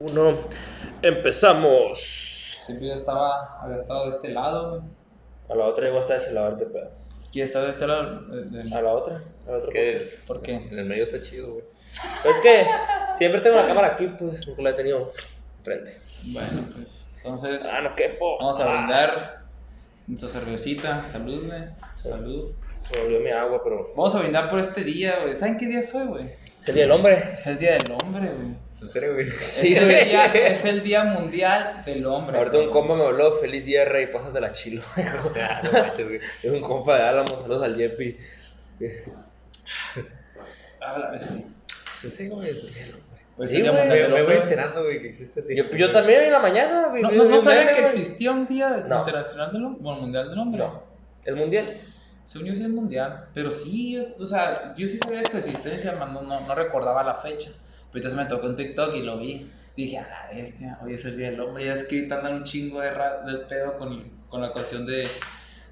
Uno, 0.00 0.36
empezamos. 1.02 1.98
Siempre 2.64 2.86
yo 2.86 2.94
estaba, 2.94 3.58
había 3.60 3.74
estado 3.78 4.04
de 4.04 4.10
este 4.10 4.28
lado. 4.28 4.84
A 5.48 5.54
la 5.56 5.64
otra 5.64 5.86
llegó 5.86 5.98
hasta 5.98 6.14
ese 6.14 6.30
lado, 6.32 6.56
qué 6.56 6.66
pedo. 6.66 6.88
¿Quién 7.32 7.46
está 7.46 7.62
de 7.62 7.70
este 7.70 7.84
lado? 7.88 8.20
Eh, 8.32 8.44
del- 8.44 8.72
A 8.72 8.80
la 8.80 8.92
otra. 8.92 9.16
A 9.48 9.50
la 9.50 9.56
Es 9.58 9.64
otra 9.64 9.72
que 9.72 10.08
¿Por 10.24 10.40
qué? 10.40 10.54
en 10.54 10.78
el 10.78 10.84
medio 10.84 11.02
está 11.02 11.20
chido, 11.20 11.52
güey. 11.54 11.64
Pero 12.22 12.32
es 12.32 12.40
que 12.40 12.66
siempre 13.14 13.40
tengo 13.40 13.56
la 13.56 13.66
cámara 13.66 13.88
aquí, 13.88 14.06
pues 14.06 14.46
nunca 14.46 14.62
la 14.62 14.70
he 14.70 14.74
tenido 14.74 15.10
enfrente. 15.58 15.98
Bueno, 16.26 16.62
pues, 16.76 17.04
entonces, 17.16 17.66
Ah, 17.66 17.80
no 17.80 17.96
quepo. 17.96 18.38
vamos 18.38 18.60
a 18.60 18.66
Ah, 18.66 18.76
brindar 18.78 19.40
nuestra 20.06 20.28
cervecita. 20.28 21.08
Salud, 21.08 21.44
güey. 21.44 21.62
Salud. 21.96 22.52
Se 22.88 22.96
me 22.96 23.02
olvidó 23.04 23.20
mi 23.20 23.30
agua, 23.32 23.60
pero. 23.64 23.92
Vamos 23.96 24.14
a 24.14 24.20
brindar 24.20 24.48
por 24.48 24.60
este 24.60 24.84
día, 24.84 25.22
güey. 25.22 25.34
¿Saben 25.34 25.56
qué 25.58 25.66
día 25.66 25.80
es 25.80 25.92
hoy, 25.92 26.06
güey? 26.06 26.30
Es 26.68 26.70
el 26.70 26.74
día 26.74 26.82
del 26.84 26.92
hombre. 26.92 27.30
Es 27.34 27.46
el 27.46 27.58
día 27.58 27.72
del 27.72 27.92
hombre, 27.92 28.28
güey. 28.28 28.48
¿Es 28.72 28.82
en 28.82 28.90
serio, 28.90 29.14
güey? 29.14 29.30
Sí, 29.40 29.72
es, 29.74 29.78
el 29.78 29.84
güey. 29.86 30.04
día, 30.04 30.26
es 30.26 30.64
el 30.66 30.82
día 30.82 31.04
mundial 31.04 31.82
del 31.86 32.06
hombre. 32.06 32.36
Ahorita 32.38 32.58
un 32.58 32.64
güey. 32.64 32.72
compa 32.72 32.94
me 32.94 33.04
habló, 33.04 33.32
feliz 33.34 33.64
día, 33.64 33.84
rey, 33.86 34.08
pasas 34.08 34.32
de 34.34 34.40
la 34.40 34.52
chilo. 34.52 34.82
Ah, 35.40 35.60
no 35.64 35.72
manches, 35.72 36.06
güey. 36.06 36.20
es 36.42 36.50
un 36.50 36.60
compa 36.60 36.96
de 36.96 37.02
Álamo, 37.04 37.40
saludos 37.40 37.62
al 37.64 37.76
Yepi. 37.76 38.16
Ah, 40.80 40.98
la 40.98 41.10
bestia. 41.10 41.30
¿Es 41.96 42.04
en 42.04 42.10
serio, 42.10 42.34
güey? 42.36 42.50
Es 42.50 42.56
el 42.56 42.74
día 42.74 42.82
del 42.84 42.94
hombre. 42.94 43.08
Pues 43.36 43.50
Sí, 43.50 43.60
güey. 43.60 43.72
mundial 43.72 44.12
Me, 44.12 44.22
voy 44.22 44.34
enterando, 44.36 44.82
güey, 44.84 45.00
que 45.02 45.08
existe 45.08 45.40
el 45.40 45.46
día 45.48 45.64
Yo, 45.76 45.90
también 45.90 46.22
en 46.22 46.32
la 46.32 46.40
mañana. 46.40 46.88
vi- 46.88 47.02
No, 47.02 47.10
no, 47.10 47.24
no 47.24 47.40
sabía 47.40 47.68
que 47.72 47.80
güey. 47.82 47.84
existía 47.86 48.30
un 48.32 48.46
día 48.46 48.84
No. 48.88 48.98
internacional 49.00 49.52
del 49.52 49.64
hombre, 49.64 49.82
bueno, 49.82 50.00
mundial 50.00 50.28
del 50.28 50.38
hombre. 50.38 50.58
No, 50.58 50.82
es 51.24 51.34
mundial. 51.34 51.80
Según 52.28 52.48
yo 52.48 52.54
sí 52.54 52.68
mundial, 52.68 53.28
pero 53.32 53.50
sí, 53.50 53.98
o 54.20 54.26
sea, 54.26 54.74
yo 54.76 54.86
sí 54.86 54.98
sabía 54.98 55.20
de 55.20 55.30
su 55.30 55.38
existencia, 55.38 55.92
man, 55.92 56.12
no, 56.12 56.20
no, 56.20 56.54
recordaba 56.54 57.02
la 57.02 57.14
fecha. 57.14 57.50
Pero 57.90 58.06
entonces 58.06 58.18
me 58.18 58.26
tocó 58.26 58.48
en 58.48 58.54
TikTok 58.54 58.96
y 58.96 59.02
lo 59.02 59.18
vi. 59.18 59.50
Dije, 59.74 59.96
a 59.96 60.06
la 60.06 60.34
bestia, 60.34 60.78
hoy 60.82 60.92
es 60.92 61.06
el 61.06 61.16
día 61.16 61.30
del 61.30 61.40
hombre. 61.40 61.64
Ya 61.64 61.72
es 61.72 61.84
que 61.84 62.02
andan 62.02 62.34
un 62.34 62.44
chingo 62.44 62.82
de 62.82 62.90
del 63.24 63.46
pedo 63.48 63.78
con, 63.78 64.10
con 64.28 64.42
la 64.42 64.52
cuestión 64.52 64.84
de, 64.84 65.08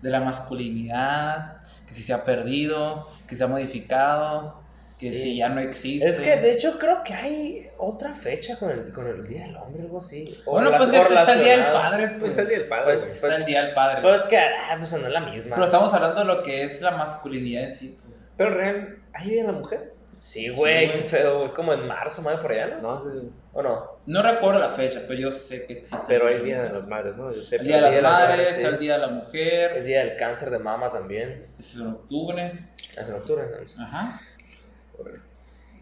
de 0.01 0.11
la 0.11 0.21
masculinidad, 0.21 1.59
que 1.87 1.93
si 1.93 2.03
se 2.03 2.15
ha 2.15 2.25
perdido, 2.25 3.11
que 3.29 3.37
se 3.37 3.45
ha 3.45 3.49
modificado, 3.49 4.63
que 4.99 5.13
Sí. 5.13 5.19
si 5.23 5.37
ya 5.37 5.49
no 5.51 5.61
existe. 5.61 6.09
Es 6.09 6.19
que 6.19 6.37
de 6.37 6.53
hecho 6.53 6.79
creo 6.79 7.03
que 7.05 7.13
hay 7.13 7.71
otra 7.79 8.15
fecha 8.15 8.59
con 8.59 8.71
el, 8.71 8.93
con 8.93 9.07
el 9.07 9.27
Día 9.27 9.43
del 9.45 9.57
Hombre, 9.57 9.83
algo 9.83 9.99
así. 9.99 10.25
O 10.47 10.53
Bueno, 10.53 10.71
pues 10.77 10.89
que 10.91 10.97
está 10.99 11.33
el 11.35 11.45
día 11.45 11.57
del 11.59 11.73
padre, 11.73 12.09
Pues 12.09 12.19
pues. 12.19 12.31
está 12.33 12.43
el 12.43 12.49
día 12.49 12.59
del 12.59 12.69
padre, 12.69 12.95
Pues. 12.95 13.07
Está 13.09 13.37
el 13.37 13.45
día 13.45 13.63
del 13.65 13.75
padre. 13.75 13.97
Pero 14.03 14.15
es 14.15 14.23
que, 14.23 14.39
ah, 14.39 14.75
pues 14.79 14.93
no 14.95 15.07
es 15.07 15.13
la 15.13 15.21
misma. 15.21 15.55
Pero 15.57 15.65
estamos 15.67 15.93
hablando 15.93 16.21
de 16.21 16.25
lo 16.27 16.43
que 16.43 16.63
es 16.65 16.81
la 16.81 16.93
masculinidad 16.93 17.65
en 17.65 17.73
sí, 17.73 17.99
pues. 18.07 18.27
Pero 18.37 18.51
real, 18.51 18.99
¿hay 19.13 19.29
día 19.31 19.43
de 19.43 19.53
la 19.53 19.59
mujer? 19.59 19.93
Sí, 20.23 20.49
güey, 20.49 20.91
Sí, 20.91 20.99
feo. 21.05 21.45
Es 21.47 21.53
como 21.53 21.73
en 21.73 21.87
marzo, 21.87 22.21
más 22.23 22.41
por 22.41 22.51
allá, 22.51 22.79
¿no? 22.83 22.99
No. 22.99 23.31
¿O 23.53 23.63
no? 23.63 23.91
No 24.07 24.23
recuerdo 24.23 24.59
la 24.59 24.71
fecha, 24.71 25.03
pero 25.07 25.21
yo 25.21 25.31
sé 25.31 25.67
que 25.67 25.75
existe. 25.75 26.05
pero 26.09 26.27
hay 26.27 26.43
día 26.43 26.63
de 26.65 26.71
las 26.71 26.87
madres, 26.87 27.17
¿no? 27.17 27.33
Yo 27.33 27.43
sé. 27.43 27.57
El 27.57 27.65
día 27.65 27.77
de 27.77 27.83
las 27.83 27.91
Día 27.91 27.97
de 27.99 28.03
las 28.03 28.13
madres, 28.13 28.37
Madres, 28.39 28.57
sí. 28.57 28.65
el 28.65 28.79
día 28.79 28.93
de 28.95 28.99
la 28.99 29.09
mujer, 29.09 29.73
El 29.77 29.85
Día 29.87 29.99
del 30.05 30.17
Cáncer 30.17 30.51
de 30.51 30.59
Mama 30.59 30.91
también. 30.91 31.45
es 31.59 31.77
en 31.77 31.87
octubre. 31.87 32.67
Es 32.99 33.09
en 33.09 33.15
octubre. 33.15 33.45
¿no? 33.77 33.85
Ajá. 33.85 34.21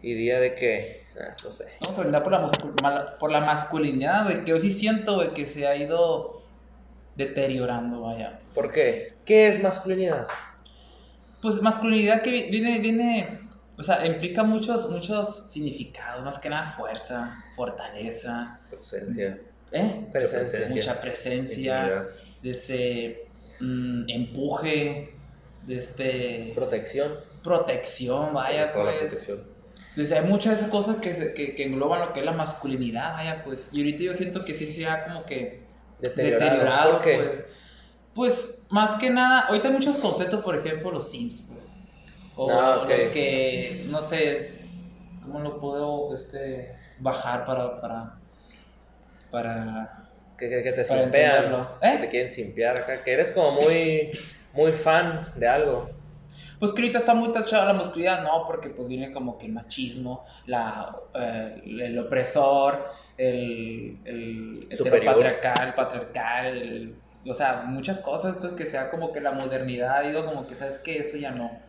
Y 0.01 0.13
día 0.13 0.39
de 0.39 0.55
que. 0.55 1.05
Ah, 1.19 1.33
no 1.43 1.51
sé. 1.51 1.65
Vamos 1.81 1.97
a 1.97 2.01
brindar 2.01 2.23
por 2.23 2.31
la, 2.33 3.17
por 3.17 3.31
la 3.31 3.39
masculinidad, 3.41 4.23
güey, 4.25 4.43
que 4.43 4.51
yo 4.51 4.59
sí 4.59 4.71
siento, 4.71 5.15
güey, 5.15 5.33
que 5.33 5.45
se 5.45 5.65
ha 5.67 5.75
ido 5.75 6.41
deteriorando, 7.15 8.01
vaya. 8.01 8.39
¿Por 8.53 8.71
qué? 8.71 9.13
¿Qué 9.25 9.47
es 9.47 9.61
masculinidad? 9.63 10.27
Pues 11.41 11.61
masculinidad 11.61 12.21
que 12.21 12.31
vi- 12.31 12.49
viene, 12.49 12.79
viene, 12.79 13.39
o 13.77 13.83
sea, 13.83 14.05
implica 14.05 14.43
muchos, 14.43 14.89
muchos 14.89 15.49
significados, 15.49 16.23
más 16.23 16.39
que 16.39 16.49
nada 16.49 16.71
fuerza, 16.71 17.33
fortaleza, 17.55 18.59
Presencia. 18.69 19.39
¿eh? 19.71 20.07
Presencia. 20.11 20.67
Mucha 20.69 20.99
presencia, 20.99 22.03
desde 22.41 23.27
mm, 23.61 24.09
empuje, 24.09 25.13
desde 25.65 26.51
Protección. 26.55 27.13
Protección, 27.45 28.33
vaya, 28.33 28.71
Toda 28.71 28.85
la 28.85 28.91
pues. 28.91 29.03
protección. 29.11 29.55
Desde 29.95 30.17
hay 30.17 30.25
muchas 30.25 30.51
de 30.53 30.57
esas 30.57 30.69
cosas 30.69 30.97
que, 30.97 31.13
se- 31.13 31.33
que, 31.33 31.55
que 31.55 31.63
engloban 31.63 32.01
lo 32.01 32.11
que 32.11 32.19
es 32.19 32.25
la 32.25 32.33
masculinidad, 32.33 33.13
vaya, 33.13 33.43
pues. 33.45 33.69
Y 33.71 33.79
ahorita 33.79 34.03
yo 34.03 34.13
siento 34.13 34.43
que 34.43 34.53
sí 34.53 34.67
se 34.67 34.85
ha 34.87 35.05
como 35.05 35.23
que 35.25 35.63
Deteriorado. 36.01 36.43
deteriorado, 36.51 36.91
¿Por 36.93 37.01
qué? 37.01 37.15
pues. 37.23 37.45
Pues, 38.13 38.65
más 38.69 38.95
que 38.95 39.09
nada, 39.09 39.41
ahorita 39.47 39.67
hay 39.69 39.73
muchos 39.73 39.97
conceptos, 39.97 40.41
por 40.43 40.57
ejemplo, 40.57 40.91
los 40.91 41.09
Sims, 41.09 41.45
pues. 41.49 41.63
O 42.35 42.49
Ah, 42.51 42.81
ok. 42.83 42.89
los 42.89 43.01
que, 43.13 43.85
no 43.89 44.01
sé, 44.01 44.59
¿cómo 45.21 45.39
lo 45.39 45.59
puedo 45.61 46.13
este, 46.15 46.75
bajar 46.99 47.45
para, 47.45 47.79
para, 47.79 48.13
para... 49.31 50.01
Que, 50.37 50.49
que, 50.49 50.63
que 50.63 50.71
te 50.73 50.83
simpean. 50.83 51.53
¿Eh? 51.81 51.91
Que 51.93 51.97
te 51.99 52.09
quieren 52.09 52.29
simpear 52.29 52.77
acá. 52.77 53.01
Que 53.01 53.13
eres 53.13 53.31
como 53.31 53.53
muy, 53.61 54.11
muy 54.53 54.73
fan 54.73 55.19
de 55.37 55.47
algo. 55.47 55.89
Pues 56.59 56.71
que 56.71 56.81
ahorita 56.81 56.99
está 56.99 57.13
muy 57.13 57.31
tachada 57.33 57.65
la 57.65 57.73
masculinidad, 57.73 58.23
no, 58.23 58.45
porque 58.47 58.69
pues 58.69 58.87
viene 58.87 59.11
como 59.11 59.37
que 59.37 59.45
el 59.47 59.53
machismo, 59.53 60.25
la, 60.45 60.95
eh, 61.13 61.61
el 61.65 61.99
opresor, 61.99 62.85
el, 63.17 64.01
el 64.05 64.67
el 64.69 65.73
patriarcal, 65.73 66.57
el- 66.57 67.01
o 67.27 67.33
sea, 67.33 67.63
muchas 67.65 67.99
cosas 67.99 68.37
pues 68.39 68.53
que 68.53 68.65
sea 68.65 68.89
como 68.89 69.11
que 69.11 69.19
la 69.21 69.31
modernidad 69.31 69.97
ha 69.97 70.05
ido 70.09 70.25
como 70.25 70.45
que, 70.47 70.55
¿sabes 70.55 70.77
qué? 70.79 70.97
Eso 70.99 71.17
ya 71.17 71.31
no. 71.31 71.63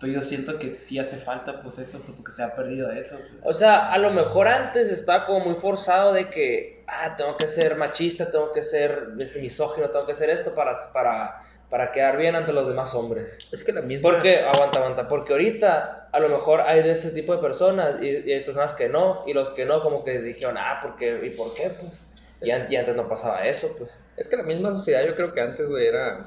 Pero 0.00 0.14
yo 0.14 0.22
siento 0.22 0.58
que 0.58 0.74
sí 0.74 0.98
hace 0.98 1.16
falta 1.18 1.62
pues 1.62 1.78
eso, 1.78 2.02
pues, 2.04 2.16
porque 2.16 2.32
se 2.32 2.42
ha 2.42 2.54
perdido 2.56 2.90
eso. 2.90 3.18
O 3.42 3.52
sea, 3.52 3.92
a 3.92 3.98
lo 3.98 4.10
mejor 4.10 4.48
antes 4.48 4.90
estaba 4.90 5.26
como 5.26 5.44
muy 5.44 5.54
forzado 5.54 6.12
de 6.12 6.28
que, 6.28 6.84
ah, 6.88 7.14
tengo 7.16 7.36
que 7.36 7.46
ser 7.46 7.76
machista, 7.76 8.28
tengo 8.30 8.50
que 8.52 8.62
ser 8.64 9.10
misógino, 9.40 9.90
tengo 9.90 10.06
que 10.06 10.14
ser 10.14 10.30
esto 10.30 10.54
para, 10.54 10.74
para, 10.92 11.40
para 11.72 11.90
quedar 11.90 12.18
bien 12.18 12.34
ante 12.36 12.52
los 12.52 12.68
demás 12.68 12.94
hombres. 12.94 13.48
Es 13.50 13.64
que 13.64 13.72
la 13.72 13.80
misma. 13.80 14.10
Porque, 14.10 14.40
aguanta, 14.40 14.78
aguanta, 14.78 15.08
porque 15.08 15.32
ahorita 15.32 16.10
a 16.12 16.20
lo 16.20 16.28
mejor 16.28 16.60
hay 16.60 16.82
de 16.82 16.90
ese 16.92 17.10
tipo 17.12 17.34
de 17.34 17.40
personas 17.40 18.00
y, 18.02 18.08
y 18.08 18.30
hay 18.32 18.44
personas 18.44 18.74
que 18.74 18.90
no, 18.90 19.22
y 19.26 19.32
los 19.32 19.50
que 19.52 19.64
no 19.64 19.80
como 19.82 20.04
que 20.04 20.20
dijeron, 20.20 20.56
ah, 20.58 20.80
¿por 20.82 20.96
qué? 20.96 21.18
¿Y 21.24 21.30
por 21.30 21.54
qué? 21.54 21.70
Pues, 21.70 22.02
y, 22.42 22.50
an- 22.50 22.66
y 22.68 22.76
antes 22.76 22.94
no 22.94 23.08
pasaba 23.08 23.46
eso, 23.46 23.74
pues. 23.78 23.90
Es 24.18 24.28
que 24.28 24.36
la 24.36 24.42
misma 24.42 24.72
sociedad, 24.74 25.02
yo 25.06 25.14
creo 25.16 25.32
que 25.32 25.40
antes, 25.40 25.66
güey, 25.66 25.86
era, 25.86 26.26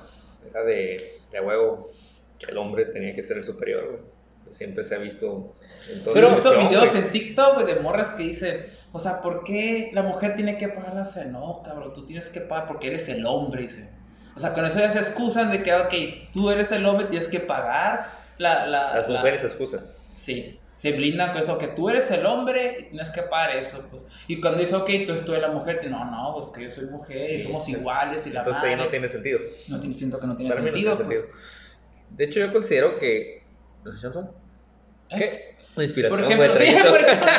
era 0.49 0.63
de, 0.63 1.19
de 1.31 1.39
huevo 1.39 1.89
que 2.39 2.47
el 2.51 2.57
hombre 2.57 2.85
tenía 2.85 3.13
que 3.13 3.21
ser 3.21 3.37
el 3.37 3.43
superior, 3.43 3.85
güey. 3.87 4.01
Siempre 4.49 4.83
se 4.83 4.95
ha 4.95 4.97
visto 4.99 5.53
en 5.91 6.01
todos 6.03 6.15
Pero 6.15 6.27
he 6.27 6.29
los 6.31 6.39
visto 6.39 6.51
hombres. 6.59 6.69
videos 6.69 6.95
en 6.95 7.11
TikTok 7.11 7.53
güey, 7.55 7.65
de 7.67 7.79
morras 7.81 8.09
que 8.11 8.23
dicen, 8.23 8.65
o 8.93 8.99
sea, 8.99 9.21
¿por 9.21 9.43
qué 9.43 9.91
la 9.93 10.01
mujer 10.01 10.33
tiene 10.35 10.57
que 10.57 10.69
pagar 10.69 10.95
la 10.95 11.05
cena? 11.05 11.31
No, 11.39 11.61
cabrón, 11.63 11.93
tú 11.93 12.05
tienes 12.05 12.29
que 12.29 12.41
pagar 12.41 12.67
porque 12.67 12.87
eres 12.87 13.07
el 13.09 13.25
hombre, 13.27 13.61
dice. 13.63 13.89
O 14.35 14.39
sea, 14.39 14.53
con 14.53 14.65
eso 14.65 14.79
ya 14.79 14.91
se 14.91 14.99
excusan 14.99 15.51
de 15.51 15.63
que, 15.63 15.73
ok, 15.73 15.93
tú 16.33 16.49
eres 16.51 16.71
el 16.71 16.85
hombre, 16.85 17.05
tienes 17.07 17.27
que 17.27 17.39
pagar 17.39 18.09
la... 18.37 18.65
la 18.65 18.95
Las 18.95 19.07
la- 19.09 19.19
mujeres 19.19 19.41
se 19.41 19.47
excusan. 19.47 19.79
Sí, 20.17 20.59
se 20.75 20.91
blindan 20.91 21.31
con 21.31 21.41
eso, 21.41 21.57
que 21.57 21.67
tú 21.69 21.89
eres 21.89 22.11
el 22.11 22.25
hombre 22.25 22.77
y 22.79 22.83
tienes 22.89 23.11
que 23.11 23.21
pagar 23.21 23.55
eso, 23.55 23.81
pues. 23.89 24.03
Y 24.27 24.41
cuando 24.41 24.59
dice, 24.59 24.75
ok, 24.75 24.89
entonces 24.89 25.25
tú 25.25 25.31
eres 25.33 25.47
la 25.47 25.53
mujer, 25.53 25.79
te- 25.79 25.89
no, 25.89 26.03
no, 26.03 26.33
pues 26.35 26.51
que 26.51 26.63
yo 26.65 26.71
soy 26.71 26.85
mujer 26.87 27.39
y 27.39 27.43
somos 27.43 27.67
iguales 27.69 28.27
y 28.27 28.31
la 28.31 28.39
Entonces 28.41 28.63
ahí 28.63 28.75
no 28.75 28.87
tiene 28.89 29.07
sentido. 29.07 29.39
No 29.69 29.79
tiene- 29.79 29.95
siento 29.95 30.19
que 30.19 30.27
no 30.27 30.35
tiene 30.35 30.51
Para 30.51 30.61
mí 30.61 30.69
no 30.69 30.75
sentido. 30.75 30.95
tiene 30.97 31.21
pues. 31.21 31.31
sentido. 31.31 31.45
De 32.17 32.23
hecho, 32.25 32.39
yo 32.41 32.51
considero 32.53 32.99
que. 32.99 33.43
¿No 33.85 33.91
sé, 33.93 33.99
Johnson? 34.01 34.31
¿Eh? 35.11 35.15
¿Qué? 35.17 35.55
La 35.75 35.83
inspiración, 35.83 36.19
Por 36.21 36.31
ejemplo, 36.31 36.57
sí, 36.57 36.75
por 36.89 37.01
ejemplo, 37.01 37.29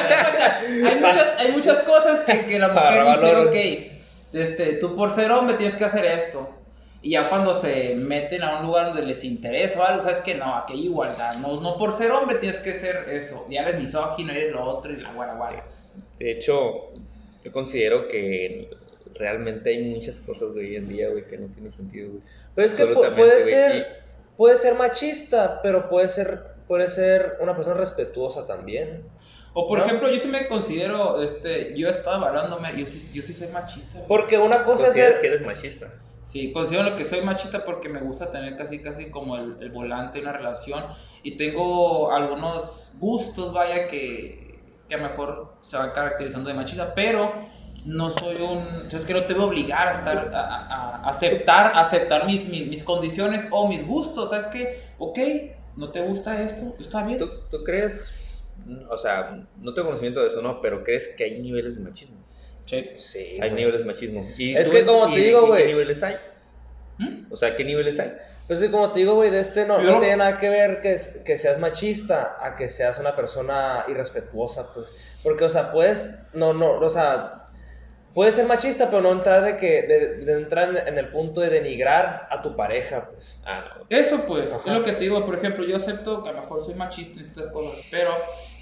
hay, 0.89 0.95
muchas, 1.01 1.27
hay 1.39 1.53
muchas 1.53 1.78
cosas 1.81 2.21
que, 2.21 2.45
que 2.47 2.59
la 2.59 2.69
mujer 2.69 3.05
dice, 3.05 3.37
ok, 3.37 3.99
este, 4.34 4.73
tú 4.75 4.95
por 4.95 5.11
ser 5.15 5.31
hombre 5.33 5.57
tienes 5.57 5.75
que 5.75 5.84
hacer 5.84 6.05
esto. 6.05 6.51
Y 7.06 7.11
ya 7.11 7.28
cuando 7.28 7.55
se 7.55 7.94
meten 7.94 8.43
a 8.43 8.59
un 8.59 8.67
lugar 8.67 8.87
donde 8.87 9.06
les 9.06 9.22
interesa 9.22 9.81
o 9.81 9.84
algo, 9.84 10.03
sabes 10.03 10.19
que 10.22 10.34
no, 10.34 10.56
aquí 10.56 10.72
hay 10.72 10.87
igualdad. 10.87 11.37
No, 11.37 11.61
no 11.61 11.77
por 11.77 11.93
ser 11.93 12.11
hombre 12.11 12.39
tienes 12.39 12.59
que 12.59 12.75
ser 12.75 13.09
eso. 13.09 13.47
Ya 13.49 13.62
eres 13.62 13.81
misógino, 13.81 14.33
eres 14.33 14.53
lo 14.53 14.65
otro 14.65 14.93
y 14.93 14.97
la 14.97 15.12
guara 15.12 15.34
guara. 15.34 15.65
De 16.19 16.33
hecho, 16.33 16.91
yo 17.45 17.53
considero 17.53 18.09
que 18.09 18.71
realmente 19.15 19.71
hay 19.71 19.84
muchas 19.84 20.19
cosas, 20.19 20.51
güey, 20.51 20.71
hoy 20.71 20.77
en 20.78 20.89
día, 20.89 21.09
güey, 21.09 21.25
que 21.28 21.39
no 21.39 21.47
tienen 21.47 21.71
sentido, 21.71 22.09
güey. 22.10 22.22
Pero 22.57 22.66
es 22.66 22.75
que 22.75 22.86
puede 22.86 23.15
güey, 23.15 23.42
ser, 23.42 24.03
puede 24.36 24.57
ser 24.57 24.75
machista, 24.75 25.63
pero 25.63 25.89
puede 25.89 26.09
ser, 26.09 26.42
puede 26.66 26.89
ser 26.89 27.36
una 27.41 27.54
persona 27.54 27.77
respetuosa 27.77 28.48
también. 28.48 29.04
O 29.53 29.69
por 29.69 29.78
¿No? 29.78 29.84
ejemplo, 29.84 30.10
yo 30.10 30.19
sí 30.19 30.27
me 30.27 30.48
considero, 30.48 31.22
este, 31.22 31.72
yo 31.78 31.86
he 31.86 31.92
estado 31.92 32.16
evaluándome, 32.16 32.77
yo 32.77 32.84
sí, 32.84 32.98
yo 33.15 33.22
sí 33.22 33.33
soy 33.33 33.47
machista. 33.47 33.98
güey. 33.98 34.09
Porque 34.09 34.39
una 34.39 34.65
cosa 34.65 34.89
es 34.89 34.95
ser... 34.95 35.21
que 35.21 35.28
eres 35.28 35.42
machista. 35.42 35.89
Sí, 36.27 36.53
considero 36.53 36.97
que 36.97 37.05
soy 37.05 37.21
machista 37.23 37.65
porque 37.65 37.89
me 37.89 38.01
gusta 38.01 38.31
tener 38.33 38.57
casi 38.57 38.83
casi 38.83 39.11
como 39.11 39.37
el, 39.37 39.59
el 39.61 39.71
volante 39.71 40.19
de 40.19 40.25
una 40.25 40.33
relación 40.33 40.84
y 41.23 41.37
tengo 41.37 42.11
algunos 42.13 42.95
gustos, 42.99 43.53
vaya, 43.53 43.87
que, 43.87 44.59
que 44.89 44.95
a 44.97 44.99
lo 44.99 45.05
mejor 45.05 45.55
se 45.61 45.77
van 45.77 45.93
caracterizando 45.93 46.49
de 46.49 46.57
machista, 46.57 46.95
pero 46.95 47.33
no 47.84 48.11
soy 48.11 48.37
un... 48.43 48.89
es 48.93 49.05
que 49.05 49.13
no 49.15 49.25
te 49.27 49.34
voy 49.34 49.45
a 49.45 49.47
obligar 49.47 49.89
a 49.89 49.93
estar, 49.93 50.33
a, 50.34 50.41
a- 51.05 51.09
aceptar, 51.09 51.73
aceptar 51.77 52.27
mis, 52.27 52.49
mis, 52.49 52.67
mis 52.67 52.83
condiciones 52.83 53.47
o 53.53 53.69
mis 53.69 53.87
gustos, 53.87 54.31
¿sabes 54.31 54.47
que 54.47 54.84
Ok, 54.99 55.19
¿no 55.77 55.93
te 55.93 56.01
gusta 56.01 56.43
esto? 56.43 56.75
Está 56.81 57.05
bien. 57.05 57.19
¿Tú, 57.19 57.31
tú 57.51 57.63
crees 57.63 58.13
o 58.89 58.97
sea, 58.97 59.47
no 59.61 59.75
tengo 59.75 59.89
conocimiento 59.89 60.21
de 60.23 60.28
eso, 60.28 60.43
¿no? 60.43 60.61
Pero 60.61 60.83
crees 60.83 61.09
que 61.17 61.25
hay 61.25 61.41
niveles 61.41 61.77
de 61.77 61.83
machismo. 61.84 62.26
Sí. 62.66 62.91
Sí. 62.97 63.18
Hay 63.41 63.51
güey. 63.51 63.54
niveles 63.54 63.80
de 63.80 63.86
machismo. 63.86 64.28
¿Y 64.36 64.54
Es 64.57 64.66
tú 64.68 64.72
que 64.77 64.84
como 64.84 65.10
te 65.13 65.21
digo, 65.21 65.47
güey. 65.47 65.63
¿Qué 65.63 65.68
niveles 65.68 66.03
hay? 66.03 66.16
¿Mm? 66.98 67.33
O 67.33 67.36
sea, 67.36 67.57
¿qué 67.57 67.65
niveles 67.65 67.98
hay? 67.98 68.13
Pues 68.47 68.60
sí, 68.60 68.68
como 68.68 68.91
te 68.92 69.01
digo, 69.01 69.15
güey, 69.15 69.30
de 69.30 69.41
este 69.41 69.66
no, 69.66 69.80
no 69.80 69.98
tiene 69.98 70.18
nada 70.18 70.36
que 70.36 70.48
ver 70.48 70.80
que, 70.80 70.97
que 71.24 71.36
seas 71.39 71.59
machista 71.59 72.36
a 72.41 72.54
que 72.54 72.68
seas 72.68 72.98
una 73.01 73.16
persona 73.16 73.84
irrespetuosa, 73.89 74.72
pues. 74.72 74.86
Porque, 75.24 75.45
o 75.45 75.51
sea, 75.51 75.72
puedes, 75.72 76.33
no, 76.33 76.53
no, 76.53 76.78
o 76.78 76.89
sea, 76.89 77.48
puedes 78.15 78.36
ser 78.36 78.47
machista, 78.47 78.89
pero 78.89 79.03
no 79.03 79.10
entrar 79.10 79.42
de 79.45 79.57
que, 79.57 79.83
de, 79.83 80.16
de 80.24 80.33
entrar 80.34 80.68
en, 80.68 80.77
en 80.77 80.97
el 80.97 81.09
punto 81.09 81.41
de 81.41 81.51
denigrar 81.51 82.28
a 82.30 82.41
tu 82.41 82.54
pareja, 82.54 83.09
pues. 83.13 83.41
Ah, 83.45 83.65
no. 83.78 83.86
Eso 83.91 84.22
pues, 84.28 84.53
Ajá. 84.53 84.63
es 84.65 84.78
lo 84.78 84.84
que 84.84 84.92
te 84.92 85.01
digo, 85.01 85.24
por 85.27 85.34
ejemplo, 85.36 85.65
yo 85.65 85.77
acepto 85.77 86.22
que 86.22 86.30
a 86.30 86.33
lo 86.33 86.42
mejor 86.42 86.63
soy 86.63 86.74
machista 86.74 87.18
en 87.18 87.27
estas 87.27 87.48
cosas, 87.48 87.84
pero 87.91 88.10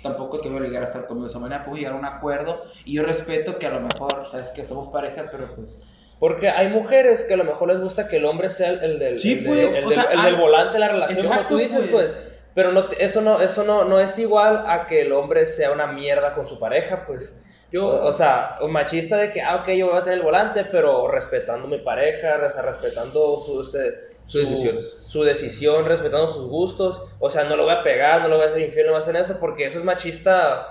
tampoco 0.04 0.40
te 0.40 0.48
voy 0.48 0.58
a 0.58 0.60
obligar 0.60 0.82
a 0.82 0.86
estar 0.86 1.06
conmigo 1.06 1.26
de 1.26 1.30
esa 1.30 1.40
manera, 1.40 1.64
puedo 1.64 1.76
llegar 1.78 1.94
a 1.94 1.96
un 1.96 2.04
acuerdo 2.04 2.62
y 2.84 2.94
yo 2.94 3.02
respeto 3.02 3.58
que 3.58 3.66
a 3.66 3.70
lo 3.70 3.80
mejor, 3.80 4.28
sabes 4.30 4.50
que 4.50 4.62
somos 4.64 4.88
pareja, 4.90 5.24
pero 5.32 5.48
pues... 5.56 5.82
Porque 6.20 6.48
hay 6.48 6.68
mujeres 6.68 7.24
que 7.24 7.34
a 7.34 7.36
lo 7.36 7.42
mejor 7.44 7.68
les 7.72 7.80
gusta 7.80 8.06
que 8.06 8.18
el 8.18 8.24
hombre 8.24 8.48
sea 8.48 8.68
el, 8.70 8.84
el 8.84 8.98
del, 9.00 9.18
Sí, 9.18 9.32
el, 9.32 9.44
pues, 9.44 9.72
del- 9.72 9.88
sea, 9.92 10.04
el 10.04 10.22
del 10.22 10.34
haz- 10.36 10.40
volante 10.40 10.72
de 10.74 10.78
la 10.78 10.88
relación, 10.88 11.22
como 11.22 11.32
Exacto, 11.34 11.54
tú 11.56 11.60
dices, 11.60 11.86
pues. 11.90 12.06
pues. 12.06 12.34
Pero 12.54 12.70
no, 12.70 12.86
eso, 12.98 13.20
no, 13.20 13.40
eso 13.40 13.64
no, 13.64 13.84
no 13.84 13.98
es 13.98 14.16
igual 14.20 14.62
a 14.68 14.86
que 14.86 15.02
el 15.02 15.12
hombre 15.12 15.44
sea 15.44 15.72
una 15.72 15.88
mierda 15.88 16.32
con 16.34 16.46
su 16.46 16.60
pareja, 16.60 17.04
pues. 17.04 17.34
Yo, 17.72 17.88
O, 17.88 18.06
o 18.06 18.12
sea, 18.12 18.58
un 18.62 18.70
machista 18.70 19.16
de 19.16 19.32
que, 19.32 19.42
ah, 19.42 19.56
ok, 19.56 19.70
yo 19.72 19.88
voy 19.88 19.98
a 19.98 20.02
tener 20.04 20.18
el 20.20 20.24
volante, 20.24 20.64
pero 20.70 21.08
respetando 21.08 21.66
mi 21.66 21.78
pareja, 21.78 22.38
o 22.46 22.50
sea, 22.52 22.62
respetando 22.62 23.40
su, 23.44 23.62
este, 23.62 24.13
Decisiones. 24.32 24.98
Su 25.06 25.22
decisión, 25.22 25.84
respetando 25.84 26.28
sus 26.28 26.48
gustos. 26.48 27.00
O 27.18 27.30
sea, 27.30 27.44
no 27.44 27.56
lo 27.56 27.64
voy 27.64 27.74
a 27.74 27.82
pegar, 27.82 28.22
no 28.22 28.28
lo 28.28 28.36
voy 28.36 28.46
a 28.46 28.48
hacer 28.48 28.62
infiel, 28.62 28.86
no 28.86 28.92
voy 28.92 29.00
a 29.00 29.02
hacer 29.02 29.16
eso, 29.16 29.38
porque 29.38 29.66
eso 29.66 29.78
es 29.78 29.84
machista. 29.84 30.68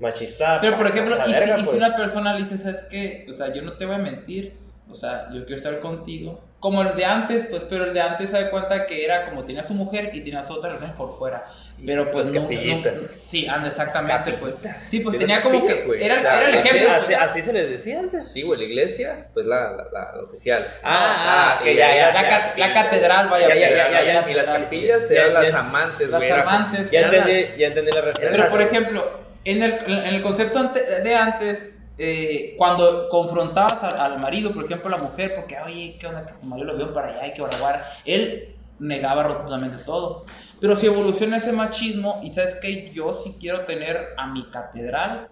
Machista. 0.00 0.60
Pero 0.60 0.76
por 0.76 0.86
ejemplo, 0.86 1.14
y, 1.26 1.32
verga, 1.32 1.56
si, 1.56 1.60
y 1.60 1.64
si 1.64 1.70
pues. 1.70 1.76
una 1.76 1.96
persona 1.96 2.34
le 2.34 2.40
dice, 2.40 2.58
¿sabes 2.58 2.84
qué? 2.90 3.26
O 3.30 3.32
sea, 3.32 3.52
yo 3.52 3.62
no 3.62 3.74
te 3.74 3.86
voy 3.86 3.94
a 3.94 3.98
mentir, 3.98 4.58
o 4.90 4.94
sea, 4.94 5.28
yo 5.32 5.44
quiero 5.46 5.56
estar 5.56 5.80
contigo. 5.80 6.40
Como 6.66 6.82
el 6.82 6.96
de 6.96 7.04
antes, 7.04 7.44
pues, 7.48 7.62
pero 7.62 7.84
el 7.84 7.94
de 7.94 8.00
antes 8.00 8.28
se 8.30 8.42
da 8.42 8.50
cuenta 8.50 8.86
que 8.86 9.04
era 9.04 9.26
como 9.30 9.44
tenía 9.44 9.62
su 9.62 9.72
mujer 9.72 10.10
y 10.12 10.20
tenía 10.20 10.42
sus 10.42 10.56
otras 10.56 10.72
relaciones 10.72 10.96
por 10.96 11.16
fuera. 11.16 11.44
Pero 11.86 12.10
pues 12.10 12.30
Las 12.32 12.42
nunca- 12.42 12.96
sí, 13.22 13.46
anda, 13.46 13.68
exactamente, 13.68 14.32
pues. 14.32 14.54
Capillitas. 14.56 14.82
Sí, 14.82 14.98
pues 14.98 15.16
tenía 15.16 15.42
como 15.42 15.64
que 15.64 15.74
era, 16.04 16.16
O 16.16 16.20
sea, 16.20 16.38
era 16.38 16.48
el 16.48 16.58
Así, 16.58 16.68
ejemplo. 16.68 16.92
así, 16.96 17.14
así 17.14 17.42
se 17.42 17.52
les 17.52 17.70
decía 17.70 18.00
antes. 18.00 18.32
Sí, 18.32 18.42
güey, 18.42 18.58
la 18.58 18.64
iglesia, 18.66 19.28
pues 19.32 19.46
la, 19.46 19.70
la, 19.76 19.84
la- 19.92 20.12
la 20.16 20.22
oficial. 20.22 20.66
Ah, 20.82 21.54
ah, 21.58 21.62
que 21.62 21.72
y 21.74 21.76
ya, 21.76 21.94
ya, 21.94 22.12
la, 22.12 22.22
ya, 22.22 22.28
ca- 22.28 22.54
la 22.56 22.72
catedral, 22.72 23.28
vaya. 23.28 23.48
Ya, 23.54 23.54
ya, 23.54 24.28
Y 24.28 24.34
las 24.34 24.46
capillas 24.48 25.08
eran 25.08 25.34
las 25.34 25.54
amantes, 25.54 26.08
Las 26.10 26.18
güey. 26.20 26.32
eran- 26.32 26.48
amantes. 26.48 26.90
Ya 26.90 27.00
entendí, 27.02 27.32
las- 27.42 27.56
ya 27.56 27.66
entendí 27.68 27.92
la 27.92 28.00
referencia. 28.00 28.30
Pero 28.42 28.50
por 28.50 28.62
ejemplo, 28.62 29.20
en 29.44 29.62
el, 29.62 29.72
en 29.86 30.14
el 30.16 30.20
concepto 30.22 30.64
de 31.04 31.14
antes, 31.14 31.75
eh, 31.98 32.54
cuando 32.58 33.08
confrontabas 33.08 33.82
al, 33.82 33.98
al 33.98 34.18
marido, 34.18 34.52
por 34.52 34.64
ejemplo, 34.64 34.88
a 34.88 34.98
la 34.98 35.02
mujer, 35.02 35.34
porque, 35.34 35.58
oye, 35.58 35.96
¿qué 35.98 36.06
onda? 36.06 36.26
Que 36.26 36.34
tu 36.34 36.46
marido 36.46 36.68
lo 36.68 36.76
vio 36.76 36.92
para 36.92 37.08
allá, 37.08 37.22
hay 37.22 37.32
que 37.32 37.42
oraguar. 37.42 37.84
Él 38.04 38.54
negaba 38.78 39.22
rotundamente 39.22 39.78
todo. 39.84 40.24
Pero 40.60 40.76
si 40.76 40.86
evoluciona 40.86 41.38
ese 41.38 41.52
machismo, 41.52 42.20
y 42.22 42.30
sabes 42.30 42.54
que 42.56 42.90
yo 42.92 43.12
sí 43.12 43.36
quiero 43.38 43.64
tener 43.64 44.14
a 44.16 44.26
mi 44.26 44.50
catedral, 44.50 45.28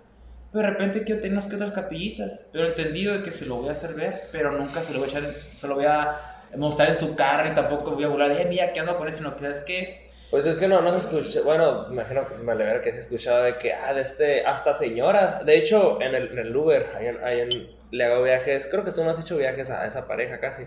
pero 0.53 0.67
de 0.67 0.73
repente 0.73 1.05
quiero 1.05 1.21
tener 1.21 1.33
unas 1.33 1.49
que 1.49 1.57
otras 1.57 1.73
capillitas, 1.73 2.41
pero 2.53 2.69
entendido 2.69 3.15
de 3.15 3.23
que 3.23 3.31
se 3.31 3.47
lo 3.47 3.57
voy 3.57 3.69
a 3.71 3.73
hacer 3.73 3.95
ver, 3.95 4.21
pero 4.31 4.53
nunca 4.53 4.83
se 4.83 4.93
lo 4.93 5.01
voy 5.01 5.09
a 5.09 5.11
echar, 5.11 5.35
se 5.57 5.67
lo 5.67 5.75
voy 5.75 5.87
a 5.87 6.17
mostrar 6.57 6.91
en 6.91 6.97
su 6.97 7.17
carro 7.17 7.51
y 7.51 7.55
tampoco 7.55 7.93
voy 7.93 8.05
a 8.05 8.09
burlar 8.09 8.29
de, 8.29 8.43
eh, 8.43 8.47
mira, 8.49 8.73
¿qué 8.73 8.81
ando 8.81 8.97
con 8.97 9.09
eso? 9.09 9.19
Sino 9.19 9.35
que, 9.35 9.41
¿sabes 9.41 9.61
qué? 9.67 10.04
Pues 10.31 10.47
es 10.47 10.59
que 10.59 10.67
no, 10.67 10.81
no 10.81 10.91
se 10.91 11.07
escucha, 11.07 11.43
bueno, 11.43 11.87
imagino 11.93 12.27
que 12.27 12.35
me 12.37 12.53
alegra 12.53 12.81
que 12.81 12.91
se 12.93 12.99
escuchaba 12.99 13.43
de 13.45 13.57
que, 13.57 13.73
ah, 13.73 13.95
de 13.95 14.01
este, 14.01 14.45
hasta 14.45 14.75
señoras, 14.75 15.45
de 15.47 15.57
hecho, 15.57 16.01
en 16.01 16.15
el, 16.15 16.33
en 16.33 16.39
el 16.39 16.57
Uber, 16.57 16.89
ahí 16.97 17.07
en, 17.07 17.23
ahí 17.23 17.41
en- 17.41 17.71
le 17.93 18.05
hago 18.05 18.25
viajes, 18.25 18.67
creo 18.69 18.83
que 18.83 18.91
tú 18.91 19.05
no 19.05 19.11
has 19.11 19.21
hecho 19.21 19.37
viajes 19.37 19.71
a 19.71 19.87
esa 19.87 20.09
pareja 20.09 20.41
casi, 20.41 20.67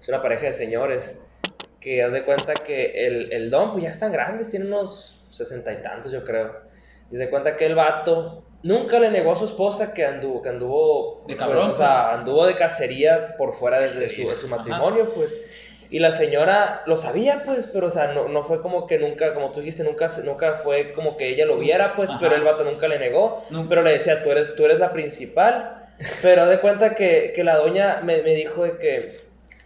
es 0.00 0.08
una 0.08 0.22
pareja 0.22 0.46
de 0.46 0.52
señores, 0.52 1.18
que 1.80 2.02
haz 2.04 2.12
de 2.12 2.24
cuenta 2.24 2.54
que 2.54 3.06
el, 3.06 3.32
el 3.32 3.50
don, 3.50 3.72
pues 3.72 3.82
ya 3.84 3.90
están 3.90 4.12
grandes, 4.12 4.48
tiene 4.48 4.66
unos 4.66 5.26
sesenta 5.30 5.72
y 5.72 5.82
tantos, 5.82 6.12
yo 6.12 6.24
creo, 6.24 6.54
y 7.10 7.16
se 7.16 7.28
cuenta 7.28 7.56
que 7.56 7.66
el 7.66 7.74
vato 7.74 8.44
nunca 8.62 9.00
le 9.00 9.10
negó 9.10 9.32
a 9.32 9.36
su 9.36 9.46
esposa 9.46 9.92
que 9.92 10.04
anduvo, 10.04 10.40
que 10.42 10.50
anduvo, 10.50 11.24
De 11.26 11.34
pues, 11.34 11.38
cabrón, 11.38 11.70
o 11.70 11.74
sea, 11.74 12.12
anduvo 12.12 12.46
de 12.46 12.54
cacería 12.54 13.34
por 13.36 13.54
fuera 13.54 13.80
desde 13.80 14.08
su, 14.08 14.28
de 14.28 14.36
su 14.36 14.46
Ajá. 14.46 14.56
matrimonio, 14.56 15.12
pues. 15.12 15.34
Y 15.90 15.98
la 15.98 16.12
señora 16.12 16.82
lo 16.86 16.96
sabía, 16.96 17.42
pues, 17.44 17.66
pero, 17.66 17.88
o 17.88 17.90
sea, 17.90 18.12
no, 18.12 18.28
no 18.28 18.44
fue 18.44 18.60
como 18.60 18.86
que 18.86 18.98
nunca, 18.98 19.34
como 19.34 19.50
tú 19.50 19.58
dijiste, 19.60 19.82
nunca, 19.82 20.06
nunca 20.24 20.54
fue 20.54 20.92
como 20.92 21.16
que 21.16 21.28
ella 21.28 21.46
lo 21.46 21.58
viera, 21.58 21.94
pues, 21.96 22.10
Ajá. 22.10 22.18
pero 22.20 22.36
el 22.36 22.42
vato 22.42 22.62
nunca 22.64 22.86
le 22.86 22.98
negó. 22.98 23.44
No. 23.50 23.68
Pero 23.68 23.82
le 23.82 23.92
decía, 23.92 24.22
tú 24.22 24.30
eres, 24.30 24.54
tú 24.54 24.64
eres 24.64 24.78
la 24.78 24.92
principal. 24.92 25.88
Pero 26.22 26.46
de 26.46 26.60
cuenta 26.60 26.94
que, 26.94 27.32
que 27.34 27.42
la 27.44 27.56
doña 27.56 28.00
me, 28.04 28.22
me 28.22 28.34
dijo 28.34 28.62
de 28.64 28.78
que, 28.78 29.16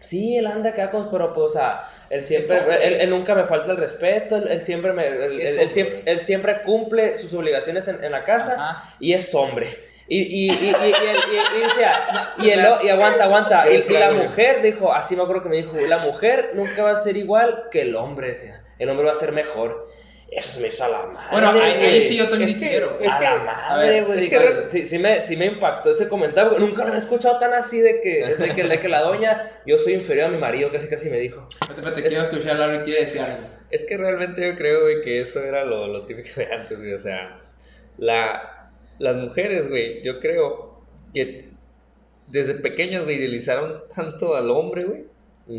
sí, 0.01 0.37
él 0.39 0.47
anda 0.47 0.71
acá 0.71 0.91
con, 0.91 1.11
pero, 1.11 1.33
pues, 1.33 1.45
o 1.47 1.49
sea, 1.51 1.85
él 2.11 2.23
siempre, 2.23 2.57
Eso, 2.57 2.71
él, 2.71 2.95
él 3.03 3.11
nunca 3.11 3.35
me 3.35 3.45
falta 3.45 3.71
el 3.71 3.77
respeto, 3.77 4.37
él, 4.37 4.47
él 4.49 4.61
siempre 4.61 4.93
me, 4.95 5.07
él, 5.07 5.15
él- 5.23 5.41
Eso, 5.43 5.61
él 5.61 5.69
siempre, 5.69 6.01
güey. 6.01 6.13
él 6.15 6.21
siempre 6.21 6.63
cumple 6.63 7.17
sus 7.19 7.35
obligaciones 7.35 7.87
en, 7.89 8.03
en 8.03 8.13
la 8.13 8.25
casa 8.25 8.55
Ajá. 8.55 8.95
y 8.99 9.13
es 9.13 9.35
hombre. 9.35 9.69
Y, 10.07 10.21
y, 10.21 10.51
y, 10.51 10.53
y, 10.53 10.69
y, 10.69 10.71
y- 10.71 11.59
y 11.59 11.61
decía, 11.63 11.93
y, 12.39 12.51
el, 12.51 12.61
y 12.83 12.89
aguanta, 12.91 13.25
aguanta. 13.25 13.65
Y, 13.71 13.77
y 13.91 13.93
la 13.97 14.11
mujer 14.13 14.61
dijo, 14.63 14.93
así 14.93 15.17
me 15.17 15.23
acuerdo 15.23 15.43
que 15.45 15.49
me 15.49 15.57
dijo, 15.57 15.73
la 15.89 15.99
mujer 15.99 16.51
nunca 16.55 16.83
va 16.83 16.91
a 16.91 16.97
ser 16.97 17.17
igual 17.17 17.65
que 17.71 17.83
el 17.83 17.97
hombre, 17.97 18.29
decía. 18.29 18.63
El 18.79 18.91
hombre 18.91 19.07
va 19.07 19.13
a 19.13 19.15
ser 19.15 19.33
mejor. 19.33 19.89
Eso 20.31 20.53
se 20.55 20.61
me 20.61 20.67
hizo 20.69 20.85
a 20.85 20.89
la 20.89 21.07
madre. 21.07 21.29
Bueno, 21.31 21.49
ahí, 21.63 21.73
ahí 21.75 22.03
sí 22.09 22.17
yo 22.17 22.29
también 22.29 22.51
Es 22.51 22.57
que- 22.57 22.69
quiero. 22.69 22.99
es 23.01 23.13
a 23.13 23.19
que- 23.19 23.25
la 23.25 23.37
madre, 23.45 23.89
ver, 23.89 24.05
güey. 24.05 24.19
es 24.19 24.31
digo, 24.31 24.43
que 24.43 24.67
sí, 24.67 24.85
sí, 24.85 24.99
me, 24.99 25.21
sí 25.21 25.37
me 25.37 25.45
impactó 25.45 25.91
ese 25.93 26.09
comentario. 26.09 26.59
Nunca 26.59 26.85
lo 26.85 26.93
he 26.93 26.99
escuchado 26.99 27.39
tan 27.39 27.55
así 27.55 27.81
de 27.81 28.01
que, 28.01 28.35
de 28.37 28.51
que, 28.51 28.65
de 28.65 28.81
que 28.81 28.89
la 28.89 29.01
doña, 29.03 29.49
yo 29.65 29.79
soy 29.79 29.95
inferior 29.95 30.27
a 30.27 30.31
mi 30.31 30.39
marido, 30.39 30.73
casi 30.73 30.89
casi 30.89 31.09
me 31.09 31.19
dijo. 31.19 31.47
Espérate, 31.53 31.81
espérate, 31.81 32.03
quiero 32.03 32.23
escuchar 32.25 32.57
a 32.57 32.59
Laura 32.59 32.77
y 32.77 32.81
quiere 32.81 33.01
decir 33.03 33.21
algo. 33.21 33.39
Es 33.71 33.85
que 33.85 33.97
realmente 33.97 34.45
yo 34.47 34.57
creo, 34.57 34.83
güey, 34.83 35.03
que 35.03 35.21
eso 35.21 35.41
era 35.43 35.65
lo, 35.65 35.87
lo 35.87 36.05
típico 36.05 36.29
de 36.37 36.53
antes, 36.53 36.79
güey. 36.79 36.93
O 36.95 36.99
sea, 36.99 37.41
la, 37.99 38.54
las 38.99 39.17
mujeres, 39.17 39.69
güey, 39.69 40.03
yo 40.03 40.21
creo 40.21 40.81
que 41.13 41.51
desde 42.29 42.55
pequeños, 42.55 43.05
güey, 43.05 43.17
idealizaron 43.17 43.83
tanto 43.95 44.35
al 44.37 44.51
hombre, 44.51 44.85
güey. 44.85 45.05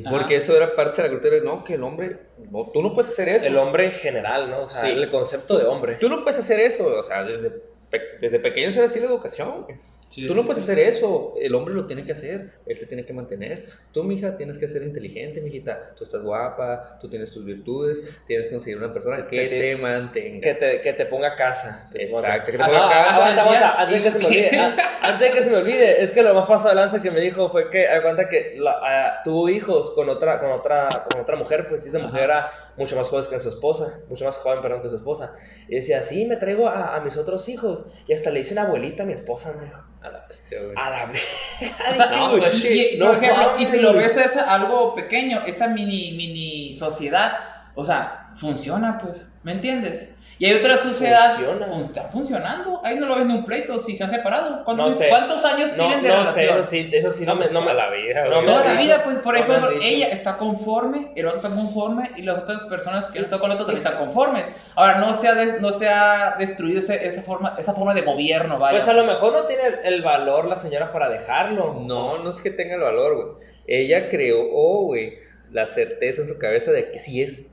Ajá. 0.01 0.09
Porque 0.09 0.35
eso 0.37 0.57
era 0.57 0.75
parte 0.75 1.01
de 1.03 1.07
la 1.07 1.13
cultura. 1.13 1.37
No, 1.43 1.63
que 1.63 1.75
el 1.75 1.83
hombre, 1.83 2.17
no, 2.51 2.69
tú 2.73 2.81
no 2.81 2.91
puedes 2.93 3.11
hacer 3.11 3.29
eso. 3.29 3.45
El 3.45 3.57
hombre 3.57 3.85
en 3.85 3.91
general, 3.91 4.49
¿no? 4.49 4.61
O 4.63 4.67
sea, 4.67 4.81
Sí. 4.81 4.87
el 4.87 5.09
concepto 5.11 5.59
de 5.59 5.65
hombre. 5.65 5.95
Tú 5.99 6.09
no 6.09 6.23
puedes 6.23 6.39
hacer 6.39 6.59
eso. 6.59 6.87
O 6.87 7.03
sea, 7.03 7.23
desde, 7.23 7.51
pe- 7.91 8.17
desde 8.19 8.39
pequeño 8.39 8.69
era 8.69 8.85
así 8.85 8.99
la 8.99 9.05
educación, 9.05 9.63
güey. 9.63 9.77
Sí, 10.07 10.27
Tú 10.27 10.35
no 10.35 10.45
puedes 10.45 10.63
hacer 10.63 10.79
eso, 10.79 11.33
el 11.41 11.53
hombre 11.55 11.73
lo 11.73 11.87
tiene 11.87 12.05
que 12.05 12.13
hacer, 12.13 12.59
él 12.65 12.79
te 12.79 12.85
tiene 12.85 13.05
que 13.05 13.11
mantener. 13.11 13.65
Tú, 13.91 14.03
mija, 14.03 14.37
tienes 14.37 14.57
que 14.57 14.67
ser 14.67 14.83
inteligente, 14.83 15.41
mijita. 15.41 15.93
Tú 15.97 16.03
estás 16.05 16.21
guapa, 16.23 16.97
tú 17.01 17.09
tienes 17.09 17.31
tus 17.31 17.43
virtudes, 17.43 18.21
tienes 18.25 18.45
que 18.47 18.53
conseguir 18.53 18.77
una 18.77 18.93
persona 18.93 19.27
que 19.27 19.47
te- 19.47 19.59
te, 19.59 19.75
mantenga. 19.75 20.39
Que 20.41 20.53
te, 20.53 20.79
que 20.81 20.93
te 20.93 21.05
ponga 21.07 21.35
casa. 21.35 21.89
que 21.91 22.03
Exacto, 22.03 22.51
que 22.51 22.57
te 22.57 22.63
Ah, 22.63 22.67
ponga 22.67 22.79
no, 22.79 22.89
casa. 22.89 23.15
Aguanta, 23.15 23.41
aguanta, 23.41 23.81
antes 23.81 23.97
de 23.97 24.03
que 24.03 24.11
se 24.11 24.19
me 24.19 24.25
olvide. 24.25 24.57
ah, 24.59 24.99
Antes 25.01 25.27
de 25.27 25.33
que 25.37 25.43
se 25.43 25.49
me 25.49 25.57
olvide, 25.57 26.03
es 26.03 26.11
que 26.11 26.23
lo 26.23 26.33
más 26.33 26.47
pasado 26.47 26.69
de 26.69 26.75
lanza 26.75 27.01
que 27.01 27.11
me 27.11 27.19
dijo 27.19 27.49
fue 27.49 27.69
que, 27.69 27.87
aguanta 27.87 28.29
que 28.29 28.53
la- 28.57 28.79
ah, 28.81 29.21
tuvo 29.23 29.49
hijos 29.49 29.91
con 29.91 30.07
otra, 30.07 30.39
con 30.39 30.51
otra, 30.51 30.87
con 31.11 31.19
otra 31.21 31.35
mujer, 31.35 31.67
pues 31.67 31.83
y 31.85 31.89
esa 31.89 31.97
Ajá. 31.97 32.07
mujer 32.07 32.23
era 32.23 32.51
mucho 32.77 32.95
más 32.95 33.07
joven 33.09 33.25
que 33.29 33.39
su 33.39 33.49
esposa, 33.49 33.99
mucho 34.09 34.25
más 34.25 34.37
joven, 34.37 34.61
perdón, 34.61 34.81
que 34.81 34.89
su 34.89 34.95
esposa. 34.97 35.33
Y 35.67 35.75
decía, 35.75 36.01
sí, 36.01 36.25
me 36.25 36.35
traigo 36.35 36.67
a, 36.67 36.95
a 36.95 36.99
mis 37.01 37.17
otros 37.17 37.47
hijos. 37.49 37.85
Y 38.07 38.13
hasta 38.13 38.29
le 38.31 38.39
dicen 38.39 38.57
abuelita 38.59 39.03
a 39.03 39.05
mi 39.05 39.13
esposa, 39.13 39.53
me 39.57 39.65
dijo. 39.65 39.81
A 40.01 40.09
la 40.09 40.25
bestia, 40.27 40.61
güey. 40.61 40.73
A 40.77 40.89
la 40.89 41.11
O 41.91 41.93
sea, 41.93 42.05
No, 42.17 42.37
y- 42.37 42.39
pues, 42.41 42.55
y, 42.55 42.61
que 42.61 42.93
y, 42.93 42.97
no 42.99 43.07
por 43.07 43.15
ejemplo, 43.15 43.51
y 43.59 43.65
si 43.65 43.79
lo 43.79 43.93
ves 43.93 44.15
esa, 44.17 44.53
algo 44.53 44.93
pequeño, 44.93 45.41
esa 45.47 45.67
mini, 45.67 46.11
mini 46.15 46.73
sociedad, 46.73 47.31
o 47.75 47.83
sea, 47.83 48.29
funciona, 48.35 48.97
pues, 48.99 49.27
¿me 49.43 49.53
entiendes? 49.53 50.09
Y 50.37 50.45
hay 50.47 50.53
otra 50.59 50.77
sociedad, 50.77 51.35
Funciona. 51.35 51.65
fun- 51.65 51.81
está 51.83 52.03
funcionando, 52.09 52.81
ahí 52.83 52.97
no 52.97 53.05
lo 53.05 53.15
ven 53.15 53.27
ni 53.29 53.33
un 53.35 53.45
pleito, 53.45 53.79
si 53.79 53.95
se 53.95 54.03
han 54.03 54.09
separado. 54.09 54.65
¿Cuántos, 54.65 54.87
No 54.89 54.93
sé. 54.93 55.07
¿cuántos 55.07 55.45
años 55.45 55.71
No, 55.71 55.77
tienen 55.77 56.03
de 56.03 56.09
no 56.09 56.25
sé, 56.25 56.41
relación? 56.41 56.59
eso 56.59 56.69
sí, 56.69 56.89
eso 56.91 57.11
sí, 57.11 57.25
no, 57.25 57.35
No, 57.35 57.39
me, 57.39 57.49
no 57.51 57.61
me 57.61 57.73
la 57.73 57.89
vida, 57.89 58.25
no 58.25 58.43
Toda 58.43 58.63
la 58.65 58.73
vida, 58.73 59.01
pues, 59.05 59.19
por 59.19 59.37
ejemplo, 59.37 59.69
ella 59.81 60.07
está 60.09 60.35
conforme, 60.37 61.11
el 61.15 61.25
otro 61.27 61.37
está 61.41 61.49
conforme 61.55 62.11
y 62.17 62.23
las 62.23 62.39
otras 62.39 62.63
personas 62.65 63.05
que 63.07 63.19
él 63.19 63.23
está 63.25 63.39
con 63.39 63.49
el 63.49 63.55
otro 63.55 63.65
también 63.65 63.85
están 63.87 63.97
conformes. 64.03 64.43
Ahora, 64.75 64.95
no 64.97 65.13
se 65.13 65.27
ha, 65.29 65.35
des- 65.35 65.61
no 65.61 65.71
se 65.71 65.87
ha 65.87 66.35
destruido 66.37 66.79
ese- 66.79 67.07
esa, 67.07 67.21
forma, 67.21 67.55
esa 67.57 67.73
forma 67.73 67.93
de 67.93 68.01
gobierno, 68.01 68.59
vaya. 68.59 68.77
Pues 68.77 68.89
a 68.89 68.93
lo 68.93 69.05
mejor 69.05 69.31
no 69.31 69.43
tiene 69.43 69.63
el, 69.67 69.93
el 69.93 70.01
valor 70.01 70.45
la 70.49 70.57
señora 70.57 70.91
para 70.91 71.07
dejarlo. 71.07 71.75
No, 71.79 72.17
no 72.21 72.29
es 72.29 72.41
que 72.41 72.51
tenga 72.51 72.75
el 72.75 72.81
valor, 72.81 73.15
güey. 73.15 73.47
Ella 73.67 74.09
creó, 74.09 74.39
oh, 74.53 74.83
güey, 74.83 75.13
la 75.51 75.65
certeza 75.65 76.23
en 76.23 76.27
su 76.27 76.37
cabeza 76.37 76.71
de 76.71 76.91
que 76.91 76.99
sí 76.99 77.21
es. 77.21 77.43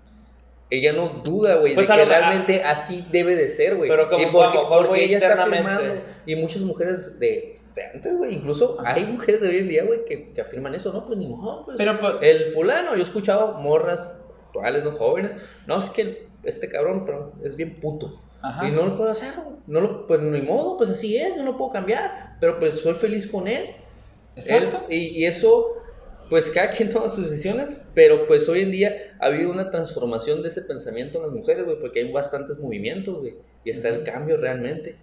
Ella 0.74 0.94
no 0.94 1.20
duda, 1.22 1.56
güey, 1.56 1.74
Pues 1.74 1.86
de 1.86 1.94
que 1.96 2.04
realmente 2.06 2.62
así 2.64 3.04
debe 3.12 3.36
de 3.36 3.48
ser, 3.50 3.76
güey. 3.76 3.90
Pero 3.90 4.08
como 4.08 4.22
y 4.22 4.24
a 4.24 4.32
porque, 4.32 4.56
lo 4.56 4.62
mejor, 4.62 4.86
porque 4.86 5.04
ella 5.04 5.18
está 5.18 5.42
afirmando. 5.42 5.94
Y 6.24 6.36
muchas 6.36 6.62
mujeres 6.62 7.18
de, 7.20 7.56
de 7.74 7.84
antes, 7.94 8.16
güey, 8.16 8.34
incluso 8.36 8.78
hay 8.82 9.04
mujeres 9.04 9.42
de 9.42 9.48
hoy 9.48 9.58
en 9.58 9.68
día, 9.68 9.84
güey, 9.84 10.06
que, 10.06 10.32
que 10.32 10.40
afirman 10.40 10.74
eso, 10.74 10.90
¿no? 10.92 11.04
Pues 11.04 11.18
ni 11.18 11.26
modo, 11.28 11.66
pues. 11.66 11.76
Pero, 11.76 11.98
pues, 11.98 12.14
El 12.22 12.50
fulano, 12.52 12.94
yo 12.94 13.00
he 13.00 13.04
escuchado 13.04 13.58
morras 13.58 14.18
actuales, 14.46 14.82
no 14.82 14.92
jóvenes. 14.92 15.36
No, 15.66 15.76
es 15.76 15.90
que 15.90 16.26
este 16.42 16.70
cabrón 16.70 17.04
pero 17.04 17.34
es 17.44 17.54
bien 17.56 17.78
puto. 17.78 18.22
Ajá. 18.40 18.66
Y 18.66 18.70
no 18.72 18.86
lo 18.86 18.96
puedo 18.96 19.10
hacer, 19.10 19.34
no 19.66 19.80
lo, 19.80 20.06
pues 20.06 20.20
ni 20.20 20.40
modo, 20.40 20.78
pues 20.78 20.88
así 20.88 21.18
es, 21.18 21.36
no 21.36 21.44
lo 21.44 21.58
puedo 21.58 21.70
cambiar. 21.70 22.36
Pero 22.40 22.58
pues 22.58 22.76
soy 22.80 22.94
feliz 22.94 23.26
con 23.26 23.46
él. 23.46 23.76
Exacto. 24.36 24.86
Él- 24.88 24.96
y, 24.96 25.20
y 25.20 25.26
eso, 25.26 25.81
pues 26.32 26.50
cada 26.50 26.70
quien 26.70 26.88
toma 26.88 27.10
sus 27.10 27.28
decisiones, 27.28 27.78
pero 27.92 28.26
pues 28.26 28.48
hoy 28.48 28.62
en 28.62 28.70
día 28.70 28.96
ha 29.20 29.26
habido 29.26 29.50
una 29.50 29.70
transformación 29.70 30.40
de 30.40 30.48
ese 30.48 30.62
pensamiento 30.62 31.18
en 31.18 31.24
las 31.24 31.32
mujeres, 31.32 31.66
güey, 31.66 31.78
porque 31.78 32.00
hay 32.00 32.10
bastantes 32.10 32.58
movimientos, 32.58 33.18
güey, 33.20 33.34
y 33.66 33.68
está 33.70 33.90
el 33.90 34.02
cambio 34.02 34.38
realmente. 34.38 34.96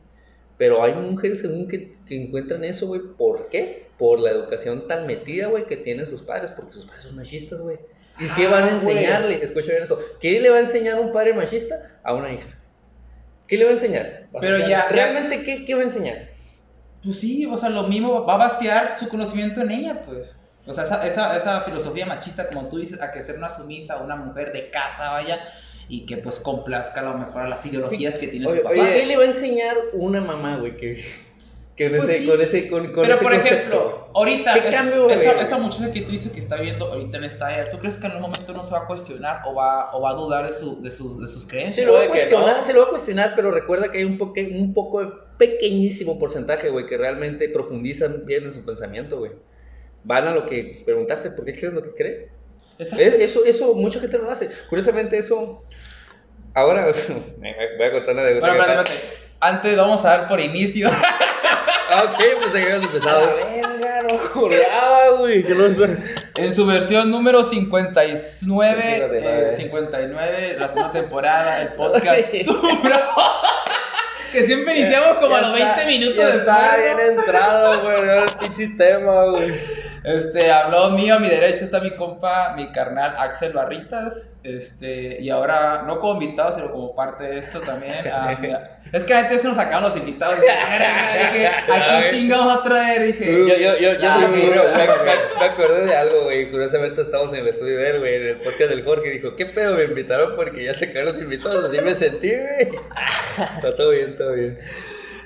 Pero 0.57 0.83
hay 0.83 0.93
mujeres 0.95 1.41
según 1.41 1.67
que, 1.67 1.95
que 2.07 2.19
encuentran 2.19 2.63
eso, 2.63 2.87
güey, 2.87 3.01
¿por 3.15 3.47
qué? 3.49 3.89
Por 3.99 4.19
la 4.19 4.31
educación 4.31 4.87
tan 4.87 5.05
metida, 5.05 5.45
güey, 5.49 5.67
que 5.67 5.77
tienen 5.77 6.07
sus 6.07 6.23
padres, 6.23 6.49
porque 6.49 6.73
sus 6.73 6.87
padres 6.87 7.03
son 7.03 7.15
machistas, 7.15 7.61
güey. 7.61 7.77
¿Y 8.19 8.27
qué 8.29 8.47
van 8.47 8.63
a 8.63 8.65
Ah, 8.65 8.79
güey. 8.81 8.95
enseñarle? 8.97 9.43
Escucha 9.43 9.67
bien 9.69 9.83
esto. 9.83 9.99
¿Qué 10.19 10.39
le 10.39 10.49
va 10.49 10.57
a 10.57 10.61
enseñar 10.61 10.99
un 10.99 11.11
padre 11.11 11.33
machista 11.35 11.99
a 12.03 12.15
una 12.15 12.33
hija? 12.33 12.57
¿Qué 13.45 13.55
le 13.55 13.65
va 13.65 13.69
a 13.69 13.73
enseñar? 13.75 14.29
Pero 14.41 14.57
ya- 14.67 14.89
¿Realmente 14.89 15.43
qué, 15.43 15.63
qué 15.63 15.75
va 15.75 15.81
a 15.81 15.83
enseñar? 15.83 16.27
Pues 17.03 17.17
sí, 17.17 17.45
o 17.45 17.55
sea, 17.55 17.69
lo 17.69 17.83
mismo 17.83 18.25
va 18.25 18.33
a 18.33 18.37
vaciar 18.37 18.97
su 18.97 19.07
conocimiento 19.07 19.61
en 19.61 19.69
ella, 19.69 20.01
pues. 20.01 20.35
O 20.69 20.73
sea, 20.73 20.83
esa, 20.83 21.05
esa, 21.07 21.35
esa 21.35 21.61
filosofía 21.61 22.05
machista, 22.05 22.47
como 22.47 22.67
tú 22.69 22.77
dices, 22.77 23.01
a 23.01 23.11
que 23.11 23.21
ser 23.21 23.37
una 23.37 23.49
sumisa, 23.49 23.97
una 23.97 24.15
mujer 24.15 24.51
de 24.53 24.69
casa, 24.69 25.11
vaya, 25.11 25.39
y 25.87 26.05
que 26.05 26.17
pues 26.17 26.39
complazca 26.39 27.01
a 27.01 27.03
lo 27.03 27.17
mejor 27.17 27.41
a 27.41 27.49
las 27.49 27.65
ideologías 27.65 28.17
que 28.19 28.27
tiene 28.27 28.45
Oye, 28.47 28.57
su 28.57 28.63
papá. 28.63 28.75
oye, 28.79 28.91
¿qué 28.93 29.05
le 29.07 29.17
va 29.17 29.23
a 29.23 29.27
enseñar 29.27 29.75
una 29.93 30.21
mamá, 30.21 30.57
güey? 30.57 30.77
Que, 30.77 31.03
que 31.75 31.89
con, 31.89 31.97
Pues 31.97 32.09
ese, 32.09 32.19
sí. 32.21 32.27
con 32.27 32.41
ese, 32.41 32.69
con, 32.69 32.83
con 32.91 33.01
Pero 33.03 33.15
ese 33.15 33.23
por 33.23 33.33
concepto, 33.33 33.55
ejemplo, 33.77 34.11
ahorita, 34.13 34.53
¿Qué 34.53 34.59
es- 34.69 34.75
cambio, 34.75 35.09
esa, 35.09 35.57
muchacha 35.57 35.91
que 35.91 36.01
tú 36.01 36.11
dices 36.11 36.31
que 36.31 36.39
está 36.39 36.57
viendo 36.57 36.85
ahorita 36.91 37.17
en 37.17 37.23
esta 37.23 37.57
era, 37.57 37.67
¿tú 37.69 37.79
crees 37.79 37.97
que 37.97 38.05
en 38.05 38.11
algún 38.11 38.29
momento 38.29 38.53
no 38.53 38.63
se 38.63 38.71
va 38.73 38.79
a 38.81 38.85
cuestionar 38.85 39.41
o 39.47 39.55
va, 39.55 39.91
o 39.95 40.01
va 40.01 40.11
a 40.11 40.13
dudar 40.13 40.45
de, 40.45 40.53
su, 40.53 40.79
de, 40.83 40.91
sus, 40.91 41.19
de 41.19 41.27
sus 41.27 41.41
Se 41.43 41.47
creencias? 41.47 41.87
lo 41.87 41.93
va 41.93 42.03
a 42.03 42.07
cuestionar, 42.09 42.57
no. 42.57 42.61
se 42.61 42.73
lo 42.73 42.81
va 42.81 42.85
a 42.85 42.89
cuestionar, 42.89 43.33
pero 43.35 43.49
recuerda 43.49 43.91
que 43.91 43.97
hay 43.97 44.03
un, 44.03 44.17
poque, 44.19 44.51
un 44.53 44.73
poco 44.75 45.03
de 45.03 45.11
pequeñísimo 45.39 46.19
porcentaje, 46.19 46.69
güey, 46.69 46.85
que 46.85 46.97
realmente 46.97 47.49
profundizan 47.49 48.23
bien 48.25 48.43
en 48.43 48.53
su 48.53 48.63
pensamiento, 48.63 49.17
güey. 49.19 49.31
Van 50.03 50.27
a 50.27 50.31
lo 50.33 50.45
que 50.45 50.81
preguntarse, 50.85 51.31
¿por 51.31 51.45
qué 51.45 51.53
crees 51.53 51.73
lo 51.73 51.83
que 51.83 51.93
crees? 51.93 52.31
Exacto. 52.77 53.03
Es- 53.05 53.13
Eso, 53.15 53.45
eso 53.45 53.73
mucha 53.73 53.99
gente 53.99 54.17
lo 54.17 54.29
hace. 54.31 54.49
Curiosamente, 54.69 55.17
eso. 55.17 55.63
Ahora, 56.53 56.85
voy 57.77 57.85
a 57.87 57.91
contar 57.91 58.13
una 58.13 58.23
de 58.23 58.39
Bueno, 58.39 58.55
espérate. 58.61 58.91
Antes 59.41 59.77
vamos 59.77 60.03
a 60.05 60.09
dar 60.09 60.27
por 60.27 60.39
inicio. 60.39 60.89
Ah, 61.91 62.03
ok, 62.03 62.21
pues 62.39 62.53
ahí 62.53 62.61
habíamos 62.61 62.83
A 62.83 62.87
empezado. 62.87 63.25
la 63.25 63.33
verga, 63.33 64.01
no 64.07 64.13
acordaba, 64.23 65.09
güey. 65.17 65.41
No. 65.41 65.87
En 66.35 66.53
su 66.53 66.67
versión 66.67 67.09
número 67.09 67.43
59, 67.43 68.15
59. 68.83 69.49
eh, 69.49 69.53
59, 69.53 70.55
la 70.59 70.67
segunda 70.67 70.91
temporada, 70.91 71.63
el 71.63 71.69
podcast. 71.69 72.29
Sí. 72.29 72.45
Que 74.31 74.45
siempre 74.45 74.77
iniciamos 74.79 75.17
como 75.17 75.35
a 75.35 75.41
Ya 75.41 75.47
los 75.47 75.59
está- 75.59 75.75
20 75.77 75.91
minutos 75.99 76.17
ya 76.17 76.25
después. 76.27 76.39
Está 76.57 76.77
¿no? 76.77 76.83
bien 76.83 76.99
entrado, 77.17 77.81
güey. 77.81 78.09
El 78.19 78.25
pinche 78.39 78.67
tema, 78.77 79.25
güey. 79.25 79.49
Este, 80.03 80.51
habló 80.51 80.91
mío, 80.91 81.15
a 81.15 81.19
mi 81.19 81.27
derecho 81.27 81.65
está 81.65 81.79
mi 81.81 81.95
compa, 81.95 82.53
mi 82.55 82.71
carnal 82.71 83.15
Axel 83.17 83.51
Barritas. 83.53 84.39
Este, 84.43 85.21
y 85.21 85.29
ahora, 85.29 85.83
no 85.85 85.99
como 85.99 86.21
invitado, 86.21 86.53
sino 86.55 86.71
como 86.71 86.95
parte 86.95 87.25
de 87.25 87.39
esto 87.39 87.59
también. 87.61 87.93
ah, 88.11 88.35
mira. 88.39 88.79
es 88.93 89.03
que 89.03 89.13
antes 89.13 89.43
nos 89.43 89.55
sacaban 89.57 89.83
los 89.83 89.97
invitados. 89.97 90.39
Dije, 90.41 91.47
¿a 91.47 91.63
quién 92.01 92.11
chingamos 92.13 92.57
a 92.57 92.63
traer? 92.63 93.03
Dije, 93.03 93.25
Yo, 93.31 93.55
yo, 93.55 93.77
yo, 93.77 93.93
yo 93.99 94.13
soy 94.13 94.27
Me, 94.27 94.49
me- 94.49 95.45
acordé 95.45 95.85
de 95.85 95.95
algo, 95.95 96.23
güey. 96.23 96.49
Curiosamente 96.49 97.01
estamos 97.01 97.33
en 97.33 97.41
el 97.41 97.47
estudio 97.49 97.77
de 97.77 97.89
él, 97.89 97.99
güey, 97.99 98.15
en 98.15 98.27
el 98.27 98.35
podcast 98.37 98.69
del 98.69 98.83
Jorge. 98.83 99.09
Dijo, 99.11 99.35
¿qué 99.35 99.45
pedo? 99.47 99.75
Me 99.75 99.83
invitaron 99.83 100.35
porque 100.35 100.63
ya 100.63 100.73
se 100.73 100.91
caen 100.93 101.05
los 101.05 101.17
invitados. 101.17 101.65
Así 101.65 101.79
me 101.81 101.93
sentí, 101.93 102.29
güey. 102.29 102.69
Está 103.57 103.75
todo 103.75 103.89
bien, 103.91 104.17
todo 104.17 104.33
bien. 104.33 104.57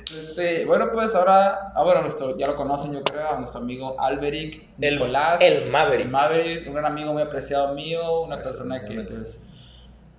Este, 0.04 0.66
bueno, 0.66 0.90
pues 0.92 1.14
ahora, 1.16 1.72
ah, 1.76 1.84
bueno, 1.84 2.02
nuestro, 2.02 2.38
ya 2.38 2.48
lo 2.48 2.56
conocen, 2.56 2.94
yo 2.94 3.04
creo, 3.04 3.30
a 3.30 3.40
nuestro 3.40 3.62
amigo 3.62 3.96
Alberic 4.00 4.68
El- 4.80 4.96
Nicolás. 4.96 5.42
el 5.42 5.70
Maverick. 5.70 6.08
Maverick, 6.10 6.68
un 6.68 6.74
gran 6.74 6.86
amigo 6.86 7.14
muy 7.14 7.24
apreciado 7.24 7.74
mío, 7.74 8.22
una 8.22 8.36
Gracias, 8.36 8.54
persona 8.58 8.86
que, 8.86 9.02
pues, 9.02 9.42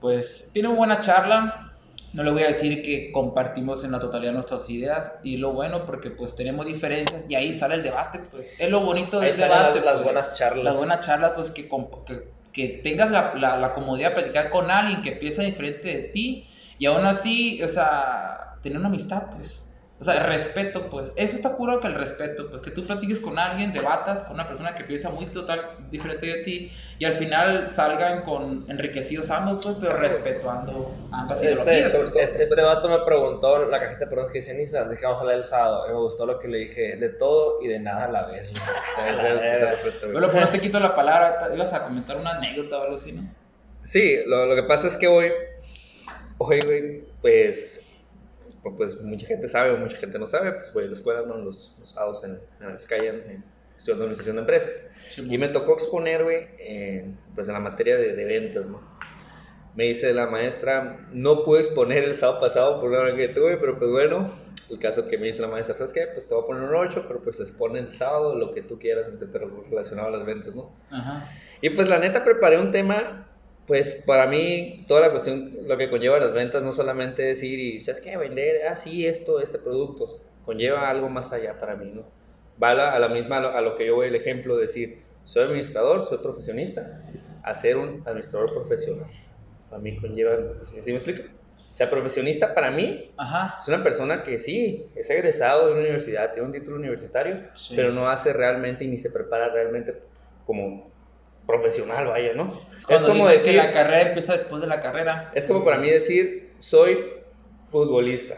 pues, 0.00 0.50
tiene 0.52 0.68
una 0.68 0.78
buena 0.78 1.00
charla. 1.00 1.70
No 2.12 2.22
le 2.22 2.30
voy 2.30 2.44
a 2.44 2.46
decir 2.48 2.80
que 2.82 3.10
compartimos 3.10 3.82
en 3.82 3.90
la 3.90 3.98
totalidad 3.98 4.32
nuestras 4.32 4.70
ideas 4.70 5.14
y 5.24 5.36
lo 5.38 5.52
bueno 5.52 5.84
porque 5.84 6.10
pues 6.12 6.36
tenemos 6.36 6.64
diferencias 6.64 7.24
y 7.28 7.34
ahí 7.34 7.52
sale 7.52 7.74
el 7.74 7.82
debate, 7.82 8.20
pues 8.30 8.54
es 8.56 8.70
lo 8.70 8.80
bonito 8.82 9.18
Ahí 9.18 9.26
del 9.26 9.34
salen 9.34 9.56
debate. 9.58 9.74
las, 9.80 9.84
las 9.84 9.94
pues. 9.94 10.04
buenas 10.04 10.34
charlas. 10.38 10.64
Las 10.64 10.78
buenas 10.78 11.00
charlas, 11.00 11.32
pues 11.34 11.50
que, 11.50 11.68
que, 11.68 12.28
que 12.52 12.68
tengas 12.84 13.10
la, 13.10 13.34
la, 13.34 13.56
la 13.58 13.72
comodidad 13.74 14.10
de 14.10 14.14
platicar 14.14 14.50
con 14.50 14.70
alguien 14.70 15.02
que 15.02 15.10
piensa 15.10 15.42
diferente 15.42 15.88
de 15.88 16.02
ti 16.04 16.46
y 16.78 16.86
aún 16.86 17.04
así, 17.04 17.60
o 17.64 17.66
sea, 17.68 18.58
tener 18.62 18.78
una 18.78 18.86
amistad, 18.88 19.24
pues. 19.34 19.60
O 20.04 20.06
sea, 20.06 20.22
respeto, 20.22 20.90
pues. 20.90 21.12
Eso 21.16 21.34
está 21.34 21.56
puro 21.56 21.80
que 21.80 21.86
el 21.86 21.94
respeto, 21.94 22.50
pues. 22.50 22.60
Que 22.60 22.70
tú 22.70 22.86
platiques 22.86 23.20
con 23.20 23.38
alguien, 23.38 23.72
debatas 23.72 24.22
con 24.22 24.34
una 24.34 24.46
persona 24.46 24.74
que 24.74 24.84
piensa 24.84 25.08
muy 25.08 25.24
total 25.24 25.78
diferente 25.90 26.26
de 26.26 26.42
ti 26.42 26.70
y 26.98 27.06
al 27.06 27.14
final 27.14 27.70
salgan 27.70 28.20
con 28.20 28.66
enriquecidos 28.68 29.30
ambos, 29.30 29.60
pues, 29.64 29.76
pero 29.80 29.96
respetando 29.96 30.94
ambas 31.10 31.42
ideologías. 31.42 31.86
Este, 31.86 31.98
todo, 31.98 32.20
este, 32.20 32.42
este 32.42 32.60
vato 32.60 32.90
me 32.90 32.98
preguntó 33.06 33.62
en 33.62 33.70
la 33.70 33.80
cajita 33.80 34.00
de 34.00 34.06
preguntas 34.08 34.30
que 34.30 34.40
dice 34.40 34.52
Nisa, 34.52 34.84
¿de 34.84 34.94
qué 34.94 35.06
vamos 35.06 35.16
a 35.16 35.20
hablar 35.22 35.36
el 35.36 35.44
sábado? 35.44 35.86
Y 35.88 35.92
me 35.92 35.98
gustó 36.00 36.26
lo 36.26 36.38
que 36.38 36.48
le 36.48 36.58
dije, 36.58 36.96
de 36.96 37.08
todo 37.08 37.62
y 37.62 37.68
de 37.68 37.80
nada 37.80 38.04
a 38.04 38.10
la 38.10 38.26
vez. 38.26 38.52
Bueno, 40.12 40.30
pues 40.30 40.44
no 40.44 40.50
te 40.50 40.60
quito 40.60 40.78
la 40.80 40.94
palabra, 40.94 41.48
ibas 41.54 41.72
a 41.72 41.84
comentar 41.84 42.18
una 42.18 42.32
anécdota 42.32 42.76
o 42.76 42.82
algo 42.82 42.96
así, 42.96 43.12
¿no? 43.12 43.22
Sí, 43.80 44.18
lo, 44.26 44.44
lo 44.44 44.54
que 44.54 44.64
pasa 44.64 44.86
es 44.86 44.98
que 44.98 45.06
hoy, 45.08 45.32
hoy, 46.36 46.60
güey, 46.60 47.04
pues, 47.22 47.80
pues 48.72 49.00
mucha 49.02 49.26
gente 49.26 49.48
sabe 49.48 49.72
o 49.72 49.76
mucha 49.76 49.96
gente 49.96 50.18
no 50.18 50.26
sabe, 50.26 50.52
pues 50.52 50.72
voy 50.72 50.84
a 50.84 50.86
la 50.86 50.92
escuela, 50.92 51.22
¿no? 51.22 51.36
Los, 51.36 51.76
los 51.78 51.90
sábados 51.90 52.24
en, 52.24 52.38
en 52.60 52.72
Vizcaya, 52.74 53.10
en, 53.10 53.44
estudiando 53.76 54.04
administración 54.04 54.36
de 54.36 54.40
empresas. 54.40 54.84
Y 55.18 55.38
me 55.38 55.48
tocó 55.48 55.74
exponer, 55.74 56.22
güey, 56.22 56.48
pues 57.34 57.48
en 57.48 57.54
la 57.54 57.60
materia 57.60 57.96
de, 57.96 58.14
de 58.14 58.24
ventas, 58.24 58.68
¿no? 58.68 58.80
Me 59.74 59.84
dice 59.84 60.12
la 60.14 60.26
maestra, 60.26 61.08
no 61.12 61.44
pude 61.44 61.60
exponer 61.60 62.04
el 62.04 62.14
sábado 62.14 62.40
pasado 62.40 62.80
por 62.80 62.90
una 62.90 63.00
hora 63.00 63.16
que 63.16 63.28
tuve, 63.28 63.56
pero 63.56 63.76
pues 63.76 63.90
bueno, 63.90 64.30
el 64.70 64.78
caso 64.78 65.08
que 65.08 65.18
me 65.18 65.26
dice 65.26 65.42
la 65.42 65.48
maestra, 65.48 65.74
¿sabes 65.74 65.92
qué? 65.92 66.06
Pues 66.12 66.28
te 66.28 66.34
voy 66.34 66.44
a 66.44 66.46
poner 66.46 66.62
un 66.62 66.74
8, 66.74 67.04
pero 67.08 67.20
pues 67.20 67.40
expone 67.40 67.80
el 67.80 67.92
sábado 67.92 68.36
lo 68.36 68.52
que 68.52 68.62
tú 68.62 68.78
quieras, 68.78 69.06
pero 69.32 69.64
relacionado 69.68 70.08
a 70.08 70.10
las 70.12 70.26
ventas, 70.26 70.54
¿no? 70.54 70.70
Ajá. 70.90 71.28
Y 71.60 71.70
pues 71.70 71.88
la 71.88 71.98
neta 71.98 72.24
preparé 72.24 72.58
un 72.58 72.70
tema, 72.70 73.26
pues 73.66 74.02
para 74.06 74.26
mí 74.26 74.84
toda 74.86 75.00
la 75.00 75.10
cuestión, 75.10 75.52
lo 75.66 75.76
que 75.76 75.88
conlleva 75.88 76.18
las 76.18 76.32
ventas, 76.32 76.62
no 76.62 76.72
solamente 76.72 77.22
decir 77.22 77.58
y, 77.58 77.80
¿sabes 77.80 78.00
qué? 78.00 78.16
Vender, 78.16 78.66
ah, 78.68 78.76
sí, 78.76 79.06
esto, 79.06 79.40
este 79.40 79.58
producto, 79.58 80.06
conlleva 80.44 80.90
algo 80.90 81.08
más 81.08 81.32
allá 81.32 81.58
para 81.58 81.74
mí, 81.76 81.90
¿no? 81.94 82.02
Va 82.62 82.70
a 82.70 82.74
la, 82.74 82.92
a 82.92 82.98
la 82.98 83.08
misma, 83.08 83.38
a 83.38 83.60
lo, 83.60 83.74
que 83.74 83.86
yo 83.86 83.96
voy 83.96 84.08
el 84.08 84.14
ejemplo, 84.14 84.56
de 84.56 84.62
decir, 84.62 85.02
soy 85.24 85.44
administrador, 85.44 86.02
soy 86.02 86.18
profesionista, 86.18 87.02
a 87.42 87.54
ser 87.54 87.76
un 87.78 88.02
administrador 88.04 88.52
profesional. 88.52 89.06
Para 89.70 89.80
mí 89.80 89.96
conlleva, 89.96 90.36
¿sí 90.66 90.90
me 90.90 90.98
explico? 90.98 91.22
O 91.72 91.76
sea, 91.76 91.90
profesionista 91.90 92.54
para 92.54 92.70
mí 92.70 93.10
Ajá. 93.16 93.56
es 93.60 93.66
una 93.66 93.82
persona 93.82 94.22
que 94.22 94.38
sí, 94.38 94.86
es 94.94 95.10
egresado 95.10 95.66
de 95.66 95.72
una 95.72 95.80
universidad, 95.80 96.32
tiene 96.32 96.46
un 96.46 96.52
título 96.52 96.76
universitario, 96.76 97.48
Sí. 97.54 97.74
pero 97.74 97.90
no 97.90 98.08
hace 98.08 98.32
realmente 98.32 98.84
y 98.84 98.88
ni 98.88 98.96
se 98.96 99.10
prepara 99.10 99.48
realmente 99.48 100.00
como 100.46 100.92
profesional, 101.46 102.06
vaya, 102.06 102.34
¿no? 102.34 102.52
Es 102.88 103.02
como 103.02 103.14
dicen 103.14 103.26
que 103.26 103.38
decir, 103.38 103.54
la 103.54 103.72
carrera 103.72 104.08
empieza 104.08 104.32
después 104.32 104.60
de 104.60 104.66
la 104.66 104.80
carrera. 104.80 105.30
es 105.34 105.46
como 105.46 105.64
para 105.64 105.78
mí 105.78 105.90
decir, 105.90 106.52
soy 106.58 107.12
futbolista. 107.62 108.36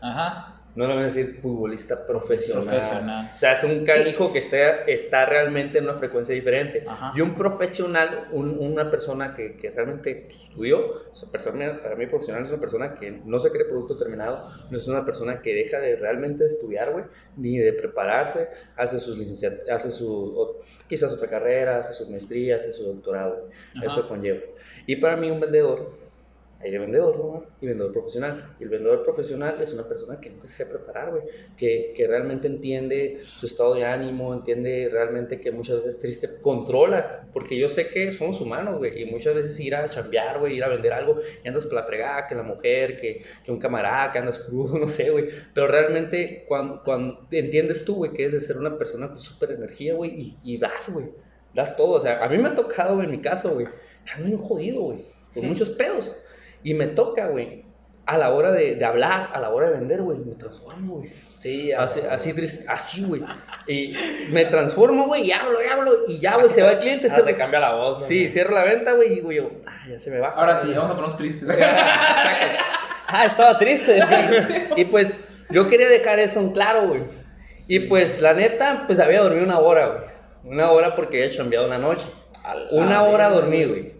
Ajá. 0.00 0.55
No 0.76 0.86
le 0.86 0.92
voy 0.94 1.02
a 1.04 1.06
decir 1.06 1.38
futbolista 1.40 2.06
profesional. 2.06 2.64
Profesional. 2.64 3.30
O 3.32 3.36
sea, 3.36 3.52
es 3.54 3.64
un 3.64 3.82
canijo 3.84 4.30
que 4.32 4.40
está, 4.40 4.82
está 4.82 5.24
realmente 5.26 5.78
en 5.78 5.84
una 5.84 5.94
frecuencia 5.94 6.34
diferente. 6.34 6.84
Ajá. 6.86 7.12
Y 7.16 7.22
un 7.22 7.34
profesional, 7.34 8.28
un- 8.32 8.58
una 8.60 8.90
persona 8.90 9.34
que, 9.34 9.56
que 9.56 9.70
realmente 9.70 10.28
estudió, 10.28 11.10
esa 11.12 11.30
persona, 11.32 11.80
para 11.82 11.96
mí 11.96 12.06
profesional 12.06 12.44
es 12.44 12.50
una 12.50 12.60
persona 12.60 12.94
que 12.94 13.10
no 13.24 13.40
se 13.40 13.50
cree 13.50 13.64
producto 13.64 13.96
terminado, 13.96 14.50
no 14.70 14.76
es 14.76 14.86
una 14.86 15.04
persona 15.04 15.40
que 15.40 15.54
deja 15.54 15.78
de 15.80 15.96
realmente 15.96 16.44
estudiar, 16.44 16.92
güey, 16.92 17.04
ni 17.38 17.56
de 17.56 17.72
prepararse, 17.72 18.48
hace 18.76 18.98
sus 18.98 19.16
licenciaturas, 19.18 19.70
hace 19.70 19.90
su, 19.90 20.06
o 20.38 20.60
quizás 20.86 21.10
otra 21.12 21.28
carrera, 21.28 21.78
hace 21.78 21.94
su 21.94 22.10
maestría, 22.10 22.56
hace 22.56 22.70
su 22.70 22.84
doctorado, 22.84 23.48
Ajá. 23.76 23.86
eso 23.86 24.06
conlleva. 24.06 24.40
Y 24.86 24.96
para 24.96 25.16
mí 25.16 25.30
un 25.30 25.40
vendedor, 25.40 26.04
hay 26.58 26.70
de 26.70 26.78
vendedor, 26.78 27.18
¿no? 27.18 27.44
Y 27.60 27.66
vendedor 27.66 27.92
profesional. 27.92 28.54
Y 28.58 28.64
el 28.64 28.70
vendedor 28.70 29.04
profesional 29.04 29.60
es 29.60 29.74
una 29.74 29.86
persona 29.86 30.18
que 30.20 30.30
nunca 30.30 30.48
se 30.48 30.64
deja 30.64 30.78
preparar, 30.78 31.10
güey. 31.10 31.22
Que, 31.56 31.92
que 31.94 32.06
realmente 32.06 32.46
entiende 32.48 33.20
su 33.22 33.46
estado 33.46 33.74
de 33.74 33.84
ánimo, 33.84 34.32
entiende 34.32 34.88
realmente 34.90 35.38
que 35.38 35.52
muchas 35.52 35.76
veces 35.76 35.98
triste, 35.98 36.40
controla. 36.40 37.28
Porque 37.32 37.58
yo 37.58 37.68
sé 37.68 37.88
que 37.88 38.10
somos 38.10 38.40
humanos, 38.40 38.78
güey. 38.78 39.02
Y 39.02 39.04
muchas 39.04 39.34
veces 39.34 39.60
ir 39.60 39.74
a 39.74 39.86
chambear, 39.88 40.38
güey, 40.38 40.56
ir 40.56 40.64
a 40.64 40.68
vender 40.68 40.92
algo, 40.92 41.18
y 41.44 41.46
andas 41.46 41.66
por 41.66 41.74
la 41.74 41.84
fregada, 41.84 42.26
que 42.26 42.34
la 42.34 42.42
mujer, 42.42 42.98
que, 42.98 43.22
que 43.44 43.52
un 43.52 43.58
camarada, 43.58 44.12
que 44.12 44.18
andas 44.18 44.38
crudo, 44.38 44.78
no 44.78 44.88
sé, 44.88 45.10
güey. 45.10 45.28
Pero 45.52 45.68
realmente 45.68 46.44
cuando, 46.48 46.82
cuando 46.82 47.28
entiendes 47.30 47.84
tú, 47.84 47.96
güey, 47.96 48.12
que 48.12 48.24
es 48.24 48.32
de 48.32 48.40
ser 48.40 48.56
una 48.56 48.78
persona 48.78 49.08
con 49.08 49.20
súper 49.20 49.52
energía, 49.52 49.94
güey, 49.94 50.10
y, 50.10 50.38
y 50.42 50.58
das, 50.58 50.90
güey. 50.90 51.06
Das 51.52 51.76
todo. 51.76 51.92
O 51.92 52.00
sea, 52.00 52.24
a 52.24 52.28
mí 52.28 52.38
me 52.38 52.48
ha 52.48 52.54
tocado, 52.54 52.94
güey, 52.94 53.06
en 53.06 53.12
mi 53.12 53.20
caso, 53.20 53.54
güey. 53.54 53.66
que 54.04 54.12
Ando 54.12 54.26
bien 54.26 54.38
jodido, 54.38 54.80
güey. 54.80 55.04
Con 55.34 55.48
muchos 55.48 55.70
pedos. 55.70 56.16
Y 56.66 56.74
me 56.74 56.88
toca, 56.88 57.28
güey, 57.28 57.64
a 58.06 58.18
la 58.18 58.34
hora 58.34 58.50
de, 58.50 58.74
de 58.74 58.84
hablar, 58.84 59.30
a 59.32 59.38
la 59.38 59.50
hora 59.50 59.70
de 59.70 59.78
vender, 59.78 60.02
güey, 60.02 60.18
me 60.18 60.34
transformo, 60.34 60.96
güey. 60.96 61.12
Sí, 61.36 61.70
Así, 61.70 62.00
así, 62.10 62.32
triste, 62.32 62.64
así, 62.66 63.04
güey. 63.04 63.22
Y 63.68 63.92
me 64.32 64.46
transformo, 64.46 65.06
güey, 65.06 65.28
y 65.28 65.30
hablo, 65.30 65.62
y 65.62 65.68
hablo, 65.68 65.92
y 66.08 66.18
ya, 66.18 66.34
güey, 66.34 66.48
se 66.48 66.64
va 66.64 66.72
el 66.72 66.78
cliente. 66.80 67.08
Se 67.08 67.22
te 67.22 67.36
cambia 67.36 67.60
la 67.60 67.74
voz. 67.76 68.02
¿no? 68.02 68.08
Sí, 68.08 68.28
cierro 68.28 68.52
la 68.52 68.64
venta, 68.64 68.94
güey, 68.94 69.12
y 69.12 69.36
yo, 69.36 69.48
ah, 69.64 69.86
ya 69.88 70.00
se 70.00 70.10
me 70.10 70.18
va. 70.18 70.30
Ahora 70.30 70.60
sí, 70.60 70.72
vamos 70.74 70.90
a 70.90 70.94
ponernos 70.94 71.16
tristes. 71.16 71.48
Ah, 73.08 73.24
estaba 73.24 73.56
triste. 73.56 74.00
Y 74.76 74.86
pues 74.86 75.22
yo 75.50 75.68
quería 75.68 75.88
dejar 75.88 76.18
eso 76.18 76.40
en 76.40 76.50
claro, 76.50 76.88
güey. 76.88 77.04
Y 77.68 77.78
pues 77.78 78.20
la 78.20 78.32
neta, 78.32 78.82
pues 78.88 78.98
había 78.98 79.22
dormido 79.22 79.44
una 79.44 79.60
hora, 79.60 79.86
güey. 79.86 80.00
Una 80.42 80.72
hora 80.72 80.96
porque 80.96 81.22
había 81.22 81.30
chambeado 81.30 81.68
la 81.68 81.78
noche. 81.78 82.08
Una 82.72 83.04
hora 83.04 83.30
dormí, 83.30 83.64
güey. 83.64 83.95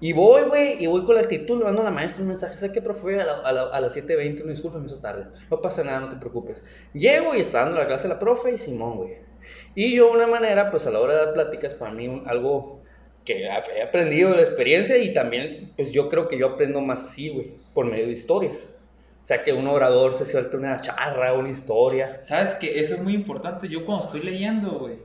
Y 0.00 0.12
voy, 0.12 0.42
güey, 0.42 0.82
y 0.82 0.86
voy 0.86 1.04
con 1.04 1.14
la 1.14 1.22
actitud, 1.22 1.58
le 1.58 1.64
mando 1.64 1.80
a 1.80 1.84
la 1.86 1.90
maestra 1.90 2.22
un 2.22 2.28
mensaje, 2.28 2.56
¿sabes 2.56 2.72
qué, 2.74 2.82
profe? 2.82 3.18
A, 3.20 3.24
la- 3.24 3.38
a, 3.40 3.52
la- 3.52 3.62
a 3.68 3.80
las 3.80 3.96
7.20, 3.96 4.42
una 4.42 4.50
disculpa, 4.52 4.78
me 4.78 4.86
hizo 4.86 4.98
tarde. 5.00 5.24
No 5.50 5.60
pasa 5.62 5.82
nada, 5.84 6.00
no 6.00 6.08
te 6.10 6.16
preocupes. 6.16 6.62
Llego 6.92 7.34
y 7.34 7.40
está 7.40 7.60
dando 7.60 7.78
la 7.78 7.86
clase 7.86 8.06
la 8.08 8.18
profe 8.18 8.52
y 8.52 8.58
Simón, 8.58 8.96
güey. 8.98 9.14
Y 9.74 9.94
yo, 9.94 10.10
una 10.12 10.26
manera, 10.26 10.70
pues 10.70 10.86
a 10.86 10.90
la 10.90 11.00
hora 11.00 11.14
de 11.14 11.24
dar 11.26 11.34
pláticas, 11.34 11.72
para 11.74 11.92
mí, 11.92 12.08
un- 12.08 12.28
algo 12.28 12.82
que 13.24 13.42
he 13.44 13.82
aprendido 13.82 14.30
de 14.30 14.36
la 14.36 14.42
experiencia 14.42 14.98
y 14.98 15.12
también, 15.14 15.72
pues 15.76 15.92
yo 15.92 16.08
creo 16.10 16.28
que 16.28 16.38
yo 16.38 16.46
aprendo 16.48 16.80
más 16.82 17.02
así, 17.04 17.30
güey, 17.30 17.54
por 17.74 17.86
medio 17.86 18.06
de 18.06 18.12
historias. 18.12 18.72
O 19.22 19.26
sea, 19.26 19.42
que 19.42 19.52
un 19.52 19.66
orador 19.66 20.12
se 20.14 20.24
suelte 20.26 20.56
una 20.56 20.76
charra, 20.80 21.32
una 21.32 21.48
historia. 21.48 22.20
¿Sabes 22.20 22.54
que 22.54 22.78
Eso 22.80 22.94
es 22.94 23.02
muy 23.02 23.14
importante. 23.14 23.66
Yo 23.68 23.84
cuando 23.84 24.04
estoy 24.06 24.20
leyendo, 24.22 24.78
güey, 24.78 24.98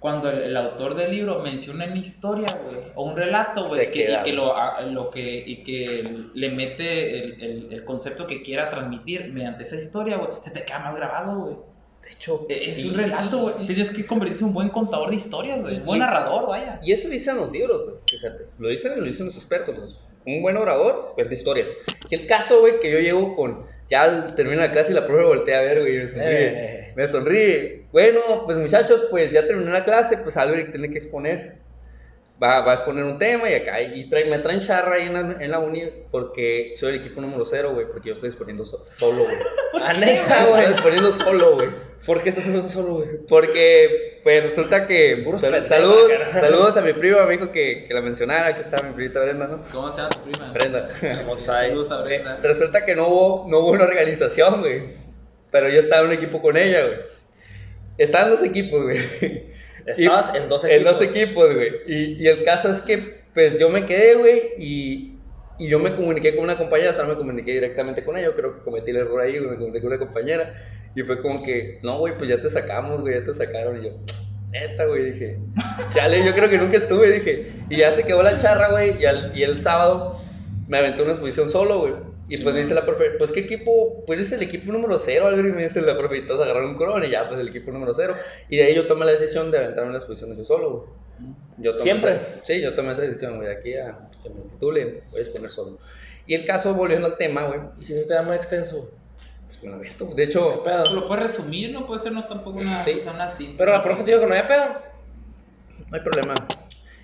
cuando 0.00 0.30
el, 0.30 0.42
el 0.42 0.56
autor 0.56 0.94
del 0.94 1.10
libro 1.10 1.40
menciona 1.40 1.84
una 1.86 1.96
historia, 1.96 2.46
güey, 2.64 2.76
o 2.94 3.04
un 3.04 3.16
relato, 3.16 3.66
güey, 3.68 3.90
que, 3.90 4.12
y, 4.12 4.22
que 4.24 4.32
lo, 4.32 4.56
a- 4.56 4.80
lo 4.82 5.10
que, 5.10 5.42
y 5.44 5.62
que 5.64 6.26
le 6.34 6.50
mete 6.50 7.18
el, 7.18 7.42
el- 7.42 7.72
el 7.72 7.84
concepto 7.84 8.26
que 8.26 8.42
quiera 8.42 8.70
transmitir 8.70 9.32
mediante 9.32 9.64
esa 9.64 9.76
historia, 9.76 10.16
güey, 10.16 10.30
se 10.42 10.50
te 10.50 10.62
queda 10.64 10.78
más 10.80 10.94
grabado, 10.94 11.40
güey. 11.40 11.56
De 12.02 12.10
hecho, 12.14 12.46
E- 12.48 12.70
Es 12.70 12.84
un 12.84 12.94
relato, 12.94 13.38
güey. 13.38 13.66
Tienes 13.66 13.90
que 13.90 14.06
convertirse 14.06 14.42
en 14.42 14.48
un 14.48 14.54
buen 14.54 14.68
contador 14.68 15.10
de 15.10 15.16
historias, 15.16 15.60
güey. 15.60 15.78
Un 15.78 15.84
buen 15.84 15.96
y- 15.98 16.00
narrador, 16.00 16.46
vaya. 16.48 16.78
Y 16.82 16.92
eso 16.92 17.08
dicen 17.08 17.36
los 17.36 17.50
libros, 17.52 17.84
güey, 17.84 17.96
fíjate. 18.08 18.44
Lo 18.58 18.68
dicen, 18.68 18.92
lo 18.98 19.04
dicen 19.04 19.26
los 19.26 19.36
expertos. 19.36 19.74
pues, 19.74 19.98
un 20.26 20.42
buen 20.42 20.56
orador, 20.58 21.12
cuenta 21.14 21.32
historias. 21.34 21.74
Y 22.10 22.14
el 22.14 22.26
caso, 22.26 22.60
güey, 22.60 22.78
que 22.80 22.90
yo 22.92 22.98
llego 23.00 23.34
con. 23.34 23.66
Ya 23.88 24.34
termina 24.34 24.62
la 24.62 24.72
clase 24.72 24.92
y 24.92 24.94
la 24.94 25.06
profe 25.06 25.24
voltea 25.24 25.58
a 25.58 25.62
ver, 25.62 25.80
güey, 25.80 25.94
y 25.94 25.98
me 25.98 26.08
sonríe. 26.08 26.28
Eh. 26.30 26.92
Me 26.94 27.08
sonríe. 27.08 27.82
Bueno, 27.90 28.44
pues 28.44 28.58
muchachos, 28.58 29.06
pues 29.10 29.30
ya 29.30 29.46
terminó 29.46 29.70
la 29.70 29.84
clase, 29.84 30.18
pues 30.18 30.36
Albert 30.36 30.72
tiene 30.72 30.90
que 30.90 30.98
exponer. 30.98 31.56
Va, 32.40 32.60
va 32.60 32.70
a 32.70 32.74
exponer 32.76 33.02
un 33.02 33.18
tema 33.18 33.50
y 33.50 33.54
acá. 33.54 33.80
Y 33.82 34.08
trae, 34.08 34.26
me 34.26 34.38
traen 34.38 34.60
charra 34.60 34.94
ahí 34.94 35.06
en 35.06 35.12
la, 35.14 35.44
en 35.44 35.50
la 35.50 35.58
uni 35.58 35.82
porque 36.12 36.72
soy 36.76 36.90
el 36.94 37.00
equipo 37.00 37.20
número 37.20 37.44
cero, 37.44 37.72
güey, 37.74 37.86
porque 37.88 38.08
yo 38.10 38.14
estoy 38.14 38.28
exponiendo 38.28 38.64
so- 38.64 38.84
solo, 38.84 39.24
güey. 39.24 39.36
Ah, 39.82 39.92
neta, 39.92 40.12
Estoy 40.42 40.50
güey. 40.50 40.64
exponiendo 40.66 41.12
solo, 41.12 41.54
güey. 41.56 41.68
¿Por 42.06 42.20
qué 42.22 42.28
estás 42.28 42.44
haciendo 42.44 42.60
eso 42.60 42.68
solo, 42.68 42.94
güey? 42.96 43.08
Porque, 43.28 44.20
pues 44.22 44.42
resulta 44.42 44.86
que. 44.86 45.24
Sal- 45.38 45.50
pendejos, 45.52 46.08
saludos, 46.32 46.76
a 46.76 46.80
mi 46.82 46.92
primo, 46.92 47.20
me 47.26 47.32
dijo 47.32 47.50
que, 47.50 47.86
que 47.88 47.94
la 47.94 48.00
mencionara, 48.02 48.54
que 48.54 48.60
estaba 48.60 48.86
mi 48.88 48.94
primita 48.94 49.20
Brenda, 49.20 49.46
¿no? 49.48 49.62
¿Cómo 49.72 49.90
se 49.90 49.98
llama 49.98 50.10
tu 50.10 50.22
prima? 50.30 50.52
Brenda. 50.52 50.88
Saludos 51.36 51.90
a 51.90 52.02
Brenda. 52.02 52.38
Resulta 52.42 52.84
que 52.84 52.94
no 52.94 53.08
hubo, 53.08 53.46
no 53.48 53.58
hubo 53.60 53.70
una 53.70 53.84
organización, 53.84 54.60
güey. 54.60 54.82
Pero 55.50 55.68
yo 55.70 55.80
estaba 55.80 56.02
en 56.02 56.08
un 56.08 56.12
equipo 56.14 56.40
con 56.40 56.56
ella, 56.56 56.84
güey. 56.86 56.98
Estaban 57.98 58.30
dos 58.30 58.42
equipos, 58.44 58.82
güey. 58.82 58.98
Estabas 59.92 60.34
en 60.34 60.48
dos 60.48 60.64
En 60.64 60.70
equipos. 60.72 60.92
dos 60.92 61.02
equipos, 61.02 61.54
güey. 61.54 61.70
Y, 61.86 62.22
y 62.22 62.26
el 62.28 62.44
caso 62.44 62.70
es 62.70 62.80
que, 62.80 63.22
pues 63.34 63.58
yo 63.58 63.68
me 63.70 63.86
quedé, 63.86 64.14
güey, 64.16 64.42
y, 64.58 65.18
y 65.58 65.68
yo 65.68 65.78
me 65.78 65.92
comuniqué 65.92 66.34
con 66.34 66.44
una 66.44 66.56
compañera, 66.58 66.90
o 66.90 66.94
sea, 66.94 67.04
no 67.04 67.10
me 67.10 67.16
comuniqué 67.16 67.52
directamente 67.52 68.04
con 68.04 68.16
ella. 68.16 68.26
Yo 68.26 68.34
creo 68.36 68.54
que 68.56 68.62
cometí 68.62 68.90
el 68.90 68.96
error 68.98 69.20
ahí, 69.20 69.38
güey, 69.38 69.50
me 69.50 69.56
comuniqué 69.56 69.80
con 69.80 69.88
una 69.88 69.98
compañera. 69.98 70.54
Y 70.94 71.02
fue 71.02 71.20
como 71.20 71.42
que, 71.44 71.78
no, 71.82 71.98
güey, 71.98 72.14
pues 72.16 72.28
ya 72.30 72.40
te 72.40 72.48
sacamos, 72.48 73.00
güey, 73.02 73.14
ya 73.14 73.24
te 73.24 73.34
sacaron. 73.34 73.80
Y 73.80 73.86
yo, 73.86 73.90
neta, 74.50 74.86
güey, 74.86 75.12
dije, 75.12 75.38
chale, 75.94 76.24
yo 76.24 76.32
creo 76.34 76.48
que 76.48 76.58
nunca 76.58 76.76
estuve, 76.76 77.10
dije. 77.10 77.52
Y 77.68 77.76
ya 77.78 77.92
se 77.92 78.04
quedó 78.04 78.22
la 78.22 78.40
charra, 78.40 78.70
güey, 78.70 79.00
y, 79.00 79.04
al- 79.04 79.32
y 79.36 79.42
el 79.42 79.60
sábado 79.60 80.18
me 80.66 80.78
aventé 80.78 81.02
una 81.02 81.12
exposición 81.12 81.48
solo, 81.50 81.80
güey. 81.80 81.92
Y 82.28 82.36
Sí, 82.36 82.42
pues 82.42 82.54
me 82.54 82.60
dice 82.60 82.74
la 82.74 82.84
profe, 82.84 83.12
pues 83.12 83.32
qué 83.32 83.40
equipo, 83.40 84.04
pues 84.06 84.20
es 84.20 84.30
el 84.32 84.42
equipo 84.42 84.70
número 84.70 84.98
cero, 84.98 85.26
algo, 85.28 85.40
y 85.48 85.52
me 85.52 85.62
dice 85.64 85.80
la 85.80 85.96
profe, 85.96 86.18
y 86.18 86.26
todos 86.26 86.42
agarraron 86.42 86.70
un 86.70 86.76
corona 86.76 87.06
y 87.06 87.10
ya, 87.10 87.26
pues 87.26 87.40
el 87.40 87.48
equipo 87.48 87.70
número 87.72 87.94
cero. 87.94 88.14
Y 88.50 88.58
de 88.58 88.64
ahí 88.64 88.74
yo 88.74 88.86
tomé 88.86 89.06
la 89.06 89.12
decisión 89.12 89.50
de 89.50 89.58
aventarme 89.58 89.88
una 89.90 89.98
exposición 89.98 90.36
yo 90.36 90.44
solo, 90.44 90.70
güey. 90.70 90.82
Yo 91.58 91.70
tomé 91.72 91.82
¿Siempre? 91.82 92.14
esa- 92.14 92.44
sí, 92.44 92.60
yo 92.60 92.74
tomé 92.74 92.92
esa 92.92 93.02
decisión, 93.02 93.36
güey, 93.36 93.48
de 93.48 93.54
aquí 93.54 93.74
a 93.74 93.98
que 94.22 94.28
me 94.28 94.42
titule, 94.42 95.02
voy 95.10 95.18
a 95.18 95.22
exponer 95.22 95.50
solo. 95.50 95.78
Y 96.26 96.34
el 96.34 96.44
caso, 96.44 96.74
volviendo 96.74 97.06
al 97.06 97.16
tema, 97.16 97.46
güey, 97.46 97.60
Y 97.80 97.84
si 97.86 97.94
no 97.94 98.02
te 98.02 98.12
da 98.14 98.22
muy 98.22 98.36
extenso. 98.36 98.90
pues 99.48 99.62
lo 99.72 99.74
aviento. 99.76 100.04
De 100.04 100.14
¿Qué 100.14 100.22
hecho, 100.24 100.62
pedo? 100.62 100.84
Lo 100.94 101.08
puedes 101.08 101.22
resumir, 101.24 101.72
no 101.72 101.86
puede 101.86 102.00
ser 102.02 102.12
no 102.12 102.24
tampoco 102.26 102.58
una 102.58 102.84
Sí. 102.84 102.92
persona 102.92 103.24
así. 103.24 103.54
Pero 103.56 103.72
la 103.72 103.80
profe 103.82 104.04
te 104.04 104.10
dijo 104.10 104.20
que 104.20 104.26
no 104.26 104.34
había 104.34 104.46
pedo. 104.46 104.64
no 105.90 105.96
hay 105.96 106.02
problema. 106.02 106.34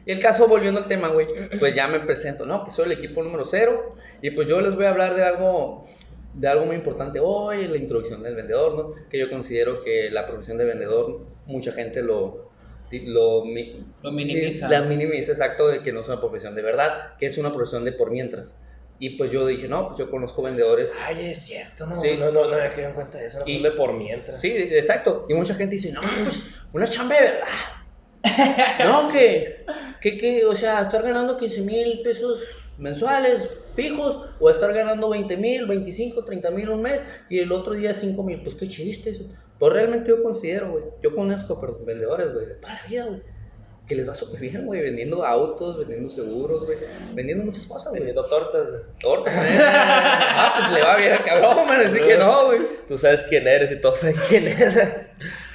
Y 0.07 0.13
el 0.13 0.19
caso, 0.19 0.47
volviendo 0.49 0.81
al 0.81 0.87
tema, 0.87 1.09
güey, 1.09 1.27
pues 1.59 1.75
ya 1.75 1.89
me 1.89 2.01
presento, 2.01 2.45
¿no? 2.45 2.63
Que 2.65 2.71
soy 2.71 2.87
el 2.87 2.93
equipo 2.93 3.23
número 3.23 3.45
cero. 3.45 3.97
Y 4.23 4.31
pues 4.33 4.47
yo 4.49 4.61
les 4.61 4.75
voy 4.75 4.85
a 4.85 4.91
hablar 4.91 5.15
de 5.15 5.25
algo, 5.25 5.87
de 6.35 6.47
algo 6.49 6.67
muy 6.67 6.77
importante 6.77 7.21
hoy, 7.21 7.67
la 7.67 7.77
introducción 7.79 8.23
del 8.23 8.35
vendedor, 8.35 8.75
¿no? 8.75 9.09
Que 9.09 9.19
yo 9.19 9.31
considero 9.31 9.81
que 9.83 10.11
la 10.11 10.27
profesión 10.27 10.59
de 10.59 10.65
vendedor, 10.67 11.21
mucha 11.47 11.73
gente 11.73 12.03
lo, 12.03 12.51
lo, 12.91 13.45
Lo 14.03 14.13
minimiza. 14.13 14.69
La 14.69 14.83
minimiza, 14.83 15.33
exacto, 15.33 15.69
de 15.69 15.81
que 15.81 15.93
no 15.93 16.01
es 16.01 16.09
una 16.09 16.21
profesión 16.21 16.55
de 16.55 16.63
verdad, 16.63 17.17
que 17.19 17.27
es 17.27 17.39
una 17.39 17.53
profesión 17.53 17.85
de 17.85 17.93
por 17.93 18.11
mientras. 18.11 18.61
Y 18.99 19.11
pues 19.17 19.33
yo 19.33 19.45
dije, 19.47 19.67
no, 19.69 19.87
pues 19.89 19.99
yo 19.99 20.11
conozco 20.11 20.43
vendedores. 20.43 20.93
Ay, 21.05 21.31
es 21.31 21.41
cierto, 21.41 21.87
no. 21.87 22.01
Sí. 22.01 22.17
No, 22.19 22.31
no, 22.31 22.45
no 22.47 22.55
había 22.55 22.71
quedado 22.71 22.91
en 22.91 22.95
cuenta 22.95 23.19
de 23.19 23.27
eso. 23.27 23.41
No 23.41 23.45
Y- 23.47 23.57
y, 23.57 23.63
de 23.63 23.71
por 23.73 23.93
mientras. 23.95 24.41
Sí, 24.41 24.53
exacto. 24.55 25.27
Y 25.29 25.35
mucha 25.35 25.55
gente 25.55 25.75
dice, 25.77 25.93
no, 25.93 26.01
pues 26.23 26.45
una 26.73 26.87
chamba 26.87 27.17
de 27.17 27.23
verdad. 27.23 27.47
No, 28.85 29.09
que, 29.13 29.67
que, 30.01 30.17
que, 30.17 30.45
o 30.47 30.55
sea, 30.55 30.81
estar 30.81 31.03
ganando 31.03 31.37
15 31.37 31.63
mil 31.63 32.01
pesos 32.03 32.65
mensuales 32.79 33.51
fijos 33.75 34.31
o 34.41 34.51
estar 34.51 34.73
ganando 34.73 35.09
20 35.11 35.37
mil, 35.37 35.67
25, 35.67 36.25
30 36.25 36.51
mil 36.51 36.71
un 36.71 36.83
mes 36.83 37.03
y 37.29 37.39
el 37.39 37.53
otro 37.53 37.75
día 37.75 37.93
5 37.93 38.23
mil. 38.23 38.43
Pues 38.43 38.55
qué 38.55 38.67
chiste 38.69 39.11
eso. 39.11 39.25
Pues 39.59 39.73
realmente 39.73 40.11
yo 40.11 40.23
considero, 40.23 40.73
güey, 40.73 40.85
yo 41.03 41.15
conozco 41.15 41.61
perdón, 41.61 41.85
vendedores, 41.87 42.33
güey, 42.33 42.47
de 42.47 42.55
toda 42.55 42.75
la 42.75 42.89
vida, 42.89 43.07
güey, 43.07 43.23
que 43.87 43.95
les 43.95 44.09
va 44.09 44.15
súper 44.15 44.41
bien, 44.41 44.65
güey, 44.65 44.81
vendiendo 44.81 45.27
autos, 45.27 45.79
vendiendo 45.79 46.09
seguros, 46.09 46.65
güey, 46.65 46.79
vendiendo 47.13 47.45
muchas 47.45 47.67
cosas, 47.67 47.91
güey. 47.91 48.01
Vendiendo 48.03 48.25
tortas. 48.27 48.71
Tortas, 49.01 49.35
¿eh? 49.35 49.59
Ah, 49.61 50.55
pues 50.59 50.73
le 50.73 50.83
va 50.83 50.97
bien 50.97 51.13
al 51.13 51.25
cabrón, 51.25 51.67
man, 51.69 51.81
así 51.85 52.01
que 52.01 52.17
no, 52.17 52.47
güey. 52.47 52.61
Tú 52.89 52.97
sabes 52.97 53.25
quién 53.29 53.47
eres 53.47 53.71
y 53.73 53.81
todos 53.81 53.99
saben 54.01 54.17
quién 54.29 54.49
eres. 54.49 54.79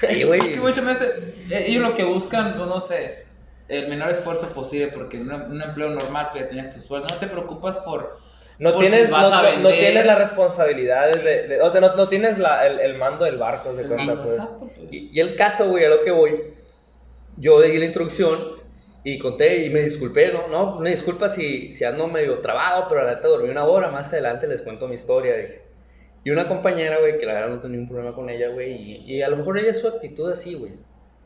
Ay, 0.08 0.24
güey. 0.24 0.40
Es 0.40 0.46
que 0.50 0.60
muchas 0.60 0.86
veces 0.86 1.16
eh, 1.50 1.66
ellos 1.68 1.82
lo 1.90 1.96
que 1.96 2.04
buscan, 2.04 2.56
no, 2.58 2.66
no 2.68 2.80
sé, 2.82 3.26
el 3.68 3.88
menor 3.88 4.12
esfuerzo 4.12 4.48
posible, 4.50 4.90
porque 4.94 5.18
en 5.18 5.32
un, 5.32 5.42
un 5.52 5.62
empleo 5.62 5.90
normal 5.90 6.30
pues, 6.32 6.44
ya 6.44 6.50
tienes 6.50 6.74
tu 6.76 6.80
sueldo, 6.82 7.08
no 7.10 7.18
te 7.18 7.28
preocupas 7.28 7.78
por... 7.78 8.18
No 8.60 8.74
Por 8.74 8.82
tienes, 8.82 9.06
si 9.06 9.12
vas 9.12 9.30
no, 9.32 9.38
a 9.38 9.52
no- 9.58 9.70
tienes 9.70 10.06
las 10.06 10.18
responsabilidades 10.18 11.24
de, 11.24 11.48
de- 11.48 11.62
O 11.62 11.70
sea, 11.70 11.80
no, 11.80 11.96
no 11.96 12.10
tienes 12.10 12.38
la, 12.40 12.68
el, 12.68 12.80
el 12.82 12.98
mando 12.98 13.24
del 13.24 13.38
barco, 13.38 13.74
se 13.74 13.84
cuenta, 13.84 14.22
pues. 14.22 14.34
exacto, 14.36 14.68
pues. 14.76 14.92
Y, 14.92 15.10
y 15.14 15.20
el 15.22 15.36
caso, 15.38 15.70
güey, 15.70 15.86
a 15.86 15.90
lo 15.90 16.04
que 16.04 16.12
voy, 16.12 16.42
yo 17.40 17.60
di 17.62 17.78
la 17.78 17.86
introducción 17.86 18.60
y 19.04 19.18
conté 19.18 19.66
y 19.66 19.70
me 19.70 19.82
disculpé, 19.82 20.32
no, 20.34 20.48
no, 20.48 20.78
una 20.78 20.90
disculpa 20.90 21.30
si, 21.30 21.74
si 21.74 21.84
ando 21.86 22.08
medio 22.08 22.40
trabado, 22.40 22.88
pero 22.90 23.04
la 23.04 23.16
neta 23.16 23.28
dormí 23.28 23.50
una 23.50 23.64
hora, 23.64 23.90
más 23.90 24.12
adelante 24.14 24.46
les 24.48 24.62
cuento 24.62 24.88
mi 24.88 24.96
historia, 24.96 25.36
dije. 25.36 25.64
Y 26.24 26.32
una 26.32 26.48
compañera, 26.50 26.98
güey, 27.00 27.18
que 27.18 27.26
la 27.26 27.34
verdad 27.34 27.50
no 27.50 27.60
tenía 27.60 27.78
ningún 27.78 27.90
problema 27.96 28.14
con 28.16 28.30
ella, 28.30 28.50
güey, 28.50 28.74
y, 28.74 29.16
y 29.16 29.22
a 29.22 29.30
lo 29.30 29.38
mejor 29.38 29.58
ella 29.58 29.72
es 29.72 29.80
su 29.80 29.88
actitud 29.88 30.30
así, 30.32 30.54
güey. 30.54 30.74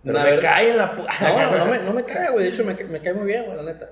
Pero 0.04 0.20
me 0.20 0.24
verdad- 0.26 0.42
cae 0.42 0.70
en 0.70 0.78
la 0.78 0.96
puta. 0.96 1.10
No, 1.22 1.52
no, 1.52 1.58
no 1.58 1.66
me, 1.66 1.80
no 1.80 1.94
me 1.94 2.04
cae, 2.04 2.30
güey, 2.30 2.46
de 2.46 2.52
hecho 2.52 2.64
me, 2.64 2.76
me 2.76 3.00
cae 3.02 3.14
muy 3.14 3.26
bien, 3.26 3.46
güey, 3.46 3.58
la 3.58 3.64
neta. 3.64 3.90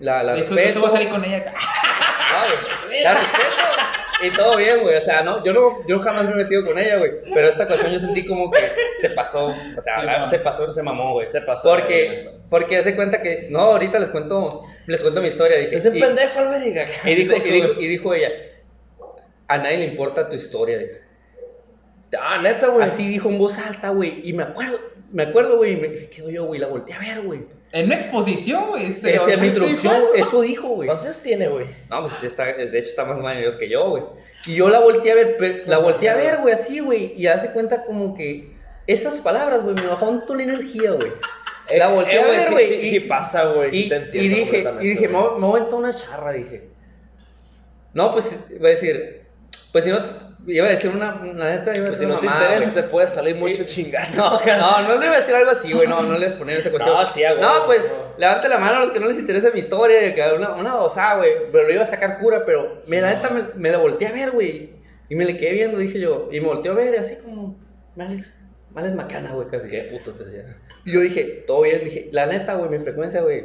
La, 0.00 0.22
la 0.22 0.34
respeto. 0.34 0.72
te 0.74 0.78
voy 0.78 0.88
a 0.88 0.92
salir 0.92 1.08
con 1.08 1.24
ella. 1.24 1.54
No, 2.34 2.86
güey, 2.88 3.02
la 3.04 3.14
respeto. 3.14 3.73
Y 4.26 4.30
todo 4.30 4.56
bien, 4.56 4.80
güey. 4.80 4.96
O 4.96 5.00
sea, 5.00 5.22
no, 5.22 5.44
yo, 5.44 5.52
no, 5.52 5.86
yo 5.86 6.00
jamás 6.00 6.24
me 6.26 6.32
he 6.32 6.36
metido 6.36 6.64
con 6.64 6.78
ella, 6.78 6.96
güey. 6.98 7.12
Pero 7.32 7.48
esta 7.48 7.64
ocasión 7.64 7.92
yo 7.92 7.98
sentí 7.98 8.24
como 8.24 8.50
que 8.50 8.60
se 9.00 9.10
pasó. 9.10 9.46
O 9.46 9.80
sea, 9.80 10.00
Sí, 10.00 10.06
la- 10.06 10.18
man. 10.20 10.30
se 10.30 10.38
pasó, 10.38 10.70
se 10.72 10.82
mamó, 10.82 11.12
güey. 11.14 11.26
Se 11.28 11.40
pasó. 11.42 11.70
Porque, 11.70 12.30
porque 12.50 12.78
hace 12.78 12.94
cuenta 12.96 13.20
que. 13.22 13.48
No, 13.50 13.60
ahorita 13.60 13.98
les 13.98 14.10
cuento, 14.10 14.62
les 14.86 15.02
cuento 15.02 15.20
mi 15.20 15.28
historia. 15.28 15.58
Dije, 15.58 15.76
Es 15.76 15.86
un 15.86 15.98
pendejo, 15.98 16.38
Alberiga. 16.40 16.86
y 17.04 17.14
dijo, 17.14 17.36
y, 17.36 17.50
dijo, 17.50 17.80
y 17.80 17.86
dijo 17.88 18.14
ella: 18.14 18.28
A 19.48 19.58
nadie 19.58 19.78
le 19.78 19.84
importa 19.86 20.28
tu 20.28 20.36
historia, 20.36 20.78
dice. 20.78 21.02
Ah, 22.20 22.40
neta, 22.40 22.68
güey. 22.68 22.84
Así 22.86 23.08
dijo 23.08 23.28
en 23.28 23.38
voz 23.38 23.58
alta, 23.58 23.88
güey. 23.90 24.20
Y 24.28 24.32
me 24.32 24.44
acuerdo, 24.44 24.78
me 25.12 25.24
acuerdo, 25.24 25.56
güey. 25.56 25.72
Y 25.72 25.76
me 25.76 26.08
quedo 26.08 26.30
yo, 26.30 26.44
güey. 26.44 26.60
La 26.60 26.68
volteé 26.68 26.94
a 26.94 26.98
ver, 27.00 27.20
güey. 27.22 27.40
En 27.74 27.86
una 27.86 27.96
exposición, 27.96 28.68
güey. 28.68 28.84
mi 28.86 29.46
y 29.46 29.48
introducción, 29.48 29.94
dijo 29.94 30.14
eso. 30.14 30.28
eso 30.28 30.40
dijo, 30.42 30.68
güey. 30.68 30.86
¿Cuántos 30.86 31.06
años 31.06 31.20
tiene, 31.20 31.48
güey? 31.48 31.66
No, 31.90 32.02
pues 32.02 32.22
está, 32.22 32.44
de 32.44 32.78
hecho 32.78 32.88
está 32.90 33.04
más 33.04 33.18
mayor 33.18 33.58
que 33.58 33.68
yo, 33.68 33.90
güey. 33.90 34.04
Y 34.46 34.54
yo 34.54 34.68
la 34.68 34.78
volteé 34.78 35.10
a 35.10 35.14
ver, 35.16 35.36
pero- 35.38 35.58
la 35.66 35.78
volteé 35.78 36.08
a 36.08 36.14
ver, 36.14 36.36
güey, 36.40 36.54
así, 36.54 36.78
güey. 36.78 37.12
Y 37.16 37.26
hace 37.26 37.50
cuenta 37.50 37.84
como 37.84 38.14
que 38.14 38.54
esas 38.86 39.20
palabras, 39.20 39.62
güey, 39.64 39.74
me 39.74 39.86
bajaron 39.88 40.20
toda 40.24 40.36
la 40.36 40.42
energía, 40.44 40.92
güey. 40.92 41.10
La 41.76 41.88
volteé 41.88 42.20
a 42.20 42.26
ver, 42.26 42.42
sí, 42.44 42.52
güey, 42.52 42.68
Sí, 42.68 42.74
y- 42.74 42.90
sí 42.90 43.00
pasa, 43.00 43.44
güey. 43.46 43.72
Sí 43.72 43.84
Y, 43.84 43.88
te 43.88 43.94
y 43.96 43.98
entiendo. 43.98 44.36
dije, 44.36 44.64
y 44.80 44.88
dije, 44.90 45.08
me 45.08 45.14
me 45.14 45.18
voy 45.46 45.54
a 45.58 45.62
aventar 45.62 45.74
una 45.80 45.92
charra, 45.92 46.32
dije. 46.32 46.68
No, 47.92 48.12
pues 48.12 48.38
voy 48.58 48.66
a 48.66 48.70
decir, 48.70 49.22
Pues 49.72 49.82
si 49.84 49.90
no, 49.90 49.98
iba 50.46 50.66
a 50.66 50.70
decir 50.70 50.90
una, 50.90 51.14
la 51.34 51.50
neta, 51.56 51.74
iba 51.74 51.86
a 51.86 51.88
Pues 51.88 51.98
decir 51.98 51.98
si 51.98 52.06
no 52.06 52.18
te 52.18 52.26
mamada, 52.26 52.44
interesa, 52.54 52.72
güey. 52.72 52.82
te 52.84 52.90
puede 52.90 53.06
salir 53.06 53.36
mucho 53.36 53.64
chingato. 53.64 54.40
No, 54.46 54.82
no, 54.82 54.88
no 54.88 54.96
le 54.98 55.06
iba 55.06 55.14
a 55.16 55.20
decir 55.20 55.34
algo 55.34 55.50
así, 55.50 55.72
güey, 55.72 55.88
no, 55.88 56.02
no 56.02 56.18
les 56.18 56.34
ponía 56.34 56.56
esa 56.56 56.70
cuestión. 56.70 56.94
No, 56.94 57.06
sí, 57.06 57.20
huevo, 57.22 57.40
No, 57.40 57.54
sí, 57.56 57.62
pues, 57.66 57.98
no. 57.98 58.18
levante 58.18 58.48
la 58.48 58.58
mano 58.58 58.76
a 58.76 58.80
los 58.80 58.90
que 58.90 59.00
no 59.00 59.06
les 59.06 59.18
interesa 59.18 59.50
mi 59.52 59.60
historia, 59.60 60.00
de 60.00 60.14
que 60.14 60.22
una, 60.36 60.54
una 60.54 60.74
babosada, 60.74 61.16
güey, 61.16 61.30
pero 61.52 61.66
lo 61.66 61.72
iba 61.72 61.82
a 61.84 61.86
sacar 61.86 62.18
cura, 62.18 62.44
pero 62.44 62.78
me, 62.88 63.00
la 63.00 63.14
neta 63.14 63.30
me, 63.30 63.42
me 63.56 63.70
la 63.70 63.78
volteé 63.78 64.08
a 64.08 64.12
ver, 64.12 64.30
güey, 64.32 64.70
y 65.08 65.14
me 65.14 65.24
le 65.24 65.36
quedé 65.36 65.52
viendo, 65.52 65.78
dije 65.78 66.00
yo, 66.00 66.28
y 66.32 66.40
me 66.40 66.46
volteó 66.46 66.72
a 66.72 66.74
ver, 66.76 66.98
así 66.98 67.16
como, 67.16 67.56
males, 67.96 68.32
males 68.72 68.94
macana, 68.94 69.32
güey, 69.32 69.48
casi. 69.48 69.68
Qué 69.68 69.82
puto 69.84 70.12
te 70.12 70.24
decía. 70.24 70.56
Y 70.84 70.92
yo 70.92 71.00
dije, 71.00 71.44
todo 71.46 71.62
bien, 71.62 71.84
dije, 71.84 72.08
la 72.12 72.26
neta, 72.26 72.54
güey, 72.54 72.70
mi 72.70 72.78
frecuencia, 72.78 73.20
güey, 73.22 73.44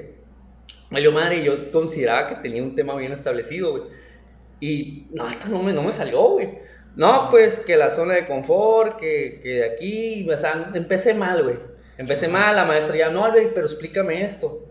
valió 0.91 1.11
madre, 1.11 1.37
y 1.37 1.43
yo 1.45 1.71
consideraba 1.71 2.27
que 2.29 2.35
tenía 2.35 2.61
un 2.63 2.75
tema 2.75 2.95
bien 2.95 3.11
establecido, 3.13 3.71
güey. 3.71 3.83
Y 4.61 5.07
no, 5.11 5.23
hasta 5.25 5.47
no 5.47 5.63
me, 5.63 5.71
no 5.71 5.83
me 5.83 5.91
salió, 5.93 6.21
güey. 6.31 6.59
No, 6.95 7.29
pues 7.29 7.59
que 7.61 7.77
la 7.77 7.89
zona 7.89 8.15
de 8.15 8.25
confort, 8.25 8.97
que, 8.97 9.39
que 9.41 9.49
de 9.49 9.65
aquí, 9.65 10.29
o 10.29 10.37
sea, 10.37 10.71
empecé 10.73 11.13
mal, 11.13 11.43
güey. 11.43 11.57
Empecé 11.97 12.27
mal, 12.27 12.55
la 12.55 12.65
maestra 12.65 12.95
ya, 12.95 13.09
no, 13.09 13.25
Albert, 13.25 13.51
pero 13.53 13.67
explícame 13.67 14.23
esto. 14.23 14.65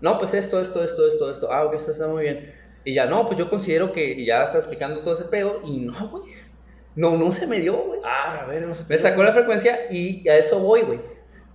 No, 0.00 0.18
pues 0.18 0.34
esto, 0.34 0.60
esto, 0.60 0.84
esto, 0.84 1.06
esto, 1.06 1.30
esto. 1.30 1.52
Ah, 1.52 1.64
ok, 1.64 1.74
esto 1.74 1.92
está 1.92 2.06
muy 2.06 2.24
bien. 2.24 2.54
Y 2.84 2.94
ya, 2.94 3.06
no, 3.06 3.26
pues 3.26 3.38
yo 3.38 3.48
considero 3.48 3.92
que 3.92 4.24
ya 4.24 4.44
está 4.44 4.58
explicando 4.58 5.00
todo 5.00 5.14
ese 5.14 5.24
pedo, 5.24 5.62
y 5.64 5.78
no, 5.78 6.08
güey. 6.10 6.24
No, 6.96 7.16
no 7.16 7.32
se 7.32 7.46
me 7.46 7.60
dio, 7.60 7.76
güey. 7.76 8.00
Ah, 8.04 8.42
a 8.42 8.46
ver, 8.46 8.66
no 8.66 8.74
sé. 8.74 8.84
Me 8.88 8.98
sacó 8.98 9.22
la 9.22 9.32
frecuencia 9.32 9.90
y 9.90 10.28
a 10.28 10.36
eso 10.36 10.60
voy, 10.60 10.82
güey. 10.82 11.00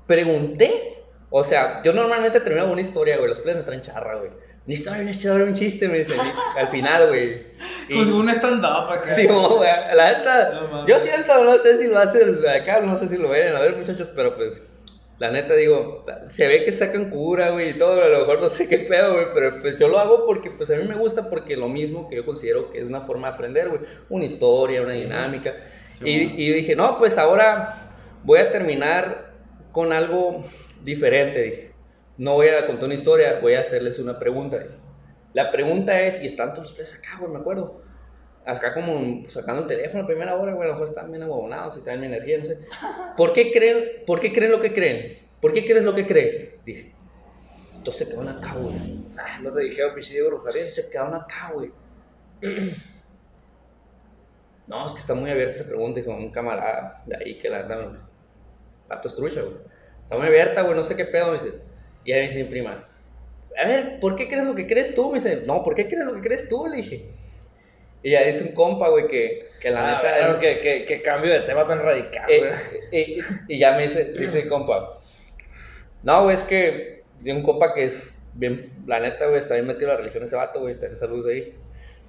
Pregunté. 0.05 1.03
O 1.29 1.43
sea, 1.43 1.81
yo 1.83 1.93
normalmente 1.93 2.39
termino 2.39 2.71
una 2.71 2.81
historia, 2.81 3.17
güey. 3.17 3.29
Los 3.29 3.39
players 3.39 3.59
me 3.59 3.65
traen 3.65 3.81
charra, 3.81 4.15
güey. 4.17 4.31
Una 4.69 4.75
historia, 4.75 5.01
una 5.01 5.09
historia, 5.09 5.45
un 5.47 5.55
chiste, 5.55 5.87
me 5.87 5.97
dicen. 5.97 6.19
y 6.19 6.59
Al 6.59 6.67
final, 6.67 7.07
güey. 7.07 7.41
Si 7.87 7.95
un 7.95 8.29
stand-up 8.29 8.91
acá. 8.91 9.15
Sí, 9.15 9.25
güey. 9.25 9.67
La 9.95 10.13
neta, 10.13 10.67
No 10.71 10.85
yo 10.85 10.99
siento, 10.99 11.43
no 11.43 11.57
sé 11.57 11.81
si 11.81 11.87
lo 11.89 11.97
hacen 11.97 12.37
acá, 12.47 12.79
no 12.81 12.99
sé 12.99 13.07
si 13.07 13.17
lo 13.17 13.29
vayan 13.29 13.55
a 13.55 13.61
ver, 13.61 13.75
muchachos, 13.75 14.11
pero 14.15 14.35
pues, 14.35 14.61
la 15.17 15.31
neta, 15.31 15.55
digo, 15.55 16.05
se 16.27 16.45
ve 16.45 16.63
que 16.65 16.71
sacan 16.71 17.09
cura, 17.09 17.49
güey, 17.49 17.71
y 17.71 17.73
todo, 17.73 18.03
a 18.03 18.09
lo 18.09 18.19
mejor 18.19 18.41
no 18.41 18.51
sé 18.51 18.67
qué 18.67 18.77
pedo, 18.77 19.13
güey, 19.13 19.25
pero 19.33 19.59
pues 19.59 19.75
yo 19.75 19.87
lo 19.87 19.97
hago 19.97 20.27
porque, 20.27 20.51
pues 20.51 20.69
a 20.69 20.75
mí 20.75 20.83
me 20.87 20.93
gusta, 20.93 21.31
porque 21.31 21.57
lo 21.57 21.67
mismo 21.67 22.07
que 22.07 22.17
yo 22.17 22.23
considero 22.23 22.69
que 22.69 22.77
es 22.77 22.85
una 22.85 23.01
forma 23.01 23.29
de 23.29 23.33
aprender, 23.33 23.69
güey, 23.69 23.81
una 24.09 24.25
historia, 24.25 24.83
una 24.83 24.93
dinámica. 24.93 25.55
Sí, 25.83 26.35
y, 26.37 26.45
y 26.45 26.53
dije, 26.53 26.75
no, 26.75 26.99
pues 26.99 27.17
ahora 27.17 27.89
voy 28.23 28.37
a 28.37 28.51
terminar 28.51 29.33
con 29.71 29.93
algo 29.93 30.45
diferente, 30.83 31.41
dije. 31.41 31.68
No 32.19 32.33
voy 32.33 32.49
a 32.49 32.67
contar 32.67 32.83
una 32.83 32.95
historia, 32.95 33.39
voy 33.41 33.53
a 33.53 33.61
hacerles 33.61 33.97
una 33.97 34.19
pregunta. 34.19 34.61
La 35.31 35.51
pregunta 35.51 35.97
es, 36.01 36.21
y 36.21 36.25
están 36.25 36.53
todos 36.53 36.67
los 36.67 36.73
players 36.73 36.95
acá, 36.95 37.17
güey, 37.17 37.31
me 37.31 37.39
acuerdo. 37.39 37.81
Acá 38.45 38.73
como 38.73 39.25
sacando 39.29 39.61
el 39.61 39.67
teléfono 39.67 40.03
a 40.03 40.05
primera 40.05 40.35
hora, 40.35 40.51
güey, 40.51 40.65
a 40.65 40.67
lo 40.67 40.73
mejor 40.73 40.89
están 40.89 41.09
bien 41.11 41.23
abonados 41.23 41.77
y 41.77 41.81
traen 41.81 42.01
mi 42.01 42.07
energía, 42.07 42.39
no 42.39 42.43
sé. 42.45 42.59
¿Por 43.15 43.31
qué 43.31 43.53
creen, 43.53 44.03
por 44.05 44.19
qué 44.19 44.33
creen 44.33 44.51
lo 44.51 44.59
que 44.59 44.73
creen? 44.73 45.19
¿Por 45.39 45.53
qué 45.53 45.63
crees 45.63 45.85
lo 45.85 45.95
que 45.95 46.05
crees? 46.05 46.59
Dije. 46.65 46.93
Entonces 47.73 48.05
se 48.05 48.09
quedaron 48.09 48.27
acá, 48.27 48.55
güey. 48.55 48.75
Ah, 49.17 49.39
no 49.41 49.49
te 49.53 49.61
dijeron, 49.61 49.93
pinche 49.93 50.11
Diego 50.11 50.31
Rosario. 50.31 50.65
Se 50.65 50.89
quedaron 50.89 51.15
acá, 51.15 51.53
güey. 51.53 51.71
No, 54.67 54.85
es 54.85 54.93
que 54.93 54.99
está 54.99 55.15
muy 55.15 55.31
abierta 55.31 55.55
esa 55.55 55.65
pregunta, 55.65 56.03
con 56.05 56.17
un 56.17 56.29
camarada 56.29 57.01
de 57.07 57.17
ahí 57.17 57.39
que 57.39 57.49
la 57.49 57.61
anda, 57.61 58.07
pato 58.87 59.07
estrucha, 59.07 59.41
güey. 59.41 59.55
Está 60.03 60.15
muy 60.15 60.27
abierta, 60.27 60.61
güey, 60.61 60.75
no 60.75 60.83
sé 60.83 60.95
qué 60.95 61.05
pedo, 61.05 61.31
me 61.31 61.39
dice. 61.39 61.68
Y 62.05 62.11
ahí 62.11 62.21
me 62.21 62.27
dice 62.27 62.43
mi 62.43 62.49
prima, 62.49 62.87
a 63.61 63.67
ver, 63.67 63.99
¿por 63.99 64.15
qué 64.15 64.27
crees 64.27 64.45
lo 64.45 64.55
que 64.55 64.67
crees 64.67 64.95
tú? 64.95 65.09
Me 65.11 65.15
dice, 65.19 65.43
no, 65.45 65.63
¿por 65.63 65.75
qué 65.75 65.87
crees 65.87 66.05
lo 66.05 66.13
que 66.13 66.21
crees 66.21 66.47
tú? 66.49 66.65
Le 66.67 66.77
dije. 66.77 67.05
Y 68.01 68.11
ya 68.11 68.23
dice 68.23 68.45
un 68.45 68.53
compa, 68.53 68.87
güey, 68.89 69.07
que, 69.07 69.47
que 69.59 69.69
la 69.71 69.81
Ah, 69.83 69.95
neta... 70.01 70.17
claro, 70.17 70.39
que, 70.39 70.59
que, 70.59 70.85
que 70.85 71.01
cambio 71.01 71.33
de 71.33 71.41
tema 71.41 71.67
tan 71.67 71.79
radical, 71.83 72.29
Eh, 72.31 72.39
güey. 72.39 72.53
eh, 72.93 73.17
y 73.49 73.59
ya 73.59 73.73
me 73.73 73.83
dice, 73.83 74.13
dice 74.13 74.39
el 74.39 74.47
compa, 74.47 74.93
no, 76.03 76.23
güey, 76.23 76.35
es 76.35 76.43
que 76.43 77.03
tiene 77.21 77.39
un 77.39 77.45
compa 77.45 77.73
que 77.73 77.83
es 77.83 78.17
bien, 78.33 78.71
la 78.87 79.01
neta, 79.01 79.25
güey, 79.25 79.39
está 79.39 79.55
bien 79.55 79.67
metido 79.67 79.87
en 79.87 79.95
la 79.95 79.97
religión 79.97 80.23
ese 80.23 80.37
vato, 80.37 80.61
güey, 80.61 80.79
tiene 80.79 80.95
salud 80.95 81.27
ahí. 81.27 81.53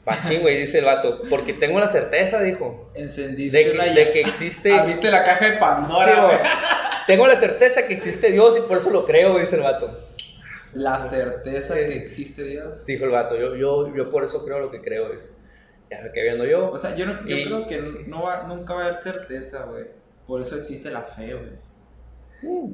Pachín, 0.05 0.40
güey, 0.42 0.57
dice 0.59 0.79
el 0.79 0.85
vato, 0.85 1.22
porque 1.29 1.53
tengo 1.55 1.79
la 1.81 1.88
certeza, 1.88 2.40
dijo, 2.40 2.90
Encendiste 2.94 3.59
de 3.59 3.64
que, 3.64 3.70
una 3.72 3.85
de 3.85 4.12
que 4.12 4.20
existe... 4.20 4.72
Abriste 4.79 5.11
la 5.11 5.24
caja 5.24 5.50
de 5.50 5.57
Pandora, 5.59 6.24
güey. 6.24 6.38
Tengo 7.06 7.26
la 7.26 7.36
certeza 7.38 7.86
que 7.86 7.94
existe 7.94 8.30
Dios 8.32 8.56
y 8.58 8.62
por 8.62 8.78
eso 8.78 8.90
lo 8.90 9.04
creo, 9.04 9.38
dice 9.38 9.56
el 9.56 9.62
vato. 9.62 10.08
La 10.72 10.98
certeza 11.00 11.74
que 11.74 11.96
existe 11.96 12.44
Dios. 12.44 12.84
Dijo 12.86 13.04
el 13.04 13.10
vato, 13.10 13.36
yo, 13.36 13.56
yo, 13.56 13.94
yo 13.94 14.10
por 14.10 14.22
eso 14.24 14.44
creo 14.44 14.60
lo 14.60 14.70
que 14.70 14.80
creo, 14.80 15.10
dice. 15.10 15.30
Ya 15.90 16.00
me 16.02 16.12
quedé 16.12 16.24
viendo 16.24 16.44
yo. 16.44 16.70
O 16.70 16.78
sea, 16.78 16.94
yo, 16.94 17.06
no- 17.06 17.26
yo 17.26 17.36
Y- 17.36 17.44
creo 17.44 17.66
que 17.66 18.04
no 18.06 18.22
va, 18.22 18.44
nunca 18.46 18.74
va 18.74 18.82
a 18.82 18.84
haber 18.86 18.98
certeza, 18.98 19.64
güey. 19.64 19.86
Por 20.26 20.40
eso 20.42 20.56
existe 20.56 20.90
la 20.90 21.02
fe, 21.02 21.34
güey. 21.34 22.70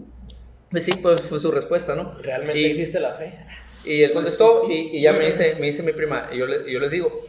Pues 0.70 0.84
sí, 0.84 0.92
pues 1.00 1.22
fue 1.22 1.38
su 1.40 1.50
respuesta, 1.50 1.94
¿no? 1.94 2.16
Realmente 2.20 2.60
Y- 2.60 2.66
existe 2.66 3.00
la 3.00 3.14
fe. 3.14 3.38
Y 3.84 4.02
él 4.02 4.10
Pues 4.10 4.14
contestó 4.24 4.62
sí, 4.62 4.66
sí. 4.68 4.90
y, 4.92 4.98
y 4.98 5.02
ya 5.02 5.12
me 5.12 5.26
dice, 5.26 5.54
me 5.60 5.66
dice 5.66 5.82
mi 5.82 5.92
prima, 5.92 6.28
y 6.32 6.38
yo, 6.38 6.46
le- 6.46 6.70
yo 6.70 6.80
les 6.80 6.90
digo, 6.90 7.20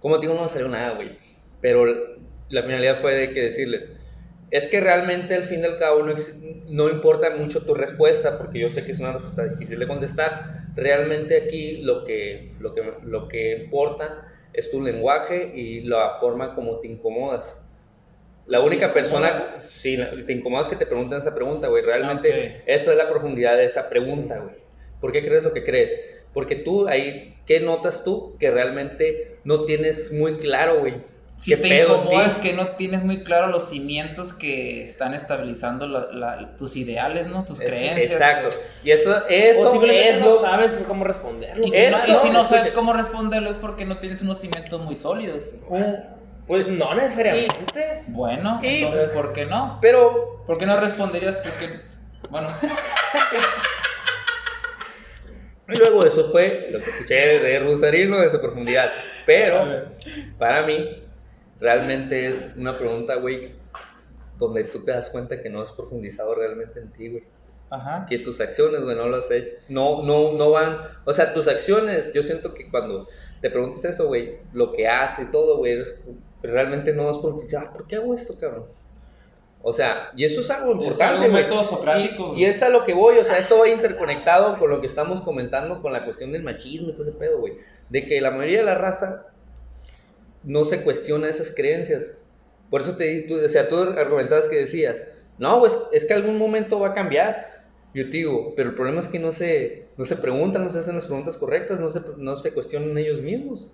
como 0.00 0.16
te 0.18 0.26
digo, 0.26 0.34
no 0.34 0.42
me 0.42 0.48
salió 0.48 0.68
nada, 0.68 0.94
güey. 0.94 1.16
Pero 1.60 1.84
la 2.48 2.62
finalidad 2.62 2.96
fue 2.96 3.14
de 3.14 3.30
que 3.32 3.42
decirles, 3.42 3.90
es 4.50 4.66
que 4.66 4.80
realmente 4.80 5.34
al 5.34 5.44
fin 5.44 5.60
y 5.60 5.66
al 5.66 5.78
cabo 5.78 6.04
no, 6.66 6.88
importa 6.88 7.30
mucho 7.30 7.64
tu 7.64 7.74
respuesta, 7.74 8.38
porque 8.38 8.60
yo 8.60 8.70
sé 8.70 8.84
que 8.84 8.92
es 8.92 9.00
una 9.00 9.12
respuesta 9.12 9.44
difícil 9.44 9.78
de 9.78 9.86
contestar. 9.86 10.68
Realmente 10.74 11.36
aquí 11.36 11.78
lo 11.82 12.04
que, 12.04 12.52
lo 12.58 12.72
que, 12.74 12.94
lo 13.04 13.28
que 13.28 13.58
importa 13.64 14.26
es 14.52 14.70
tu 14.70 14.80
lenguaje 14.80 15.52
y 15.54 15.80
la 15.82 16.14
forma 16.14 16.54
como 16.54 16.80
te 16.80 16.88
incomodas. 16.88 17.64
La 18.46 18.60
única 18.60 18.92
persona, 18.94 19.40
la- 19.84 20.24
te 20.26 20.32
incomodas 20.32 20.68
que 20.68 20.76
te 20.76 20.86
pregunten 20.86 21.18
esa 21.18 21.34
pregunta, 21.34 21.68
güey. 21.68 21.82
Realmente 21.82 22.30
Ok. 22.30 22.62
esa 22.66 22.92
es 22.92 22.96
la 22.96 23.08
profundidad 23.08 23.56
de 23.58 23.66
esa 23.66 23.90
pregunta, 23.90 24.38
güey. 24.38 24.56
¿Por 25.00 25.12
qué 25.12 25.22
crees 25.22 25.44
lo 25.44 25.52
que 25.52 25.64
crees? 25.64 26.00
Porque 26.32 26.56
tú 26.56 26.88
ahí, 26.88 27.36
¿qué 27.46 27.60
notas 27.60 28.04
tú 28.04 28.36
que 28.38 28.50
realmente 28.50 29.36
no 29.44 29.64
tienes 29.64 30.12
muy 30.12 30.36
claro, 30.36 30.80
güey? 30.80 30.94
Si 31.38 31.52
¿Qué 31.52 31.56
te 31.58 31.68
pedo 31.68 31.94
en 31.94 32.00
ti? 32.00 32.06
incomoda 32.08 32.26
es 32.26 32.34
que 32.38 32.52
no 32.52 32.66
tienes 32.70 33.04
muy 33.04 33.22
claro 33.22 33.46
los 33.46 33.68
cimientos 33.70 34.32
que 34.32 34.82
están 34.82 35.14
estabilizando 35.14 35.86
la- 35.86 36.08
la- 36.12 36.56
tus 36.56 36.74
ideales, 36.74 37.28
¿no? 37.28 37.44
Tus 37.44 37.60
Es- 37.60 37.68
creencias. 37.68 38.10
Exacto. 38.10 38.48
Y 38.82 38.90
eso, 38.90 39.10
o 39.12 39.26
eso 39.28 39.70
simplemente 39.70 40.08
es 40.10 40.20
no 40.20 40.26
lo... 40.30 40.40
sabes 40.40 40.80
cómo 40.88 41.04
responderlo. 41.04 41.64
Y 41.64 41.70
si, 41.70 41.78
no, 41.90 41.98
y 42.08 42.14
si 42.22 42.30
no 42.30 42.42
sabes 42.42 42.72
cómo 42.72 42.92
responderlo 42.92 43.50
es 43.50 43.56
porque 43.56 43.84
no 43.86 43.98
tienes 43.98 44.20
unos 44.20 44.40
cimientos 44.40 44.80
muy 44.80 44.96
sólidos. 44.96 45.44
Pues 46.48 46.68
no 46.70 46.92
necesariamente. 46.94 48.02
Bueno, 48.08 48.58
Y- 48.62 48.82
entonces, 48.82 49.12
¿por 49.12 49.32
qué 49.32 49.46
no? 49.46 49.78
Pero, 49.80 50.42
¿Por 50.44 50.58
qué 50.58 50.66
no 50.66 50.80
responderías? 50.80 51.36
Porque, 51.36 51.68
bueno, 52.30 52.48
y 55.68 55.76
luego 55.76 56.04
eso 56.04 56.24
fue 56.30 56.68
lo 56.72 56.80
que 56.80 56.90
escuché 56.90 57.38
de 57.40 57.60
Rosarino, 57.60 58.18
de 58.18 58.30
su 58.30 58.40
profundidad. 58.40 58.90
Pero, 59.26 59.86
para 60.38 60.62
mí, 60.62 61.02
realmente 61.60 62.26
es 62.26 62.54
una 62.56 62.76
pregunta, 62.76 63.16
güey, 63.16 63.54
donde 64.38 64.64
tú 64.64 64.84
te 64.84 64.92
das 64.92 65.10
cuenta 65.10 65.42
que 65.42 65.50
no 65.50 65.60
has 65.60 65.72
profundizado 65.72 66.34
realmente 66.34 66.80
en 66.80 66.92
ti, 66.92 67.10
güey. 67.10 67.24
ajá. 67.70 68.06
que 68.08 68.18
tus 68.18 68.40
acciones, 68.40 68.82
güey, 68.82 68.96
no 68.96 69.08
las 69.08 69.30
he 69.30 69.58
no, 69.68 70.02
no, 70.02 70.32
no 70.32 70.50
van, 70.50 70.78
o 71.04 71.12
sea, 71.12 71.34
tus 71.34 71.48
acciones, 71.48 72.12
yo 72.12 72.22
siento 72.22 72.54
que 72.54 72.70
cuando 72.70 73.08
te 73.40 73.50
preguntes 73.50 73.84
eso, 73.84 74.06
güey, 74.06 74.38
lo 74.52 74.72
que 74.72 74.88
haces 74.88 75.26
y 75.26 75.30
todo, 75.30 75.58
güey, 75.58 75.78
realmente 76.42 76.94
no 76.94 77.04
vas 77.04 77.18
profundizar, 77.18 77.66
ah, 77.66 77.72
¿por 77.72 77.86
qué 77.86 77.96
hago 77.96 78.14
esto, 78.14 78.36
cabrón? 78.38 78.66
O 79.60 79.72
sea, 79.72 80.12
y 80.16 80.24
eso 80.24 80.40
es 80.40 80.50
algo 80.50 80.70
Es 80.70 80.78
importante, 80.78 81.28
güey. 81.28 81.42
método 81.42 81.64
socrático. 81.64 82.32
Y, 82.36 82.42
y 82.42 82.44
es 82.44 82.62
a 82.62 82.68
lo 82.68 82.84
que 82.84 82.94
voy, 82.94 83.18
o 83.18 83.24
sea, 83.24 83.38
esto 83.38 83.58
va 83.58 83.68
interconectado 83.68 84.56
con 84.56 84.70
lo 84.70 84.80
que 84.80 84.86
estamos 84.86 85.20
comentando 85.20 85.82
con 85.82 85.92
la 85.92 86.04
cuestión 86.04 86.30
del 86.30 86.44
machismo 86.44 86.90
y 86.90 86.92
todo 86.92 87.02
ese 87.02 87.12
pedo, 87.12 87.40
güey. 87.40 87.54
De 87.88 88.06
que 88.06 88.20
la 88.20 88.30
mayoría 88.30 88.58
de 88.60 88.64
la 88.66 88.76
raza 88.76 89.26
no 90.48 90.64
se 90.64 90.82
cuestiona 90.82 91.28
esas 91.28 91.52
creencias. 91.54 92.16
Por 92.70 92.80
eso 92.80 92.96
te 92.96 93.04
di, 93.04 93.26
tú, 93.26 93.36
o 93.44 93.48
sea, 93.48 93.68
tú 93.68 93.76
argumentabas 93.76 94.48
que 94.48 94.56
decías, 94.56 95.04
no, 95.38 95.60
pues 95.60 95.78
es 95.92 96.04
que 96.06 96.14
algún 96.14 96.38
momento 96.38 96.80
va 96.80 96.88
a 96.88 96.94
cambiar. 96.94 97.64
Yo 97.94 98.04
te 98.04 98.16
digo, 98.16 98.54
pero 98.56 98.70
el 98.70 98.74
problema 98.74 99.00
es 99.00 99.08
que 99.08 99.18
no 99.18 99.30
se, 99.30 99.86
no 99.98 100.04
se 100.04 100.16
preguntan, 100.16 100.64
no 100.64 100.70
se 100.70 100.78
hacen 100.78 100.94
las 100.94 101.04
preguntas 101.04 101.36
correctas, 101.36 101.78
no 101.78 101.88
se, 101.88 102.00
no 102.16 102.36
se 102.36 102.52
cuestionan 102.52 102.96
ellos 102.96 103.20
mismos. 103.20 103.66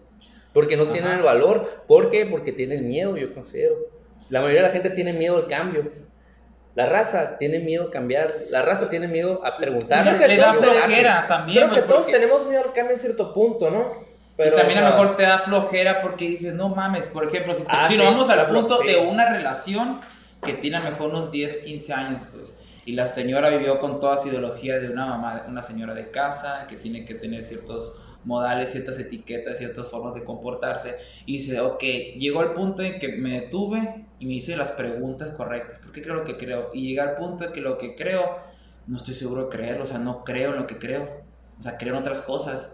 Porque 0.53 0.77
no 0.77 0.89
tienen 0.91 1.13
el 1.13 1.23
valor. 1.23 1.85
¿Por 1.87 2.11
qué? 2.11 2.27
Porque 2.27 2.53
tienen 2.53 2.89
miedo, 2.89 3.17
yo 3.17 3.33
considero. 3.35 3.77
La 4.31 4.41
mayoría 4.41 4.63
de 4.63 4.69
la 4.69 4.73
gente 4.73 4.91
tiene 4.91 5.13
miedo 5.13 5.37
al 5.37 5.47
cambio. 5.47 5.91
La 6.75 6.87
raza 6.87 7.39
tiene 7.39 7.61
miedo 7.61 7.85
a 7.85 7.91
cambiar. 7.91 8.33
La 8.51 8.63
raza 8.63 8.91
tiene 8.91 9.07
miedo 9.07 9.45
a 9.45 9.57
preguntarse. 9.57 10.11
Creo 10.11 10.21
que 10.21 10.29
le 10.29 10.37
da 10.39 10.55
flojera 10.55 11.27
también, 11.29 11.69
Creo 11.71 11.75
que 11.75 11.89
todos 11.89 12.03
porque- 12.03 12.13
tenemos 12.13 12.47
miedo 12.47 12.63
al 12.65 12.73
cambio 12.73 12.95
en 12.95 13.01
cierto 13.01 13.33
punto, 13.33 13.71
¿no? 13.71 13.91
Y 14.37 14.55
también 14.55 14.79
o 14.79 14.83
a 14.83 14.85
lo 14.85 14.88
sea, 14.88 14.99
mejor 15.01 15.16
te 15.16 15.23
da 15.25 15.38
flojera 15.38 16.03
porque 16.03 16.29
dices, 16.29 16.55
no 16.55 16.68
mames, 16.70 17.07
por 17.07 17.25
ejemplo, 17.27 17.55
si, 17.55 17.62
te- 17.62 17.68
Ah, 17.70 17.87
si 17.88 17.94
sí, 17.94 17.99
nos 17.99 18.07
vamos 18.12 18.29
al 18.31 18.47
punto 18.47 18.77
sí. 18.79 18.88
de 18.88 18.97
una 18.99 19.29
relación 19.33 20.01
que 20.42 20.55
tiene 20.55 20.77
a 20.79 20.81
lo 20.81 20.90
mejor 20.90 21.11
unos 21.11 21.31
10, 21.31 21.59
15 21.59 21.92
años, 21.92 22.23
pues, 22.33 22.53
y 22.85 22.92
la 22.92 23.07
señora 23.07 23.49
vivió 23.49 23.79
con 23.79 23.99
toda 24.01 24.16
su 24.18 24.29
ideología 24.29 24.79
de 24.79 24.90
una 24.90 25.07
mamá, 25.07 25.44
una 25.49 25.62
señora 25.62 25.94
de 25.94 26.11
casa, 26.11 26.66
que 26.68 26.77
tiene 26.77 27.05
que 27.07 27.14
tener 27.14 27.42
ciertos 27.44 27.94
modales, 28.25 28.73
ciertas 28.73 28.99
etiquetas, 28.99 29.57
ciertas 29.59 29.87
formas 29.87 30.14
de 30.14 30.25
comportarse. 30.25 30.97
Y 31.27 31.35
dice, 31.35 31.61
ok, 31.61 31.83
llegó 32.18 32.40
al 32.40 32.53
punto 32.55 32.83
en 32.83 32.99
que 32.99 33.09
me 33.16 33.40
detuve 33.40 34.05
y 34.18 34.27
me 34.27 34.35
hice 34.35 34.57
las 34.57 34.73
preguntas 34.73 35.33
correctas. 35.35 35.79
¿Por 35.79 35.92
qué 35.92 36.03
creo 36.03 36.16
lo 36.16 36.25
que 36.25 36.37
creo? 36.37 36.70
Y 36.75 36.88
llega 36.88 37.05
al 37.05 37.16
punto 37.16 37.44
en 37.44 37.53
que 37.53 37.61
lo 37.61 37.79
que 37.79 37.94
creo, 37.94 38.38
no 38.87 38.97
estoy 38.99 39.14
seguro 39.14 39.44
de 39.44 39.49
creerlo, 39.51 39.85
o 39.85 39.87
sea, 39.87 39.99
no 39.99 40.25
creo 40.25 40.53
en 40.53 40.59
lo 40.61 40.66
que 40.66 40.79
creo. 40.79 41.23
O 41.59 41.62
sea, 41.62 41.79
creo 41.79 41.94
en 41.94 42.01
otras 42.01 42.20
cosas. 42.20 42.68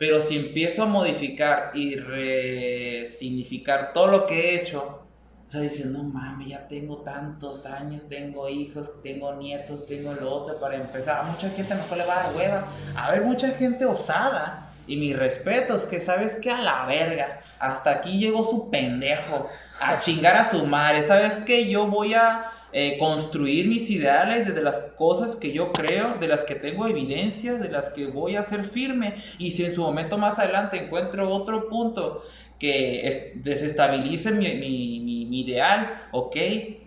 Pero 0.00 0.18
si 0.22 0.38
empiezo 0.38 0.84
a 0.84 0.86
modificar 0.86 1.72
y 1.74 1.94
resignificar 1.96 3.92
todo 3.92 4.06
lo 4.06 4.26
que 4.26 4.40
he 4.40 4.62
hecho, 4.62 5.02
o 5.46 5.50
sea, 5.50 5.60
dices, 5.60 5.84
no 5.84 6.02
mames, 6.02 6.48
ya 6.48 6.66
tengo 6.68 7.02
tantos 7.02 7.66
años, 7.66 8.08
tengo 8.08 8.48
hijos, 8.48 9.02
tengo 9.02 9.34
nietos, 9.34 9.86
tengo 9.86 10.14
lo 10.14 10.32
otro 10.32 10.58
para 10.58 10.76
empezar. 10.76 11.18
A 11.18 11.24
mucha 11.24 11.50
gente 11.50 11.74
mejor 11.74 11.98
le 11.98 12.06
va 12.06 12.14
a 12.14 12.22
dar 12.22 12.34
hueva. 12.34 12.68
A 12.96 13.10
ver, 13.10 13.24
mucha 13.24 13.50
gente 13.50 13.84
osada. 13.84 14.72
Y 14.86 14.96
mis 14.96 15.14
respetos, 15.14 15.82
que 15.82 16.00
sabes 16.00 16.36
que 16.36 16.50
a 16.50 16.62
la 16.62 16.86
verga, 16.86 17.42
hasta 17.58 17.90
aquí 17.90 18.18
llegó 18.18 18.42
su 18.42 18.70
pendejo, 18.70 19.48
a 19.82 19.98
chingar 19.98 20.34
a 20.34 20.44
su 20.44 20.64
madre. 20.64 21.02
¿Sabes 21.02 21.40
que 21.40 21.68
Yo 21.68 21.88
voy 21.88 22.14
a 22.14 22.50
eh, 22.72 22.96
construir 22.98 23.66
mis 23.66 23.90
ideales 23.90 24.46
desde 24.46 24.62
las 24.62 24.78
cosas 24.96 25.36
que 25.36 25.52
yo 25.52 25.72
creo, 25.72 26.14
de 26.20 26.28
las 26.28 26.44
que 26.44 26.54
tengo 26.54 26.86
evidencias, 26.86 27.60
de 27.60 27.68
las 27.68 27.88
que 27.88 28.06
voy 28.06 28.36
a 28.36 28.42
ser 28.42 28.64
firme. 28.64 29.14
Y 29.38 29.52
si 29.52 29.64
en 29.64 29.72
su 29.72 29.82
momento 29.82 30.18
más 30.18 30.38
adelante 30.38 30.84
encuentro 30.84 31.34
otro 31.34 31.68
punto 31.68 32.22
que 32.60 33.32
desestabilice 33.36 34.32
mi, 34.32 34.54
mi, 34.54 35.00
mi, 35.00 35.40
ideal, 35.40 36.08
ok, 36.12 36.36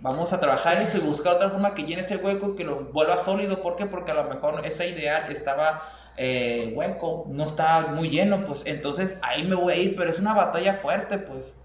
vamos 0.02 0.32
a 0.32 0.40
trabajar 0.40 0.80
eso 0.82 0.98
y 0.98 1.02
buscar 1.02 1.36
otra 1.36 1.50
forma 1.50 1.74
que 1.74 1.84
llene 1.84 2.04
ese 2.04 2.18
hueco, 2.18 2.56
que 2.56 2.64
lo 2.64 2.86
vuelva 2.92 3.18
sólido, 3.18 3.62
¿por 3.64 3.76
qué? 3.76 3.88
Porque 3.88 4.12
a 4.12 4.14
lo 4.14 4.26
mejor 4.26 4.62
ese 4.64 4.88
ideal 4.88 5.32
estaba 5.32 5.90
eh, 6.16 6.72
hueco, 6.76 7.26
no 7.30 7.46
estaba 7.46 7.88
muy 7.88 8.10
lleno, 8.10 8.46
pues 8.46 8.62
entonces 8.66 9.18
ahí 9.24 9.44
me 9.44 9.56
voy 9.56 9.74
a 9.74 9.78
ir, 9.78 9.96
pero 9.96 10.12
es 10.12 10.20
una 10.20 10.34
batalla 10.34 10.76
fuerte, 10.76 11.18
pues. 11.18 11.56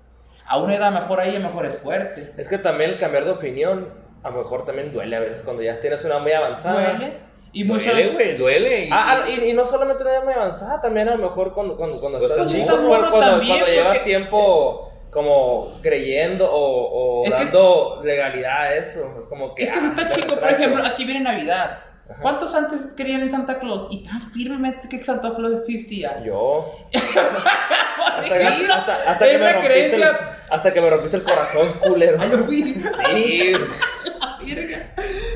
A 0.46 0.56
una 0.56 0.76
edad 0.76 0.90
mejor 0.90 1.20
ahí, 1.20 1.38
mejor 1.38 1.66
es 1.66 1.76
fuerte. 1.76 2.32
Es 2.38 2.48
que 2.48 2.56
también 2.56 2.90
el 2.92 2.98
cambiar 2.98 3.26
de 3.26 3.32
opinión, 3.32 3.92
a 4.22 4.30
lo 4.30 4.38
mejor 4.38 4.64
también 4.64 4.92
duele 4.92 5.16
a 5.16 5.20
veces 5.20 5.42
cuando 5.42 5.62
ya 5.62 5.78
tienes 5.78 6.04
una 6.04 6.18
muy 6.18 6.32
avanzada. 6.32 6.94
Duele 6.94 7.28
y 7.52 7.64
muchas 7.64 7.94
duele, 7.94 8.10
güey, 8.10 8.36
duele. 8.36 8.84
Y... 8.84 8.90
Ah, 8.92 9.22
ah 9.24 9.30
y, 9.30 9.52
no 9.52 9.64
solamente 9.64 10.02
una 10.02 10.12
edad 10.12 10.24
muy 10.24 10.34
avanzada, 10.34 10.80
también 10.80 11.08
a 11.08 11.16
lo 11.16 11.28
mejor 11.28 11.54
cuando, 11.54 11.76
cuando, 11.76 12.00
cuando 12.00 12.18
estás 12.18 12.50
chico, 12.50 12.76
cuando, 12.86 13.10
cuando, 13.10 13.42
llevas 13.42 14.04
tiempo 14.04 14.92
como 15.10 15.78
creyendo 15.80 16.46
o, 16.50 17.24
o 17.24 17.30
dando 17.30 18.00
legalidad 18.04 18.64
a 18.64 18.74
eso. 18.74 19.14
Es 19.18 19.26
como 19.26 19.54
que. 19.54 19.64
Es 19.64 19.70
que 19.70 19.80
si 19.80 19.86
está 19.86 20.08
chico, 20.08 20.36
por 20.36 20.50
ejemplo, 20.50 20.84
aquí 20.84 21.04
viene 21.04 21.20
Navidad. 21.20 21.80
¿Cuántos 22.22 22.54
antes 22.54 22.94
creían 22.96 23.20
en 23.20 23.30
Santa 23.30 23.58
Claus? 23.58 23.86
Y 23.90 24.02
tan 24.02 24.22
firmemente 24.32 24.88
que 24.88 25.04
Santa 25.04 25.34
Claus 25.34 25.60
existía. 25.60 26.22
Yo. 26.24 26.74
hasta, 26.94 29.10
hasta, 29.10 29.26
que 29.26 29.38
me 29.38 29.52
rompiste 29.52 29.96
el, 29.96 30.04
hasta 30.50 30.72
que 30.72 30.80
me 30.80 30.88
rompiste 30.88 31.18
el 31.18 31.22
corazón, 31.22 31.70
culero. 31.86 32.16
Ay, 32.18 32.30
fui. 32.46 32.80
Sí. 32.80 33.52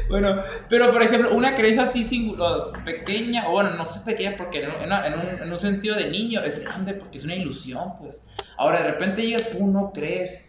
Bueno, 0.08 0.42
pero 0.68 0.92
por 0.92 1.02
ejemplo, 1.02 1.34
una 1.34 1.54
creencia 1.54 1.84
así 1.84 2.04
singular, 2.04 2.84
pequeña, 2.84 3.48
o 3.48 3.52
bueno, 3.52 3.70
no 3.70 3.86
sé 3.86 4.00
pequeña 4.00 4.36
porque 4.36 4.62
en, 4.62 4.70
un, 5.14 5.42
en, 5.42 5.52
un, 5.52 5.58
sentido 5.58 5.96
de 5.96 6.10
niño 6.10 6.40
es 6.40 6.60
grande 6.60 6.94
porque 6.94 7.18
es 7.18 7.24
una 7.24 7.36
ilusión, 7.36 7.98
pues. 7.98 8.24
Ahora 8.56 8.82
de 8.82 8.90
repente 8.92 9.22
llegas, 9.22 9.50
tú 9.50 9.66
no 9.66 9.92
crees 9.92 10.44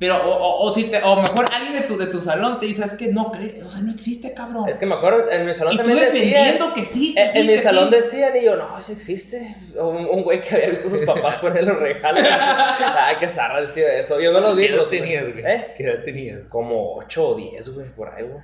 pero, 0.00 0.16
o, 0.16 0.64
o, 0.64 0.74
si 0.74 0.84
te, 0.84 1.02
o 1.02 1.14
mejor 1.20 1.44
alguien 1.52 1.74
de 1.74 1.82
tu, 1.82 1.98
de 1.98 2.06
tu 2.06 2.22
salón 2.22 2.58
te 2.58 2.64
dice, 2.64 2.82
es 2.82 2.94
que 2.94 3.08
no 3.08 3.30
cree, 3.30 3.62
o 3.62 3.68
sea, 3.68 3.82
no 3.82 3.92
existe, 3.92 4.32
cabrón. 4.32 4.66
Es 4.66 4.78
que 4.78 4.86
me 4.86 4.94
acuerdo, 4.94 5.30
en 5.30 5.44
mi 5.44 5.52
salón 5.52 5.74
y 5.74 5.76
también 5.76 5.98
tú 5.98 6.04
defendiendo 6.04 6.72
que 6.72 6.86
sí, 6.86 7.14
que 7.14 7.22
en, 7.22 7.32
sí, 7.32 7.38
en 7.40 7.46
mi 7.46 7.58
salón 7.58 7.90
decían, 7.90 8.34
y 8.34 8.46
yo, 8.46 8.56
no, 8.56 8.80
sí 8.80 8.92
existe. 8.92 9.56
Un, 9.76 10.06
un 10.06 10.22
güey 10.22 10.40
que 10.40 10.54
había 10.54 10.70
visto 10.70 10.88
a 10.88 10.90
sus 10.92 11.04
papás 11.04 11.36
poner 11.42 11.64
los 11.64 11.78
regalos. 11.78 12.24
Ay, 12.26 13.16
qué 13.20 13.28
zarra 13.28 13.60
decía 13.60 13.92
eso. 13.98 14.18
Yo 14.18 14.32
no 14.32 14.40
lo 14.40 14.54
vi. 14.54 14.68
¿Qué 14.68 14.74
edad 14.74 14.86
tenías, 14.86 15.32
güey? 15.34 15.44
¿Eh? 15.44 15.66
¿Qué 15.76 15.84
edad 15.84 16.02
tenías? 16.02 16.46
Como 16.46 16.94
8 16.94 17.28
o 17.28 17.34
10, 17.34 17.74
güey, 17.74 17.88
por 17.90 18.08
ahí, 18.08 18.22
güey. 18.22 18.40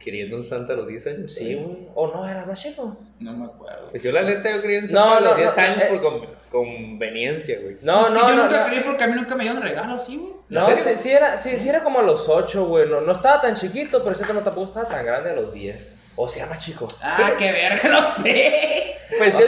Queriendo 0.00 0.36
un 0.36 0.44
Santa 0.44 0.72
a 0.72 0.76
los 0.76 0.88
10 0.88 1.06
años. 1.06 1.32
Sí, 1.32 1.54
güey. 1.54 1.88
¿O 1.94 2.08
no 2.08 2.28
era 2.28 2.44
más 2.44 2.60
chico? 2.60 2.96
No 3.20 3.32
me 3.32 3.46
acuerdo. 3.46 3.90
Pues 3.90 4.02
yo 4.02 4.10
la 4.12 4.22
neta 4.22 4.50
yo 4.50 4.60
creía 4.60 4.80
en 4.80 4.88
Santa 4.88 5.04
no, 5.04 5.14
a 5.14 5.20
los 5.20 5.36
10 5.36 5.58
años 5.58 5.82
eh, 5.82 5.98
por 6.00 6.36
conveniencia, 6.50 7.58
güey. 7.62 7.76
No, 7.82 8.10
no, 8.10 8.28
yo 8.28 8.36
nunca 8.36 8.66
creí 8.66 8.80
porque 8.80 9.04
a 9.04 9.06
mí 9.06 9.14
nunca 9.14 9.34
me 9.36 9.44
dieron 9.44 9.62
regalo, 9.62 9.98
sí, 9.98 10.16
güey. 10.16 10.32
No, 10.48 10.76
sí, 10.76 10.94
sí, 10.96 11.10
era, 11.10 11.38
sí, 11.38 11.56
sí 11.58 11.68
era 11.68 11.82
como 11.82 12.00
a 12.00 12.02
los 12.02 12.28
8, 12.28 12.66
güey. 12.66 12.88
No, 12.88 13.00
no 13.00 13.12
estaba 13.12 13.40
tan 13.40 13.54
chiquito, 13.54 14.02
pero 14.02 14.14
siento 14.14 14.32
que 14.32 14.38
no 14.40 14.44
tampoco 14.44 14.66
estaba 14.66 14.88
tan 14.88 15.04
grande 15.04 15.30
a 15.30 15.34
los 15.34 15.52
10. 15.52 15.94
O 16.16 16.28
sea, 16.28 16.46
más 16.46 16.64
chico. 16.64 16.88
Ah, 17.02 17.34
qué 17.38 17.52
verga, 17.52 17.88
no 17.88 18.22
sé. 18.22 18.96
Pues 19.18 19.34
yo, 19.34 19.46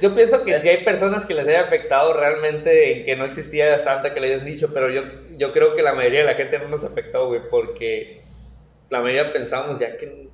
yo 0.00 0.14
pienso 0.14 0.44
que 0.44 0.60
sí 0.60 0.68
hay 0.68 0.84
personas 0.84 1.24
que 1.24 1.34
les 1.34 1.48
haya 1.48 1.62
afectado 1.62 2.12
realmente 2.12 2.98
en 2.98 3.04
que 3.06 3.16
no 3.16 3.24
existía 3.24 3.78
Santa 3.78 4.12
que 4.12 4.20
le 4.20 4.34
hayas 4.34 4.44
dicho, 4.44 4.70
pero 4.74 4.90
yo, 4.90 5.02
yo 5.38 5.52
creo 5.52 5.74
que 5.74 5.82
la 5.82 5.94
mayoría 5.94 6.20
de 6.20 6.26
la 6.26 6.34
gente 6.34 6.58
no 6.58 6.68
nos 6.68 6.84
afectó, 6.84 7.28
güey, 7.28 7.40
porque 7.48 8.23
la 8.90 9.00
mayoría 9.00 9.32
pensamos 9.32 9.78
ya 9.78 9.96
que 9.96 10.30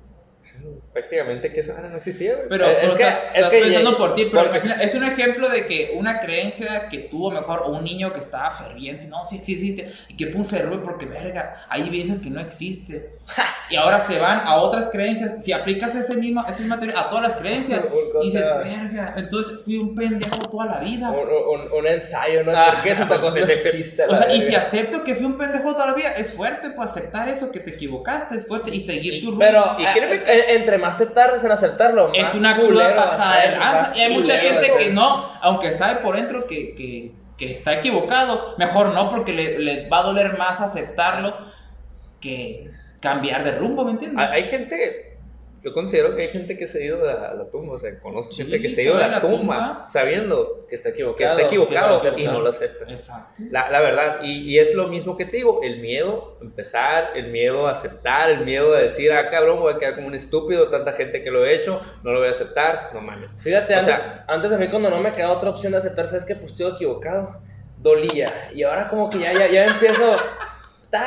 prácticamente 0.93 1.51
que 1.53 1.61
esa 1.61 1.73
no 1.87 1.97
existía, 1.97 2.35
Pero, 2.49 2.67
es, 2.67 2.93
que, 2.93 3.07
es 3.35 3.47
que 3.47 3.59
pensando 3.61 3.97
por 3.97 4.13
ti, 4.13 4.27
pero 4.31 4.53
es 4.53 4.95
un 4.95 5.03
ejemplo 5.03 5.49
de 5.49 5.65
que 5.65 5.93
una 5.95 6.19
creencia 6.19 6.89
que 6.89 6.99
tuvo 6.99 7.31
mejor, 7.31 7.63
o 7.65 7.69
un 7.69 7.83
niño 7.83 8.11
que 8.13 8.19
estaba 8.19 8.51
ferviente, 8.51 9.07
no, 9.07 9.23
sí, 9.25 9.39
sí 9.43 9.53
existe, 9.53 9.91
y 10.09 10.17
que 10.17 10.27
puso 10.27 10.55
error 10.55 10.81
porque, 10.83 11.05
verga, 11.05 11.65
hay 11.69 11.89
veces 11.89 12.19
que 12.19 12.29
no 12.29 12.39
existe. 12.39 13.15
y 13.69 13.75
ahora 13.75 13.99
se 13.99 14.19
van 14.19 14.39
a 14.39 14.57
otras 14.57 14.87
creencias. 14.87 15.43
Si 15.43 15.51
aplicas 15.51 15.95
ese 15.95 16.15
mismo, 16.15 16.43
ese 16.47 16.63
mismo 16.63 16.75
a 16.75 17.09
todas 17.09 17.29
las 17.29 17.33
creencias, 17.35 17.81
y 18.21 18.25
dices, 18.25 18.45
verga, 18.63 19.13
entonces 19.17 19.63
fui 19.63 19.77
un 19.77 19.95
pendejo 19.95 20.37
toda 20.49 20.65
la 20.65 20.79
vida. 20.79 21.11
Un, 21.11 21.87
ensayo, 21.87 22.43
¿no? 22.43 22.51
Ah, 22.55 22.71
¿Por 22.73 22.83
qué 22.83 22.95
Santa 22.95 23.19
cosa 23.19 23.39
no 23.39 23.45
existe? 23.45 24.03
O 24.05 24.15
sea, 24.15 24.33
y 24.33 24.41
si 24.41 24.55
acepto 24.55 25.03
que 25.03 25.15
fui 25.15 25.25
un 25.25 25.37
pendejo 25.37 25.73
toda 25.73 25.87
la 25.87 25.93
vida, 25.93 26.09
es 26.17 26.33
fuerte, 26.33 26.69
pues 26.71 26.89
aceptar 26.89 27.27
eso, 27.29 27.51
que 27.51 27.59
te 27.59 27.71
equivocaste, 27.71 28.35
es 28.35 28.47
fuerte, 28.47 28.75
y 28.75 28.79
seguir 28.79 29.21
tu 29.21 29.31
rumbo. 29.31 29.39
Pero, 29.39 29.75
y 29.79 29.85
créeme 29.85 30.23
que 30.23 30.30
entre 30.31 30.77
más 30.77 30.97
te 30.97 31.05
tardes 31.05 31.43
en 31.43 31.51
aceptarlo, 31.51 32.09
más 32.09 32.17
es 32.17 32.33
una 32.35 32.55
cruda 32.55 32.95
pasada 32.95 33.41
de 33.41 33.99
Y 33.99 34.01
hay 34.01 34.13
mucha 34.13 34.37
gente 34.37 34.71
que 34.77 34.89
no, 34.89 35.29
aunque 35.41 35.73
sabe 35.73 35.99
por 35.99 36.15
dentro 36.15 36.47
que, 36.47 36.75
que, 36.75 37.11
que 37.37 37.51
está 37.51 37.73
equivocado, 37.73 38.55
mejor 38.57 38.93
no, 38.93 39.09
porque 39.09 39.33
le, 39.33 39.59
le, 39.59 39.89
va 39.89 39.99
a 39.99 40.03
doler 40.03 40.37
más 40.37 40.61
aceptarlo 40.61 41.35
que 42.19 42.69
cambiar 42.99 43.43
de 43.43 43.53
rumbo, 43.53 43.83
¿me 43.83 43.91
entiendes? 43.91 44.27
Hay 44.29 44.47
gente 44.47 45.10
yo 45.63 45.73
considero 45.73 46.15
que 46.15 46.23
hay 46.23 46.29
gente 46.29 46.57
que 46.57 46.67
se 46.67 46.79
ha 46.79 46.85
ido 46.85 47.07
a 47.07 47.35
la 47.35 47.49
tumba, 47.51 47.73
o 47.73 47.79
sea, 47.79 47.99
conozco 47.99 48.33
gente 48.33 48.59
que 48.59 48.71
se 48.71 48.81
ha 48.81 48.83
ido 48.85 48.97
a 48.97 49.07
la, 49.07 49.21
tumba, 49.21 49.85
sabiendo 49.87 50.65
que 50.67 50.73
está 50.73 50.89
equivocado, 50.89 51.17
que 51.17 51.23
está 51.43 51.47
equivocado 51.47 52.17
y 52.17 52.25
no 52.25 52.41
lo 52.41 52.49
acepta. 52.49 52.91
Exacto. 52.91 53.43
La, 53.51 53.69
la 53.69 53.79
verdad, 53.79 54.21
y, 54.23 54.39
y, 54.39 54.57
es 54.57 54.73
lo 54.73 54.87
mismo 54.87 55.15
que 55.15 55.25
te 55.25 55.37
digo, 55.37 55.61
el 55.61 55.79
miedo 55.79 56.37
a 56.41 56.43
empezar, 56.43 57.11
el 57.15 57.27
miedo 57.27 57.67
a 57.67 57.71
aceptar, 57.71 58.31
el 58.31 58.43
miedo 58.43 58.73
a 58.73 58.79
decir, 58.79 59.11
ah, 59.11 59.29
cabrón, 59.29 59.59
voy 59.59 59.73
a 59.73 59.77
quedar 59.77 59.95
como 59.95 60.07
un 60.07 60.15
estúpido, 60.15 60.69
tanta 60.69 60.93
gente 60.93 61.23
que 61.23 61.29
lo 61.29 61.45
he 61.45 61.53
hecho, 61.53 61.79
no 62.03 62.11
lo 62.11 62.19
voy 62.19 62.29
a 62.29 62.31
aceptar, 62.31 62.89
no 62.93 63.01
mames. 63.01 63.35
Fíjate, 63.35 63.75
antes, 63.75 63.95
antes 64.27 64.51
a 64.51 64.57
mí 64.57 64.67
cuando 64.67 64.89
no 64.89 64.99
me 64.99 65.13
quedaba 65.13 65.33
otra 65.33 65.51
opción 65.51 65.73
de 65.73 65.77
aceptar, 65.77 66.07
sabes 66.07 66.25
que 66.25 66.35
pues 66.35 66.53
estoy 66.53 66.71
equivocado, 66.71 67.39
dolía, 67.77 68.49
y 68.51 68.63
ahora 68.63 68.87
como 68.87 69.11
que 69.11 69.19
ya, 69.19 69.33
ya, 69.33 69.47
ya 69.47 69.65
empiezo... 69.65 70.15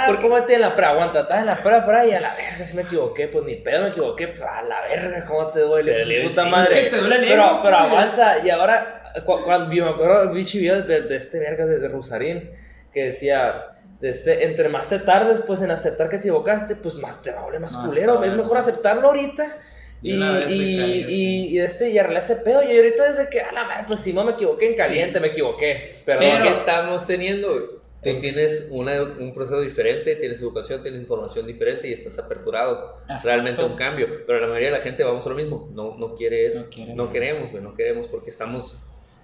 ¿Por 0.06 0.20
¿cómo 0.20 0.42
te 0.44 0.54
en 0.54 0.62
la 0.62 0.74
prueba? 0.74 0.92
Aguanta, 0.92 1.20
estás 1.20 1.40
en 1.40 1.46
la 1.46 1.56
prueba, 1.56 1.84
prueba 1.84 2.06
y 2.06 2.12
a 2.12 2.20
la 2.20 2.34
verga, 2.34 2.66
si 2.66 2.74
me 2.74 2.82
equivoqué, 2.82 3.28
pues 3.28 3.44
ni 3.44 3.56
pedo 3.56 3.82
me 3.82 3.88
equivoqué, 3.88 4.28
pero 4.28 4.48
a 4.48 4.62
la 4.62 4.80
verga, 4.82 5.24
¿cómo 5.26 5.48
te 5.48 5.60
duele? 5.60 6.04
Te 6.04 6.22
puta 6.22 6.46
madre. 6.46 6.74
Es 6.74 6.84
que 6.84 6.90
te 6.90 6.98
duele 6.98 7.16
el 7.16 7.28
pero, 7.28 7.60
pero 7.62 7.76
pues. 7.78 7.90
aguanta, 7.90 8.38
y 8.42 8.50
ahora, 8.50 9.12
cuando 9.24 9.68
me 9.68 9.82
acuerdo, 9.82 10.32
vi 10.32 10.44
videos 10.44 10.86
de, 10.86 11.02
de, 11.02 11.16
este 11.16 11.38
verga 11.38 11.66
de, 11.66 11.78
de 11.78 11.88
Rusarín, 11.88 12.50
que 12.92 13.04
decía, 13.04 13.74
de 14.00 14.08
este, 14.08 14.44
entre 14.44 14.70
más 14.70 14.88
te 14.88 15.00
tardes, 15.00 15.42
pues 15.46 15.60
en 15.60 15.70
aceptar 15.70 16.08
que 16.08 16.16
te 16.16 16.28
equivocaste, 16.28 16.76
pues 16.76 16.94
más 16.94 17.22
te 17.22 17.32
va 17.32 17.40
a 17.40 17.44
doler 17.44 17.60
más, 17.60 17.76
culero, 17.76 18.24
es 18.24 18.34
mejor 18.34 18.56
aceptarlo 18.56 19.08
ahorita. 19.08 19.58
Y, 20.00 20.12
y, 20.12 21.06
y, 21.08 21.46
y, 21.56 21.60
este, 21.60 21.88
y 21.88 21.98
arreglé 21.98 22.18
ese 22.18 22.36
pedo. 22.36 22.62
Y 22.62 22.76
ahorita 22.76 23.10
desde 23.10 23.30
que, 23.30 23.40
a 23.40 23.52
la 23.52 23.66
verga, 23.66 23.84
pues 23.86 24.00
si 24.00 24.12
no 24.12 24.22
me 24.22 24.32
equivoqué 24.32 24.68
en 24.68 24.76
caliente, 24.76 25.18
me 25.18 25.28
equivoqué. 25.28 26.02
Pero, 26.04 26.20
¿qué 26.20 26.50
estamos 26.50 27.06
teniendo? 27.06 27.83
Tú 28.04 28.18
tienes 28.20 28.68
un 28.70 29.32
proceso 29.34 29.60
diferente, 29.60 30.16
tienes 30.16 30.40
educación, 30.40 30.82
tienes 30.82 31.00
información 31.00 31.46
diferente 31.46 31.88
y 31.88 31.92
estás 31.92 32.18
aperturado 32.18 32.98
realmente 33.22 33.62
a 33.62 33.64
un 33.66 33.76
cambio. 33.76 34.08
Pero 34.26 34.40
la 34.40 34.46
mayoría 34.46 34.70
de 34.70 34.78
la 34.78 34.82
gente 34.82 35.02
vamos 35.04 35.26
a 35.26 35.30
lo 35.30 35.36
mismo, 35.36 35.70
no, 35.72 35.96
no 35.96 36.14
quiere 36.14 36.46
eso. 36.46 36.66
No, 36.94 37.10
queremos, 37.10 37.52
no 37.52 37.74
queremos 37.74 38.08
porque 38.08 38.30
estamos 38.30 38.78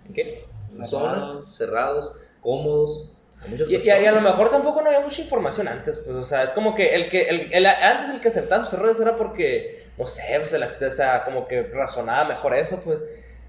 ¿en 0.08 0.14
qué? 0.14 0.44
En 0.72 0.84
zona, 0.84 1.42
cerrados, 1.42 2.12
cómodos. 2.40 3.12
Y, 3.68 3.76
y, 3.76 3.88
a 3.88 4.12
lo 4.12 4.20
mejor 4.20 4.50
tampoco 4.50 4.82
no 4.82 4.88
había 4.88 5.00
mucha 5.00 5.22
información 5.22 5.66
antes, 5.66 5.98
pues, 5.98 6.14
o 6.14 6.24
sea, 6.24 6.42
es 6.42 6.52
como 6.52 6.74
que 6.74 6.94
el 6.94 7.08
que, 7.08 7.22
el, 7.22 7.48
el 7.52 7.64
antes 7.64 8.10
el 8.10 8.20
que 8.20 8.28
aceptaba 8.28 8.64
sus 8.64 8.74
errores 8.74 9.00
era 9.00 9.16
porque, 9.16 9.86
no 9.96 10.06
sé, 10.06 10.38
pues, 10.38 10.52
o 10.52 10.90
sea, 10.90 11.24
como 11.24 11.48
que 11.48 11.62
razonaba 11.62 12.28
mejor 12.28 12.54
eso, 12.54 12.80
pues. 12.84 12.98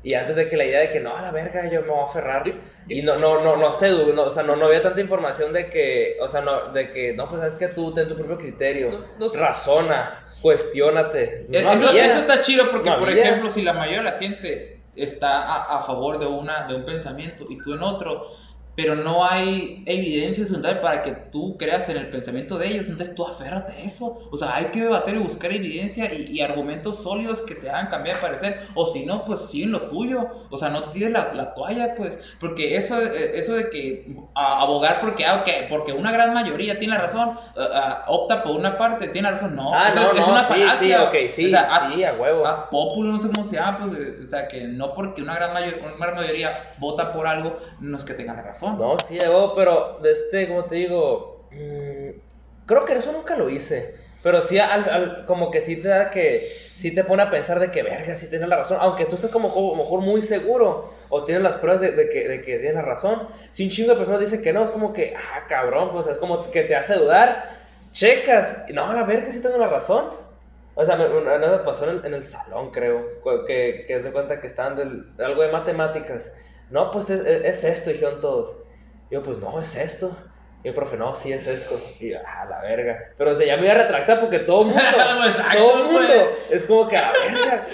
Y 0.04 0.16
antes 0.16 0.36
de 0.36 0.48
que 0.48 0.58
la 0.58 0.66
idea 0.66 0.80
de 0.80 0.90
que 0.90 1.00
no, 1.00 1.16
a 1.16 1.22
la 1.22 1.32
verga, 1.32 1.70
yo 1.70 1.82
me 1.82 1.90
voy 1.90 2.00
a 2.00 2.06
aferrar. 2.06 2.44
Y 2.88 3.02
no, 3.04 3.16
no, 3.18 3.44
no, 3.44 3.56
no 3.56 3.72
sé, 3.72 3.92
no, 3.92 4.24
o 4.24 4.32
sea, 4.32 4.44
no, 4.44 4.56
no 4.56 4.66
había 4.66 4.82
tanta 4.82 5.00
información 5.00 5.54
de 5.54 5.70
que, 5.70 6.18
o 6.20 6.28
sea, 6.28 6.42
no, 6.42 6.72
de 6.72 6.92
que, 6.92 7.14
no, 7.14 7.28
pues 7.28 7.44
es 7.44 7.56
que 7.56 7.68
tú 7.68 7.94
ten 7.94 8.08
tu 8.08 8.16
propio 8.16 8.38
criterio. 8.38 9.06
razona, 9.38 10.24
cuestiónate. 10.42 11.46
eso, 11.52 11.90
eso, 11.92 12.20
está 12.20 12.40
chido 12.40 12.72
porque, 12.72 12.92
por 12.92 13.10
ejemplo, 13.10 13.52
si 13.52 13.62
la 13.62 13.74
mayoría 13.74 14.00
de 14.00 14.12
la 14.12 14.18
gente 14.18 14.82
está 14.96 15.42
a, 15.42 15.78
a 15.78 15.84
favor 15.84 16.20
de, 16.20 16.26
una, 16.26 16.68
de 16.68 16.76
un 16.76 16.84
pensamiento 16.84 17.46
y 17.50 17.60
tú 17.60 17.74
en 17.74 17.84
otro, 17.84 18.28
pero 18.76 18.96
no 18.96 19.26
hay 19.26 19.84
evidencia 19.86 20.46
para 20.82 21.04
que 21.04 21.12
tú 21.32 21.58
creas 21.58 21.88
en 21.90 21.98
el 21.98 22.10
pensamiento 22.10 22.58
de 22.58 22.68
ellos, 22.68 22.88
entonces 22.88 23.16
tú 23.16 23.26
aférrate 23.28 23.74
a 23.74 23.80
eso. 23.82 24.18
O 24.32 24.38
sea, 24.38 24.56
hay 24.56 24.66
que 24.66 24.82
debatir 24.82 25.16
y 25.16 25.18
buscar 25.20 25.52
evidencia 25.52 26.14
y, 26.14 26.26
y 26.30 26.42
argumentos 26.42 26.98
sólidos 27.04 27.42
que 27.42 27.56
te 27.56 27.70
hagan 27.70 27.88
cambiar 27.88 28.18
de 28.18 28.22
parecer, 28.22 28.60
o 28.74 28.92
si 28.92 29.06
no, 29.06 29.26
pues 29.26 29.42
sí 29.50 29.64
en 29.64 29.72
lo 29.72 29.88
tuyo. 29.88 30.28
O 30.50 30.58
sea, 30.58 30.70
no 30.70 30.90
tires 30.90 31.12
la, 31.12 31.34
la 31.34 31.54
toalla, 31.54 31.96
pues, 31.96 32.18
porque 32.40 32.76
eso, 32.78 33.02
eh, 33.02 33.40
eso 33.40 33.54
de 33.54 33.70
que 33.70 34.16
a- 34.36 34.62
abogar 34.62 35.02
porque, 35.02 35.26
ah, 35.26 35.42
ok, 35.42 35.50
porque 35.70 35.94
una 35.94 36.12
gran 36.12 36.34
mayoría 36.34 36.78
tiene 36.80 36.96
la 36.96 37.02
razón, 37.02 37.32
ah, 37.58 37.68
ah, 37.74 38.06
opta 38.08 38.44
por 38.44 38.54
una 38.56 38.78
parte, 38.78 39.08
tiene 39.10 39.28
la 39.30 39.34
razón, 39.38 39.56
no. 39.56 39.74
Ah, 39.74 39.92
no, 39.94 40.02
es, 40.02 40.10
es 40.12 40.16
no, 40.20 40.32
una 40.32 40.44
sí, 40.44 40.54
falacia. 40.54 40.98
sí, 40.98 41.04
ok, 41.04 41.30
sí, 41.30 41.46
O 41.48 41.50
sea, 41.50 41.62
a- 41.76 41.94
sí, 41.94 42.04
a 42.04 42.14
huevo. 42.14 42.46
a 42.46 42.70
populo, 42.70 43.12
no 43.12 43.22
sé 43.22 43.28
cómo 43.30 43.44
se 43.44 43.56
llama, 43.58 43.80
pues, 43.88 44.00
o 44.24 44.28
sea, 44.28 44.48
que 44.48 44.64
no 44.64 44.94
porque 44.94 45.22
una 45.22 45.36
gran, 45.36 45.54
mayo- 45.54 45.76
una 45.84 46.06
gran 46.06 46.16
mayoría 46.16 46.74
vota 46.78 47.14
por 47.14 47.28
algo, 47.28 47.58
no 47.80 47.98
es 47.98 48.04
que 48.04 48.14
tenga 48.14 48.34
la 48.34 48.42
razón. 48.44 48.61
No, 48.70 48.98
sí, 49.08 49.18
huevo, 49.20 49.54
pero, 49.56 50.04
este, 50.06 50.48
como 50.48 50.66
te 50.66 50.76
digo, 50.76 51.48
mm, 51.52 52.10
creo 52.66 52.86
que 52.86 52.94
eso 52.94 53.12
nunca 53.12 53.36
lo 53.36 53.50
hice. 53.50 53.96
Pero 54.22 54.42
sí, 54.44 54.60
al, 54.60 54.88
al- 54.88 55.26
como 55.26 55.50
que 55.50 55.62
sí 55.62 55.78
te 55.82 55.88
da 55.88 56.12
que, 56.12 56.48
sí 56.76 56.94
te 56.94 57.04
pone 57.04 57.24
a 57.24 57.30
pensar 57.32 57.60
de 57.60 57.72
que, 57.72 57.82
verga, 57.82 58.16
sí 58.16 58.30
tienes 58.30 58.48
la 58.48 58.58
razón. 58.58 58.78
Aunque 58.80 59.06
tú 59.06 59.16
estés 59.16 59.32
como, 59.32 59.52
como 59.52 59.76
mejor 59.76 60.02
muy 60.02 60.22
seguro 60.22 60.94
o 61.10 61.24
tienes 61.24 61.44
las 61.44 61.58
pruebas 61.58 61.82
de, 61.82 62.08
que, 62.10 62.28
de 62.28 62.38
que 62.44 62.58
tienes 62.60 62.76
la 62.76 62.84
razón. 62.84 63.28
Si 63.50 63.64
un 63.64 63.72
chingo 63.72 63.90
de 63.92 63.96
personas 63.98 64.22
dicen 64.22 64.42
que 64.44 64.54
no, 64.54 64.64
es 64.64 64.70
como 64.70 64.94
que, 64.94 65.14
ah, 65.18 65.48
cabrón, 65.48 65.90
pues 65.92 66.06
es 66.08 66.20
como 66.20 66.44
que 66.52 66.62
te 66.64 66.76
hace 66.76 66.96
dudar. 66.96 67.50
Checas, 67.92 68.66
no, 68.74 68.94
la 68.94 69.04
verga, 69.04 69.32
sí 69.32 69.42
tengo 69.42 69.58
la 69.58 69.68
razón. 69.68 70.06
O 70.76 70.86
sea, 70.86 70.96
me, 70.96 71.06
vez 71.08 71.52
me 71.52 71.58
pasó 71.60 71.90
en 71.90 72.14
el, 72.14 72.24
salón, 72.24 72.72
creo, 72.72 73.06
que, 73.46 73.84
que 73.88 74.02
se 74.02 74.12
cuenta 74.12 74.40
que 74.40 74.48
estaban 74.48 74.76
del, 74.78 75.14
algo 75.20 75.42
de 75.42 75.52
matemáticas. 75.52 76.32
No, 76.72 76.90
pues 76.92 77.10
es, 77.10 77.22
es- 77.26 77.44
es 77.46 77.64
esto, 77.64 77.90
dijeron 77.92 78.20
todos. 78.22 78.56
Y 79.10 79.16
yo, 79.16 79.22
pues 79.24 79.38
no, 79.38 79.60
es 79.60 79.76
esto. 79.76 80.16
Y 80.64 80.68
el 80.70 80.74
profe, 80.74 80.96
no, 80.98 81.16
sí 81.16 81.34
es 81.34 81.48
esto. 81.48 81.80
Y 82.00 82.12
yo, 82.12 82.20
ah, 82.26 82.46
la 82.50 82.62
verga. 82.62 82.98
Pero 83.18 83.32
o 83.32 83.36
sea, 83.36 83.46
ya 83.46 83.58
me 83.58 83.64
iba 83.64 83.74
a 83.74 83.78
retractar 83.78 84.20
porque 84.20 84.40
todo 84.40 84.62
el 84.62 84.68
mundo, 84.68 84.82
Exacto, 85.28 85.58
todo 85.58 85.78
el 85.82 85.88
güey. 85.88 86.08
mundo, 86.08 86.30
es 86.50 86.66
como 86.66 86.88
que, 86.88 86.98
a 86.98 87.12
la 87.12 87.18
verga. 87.20 87.66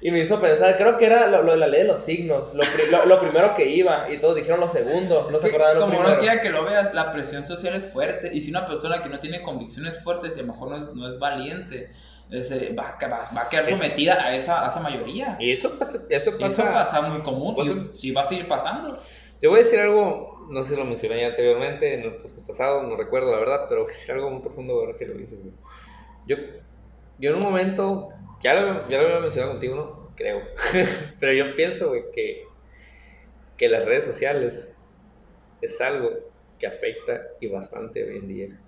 Y 0.00 0.12
me 0.12 0.20
hizo 0.20 0.40
pensar, 0.40 0.76
creo 0.76 0.96
que 0.96 1.06
era 1.06 1.26
lo, 1.26 1.42
lo 1.42 1.50
de 1.52 1.58
la 1.58 1.66
ley 1.66 1.82
de 1.82 1.88
los 1.88 2.00
signos, 2.00 2.54
lo, 2.54 2.62
pri- 2.62 2.88
lo- 2.88 3.04
lo 3.06 3.18
primero 3.18 3.52
que 3.56 3.64
iba, 3.66 4.08
y 4.08 4.18
todos 4.20 4.36
dijeron 4.36 4.60
lo 4.60 4.68
segundo, 4.68 5.24
no 5.28 5.30
Es 5.36 5.42
se 5.42 5.50
que, 5.50 5.56
acordaban 5.56 5.74
lo 5.74 5.80
como 5.86 5.94
primero. 5.94 6.14
no 6.14 6.20
quiera 6.20 6.40
que 6.40 6.50
lo 6.50 6.64
veas, 6.64 6.94
la 6.94 7.12
presión 7.12 7.44
social 7.44 7.74
es 7.74 7.84
fuerte. 7.86 8.30
Y 8.32 8.40
si 8.40 8.50
una 8.50 8.64
persona 8.64 9.02
que 9.02 9.08
no 9.08 9.18
tiene 9.18 9.42
convicciones 9.42 10.00
fuertes 10.04 10.36
y 10.36 10.40
a 10.40 10.44
lo 10.44 10.52
mejor 10.52 10.70
no 10.70 10.76
es, 10.76 10.94
no 10.94 11.08
es 11.08 11.18
valiente, 11.18 11.90
ese, 12.30 12.74
va, 12.74 12.96
a- 13.00 13.08
va, 13.08 13.28
va 13.36 13.42
a 13.42 13.48
quedar 13.48 13.66
sometida 13.66 14.22
a 14.24 14.34
esa, 14.36 14.64
a 14.64 14.68
esa 14.68 14.80
mayoría. 14.80 15.36
Y 15.40 15.52
eso 15.52 15.78
pasa, 15.78 15.98
eso 16.10 16.30
Y 16.38 16.44
eso 16.44 16.62
pasa. 16.62 16.72
pasa 16.72 17.00
muy 17.02 17.22
común. 17.22 17.54
Pues- 17.54 17.68
y 17.68 17.90
sí 17.94 18.10
va 18.12 18.22
a 18.22 18.26
seguir 18.26 18.46
pasando. 18.48 18.98
Yo 19.40 19.50
voy 19.50 19.60
a 19.60 19.62
decir 19.62 19.78
algo, 19.80 20.46
no 20.50 20.62
sé 20.62 20.70
si 20.74 20.76
lo 20.76 20.84
mencioné 20.84 21.20
ya 21.20 21.28
anteriormente 21.28 21.94
en 21.94 22.00
el 22.02 22.14
podcast 22.16 22.46
pasado, 22.46 22.82
no 22.82 22.96
recuerdo 22.96 23.30
la 23.30 23.38
verdad, 23.38 23.66
pero 23.68 23.82
voy 23.82 23.90
a 23.90 23.92
decir 23.94 24.14
algo 24.14 24.30
muy 24.30 24.40
profundo 24.42 24.74
ahora 24.74 24.96
que 24.96 25.06
lo 25.06 25.14
dices, 25.14 25.42
güey. 25.42 25.54
Yo, 26.26 26.36
yo 27.18 27.30
en 27.30 27.36
un 27.36 27.42
momento, 27.42 28.08
ya 28.42 28.54
lo, 28.54 28.88
ya 28.88 28.98
lo 29.00 29.06
había 29.06 29.20
mencionado 29.20 29.52
contigo, 29.52 29.76
¿no? 29.76 30.08
Creo. 30.16 30.42
pero 31.20 31.32
yo 31.32 31.54
pienso, 31.54 31.88
güey, 31.90 32.02
que, 32.12 32.44
que 33.56 33.68
las 33.68 33.84
redes 33.84 34.04
sociales 34.04 34.68
es 35.62 35.80
algo 35.80 36.10
que 36.58 36.66
afecta 36.66 37.20
y 37.40 37.46
bastante 37.46 38.02
hoy 38.02 38.16
en 38.16 38.28
día. 38.28 38.60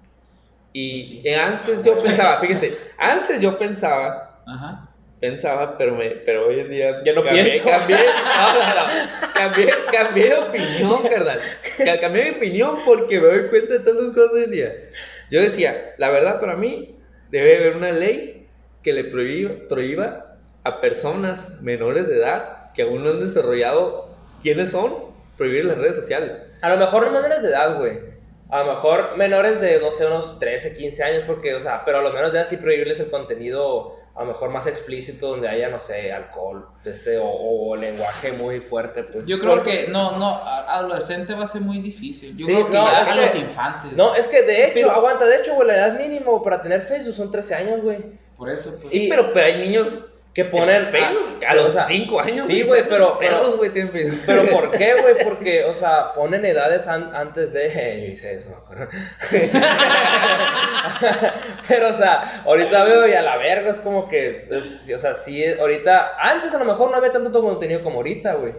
Y 0.73 1.03
Sí. 1.03 1.23
eh, 1.25 1.37
antes 1.37 1.85
yo 1.85 1.99
pensaba, 1.99 2.39
fíjense, 2.41 2.77
antes 2.99 3.41
yo 3.41 3.59
pensaba 3.59 4.41
Ajá. 4.47 4.89
pensaba, 5.21 5.77
pero, 5.77 5.97
me, 5.97 6.11
pero 6.11 6.47
hoy 6.49 6.61
en 6.61 6.71
día 6.71 7.03
Ya 7.05 7.13
no 7.13 7.23
cambié, 7.23 7.45
pienso. 7.45 7.69
Cambié, 7.69 7.97
no, 7.97 8.55
no, 8.55 8.61
no. 8.87 9.33
cambié, 9.35 9.69
cambié 9.93 10.29
de 10.31 10.37
opinión, 10.37 11.03
carnal. 11.09 11.41
Ca- 11.85 11.99
Cambié 12.01 12.25
de 12.25 12.31
opinión 12.33 12.79
porque 12.87 13.19
me 13.21 13.27
doy 13.27 13.49
cuenta 13.49 13.75
de 13.75 13.81
tantas 13.81 14.07
cosas 14.09 14.33
hoy 14.33 14.45
en 14.45 14.51
día. 14.53 14.73
Yo 15.31 15.41
decía, 15.41 15.95
la 15.99 16.11
verdad 16.11 16.41
para 16.41 16.57
mí 16.57 16.97
debe 17.31 17.57
haber 17.57 17.77
una 17.77 17.91
ley 17.93 18.47
que 18.83 18.93
le 18.93 19.05
prohíba, 19.05 19.53
prohíba 19.69 20.37
a 20.65 20.81
personas 20.81 21.61
menores 21.61 22.09
de 22.09 22.17
edad 22.17 22.73
que 22.75 22.83
aún 22.83 23.03
no 23.05 23.11
han 23.11 23.21
desarrollado 23.21 24.15
quiénes 24.43 24.71
son, 24.71 24.95
prohibir 25.37 25.65
las 25.67 25.79
redes 25.79 25.97
sociales. 25.97 26.39
A 26.63 26.69
lo 26.71 26.77
mejor 26.79 27.05
no 27.07 27.11
menores 27.13 27.43
de 27.43 27.49
edad, 27.49 27.77
güey. 27.79 27.99
A 28.51 28.61
lo 28.65 28.73
mejor 28.73 29.17
menores 29.17 29.61
de, 29.61 29.81
no 29.81 29.93
sé, 29.93 30.07
unos 30.07 30.39
13, 30.39 30.75
15 30.75 31.05
años, 31.05 31.25
porque, 31.27 31.55
o 31.55 31.61
sea, 31.61 31.85
pero 31.85 31.99
a 31.99 32.03
lo 32.03 32.13
menos 32.13 32.33
ya 32.33 32.45
sí 32.45 32.57
prohibirles 32.57 32.99
el 33.01 33.11
contenido, 33.11 33.97
a 34.15 34.21
lo 34.25 34.27
mejor 34.33 34.51
más 34.51 34.67
explícito, 34.67 35.29
donde 35.29 35.49
haya, 35.49 35.69
no 35.69 35.79
sé, 35.79 36.13
alcohol, 36.13 36.67
este, 36.85 37.17
o, 37.19 37.29
o 37.31 37.77
lenguaje 37.77 38.33
muy 38.33 38.59
fuerte, 38.61 39.05
pues. 39.05 39.25
Yo 39.27 39.39
creo 39.39 39.55
Porque- 39.55 39.87
que 39.87 39.91
no, 39.93 40.13
no, 40.19 40.41
adolescente 40.45 41.33
va 41.35 41.45
a 41.45 41.47
ser 41.47 41.61
muy 41.61 41.79
difícil. 41.81 42.37
Yo 42.37 42.47
Sí, 42.47 42.53
creo 42.53 42.67
que 42.67 42.73
no, 42.77 42.91
ya 42.91 43.03
es 43.03 43.09
a 43.09 43.15
que- 43.15 43.21
los 43.23 43.35
infantes. 43.37 43.93
No, 43.93 44.15
es 44.15 44.27
que 44.29 44.43
de 44.43 44.65
hecho, 44.65 44.73
Pero- 44.75 44.91
aguanta, 44.93 45.27
de 45.27 45.37
hecho, 45.37 45.55
güey, 45.55 45.69
la 45.69 45.77
edad 45.77 45.99
mínimo 45.99 46.43
para 46.43 46.61
tener 46.61 46.83
Facebook 46.83 47.15
son 47.15 47.31
13 47.31 47.55
años, 47.55 47.81
güey. 47.83 47.99
Por 48.37 48.51
eso. 48.51 48.71
pues, 48.71 48.81
Sí, 48.83 49.01
Sí. 49.03 49.07
pero, 49.11 49.33
pero 49.33 49.47
hay 49.47 49.59
niños 49.61 49.99
Que 50.33 50.45
ponen... 50.45 50.91
ah, 50.95 51.13
a, 51.49 51.51
a 51.51 51.55
los 51.57 51.71
o 51.71 51.73
sea, 51.73 51.87
5 51.87 52.21
años. 52.21 52.47
sí, 52.47 52.63
güey, 52.63 52.87
pero- 52.89 53.19
perros, 53.19 53.57
pero- 53.61 53.89
güey, 53.89 54.51
¿por 54.53 54.71
qué, 54.71 54.95
güey? 55.03 55.25
Porque, 55.25 55.65
o 55.65 55.75
sea, 55.75 56.13
ponen 56.13 56.45
edades 56.45 56.87
an- 56.87 57.15
antes 57.15 57.53
de... 57.53 57.69
Dice 58.09 58.35
eso. 58.37 58.65
Pero, 61.69 61.91
o 61.91 61.93
sea, 61.93 62.43
ahorita 62.45 62.85
veo 62.85 63.09
y 63.09 63.13
a 63.13 63.23
la 63.23 63.37
verga 63.37 63.71
es 63.71 63.81
como 63.81 64.09
que... 64.09 64.47
es- 64.51 64.91
o 64.95 64.99
sea, 64.99 65.15
sí, 65.15 65.45
ahorita... 65.45 66.13
Antes 66.21 66.55
a 66.55 66.59
lo 66.59 66.65
mejor 66.65 66.91
no 66.91 66.97
había 66.97 67.11
tanto 67.13 67.41
contenido 67.43 67.83
como 67.83 67.97
ahorita, 67.99 68.35
güey. 68.35 68.55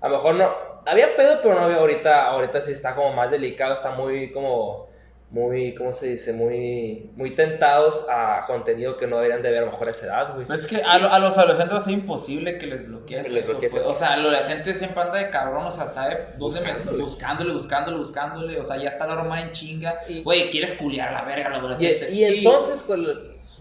A 0.00 0.08
lo 0.08 0.16
mejor 0.16 0.34
no... 0.36 0.54
Había 0.86 1.14
pedo, 1.16 1.40
pero 1.42 1.54
no 1.54 1.62
había 1.62 1.76
ahorita... 1.76 2.26
Ahorita 2.28 2.60
sí 2.62 2.72
está 2.72 2.94
como 2.94 3.12
más 3.12 3.30
delicado, 3.30 3.74
está 3.74 3.90
muy 3.90 4.32
como... 4.32 4.89
Muy, 5.30 5.74
¿cómo 5.76 5.92
se 5.92 6.08
dice? 6.08 6.32
Muy, 6.32 7.08
muy 7.14 7.36
tentados 7.36 8.04
a 8.10 8.42
contenido 8.48 8.96
que 8.96 9.06
no 9.06 9.14
deberían 9.16 9.42
de 9.42 9.50
ver 9.52 9.62
a 9.62 9.66
lo 9.66 9.70
mejor 9.70 9.86
a 9.86 9.90
esa 9.92 10.06
edad, 10.06 10.34
güey. 10.34 10.44
Pues 10.44 10.62
es 10.62 10.66
que 10.66 10.78
a, 10.82 10.98
lo- 10.98 11.12
a 11.12 11.20
los 11.20 11.38
adolescentes 11.38 11.72
va 11.72 11.78
a 11.78 11.82
ser 11.82 11.92
imposible 11.94 12.58
que 12.58 12.66
les 12.66 12.88
bloquees 12.88 13.28
Que 13.28 13.32
les 13.34 13.44
eso, 13.44 13.52
bloquees 13.52 13.72
pues. 13.74 13.84
O 13.86 13.94
sea, 13.94 14.14
el 14.14 14.22
adolescente 14.22 14.74
siempre 14.74 15.00
anda 15.02 15.18
de 15.18 15.30
cabrón, 15.30 15.66
o 15.66 15.70
sea, 15.70 15.86
sabe 15.86 16.30
dónde 16.36 16.60
me- 16.60 16.72
Buscándole. 16.72 17.02
buscándole, 17.04 17.52
buscándole, 17.52 17.96
buscándole, 17.98 18.58
o 18.60 18.64
sea, 18.64 18.76
ya 18.76 18.88
está 18.88 19.06
la 19.06 19.14
broma 19.14 19.40
en 19.40 19.52
chinga. 19.52 20.00
Y- 20.08 20.24
Güey, 20.24 20.50
quieres 20.50 20.74
culiar 20.74 21.10
a 21.10 21.12
la 21.12 21.22
verga 21.24 21.46
al 21.46 21.52
Y, 21.54 21.56
adolescente. 21.58 22.12
y 22.12 22.24
entonces, 22.24 22.82
pues... 22.84 22.98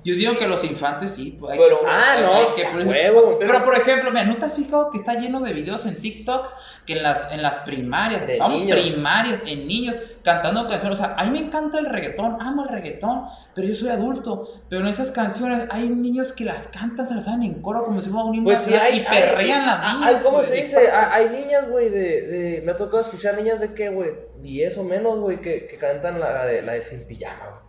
Yo 0.04 0.16
digo 0.16 0.38
que 0.38 0.48
los 0.48 0.64
infantes 0.64 1.12
sí, 1.12 1.36
pues, 1.40 1.54
hay 1.54 1.60
Pero- 1.60 1.82
que- 1.82 1.86
Ah, 1.88 2.14
hay- 2.14 2.24
no, 2.24 2.34
hay 2.36 2.46
que- 2.56 2.66
a 2.66 2.72
huevo. 2.88 3.38
Pero, 3.38 3.66
por 3.66 3.76
ejemplo, 3.76 4.12
mira, 4.12 4.24
¿no 4.24 4.38
te 4.38 4.46
has 4.46 4.54
fijado 4.54 4.92
que 4.92 4.98
está 4.98 5.16
lleno 5.16 5.42
de 5.42 5.52
videos 5.54 5.86
en 5.86 6.00
TikToks 6.00 6.54
que 6.86 6.94
en 6.94 7.04
las, 7.04 7.32
en 7.32 7.42
las 7.42 7.58
primarias, 7.60 8.26
De 8.26 8.38
vamos, 8.40 8.60
niños. 8.60 8.80
primarias, 8.80 9.42
en 9.46 9.68
niños, 9.68 9.96
cantando 10.24 10.68
canciones? 10.70 11.00
O 11.00 11.02
sea, 11.04 11.16
a 11.18 11.26
mí 11.26 11.32
me 11.38 11.46
encanta 11.46 11.80
el 11.80 11.86
reggaetón, 11.88 12.42
amo 12.42 12.64
el 12.64 12.70
reggaetón, 12.70 13.26
pero 13.54 13.68
yo 13.68 13.76
soy 13.76 13.90
adulto. 13.90 14.48
Pero 14.70 14.82
en 14.82 14.88
esas 14.88 15.12
canciones 15.12 15.68
hay 15.70 15.90
niños 15.90 16.32
que 16.32 16.46
las 16.46 16.68
cantan, 16.68 17.08
se 17.08 17.16
las 17.16 17.26
saben 17.26 17.44
en 17.44 17.62
coro 17.62 17.84
como 17.84 18.02
si 18.02 18.10
fuera 18.10 18.24
un 18.26 18.36
himno 18.36 18.46
Pues 18.52 18.62
sí, 18.62 18.74
hay, 18.74 19.00
y 19.00 19.02
perrean 19.02 19.66
las 19.66 19.94
niñas. 19.96 20.22
¿Cómo 20.24 20.44
se 20.44 20.54
¿qué 20.54 20.62
dice? 20.62 20.90
hay 20.92 21.30
niñas, 21.30 21.70
güey, 21.70 21.90
de, 21.90 22.22
de... 22.28 22.62
Me 22.66 22.72
ha 22.72 22.76
tocado 22.78 23.02
escuchar 23.02 23.36
niñas 23.36 23.60
de 23.60 23.74
qué, 23.74 23.90
güey, 23.90 24.12
10 24.42 24.78
o 24.78 24.84
menos, 24.84 25.20
güey, 25.20 25.42
que, 25.42 25.68
que 25.68 25.78
cantan 25.78 26.20
la, 26.20 26.46
de, 26.46 26.62
la 26.62 26.74
de 26.74 26.82
Sin 26.82 27.06
Pijama, 27.06 27.46
güey. 27.50 27.69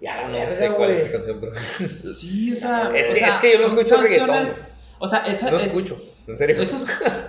Y 0.00 0.06
a 0.06 0.16
la 0.22 0.28
No 0.28 0.34
verga, 0.34 0.50
sé 0.54 0.70
cuál 0.70 0.90
es 0.90 1.02
esa 1.04 1.12
canción, 1.12 1.40
pero. 1.40 1.52
Sí, 2.14 2.52
o 2.54 2.60
sea. 2.60 2.90
Es 2.94 3.10
o 3.10 3.14
que- 3.14 3.18
sea, 3.20 3.28
es 3.34 3.40
que 3.40 3.52
yo 3.52 3.58
no 3.60 3.66
escucho 3.66 3.96
reggaetón, 4.00 4.48
O 4.98 5.08
sea, 5.08 5.18
esa 5.26 5.50
No 5.50 5.58
es- 5.58 5.66
escucho, 5.66 5.98
en 6.26 6.36
serio. 6.36 6.60
Eso 6.62 6.76
es. 6.76 6.82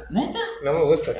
¿Neta? 0.10 0.39
No 0.63 0.73
me 0.73 0.84
gusta. 0.84 1.13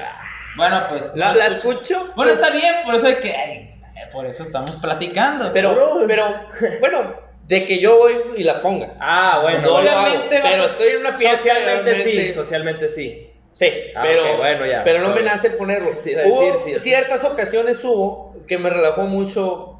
Bueno, 0.56 0.86
pues. 0.90 1.12
La, 1.16 1.30
no 1.34 1.36
la 1.40 1.48
escucho. 1.48 1.72
escucho. 1.96 2.14
Bueno, 2.16 2.34
pues, 2.34 2.42
está 2.42 2.50
bien, 2.52 2.76
por 2.86 2.96
eso 2.96 3.08
hay 3.08 3.16
que. 3.16 3.32
ay, 3.36 3.74
por 4.12 4.26
eso 4.26 4.44
estamos 4.44 4.72
platicando. 4.72 5.52
Pero, 5.54 5.70
Seguro. 5.74 6.06
pero, 6.08 6.36
bueno, 6.80 7.14
de 7.48 7.66
que 7.66 7.80
yo 7.80 7.98
voy 7.98 8.16
y 8.38 8.44
la 8.44 8.62
ponga. 8.62 8.96
Ah, 9.00 9.40
bueno. 9.42 9.58
Hago, 9.60 9.76
obviamente 9.78 10.40
pero 10.44 10.66
estoy 10.66 10.90
en 10.90 10.98
una 11.00 11.14
fiesta. 11.18 11.38
Socialmente 11.38 11.96
sí, 11.96 12.32
socialmente 12.34 12.90
sí. 12.90 13.24
Sí, 13.54 13.72
Ah, 13.96 14.02
pero, 14.04 14.34
ok, 14.34 14.38
bueno, 14.38 14.66
ya. 14.68 14.84
pero 14.84 15.02
no 15.02 15.16
me 15.16 15.24
nace 15.24 15.50
ponerlo. 15.52 15.90
Hubo 15.90 16.52
decir, 16.52 16.74
sí, 16.76 16.80
ciertas 16.80 17.24
ocasiones 17.24 17.84
hubo 17.84 18.36
que 18.48 18.58
me 18.60 18.70
relajó 18.70 19.04
mucho 19.04 19.80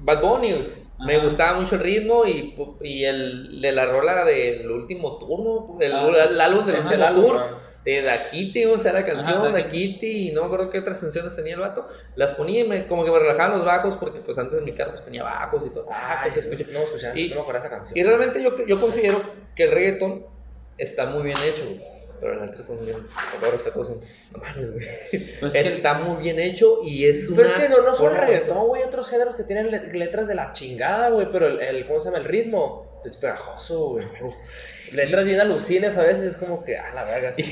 Bad 0.00 0.20
Bunny. 0.20 0.83
Me 0.98 1.18
gustaba 1.18 1.58
mucho 1.58 1.74
el 1.74 1.80
ritmo 1.82 2.24
y, 2.24 2.54
y 2.82 3.04
el 3.04 3.60
de 3.60 3.72
la 3.72 3.86
rola 3.86 4.24
del 4.24 4.70
último 4.70 5.18
turno, 5.18 5.76
el, 5.80 5.92
Ah, 5.92 6.08
el 6.30 6.40
álbum 6.40 6.64
del 6.66 6.76
último 6.76 7.04
álbum, 7.04 7.24
tour. 7.26 7.36
ah. 7.42 7.58
De 7.84 8.00
Dakiti, 8.00 8.64
o 8.64 8.78
sea, 8.78 8.94
la 8.94 9.04
canción 9.04 9.34
Ajá, 9.44 9.68
y 10.00 10.30
no 10.32 10.40
me 10.40 10.46
acuerdo 10.46 10.70
qué 10.70 10.78
otras 10.78 11.00
canciones 11.00 11.36
tenía 11.36 11.52
el 11.54 11.60
vato. 11.60 11.86
Las 12.16 12.32
ponía 12.32 12.60
y 12.60 12.64
me, 12.64 12.86
como 12.86 13.04
que 13.04 13.10
me 13.10 13.18
relajaban 13.18 13.52
los 13.58 13.64
bajos, 13.66 13.96
porque 13.96 14.20
pues 14.20 14.38
antes 14.38 14.62
mi 14.62 14.72
carro 14.72 14.92
pues, 14.92 15.04
tenía 15.04 15.22
bajos 15.22 15.66
y 15.66 15.70
todo. 15.70 15.86
Ah, 15.90 16.20
Ay, 16.22 16.30
pues 16.32 16.46
escuché. 16.46 16.72
no 16.72 16.78
escuché, 16.80 17.12
Y- 17.20 17.28
no 17.28 17.34
me 17.34 17.40
acuerdo 17.42 17.58
esa 17.60 17.68
canción. 17.68 17.98
Y 17.98 18.02
realmente 18.02 18.42
yo, 18.42 18.56
yo 18.66 18.80
considero 18.80 19.20
que 19.54 19.64
el 19.64 19.72
reggaetón 19.72 20.24
está 20.78 21.04
muy 21.06 21.24
bien 21.24 21.36
hecho, 21.46 21.62
güey. 21.66 21.82
Pero 22.20 22.34
las 22.36 22.46
letras 22.46 22.66
son 22.66 22.84
bien, 22.84 22.98
con 22.98 23.40
todo 23.40 23.50
respeto, 23.50 23.84
son. 23.84 24.00
No 24.32 24.38
mames, 24.38 24.72
güey. 24.72 24.86
Pues 25.40 25.52
que- 25.52 25.60
está 25.60 25.94
muy 25.94 26.22
bien 26.22 26.38
hecho 26.38 26.78
y 26.84 27.04
es 27.06 27.28
una. 27.28 27.36
Pero 27.36 27.48
es 27.48 27.54
que 27.54 27.68
no, 27.68 27.82
no 27.82 27.94
solo 27.94 28.14
reggaetón, 28.14 28.66
güey, 28.68 28.82
otros 28.82 29.08
géneros 29.10 29.34
que 29.34 29.44
tienen 29.44 29.70
le- 29.70 29.92
letras 29.92 30.28
de 30.28 30.34
la 30.34 30.52
chingada, 30.52 31.10
güey, 31.10 31.28
pero 31.30 31.46
el, 31.48 31.60
el, 31.60 31.86
¿cómo 31.86 32.00
se 32.00 32.06
llama? 32.06 32.18
El 32.18 32.24
ritmo. 32.24 33.00
es 33.04 33.16
pegajoso, 33.18 33.88
güey. 33.90 34.06
Letras 34.92 35.26
bien 35.26 35.40
alucines 35.40 35.96
a 35.98 36.02
veces, 36.04 36.24
es 36.24 36.36
como 36.36 36.62
que, 36.64 36.76
ah, 36.78 36.92
la 36.94 37.04
verga, 37.04 37.32
sí. 37.32 37.42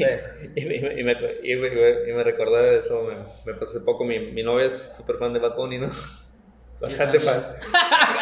Y, 0.55 0.61
y, 0.63 0.65
me, 0.67 0.77
y, 0.77 1.03
me, 1.03 1.13
y, 1.43 1.57
me, 1.57 2.11
y 2.11 2.13
me 2.13 2.23
recordó 2.23 2.57
de 2.57 2.79
eso, 2.79 3.03
me, 3.03 3.17
me 3.53 3.59
pasó 3.59 3.77
hace 3.79 3.81
poco, 3.85 4.05
mi, 4.05 4.19
mi 4.19 4.43
novia 4.43 4.67
es 4.67 4.95
súper 4.97 5.17
fan 5.17 5.33
de 5.33 5.41
Bad 5.41 5.57
Bunny, 5.57 5.79
¿no? 5.79 5.89
Bastante 6.81 7.21
fan. 7.21 7.47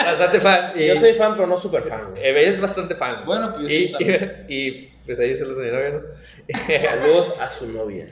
bastante 0.04 0.38
fan. 0.38 0.72
Y, 0.78 0.86
yo 0.86 0.96
soy 0.96 1.14
fan, 1.14 1.34
pero 1.34 1.46
no 1.46 1.56
súper 1.56 1.82
fan. 1.82 2.10
Güey. 2.10 2.22
Ella 2.28 2.40
es 2.50 2.60
bastante 2.60 2.94
fan. 2.94 3.24
Bueno, 3.24 3.52
pues 3.54 3.62
yo 3.62 3.68
y, 3.68 3.86
sí 3.86 3.92
también. 3.92 4.46
y, 4.48 4.68
y, 4.68 4.89
pues 5.06 5.18
ahí 5.18 5.36
se 5.36 5.44
los 5.44 5.58
a 5.58 5.62
mi 5.62 5.70
novia, 5.70 5.90
¿no? 5.90 6.00
Saludos 6.90 7.34
a 7.40 7.50
su 7.50 7.68
novia. 7.68 8.06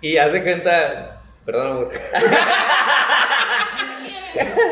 Y 0.00 0.16
haz 0.16 0.32
de 0.32 0.42
cuenta. 0.42 1.22
Perdón, 1.44 1.66
amor. 1.68 1.90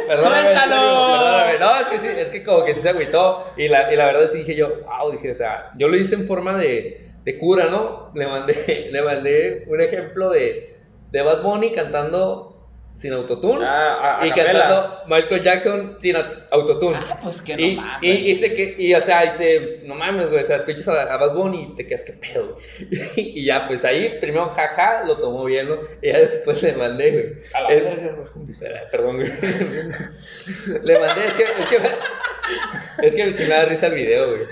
Perdóname, 0.06 0.54
Perdóname. 0.54 1.58
No, 1.58 1.80
es 1.80 1.88
que 1.88 1.98
sí, 1.98 2.06
es 2.06 2.28
que 2.28 2.42
como 2.42 2.64
que 2.64 2.74
sí 2.74 2.80
se 2.80 2.88
agüitó. 2.88 3.52
Y 3.56 3.68
la, 3.68 3.92
y 3.92 3.96
la 3.96 4.06
verdad 4.06 4.28
sí 4.30 4.38
dije 4.38 4.54
yo, 4.56 4.82
wow, 4.84 5.10
dije, 5.12 5.30
o 5.30 5.34
sea, 5.34 5.70
yo 5.76 5.88
lo 5.88 5.96
hice 5.96 6.14
en 6.14 6.26
forma 6.26 6.54
de, 6.54 7.12
de 7.24 7.38
cura, 7.38 7.66
¿no? 7.66 8.10
Le 8.14 8.26
mandé, 8.26 8.88
le 8.90 9.02
mandé 9.02 9.64
un 9.68 9.80
ejemplo 9.80 10.30
de, 10.30 10.76
de 11.10 11.22
Bad 11.22 11.42
Bunny 11.42 11.72
cantando 11.72 12.51
sin 12.94 13.12
autotune 13.14 13.64
Ah, 13.64 14.18
a- 14.18 14.22
a 14.22 14.26
y 14.26 14.30
capela. 14.30 14.52
cantando 14.60 14.98
Michael 15.08 15.42
Jackson 15.42 15.96
sin 16.00 16.14
aut- 16.14 16.44
autotune. 16.50 16.96
Ah, 17.00 17.18
pues 17.22 17.42
que 17.42 17.56
no 17.56 17.62
y, 17.62 17.76
mames. 17.76 17.98
y, 18.02 18.30
y, 18.30 18.36
se 18.36 18.54
que, 18.54 18.74
y, 18.78 18.94
o 18.94 19.00
sea, 19.00 19.22
dice, 19.24 19.80
no 19.84 19.94
mames, 19.94 20.28
güey, 20.28 20.42
o 20.42 20.44
sea, 20.44 20.56
escuchas 20.56 20.86
a, 20.88 21.02
a 21.12 21.16
Bad 21.16 21.34
Bunny 21.34 21.70
y 21.72 21.74
te 21.76 21.86
quedas, 21.86 22.04
¿qué 22.04 22.12
pedo? 22.12 22.54
güey? 22.54 22.92
Y, 23.16 23.44
ya, 23.44 23.66
pues 23.66 23.84
ahí, 23.84 24.18
primero, 24.20 24.50
jaja, 24.50 25.04
lo 25.04 25.16
tomó 25.18 25.44
bien, 25.46 25.68
¿no? 25.68 25.78
Y 26.00 26.08
ya 26.12 26.18
después 26.18 26.62
le 26.62 26.74
mandé, 26.74 27.10
güey. 27.10 27.26
A 27.54 27.60
la 27.62 27.68
verga, 27.70 28.12
no 28.16 28.22
es 28.22 28.30
con 28.30 28.46
pistola. 28.46 28.76
Eh, 28.76 28.86
Perdón, 28.90 29.16
güey. 29.16 29.32
Le 30.84 30.98
mandé, 30.98 31.26
es 31.26 31.32
que, 31.34 31.42
es 31.44 31.68
que, 31.68 31.78
me- 31.78 33.06
es 33.08 33.14
que 33.14 33.32
sí 33.32 33.42
me 33.44 33.48
da 33.48 33.64
risa 33.64 33.86
el 33.86 33.94
video, 33.94 34.26
güey. 34.28 34.42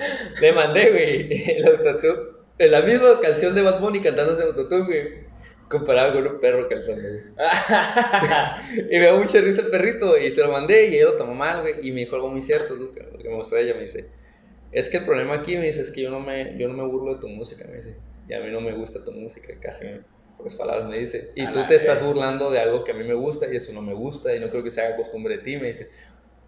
Le 0.41 0.53
mandé, 0.53 0.91
güey, 0.91 1.51
el 1.57 1.67
autotune, 1.67 2.19
en 2.59 2.71
la 2.71 2.81
misma 2.83 3.21
canción 3.21 3.55
de 3.55 3.63
Bad 3.63 3.81
Bunny 3.81 4.01
cantándose 4.01 4.43
autotune, 4.43 4.85
güey. 4.87 5.30
Comparado 5.71 6.13
con 6.15 6.27
un 6.27 6.41
perro 6.41 6.67
güey. 6.69 7.21
Y 8.91 8.99
me 8.99 9.07
da 9.07 9.17
mucha 9.17 9.41
risa 9.41 9.61
el 9.61 9.69
perrito, 9.69 10.19
y 10.19 10.29
se 10.33 10.43
lo 10.43 10.51
mandé, 10.51 10.89
y 10.89 10.97
él 10.97 11.05
lo 11.05 11.13
tomó 11.15 11.33
mal, 11.33 11.61
güey. 11.61 11.87
Y 11.87 11.93
me 11.93 12.01
dijo 12.01 12.17
algo 12.17 12.29
muy 12.29 12.41
cierto, 12.41 12.75
lo 12.75 12.91
que, 12.91 13.03
me 13.23 13.31
mostró 13.31 13.57
ella, 13.57 13.75
me 13.75 13.83
dice. 13.83 14.07
Es 14.73 14.89
que 14.89 14.97
el 14.97 15.05
problema 15.05 15.37
aquí, 15.37 15.57
me 15.57 15.67
dice, 15.67 15.83
es 15.83 15.93
que 15.93 16.03
yo 16.03 16.11
no 16.11 16.19
me, 16.19 16.59
yo 16.59 16.67
no 16.67 16.75
me 16.75 16.85
burlo 16.85 17.15
de 17.15 17.21
tu 17.21 17.29
música, 17.29 17.67
me 17.69 17.77
dice. 17.77 17.95
Y 18.29 18.35
a 18.35 18.41
mí 18.41 18.51
no 18.51 18.61
me 18.61 18.73
gusta 18.73 19.05
tu 19.05 19.13
música, 19.13 19.55
casi 19.61 19.85
me, 19.85 20.01
pocas 20.37 20.57
palabras 20.57 20.89
me 20.89 20.99
dice. 20.99 21.31
Y 21.37 21.43
A 21.43 21.53
tú 21.53 21.65
te 21.69 21.77
estás 21.77 22.03
burlando 22.03 22.51
de 22.51 22.59
algo 22.59 22.83
que 22.83 22.91
a 22.91 22.95
mí 22.95 23.05
me 23.05 23.15
gusta 23.15 23.47
y 23.53 23.55
eso 23.55 23.73
no 23.73 23.81
me 23.81 23.95
gusta 23.95 24.35
y 24.35 24.41
no 24.41 24.51
creo 24.51 24.65
que 24.65 24.71
se 24.71 24.81
haga 24.81 24.97
costumbre 24.97 25.37
de 25.37 25.45
ti, 25.45 25.57
me 25.57 25.69
dice. 25.69 25.89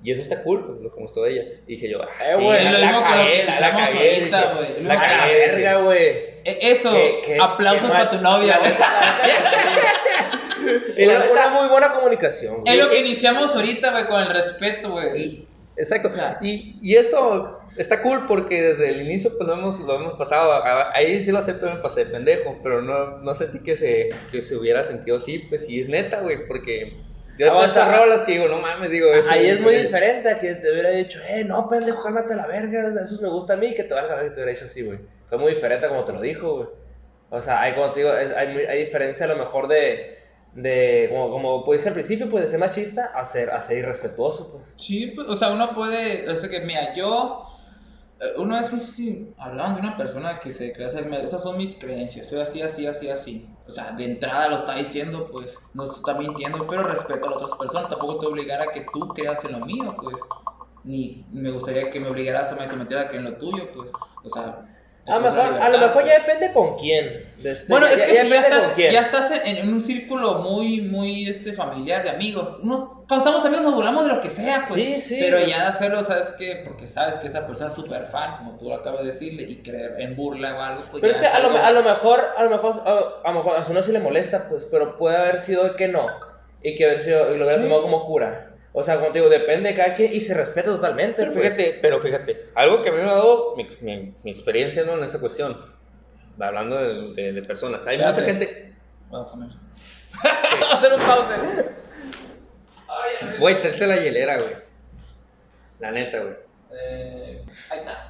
Y 0.04 0.10
eso 0.10 0.20
está 0.20 0.42
cool, 0.42 0.66
pues 0.66 0.80
lo 0.80 0.92
que 0.92 1.00
mostró 1.00 1.26
ella. 1.26 1.42
Y 1.66 1.74
dije 1.74 1.88
yo, 1.88 2.02
ah, 2.02 2.08
Eh, 2.30 2.34
güey, 2.36 2.58
sí, 2.60 2.64
la, 2.72 3.02
cagué, 3.02 3.44
la, 3.44 3.60
la 3.60 3.70
cagué, 3.76 4.14
ahorita, 4.18 4.54
güey. 4.54 4.88
Cagué, 4.98 5.34
verga, 5.36 5.76
güey. 5.78 6.06
Eh, 6.44 6.58
Eso, 6.62 6.92
Qué- 6.92 7.20
qué- 7.24 7.38
aplausos 7.40 7.82
qué 7.82 7.88
para 7.92 8.10
tu 8.10 8.16
novia, 8.18 8.58
güey. 8.58 8.72
Y 10.96 11.04
la 11.06 11.24
Una, 11.30 11.48
muy 11.48 11.68
buena 11.68 11.92
comunicación, 11.92 12.60
güey. 12.62 12.76
Es 12.78 12.82
lo 12.84 12.90
que 12.90 13.00
iniciamos 13.00 13.54
ahorita, 13.54 13.90
güey, 13.90 14.06
con 14.06 14.20
el 14.20 14.30
respeto, 14.30 14.90
güey. 14.90 15.20
Y- 15.20 15.48
exacto. 15.76 16.08
O 16.08 16.10
sea- 16.10 16.38
y, 16.40 16.76
y 16.82 16.94
eso 16.96 17.60
está 17.76 18.00
cool 18.02 18.26
porque 18.28 18.62
desde 18.62 18.90
el 18.90 19.02
inicio 19.02 19.36
pues 19.36 19.46
lo 19.48 19.54
hemos, 19.54 19.80
lo 19.80 19.96
hemos 19.96 20.14
pasado. 20.14 20.62
Ahí 20.94 21.20
sí 21.22 21.32
lo 21.32 21.38
acepto, 21.38 21.66
me 21.66 21.76
pasé 21.80 22.04
de 22.04 22.10
pendejo, 22.12 22.58
pero 22.62 22.80
no, 22.82 23.18
no 23.18 23.34
sentí 23.34 23.58
que 23.60 23.76
se, 23.76 24.10
que 24.30 24.42
se 24.42 24.56
hubiera 24.56 24.82
sentido 24.84 25.16
así. 25.16 25.38
Pues 25.40 25.66
sí, 25.66 25.80
es 25.80 25.88
neta, 25.88 26.20
güey, 26.20 26.46
porque 26.46 26.92
yo 27.38 27.46
he 27.46 27.50
puesto 27.50 27.80
rolas 27.84 28.22
que 28.22 28.32
digo, 28.32 28.48
no 28.48 28.60
mames, 28.60 28.90
digo 28.90 29.12
eso. 29.12 29.30
Ahí 29.30 29.46
es 29.46 29.60
muy 29.60 29.74
diferente 29.74 30.30
a 30.30 30.38
que 30.38 30.54
te 30.56 30.70
hubiera 30.72 30.90
dicho, 30.90 31.18
eh, 31.28 31.44
no, 31.44 31.68
pendejo, 31.68 32.02
cálmate 32.02 32.34
a 32.34 32.36
la 32.36 32.46
verga, 32.46 32.88
eso 32.88 33.22
me 33.22 33.28
gusta 33.28 33.54
a 33.54 33.56
mí, 33.56 33.74
que 33.74 33.84
te 33.84 33.94
valga 33.94 34.14
verga 34.14 34.28
que 34.28 34.34
te 34.34 34.40
hubiera 34.40 34.52
dicho 34.52 34.64
así, 34.66 34.82
güey. 34.82 34.98
Fue 35.26 35.38
muy 35.38 35.52
diferente 35.54 35.86
a 35.86 35.88
como 35.88 36.04
te 36.04 36.12
lo 36.12 36.20
dijo, 36.20 36.56
güey. 36.56 36.68
O 37.30 37.40
sea, 37.40 37.62
hay, 37.62 37.72
como 37.74 37.90
te 37.92 38.00
digo, 38.00 38.12
es- 38.14 38.32
hay, 38.32 38.48
hay 38.66 38.80
diferencia 38.80 39.24
a 39.26 39.28
lo 39.30 39.36
mejor 39.36 39.66
de, 39.66 40.18
de 40.52 41.08
como, 41.10 41.30
como 41.30 41.64
pues, 41.64 41.78
dije 41.80 41.88
al 41.88 41.94
principio, 41.94 42.28
pues 42.28 42.44
de 42.44 42.50
ser 42.50 42.58
machista 42.60 43.06
a 43.14 43.24
ser, 43.24 43.50
a 43.50 43.62
ser 43.62 43.78
irrespetuoso, 43.78 44.52
pues. 44.52 44.64
Sí, 44.76 45.06
pues, 45.14 45.26
o 45.28 45.34
sea, 45.36 45.48
uno 45.50 45.72
puede, 45.72 46.28
o 46.28 46.36
sea, 46.36 46.50
que 46.50 46.60
mira, 46.60 46.94
yo, 46.94 47.46
eh, 48.20 48.32
una 48.36 48.60
vez 48.60 48.72
no 48.72 48.78
sé 48.78 48.92
si 48.92 49.34
hablaban 49.38 49.74
de 49.76 49.80
una 49.80 49.96
persona 49.96 50.38
que 50.40 50.52
se 50.52 50.72
hacer, 50.84 51.06
"Mira, 51.06 51.22
estas 51.22 51.42
son 51.42 51.56
mis 51.56 51.74
creencias, 51.76 52.26
soy 52.28 52.40
así, 52.40 52.60
así, 52.60 52.86
así, 52.86 53.08
así. 53.08 53.48
O 53.66 53.72
sea, 53.72 53.92
de 53.92 54.04
entrada 54.04 54.48
lo 54.48 54.56
está 54.56 54.74
diciendo, 54.74 55.26
pues, 55.30 55.58
no 55.74 55.86
se 55.86 55.94
está 55.94 56.14
mintiendo, 56.14 56.66
pero 56.66 56.82
respeto 56.82 57.26
a 57.26 57.30
las 57.30 57.42
otras 57.42 57.58
personas, 57.58 57.88
tampoco 57.88 58.20
te 58.20 58.26
obligará 58.26 58.64
a 58.64 58.72
que 58.72 58.86
tú 58.92 59.08
creas 59.08 59.44
en 59.44 59.58
lo 59.58 59.64
mío, 59.64 59.94
pues. 60.00 60.16
Ni 60.84 61.24
me 61.32 61.50
gustaría 61.52 61.90
que 61.90 62.00
me 62.00 62.08
obligaras 62.08 62.52
a 62.52 62.56
me 62.56 62.66
sometiera 62.66 63.02
a 63.02 63.08
creer 63.08 63.24
en 63.24 63.32
lo 63.32 63.38
tuyo, 63.38 63.70
pues. 63.72 63.90
O 64.24 64.30
sea, 64.30 64.71
A 65.04 65.18
mejor, 65.18 65.40
a 65.60 65.68
lo 65.68 65.78
mejor 65.78 66.04
ya 66.06 66.20
depende 66.20 66.52
con 66.52 66.76
quién. 66.78 67.30
de 67.42 67.50
este- 67.50 67.72
Bueno, 67.72 67.88
ya- 67.88 67.94
es 67.94 68.02
que 68.02 68.14
ya 68.14 68.22
si 68.24 68.30
ya 68.30 68.40
estás, 68.40 68.72
quién. 68.74 68.92
ya 68.92 69.00
estás 69.00 69.32
en, 69.44 69.56
en 69.56 69.68
un 69.68 69.80
círculo 69.82 70.34
muy, 70.34 70.80
muy 70.80 71.28
este, 71.28 71.52
familiar 71.52 72.04
de 72.04 72.10
amigos. 72.10 72.58
Uno, 72.62 73.02
cuando 73.08 73.24
estamos 73.26 73.44
amigos 73.44 73.64
nos 73.64 73.74
burlamos 73.74 74.04
de 74.06 74.12
lo 74.14 74.20
que 74.20 74.30
sea, 74.30 74.64
pues. 74.68 74.74
Sí, 74.74 75.00
sí. 75.00 75.16
Pero 75.18 75.40
ya 75.40 75.62
de 75.62 75.66
hacerlo, 75.70 76.04
¿sabes 76.04 76.30
qué? 76.38 76.62
Porque 76.64 76.86
sabes 76.86 77.16
que 77.16 77.26
esa 77.26 77.48
persona 77.48 77.68
es 77.70 77.74
súper 77.74 78.06
fan, 78.06 78.36
como 78.36 78.56
tú 78.58 78.68
lo 78.68 78.76
acabas 78.76 79.00
de 79.00 79.06
decirle, 79.08 79.42
y 79.42 79.56
creer 79.56 79.96
en 79.98 80.14
burla 80.14 80.56
o 80.56 80.60
algo, 80.62 80.82
pues 80.92 81.00
Pero 81.00 81.14
es 81.14 81.18
que 81.18 81.26
a 81.26 81.40
lo, 81.40 81.56
a 81.56 81.70
lo 81.72 81.82
mejor, 81.82 82.24
a 82.36 82.44
lo 82.44 82.50
mejor, 82.50 82.82
a, 82.86 83.28
a 83.28 83.32
lo 83.32 83.38
mejor 83.38 83.56
a 83.56 83.64
su 83.64 83.72
no 83.74 83.82
sí 83.82 83.90
le 83.90 83.98
molesta, 83.98 84.48
pues, 84.48 84.64
pero 84.66 84.96
puede 84.96 85.16
haber 85.16 85.40
sido 85.40 85.74
que 85.74 85.88
no. 85.88 86.06
Y 86.62 86.76
que 86.76 86.84
haber 86.84 87.00
sido, 87.02 87.34
y 87.34 87.38
lo 87.38 87.44
hubiera 87.46 87.56
Sí. 87.60 87.64
tomado 87.64 87.82
como 87.82 88.06
cura. 88.06 88.51
O 88.74 88.82
sea, 88.82 88.96
como 88.98 89.12
te 89.12 89.18
digo, 89.18 89.28
depende 89.30 89.68
de 89.70 89.74
cada 89.74 89.92
quien 89.94 90.12
y 90.12 90.20
se 90.20 90.32
respeta 90.34 90.70
totalmente. 90.70 91.22
Pero 91.22 91.32
pues. 91.32 91.54
fíjate, 91.56 91.78
pero 91.82 92.00
fíjate, 92.00 92.46
algo 92.54 92.80
que 92.82 92.88
a 92.88 92.92
mí 92.92 92.98
me 92.98 93.04
ha 93.04 93.12
dado 93.12 93.54
mi, 93.56 93.66
mi- 93.82 94.14
mi 94.22 94.30
experiencia 94.30 94.82
¿no? 94.84 94.96
en 94.96 95.04
esa 95.04 95.20
cuestión, 95.20 95.58
hablando 96.40 96.76
de, 96.78 97.12
de- 97.22 97.32
de 97.34 97.42
personas, 97.42 97.86
hay 97.86 97.96
Espérate. 97.96 98.20
mucha 98.20 98.32
gente, 98.32 98.74
Voy 99.10 99.20
a 99.20 99.24
poner. 99.26 99.48
Vamos 100.52 100.72
a 100.72 100.76
hacer 100.78 100.92
un 100.94 101.00
pause. 101.00 101.64
güey, 103.38 103.60
tráete 103.60 103.86
la 103.86 103.96
hielera, 103.96 104.36
güey. 104.38 104.50
La 105.78 105.90
neta, 105.90 106.20
güey. 106.20 106.34
Eh, 106.74 107.44
ahí 107.70 107.78
está. 107.80 108.08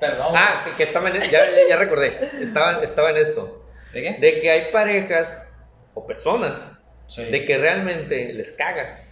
Perdón. 0.00 0.32
Ah, 0.36 0.62
que, 0.64 0.70
que 0.76 0.82
estaba 0.84 1.10
en, 1.10 1.20
ya, 1.22 1.28
ya, 1.30 1.68
ya 1.68 1.76
recordé, 1.76 2.16
estaba, 2.40 2.82
estaba 2.82 3.10
en 3.10 3.16
esto, 3.18 3.64
¿de 3.92 4.02
qué? 4.02 4.16
de 4.20 4.40
que 4.40 4.50
hay 4.50 4.72
parejas 4.72 5.46
o 5.94 6.06
personas 6.06 6.79
Sí. 7.10 7.24
de 7.24 7.44
que 7.44 7.58
realmente 7.58 8.32
les 8.32 8.52
caga, 8.52 9.02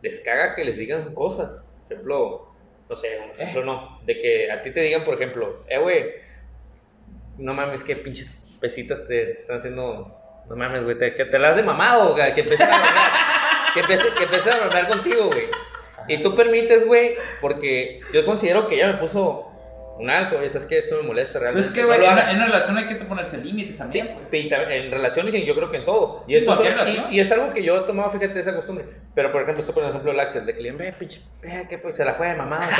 les 0.00 0.20
caga 0.20 0.54
que 0.54 0.64
les 0.64 0.76
digan 0.78 1.12
cosas, 1.12 1.66
por 1.88 1.92
ejemplo, 1.92 2.54
no 2.88 2.96
sé, 2.96 3.18
un 3.24 3.30
ejemplo 3.40 3.64
no, 3.64 4.00
de 4.06 4.20
que 4.20 4.50
a 4.52 4.62
ti 4.62 4.70
te 4.70 4.80
digan, 4.80 5.02
por 5.02 5.14
ejemplo, 5.14 5.64
eh, 5.68 5.78
güey, 5.78 6.04
no 7.38 7.52
mames, 7.52 7.82
que 7.82 7.96
pinches 7.96 8.28
pesitas 8.60 9.04
te, 9.08 9.26
te 9.26 9.32
están 9.32 9.56
haciendo, 9.56 10.16
no 10.48 10.54
mames, 10.56 10.84
güey, 10.84 10.96
te- 10.98 11.14
que 11.16 11.24
te 11.24 11.38
las 11.40 11.56
de 11.56 11.64
mamado, 11.64 12.12
güey, 12.14 12.32
que 12.34 12.42
empiecen 12.42 12.68
a 12.70 12.78
bromear, 12.78 13.12
que 13.74 14.50
a 14.52 14.60
bromear 14.60 14.88
contigo, 14.88 15.26
güey. 15.26 15.44
Y 16.08 16.22
tú 16.22 16.36
permites, 16.36 16.86
güey, 16.86 17.16
porque 17.40 18.00
yo 18.12 18.24
considero 18.24 18.68
que 18.68 18.76
ella 18.76 18.92
me 18.92 18.98
puso 18.98 19.49
un 20.00 20.10
alto, 20.10 20.42
y 20.42 20.48
sabes 20.48 20.66
que 20.66 20.78
esto 20.78 20.96
me 20.96 21.02
molesta 21.02 21.34
Pero 21.38 21.52
realmente. 21.52 21.68
es 21.68 21.74
que, 21.74 21.80
no 21.82 21.86
güey, 21.88 22.00
lo 22.00 22.06
en, 22.10 22.28
en 22.28 22.40
relación 22.40 22.76
hay 22.78 22.86
que 22.86 22.94
ponerse 22.96 23.36
límites 23.38 23.72
Sí, 23.72 23.78
también, 23.78 24.18
pues. 24.30 24.44
y 24.44 24.48
tam- 24.48 24.70
en 24.70 24.90
relaciones 24.90 25.34
y 25.34 25.44
yo 25.44 25.54
creo 25.54 25.70
que 25.70 25.76
en 25.78 25.84
todo. 25.84 26.24
Y, 26.26 26.32
Sí, 26.32 26.36
eso 26.38 26.62
es, 26.62 27.10
y- 27.10 27.20
es 27.20 27.30
algo 27.32 27.50
que 27.50 27.62
yo 27.62 27.76
he 27.78 27.82
tomado, 27.82 28.10
fíjate, 28.10 28.40
esa 28.40 28.54
costumbre. 28.54 28.86
Pero, 29.14 29.30
por 29.32 29.42
ejemplo, 29.42 29.60
esto, 29.60 29.74
por 29.74 29.84
ejemplo, 29.84 30.10
el 30.12 30.20
Axel, 30.20 30.46
de 30.46 30.54
que 30.54 30.62
le 30.62 30.72
ve, 30.72 30.92
pinche, 30.98 31.20
ve, 31.42 31.66
que 31.68 31.78
pues, 31.78 31.96
se 31.96 32.04
la 32.04 32.14
juega 32.14 32.32
de 32.32 32.38
mamado. 32.38 32.62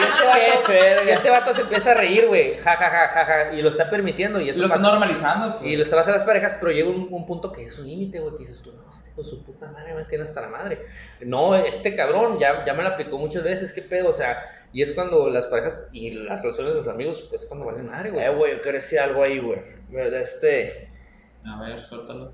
y, 0.00 0.02
este 0.02 0.26
vato, 0.26 1.04
y 1.06 1.10
este 1.10 1.30
vato 1.30 1.54
se 1.54 1.60
empieza 1.62 1.92
a 1.92 1.94
reír, 1.94 2.26
güey, 2.26 2.56
ja, 2.58 2.76
ja, 2.76 2.90
ja, 2.90 3.08
ja, 3.08 3.24
ja, 3.24 3.52
y 3.52 3.62
lo 3.62 3.68
está 3.70 3.88
permitiendo. 3.90 4.40
Y 4.40 4.48
eso 4.50 4.60
lo 4.62 4.68
pasa. 4.68 4.82
normalizando, 4.82 5.58
pues. 5.58 5.70
Y 5.70 5.76
lo 5.76 5.84
pasa 5.84 6.10
a 6.10 6.14
las 6.16 6.24
parejas, 6.24 6.56
pero 6.58 6.72
llega 6.72 6.88
un, 6.88 7.08
un 7.10 7.26
punto 7.26 7.52
que 7.52 7.64
es 7.64 7.78
un 7.78 7.86
límite, 7.86 8.20
güey, 8.20 8.32
que 8.34 8.38
dices 8.40 8.60
tú, 8.62 8.72
no, 8.72 8.90
este 8.90 9.10
hijo 9.10 9.22
de 9.22 9.28
su 9.28 9.44
puta 9.44 9.68
madre 9.70 9.94
me 9.94 10.04
tiene 10.04 10.24
hasta 10.24 10.40
la 10.42 10.48
madre. 10.48 10.86
No, 11.20 11.54
este 11.56 11.94
cabrón 11.96 12.38
ya, 12.38 12.64
ya 12.64 12.74
me 12.74 12.82
lo 12.82 12.90
aplicó 12.90 13.18
muchas 13.18 13.42
veces, 13.42 13.72
qué 13.72 13.82
pedo, 13.82 14.08
o 14.08 14.12
sea, 14.12 14.59
y 14.72 14.82
es 14.82 14.92
cuando 14.92 15.28
las 15.28 15.46
parejas 15.46 15.86
y 15.92 16.10
las 16.10 16.40
relaciones 16.42 16.74
de 16.74 16.80
los 16.80 16.88
amigos, 16.88 17.26
pues 17.28 17.44
cuando 17.46 17.66
valen 17.66 17.86
madre, 17.86 18.10
güey. 18.10 18.24
Eh, 18.24 18.30
güey, 18.30 18.52
yo 18.52 18.62
quiero 18.62 18.76
decir 18.76 19.00
algo 19.00 19.22
ahí, 19.22 19.38
güey. 19.38 19.60
De 19.90 20.20
Este, 20.20 20.88
A 21.44 21.60
ver, 21.60 21.82
suéltalo. 21.82 22.32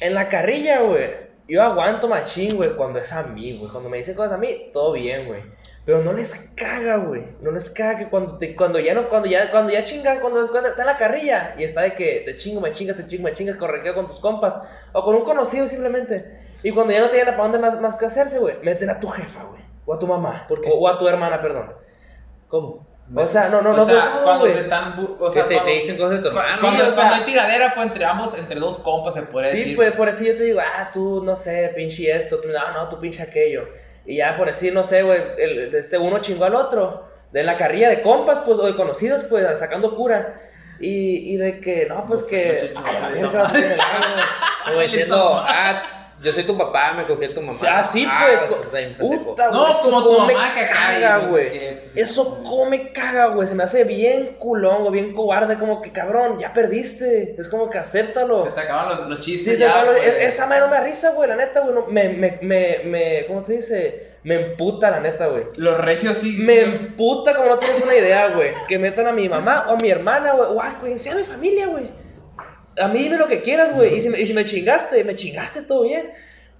en 0.00 0.14
la 0.14 0.28
carrilla, 0.28 0.80
güey, 0.80 1.08
yo 1.46 1.62
aguanto 1.62 2.08
machín, 2.08 2.56
güey, 2.56 2.74
cuando 2.74 2.98
es 2.98 3.12
a 3.12 3.22
mí, 3.22 3.56
güey. 3.56 3.70
Cuando 3.70 3.88
me 3.88 3.98
dicen 3.98 4.16
cosas 4.16 4.32
a 4.32 4.38
mí, 4.38 4.70
todo 4.72 4.92
bien, 4.92 5.26
güey. 5.26 5.42
Pero 5.84 6.02
no 6.02 6.12
les 6.12 6.34
caga, 6.56 6.96
güey. 6.96 7.22
No 7.40 7.50
les 7.50 7.68
caga 7.70 7.98
que 7.98 8.08
cuando, 8.08 8.38
te, 8.38 8.56
cuando 8.56 8.80
ya 8.80 8.94
no, 8.94 9.08
cuando 9.08 9.28
ya, 9.28 9.50
cuando 9.50 9.70
ya 9.70 9.82
chinga, 9.82 10.20
cuando, 10.20 10.48
cuando 10.48 10.70
está 10.70 10.82
en 10.82 10.86
la 10.86 10.96
carrilla 10.96 11.54
y 11.58 11.64
está 11.64 11.82
de 11.82 11.94
que 11.94 12.22
te 12.24 12.36
chingo, 12.36 12.60
me 12.60 12.72
chingas, 12.72 12.96
te 12.96 13.06
chingo, 13.06 13.24
me 13.24 13.32
chingas, 13.34 13.58
correqueo 13.58 13.94
con 13.94 14.06
tus 14.06 14.18
compas 14.18 14.56
o 14.92 15.04
con 15.04 15.14
un 15.14 15.24
conocido 15.24 15.68
simplemente. 15.68 16.40
Y 16.62 16.72
cuando 16.72 16.94
ya 16.94 17.00
no 17.00 17.10
te 17.10 17.22
para 17.22 17.36
dónde 17.36 17.58
más, 17.58 17.78
más 17.80 17.96
que 17.96 18.06
hacerse, 18.06 18.38
güey, 18.38 18.56
meten 18.62 18.88
a 18.88 18.98
tu 18.98 19.08
jefa, 19.08 19.44
güey. 19.44 19.73
O 19.86 19.94
a 19.94 19.98
tu 19.98 20.06
mamá. 20.06 20.44
¿Por 20.48 20.60
qué? 20.60 20.70
O, 20.70 20.74
o 20.78 20.88
a 20.88 20.98
tu 20.98 21.06
hermana, 21.08 21.40
perdón. 21.42 21.72
¿Cómo? 22.48 22.86
O 23.14 23.26
sea, 23.26 23.48
no, 23.50 23.60
no, 23.60 23.70
o 23.72 23.76
no, 23.76 23.84
sea, 23.84 24.12
no, 24.14 24.22
cuando 24.22 24.40
güey. 24.46 24.54
te 24.54 24.60
están. 24.60 25.16
O 25.20 25.30
sea, 25.30 25.46
te, 25.46 25.54
cuando, 25.56 25.70
te 25.72 25.76
dicen 25.76 25.96
cosas 25.98 26.10
de 26.12 26.18
tu 26.20 26.28
hermano. 26.28 26.54
Sí, 26.54 26.60
cuando, 26.62 26.82
o 26.84 26.86
sea- 26.86 26.94
cuando 26.94 27.14
hay 27.16 27.20
tiradera, 27.22 27.72
pues 27.74 27.86
entre 27.86 28.04
ambos, 28.06 28.38
entre 28.38 28.58
dos 28.60 28.78
compas 28.78 29.12
se 29.14 29.22
puede 29.22 29.50
Sí, 29.50 29.58
decir. 29.58 29.76
pues 29.76 29.92
por 29.92 30.08
así 30.08 30.26
yo 30.26 30.34
te 30.34 30.42
digo, 30.44 30.60
ah, 30.60 30.90
tú, 30.90 31.22
no 31.22 31.36
sé, 31.36 31.70
pinche 31.76 32.10
esto, 32.16 32.40
tú, 32.40 32.48
no, 32.48 32.72
no, 32.72 32.88
tú 32.88 32.98
pinche 32.98 33.22
aquello. 33.22 33.68
Y 34.06 34.16
ya 34.16 34.36
por 34.38 34.46
decir, 34.46 34.72
no 34.72 34.84
sé, 34.84 35.02
güey, 35.02 35.20
este 35.74 35.98
uno 35.98 36.18
chingó 36.20 36.44
al 36.46 36.54
otro. 36.54 37.12
De 37.30 37.42
la 37.42 37.56
carrilla 37.56 37.88
de 37.90 38.00
compas, 38.00 38.40
pues, 38.40 38.58
o 38.58 38.64
de 38.66 38.76
conocidos, 38.76 39.24
pues, 39.24 39.58
sacando 39.58 39.94
cura. 39.96 40.40
Y, 40.80 41.34
y 41.34 41.36
de 41.36 41.60
que, 41.60 41.86
no, 41.86 42.06
pues 42.06 42.22
No, 42.22 42.28
que. 42.28 42.72
Ay, 42.84 42.94
la 42.94 43.08
verga. 43.10 43.52
Como 44.64 44.80
diciendo, 44.80 45.42
ah, 45.46 46.03
yo 46.24 46.32
soy 46.32 46.44
tu 46.44 46.56
papá, 46.58 46.92
me 46.94 47.04
cogí 47.04 47.26
a 47.26 47.34
tu 47.34 47.40
mamá. 47.42 47.58
Ah, 47.68 47.82
sí, 47.82 48.06
Ah, 48.08 48.22
pues. 48.24 48.40
eso 48.40 48.46
co- 48.56 48.62
está. 48.62 48.98
Puta, 48.98 49.50
No, 49.50 49.68
eso 49.68 49.82
como 49.84 50.02
tu 50.02 50.16
come 50.16 50.32
mamá 50.34 50.54
que 50.54 50.64
caga, 50.64 51.18
güey. 51.28 51.78
pues, 51.80 51.96
Eso 51.96 52.42
come 52.42 52.92
caga, 52.92 53.26
güey. 53.26 53.46
Se 53.46 53.54
me 53.54 53.62
hace 53.64 53.84
bien 53.84 54.36
culón, 54.38 54.80
güey, 54.80 54.92
bien 55.02 55.12
cobarde. 55.14 55.58
Como 55.58 55.80
que, 55.82 55.92
cabrón, 55.92 56.38
ya 56.38 56.52
perdiste. 56.52 57.34
Es 57.38 57.48
como 57.48 57.68
que 57.70 57.78
acéptalo. 57.78 58.46
Se 58.46 58.50
te 58.52 58.60
acaban 58.60 58.88
los, 58.88 59.08
los 59.08 59.18
chistes. 59.20 59.54
Sí, 59.54 59.60
ya, 59.60 59.84
pues. 59.86 60.00
e- 60.02 60.24
esa 60.24 60.46
madre 60.46 60.62
no 60.62 60.68
me 60.68 60.76
da 60.76 60.82
risa, 60.82 61.10
güey, 61.10 61.28
la 61.28 61.36
neta, 61.36 61.60
güey. 61.60 61.74
no- 61.74 61.86
me, 61.86 62.08
me, 62.08 62.38
me, 62.42 62.80
me, 62.84 63.26
¿cómo 63.26 63.44
se 63.44 63.54
dice? 63.54 64.14
Me 64.24 64.36
emputa, 64.36 64.90
la 64.90 65.00
neta, 65.00 65.26
güey. 65.26 65.44
Los 65.56 65.78
regios 65.78 66.16
sí. 66.16 66.38
Me 66.40 66.54
sí. 66.54 66.60
emputa 66.60 67.34
como 67.34 67.48
no 67.50 67.58
tienes 67.58 67.82
una 67.82 67.94
idea, 67.94 68.28
güey. 68.28 68.52
Que 68.66 68.78
metan 68.78 69.06
a 69.06 69.12
mi 69.12 69.28
mamá 69.28 69.66
o 69.68 69.72
a 69.72 69.76
mi 69.76 69.90
hermana, 69.90 70.32
güey. 70.32 70.48
O 70.50 70.60
a 70.60 70.78
mi 70.80 71.24
familia, 71.24 71.66
güey. 71.66 72.03
A 72.78 72.88
mí 72.88 72.98
dime 73.00 73.16
lo 73.18 73.26
que 73.28 73.40
quieras, 73.40 73.72
güey. 73.74 73.94
Y 73.96 74.00
si, 74.00 74.08
me, 74.08 74.20
y 74.20 74.26
si 74.26 74.34
me 74.34 74.44
chingaste, 74.44 75.02
me 75.04 75.14
chingaste, 75.14 75.62
todo 75.62 75.82
bien. 75.82 76.10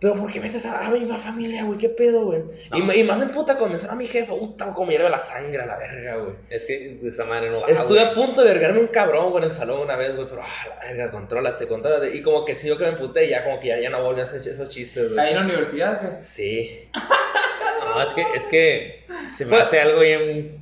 Pero 0.01 0.17
¿por 0.17 0.31
qué 0.31 0.39
metes 0.41 0.67
a, 0.67 0.85
a 0.87 0.91
mi 0.91 1.07
familia, 1.19 1.65
güey? 1.65 1.79
¿Qué 1.79 1.89
pedo, 1.89 2.27
güey? 2.27 2.43
Y, 2.75 2.79
No. 2.81 2.85
me- 2.85 2.97
y 2.97 3.05
más 3.05 3.23
en 3.23 3.31
puta 3.31 3.57
cuando 3.57 3.79
a 3.89 3.95
mi 3.95 4.07
jefa. 4.07 4.35
Puta, 4.35 4.67
como 4.75 4.89
me 4.89 4.93
hierve 4.95 5.09
la 5.09 5.19
sangre 5.19 5.63
a 5.63 5.67
la 5.67 5.77
verga, 5.79 6.17
güey. 6.17 6.35
Es 6.51 6.67
que 6.67 6.99
de 7.01 7.09
esa 7.09 7.25
madre 7.25 7.49
no 7.49 7.61
va. 7.63 7.69
Estuve 7.69 8.01
güey. 8.01 8.11
a 8.11 8.13
punto 8.13 8.43
de 8.43 8.49
vergarme 8.53 8.81
un 8.81 8.89
cabrón, 8.89 9.31
güey, 9.31 9.39
en 9.39 9.45
el 9.45 9.51
salón 9.55 9.81
una 9.81 9.97
vez, 9.97 10.15
güey, 10.15 10.27
pero, 10.29 10.43
ah, 10.45 10.69
la 10.69 10.89
verga, 10.89 11.11
contrólate, 11.11 11.67
contrólate. 11.69 12.15
Y 12.15 12.23
como 12.23 12.45
que 12.45 12.55
sí, 12.55 12.69
yo 12.69 12.77
que 12.77 12.85
me 12.85 12.91
emputé, 12.91 13.29
ya 13.29 13.45
como 13.45 13.59
que 13.61 13.69
ya, 13.69 13.79
ya 13.81 13.89
no 13.89 14.03
volví 14.03 14.21
a 14.21 14.25
hacer 14.25 14.41
esos 14.47 14.69
chistes, 14.69 15.13
güey. 15.15 15.25
Ahí 15.25 15.31
en 15.33 15.37
la 15.39 15.45
universidad, 15.45 16.01
güey. 16.03 16.23
Sí. 16.23 16.89
No, 17.95 18.03
es 18.03 18.09
que, 18.11 18.25
es 18.35 18.45
que 18.47 19.05
se 19.37 19.45
me 19.45 19.51
Fue- 19.51 19.61
hace 19.61 19.79
algo 19.81 20.01
bien 20.01 20.61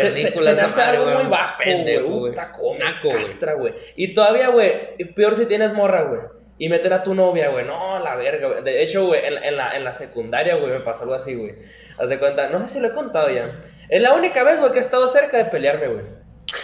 Se, 0.00 0.06
se- 0.22 0.28
se 0.44 0.50
esa 0.52 0.64
hace 0.66 0.80
algo 0.82 1.04
muy 1.22 1.30
bajo, 1.30 1.62
güey. 1.64 2.30
Puta, 2.30 2.42
Naco, 2.78 3.08
güey. 3.08 3.18
castra, 3.18 3.52
güey. 3.54 3.74
Y 3.96 4.14
todavía, 4.14 4.48
güey, 4.48 4.96
peor 5.14 5.34
si 5.36 5.46
tienes 5.46 5.72
morra, 5.72 6.02
güey. 6.02 6.20
Y 6.56 6.68
meter 6.68 6.92
a 6.92 7.02
tu 7.02 7.14
novia, 7.14 7.48
güey. 7.50 7.64
No, 7.66 7.98
la 7.98 8.14
verga, 8.16 8.48
güey. 8.48 8.62
De 8.64 8.82
hecho, 8.82 9.06
güey, 9.06 9.24
en, 9.26 9.42
en 9.42 9.56
la, 9.56 9.76
en 9.76 9.84
la 9.84 9.92
secundaria, 9.92 10.54
güey, 10.54 10.70
me 10.70 10.80
pasó 10.80 11.02
algo 11.02 11.14
así, 11.14 11.34
güey. 11.34 11.54
Haz 11.98 12.08
de 12.08 12.18
cuenta, 12.18 12.48
no 12.48 12.60
sé 12.60 12.68
si 12.68 12.80
lo 12.80 12.88
he 12.88 12.92
contado 12.94 13.28
ya. 13.30 13.60
Es 13.88 14.00
la 14.00 14.14
única 14.14 14.42
vez, 14.44 14.58
güey, 14.60 14.70
que 14.72 14.78
he 14.78 14.80
estado 14.80 15.08
cerca 15.08 15.36
de 15.36 15.46
pelearme, 15.46 15.88
güey. 15.88 16.04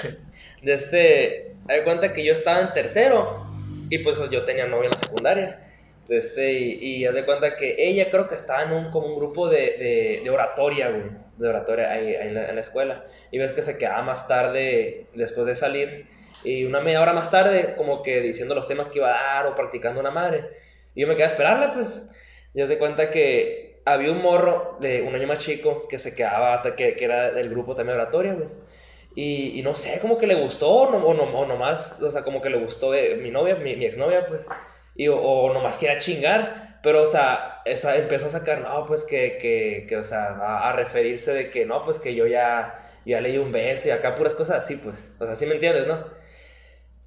De 0.62 0.74
este. 0.74 1.54
Haz 1.68 1.76
de 1.76 1.84
cuenta 1.84 2.12
que 2.12 2.24
yo 2.24 2.32
estaba 2.32 2.60
en 2.60 2.72
tercero. 2.72 3.46
Y 3.90 3.98
pues 3.98 4.20
yo 4.30 4.44
tenía 4.44 4.66
novia 4.66 4.86
en 4.86 4.92
la 4.92 4.98
secundaria. 4.98 5.60
De 6.06 6.18
este, 6.18 6.52
y, 6.52 6.72
y 6.96 7.04
haz 7.06 7.14
de 7.14 7.24
cuenta 7.24 7.56
que 7.56 7.74
ella 7.78 8.06
creo 8.10 8.28
que 8.28 8.34
estaba 8.36 8.62
en 8.62 8.72
un, 8.72 8.90
como 8.90 9.08
un 9.08 9.16
grupo 9.16 9.48
de, 9.48 9.58
de, 9.78 10.20
de 10.22 10.30
oratoria, 10.30 10.88
güey. 10.90 11.10
De 11.40 11.48
oratoria 11.48 11.90
ahí, 11.90 12.14
ahí 12.14 12.28
en, 12.28 12.34
la, 12.34 12.48
en 12.48 12.54
la 12.54 12.60
escuela. 12.60 13.04
Y 13.30 13.38
ves 13.38 13.52
que 13.52 13.62
se 13.62 13.78
quedaba 13.78 14.02
más 14.02 14.28
tarde 14.28 15.06
después 15.14 15.46
de 15.46 15.54
salir. 15.54 16.06
Y 16.44 16.64
una 16.64 16.80
media 16.80 17.02
hora 17.02 17.12
más 17.12 17.30
tarde, 17.30 17.74
como 17.76 18.02
que 18.02 18.20
diciendo 18.20 18.54
los 18.54 18.66
temas 18.66 18.88
que 18.88 18.98
iba 18.98 19.08
a 19.08 19.34
dar 19.34 19.46
o 19.46 19.54
practicando 19.54 20.00
una 20.00 20.10
madre. 20.10 20.44
Y 20.94 21.02
yo 21.02 21.08
me 21.08 21.14
quedé 21.14 21.24
a 21.24 21.28
esperarla, 21.28 21.72
pues. 21.72 21.88
Y 22.54 22.60
haz 22.60 22.68
de 22.68 22.78
cuenta 22.78 23.10
que 23.10 23.80
había 23.84 24.12
un 24.12 24.22
morro 24.22 24.76
de 24.80 25.02
un 25.02 25.14
año 25.14 25.26
más 25.26 25.38
chico 25.38 25.88
que 25.88 25.98
se 25.98 26.14
quedaba, 26.14 26.62
que, 26.76 26.94
que 26.94 27.04
era 27.04 27.30
del 27.30 27.50
grupo 27.50 27.74
también 27.74 27.96
de 27.96 28.02
oratoria, 28.02 28.34
güey. 28.34 28.48
Y, 29.14 29.58
y 29.58 29.62
no 29.62 29.74
sé, 29.74 29.98
como 30.00 30.18
que 30.18 30.26
le 30.26 30.36
gustó, 30.36 30.68
o, 30.70 30.90
no, 30.90 30.98
o, 30.98 31.14
no, 31.14 31.24
o 31.24 31.46
nomás, 31.46 32.00
o 32.00 32.10
sea, 32.10 32.22
como 32.22 32.40
que 32.40 32.50
le 32.50 32.58
gustó 32.58 32.94
eh, 32.94 33.16
mi 33.16 33.30
novia, 33.30 33.56
mi, 33.56 33.76
mi 33.76 33.84
exnovia, 33.86 34.26
pues. 34.26 34.46
Y, 34.94 35.08
o, 35.08 35.16
o 35.16 35.52
nomás 35.52 35.78
quería 35.78 35.98
chingar. 35.98 36.69
Pero, 36.82 37.02
o 37.02 37.06
sea, 37.06 37.62
esa, 37.64 37.96
empezó 37.96 38.26
a 38.26 38.30
sacar, 38.30 38.60
no, 38.62 38.86
pues 38.86 39.04
que, 39.04 39.36
que, 39.38 39.86
que 39.88 39.96
o 39.96 40.04
sea, 40.04 40.68
a, 40.68 40.72
referirse 40.72 41.32
de 41.32 41.50
que, 41.50 41.66
no, 41.66 41.82
pues 41.82 41.98
que 41.98 42.14
yo 42.14 42.26
ya, 42.26 42.88
ya 43.04 43.20
leí 43.20 43.38
un 43.38 43.52
beso 43.52 43.88
y 43.88 43.90
acá 43.90 44.14
puras 44.14 44.34
cosas 44.34 44.58
así, 44.58 44.76
pues. 44.76 45.12
O 45.18 45.26
sea, 45.26 45.36
¿sí 45.36 45.46
me 45.46 45.54
entiendes, 45.54 45.86
no? 45.86 46.04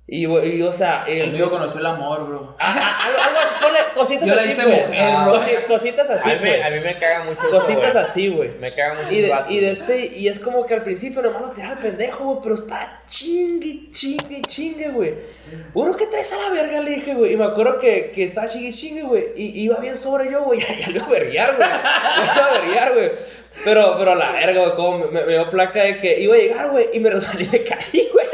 Y, 0.06 0.26
güey, 0.26 0.58
y, 0.58 0.62
o 0.62 0.74
sea, 0.74 1.06
el, 1.08 1.28
Contigo 1.28 1.50
conoció 1.50 1.80
el 1.80 1.86
amor, 1.86 2.28
bro. 2.28 2.58
Ah, 2.60 2.76
ah, 2.78 3.08
algo, 3.08 3.22
algo 3.22 3.40
así, 3.40 3.64
ponle 3.64 3.80
cositas 3.96 4.28
Yo 4.28 4.36
así, 4.38 4.52
hice 4.52 4.68
mujer, 4.68 5.00
Ah, 5.00 5.30
bro. 5.30 5.68
Cositas 5.68 6.10
así, 6.10 6.30
a, 6.30 6.34
mí 6.34 6.40
me, 6.42 6.52
pues. 6.52 6.66
a 6.66 6.70
mí 6.72 6.80
me 6.82 6.98
caga 6.98 7.24
mucho 7.24 7.50
Cositas 7.50 7.96
así, 7.96 8.28
güey. 8.28 8.50
Me 8.60 8.74
caga 8.74 8.96
mucho 8.96 9.14
Y 9.14 9.22
de, 9.22 9.34
y 9.48 9.60
de 9.62 9.72
este, 9.72 10.06
y 10.14 10.28
es 10.28 10.40
como 10.40 10.66
que 10.66 10.74
al 10.74 10.84
principio 10.84 11.22
nomás 11.22 11.42
lo 11.44 11.52
tiraba 11.52 11.76
el 11.76 11.80
pendejo, 11.80 12.26
güey, 12.26 12.40
pero 12.44 12.56
está 12.56 13.02
chingue, 13.08 13.88
chingue, 13.92 14.42
chingue, 14.42 14.90
güey. 14.90 15.14
Uno 15.74 15.96
que 15.96 16.08
traes 16.08 16.34
a 16.34 16.38
la 16.38 16.50
verga, 16.50 16.82
le 16.82 16.92
dije, 16.92 17.14
güey. 17.14 17.32
Y 17.32 17.38
me 17.38 17.46
acuerdo 17.46 17.80
que, 17.80 18.12
que 18.12 18.26
estaba 18.26 18.48
chingue, 18.48 18.74
chingue, 18.74 19.04
güey. 19.04 19.32
Y 19.38 19.62
iba 19.62 19.78
bien 19.78 19.96
sobre 19.96 20.30
yo, 20.30 20.44
güey. 20.44 20.60
Ya, 20.68 20.80
ya 20.80 20.90
lo 20.90 20.98
iba 20.98 21.06
a 21.06 21.10
verguiar, 21.10 21.56
güey. 21.56 21.70
Ya 21.70 22.26
lo 22.26 22.42
iba 22.42 22.46
a 22.46 22.54
verguiar, 22.62 22.94
güey. 22.94 23.12
Pero, 23.64 23.96
pero 23.98 24.16
la 24.16 24.34
verga, 24.34 24.66
güey, 24.66 24.76
como 24.76 24.98
me, 24.98 25.08
me, 25.12 25.26
me 25.26 25.32
dio 25.32 25.50
placa 25.50 25.82
de 25.82 25.98
que 25.98 26.20
iba 26.20 26.36
a 26.36 26.40
llegar, 26.40 26.72
güey. 26.72 26.90
Y 26.92 27.00
me 27.00 27.10
resbalé 27.10 27.46
y 27.46 27.50
me 27.50 27.64
caí, 27.64 28.10
güey. 28.12 28.28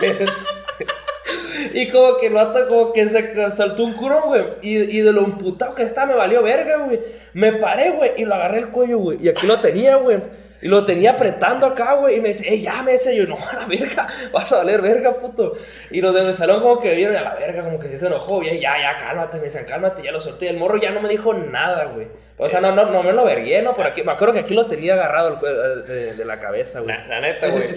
Y 1.72 1.88
como 1.88 2.18
que 2.18 2.26
el 2.26 2.34
vato 2.34 2.68
como 2.68 2.92
que 2.92 3.08
se 3.08 3.50
saltó 3.50 3.84
un 3.84 3.94
curón, 3.96 4.24
güey. 4.26 4.44
Y, 4.62 4.98
y 4.98 5.00
de 5.00 5.12
lo 5.12 5.22
imputado 5.22 5.74
que 5.74 5.82
estaba 5.82 6.06
me 6.08 6.14
valió 6.14 6.42
verga, 6.42 6.76
güey. 6.78 7.00
Me 7.32 7.52
paré, 7.54 7.90
güey, 7.90 8.12
y 8.18 8.24
lo 8.24 8.34
agarré 8.34 8.58
el 8.58 8.68
cuello, 8.68 8.98
güey. 8.98 9.18
Y 9.24 9.28
aquí 9.28 9.46
lo 9.46 9.60
tenía, 9.60 9.96
güey. 9.96 10.20
Y 10.62 10.68
lo 10.68 10.84
tenía 10.84 11.12
apretando 11.12 11.66
acá, 11.66 11.94
güey. 11.94 12.16
Y 12.16 12.20
me 12.20 12.28
dice, 12.28 12.48
ey, 12.48 12.62
ya, 12.62 12.82
me 12.82 12.92
dice 12.92 13.14
yo, 13.16 13.26
no, 13.26 13.36
a 13.36 13.60
la 13.60 13.66
verga, 13.66 14.06
vas 14.32 14.52
a 14.52 14.58
valer 14.58 14.82
verga, 14.82 15.14
puto. 15.18 15.54
Y 15.90 16.00
los 16.00 16.14
de 16.14 16.22
mi 16.22 16.32
salón 16.32 16.60
como 16.60 16.78
que 16.80 16.94
vieron 16.94 17.16
a 17.16 17.22
la 17.22 17.34
verga, 17.34 17.64
como 17.64 17.78
que 17.78 17.96
se 17.96 18.06
enojó. 18.06 18.42
Y 18.42 18.58
ya, 18.60 18.76
ya, 18.78 18.96
cálmate, 18.98 19.38
me 19.38 19.44
dicen, 19.44 19.64
cálmate, 19.64 20.02
ya 20.02 20.12
lo 20.12 20.20
solté. 20.20 20.48
El 20.50 20.58
morro 20.58 20.76
ya 20.78 20.90
no 20.92 21.00
me 21.00 21.08
dijo 21.08 21.32
nada, 21.34 21.86
güey. 21.86 22.08
O 22.36 22.48
sea, 22.48 22.60
no, 22.60 22.72
no, 22.72 22.86
no 22.90 23.02
me 23.02 23.12
lo 23.12 23.24
vergué, 23.24 23.62
¿no? 23.62 23.74
Por 23.74 23.86
aquí, 23.86 24.02
me 24.02 24.12
acuerdo 24.12 24.34
que 24.34 24.40
aquí 24.40 24.54
lo 24.54 24.66
tenía 24.66 24.94
agarrado 24.94 25.28
el 25.28 25.34
cue- 25.36 25.84
de, 25.84 26.14
de 26.14 26.24
la 26.24 26.38
cabeza, 26.40 26.80
güey. 26.80 26.94
La, 26.96 27.06
la 27.06 27.20
neta, 27.20 27.48
güey. 27.48 27.68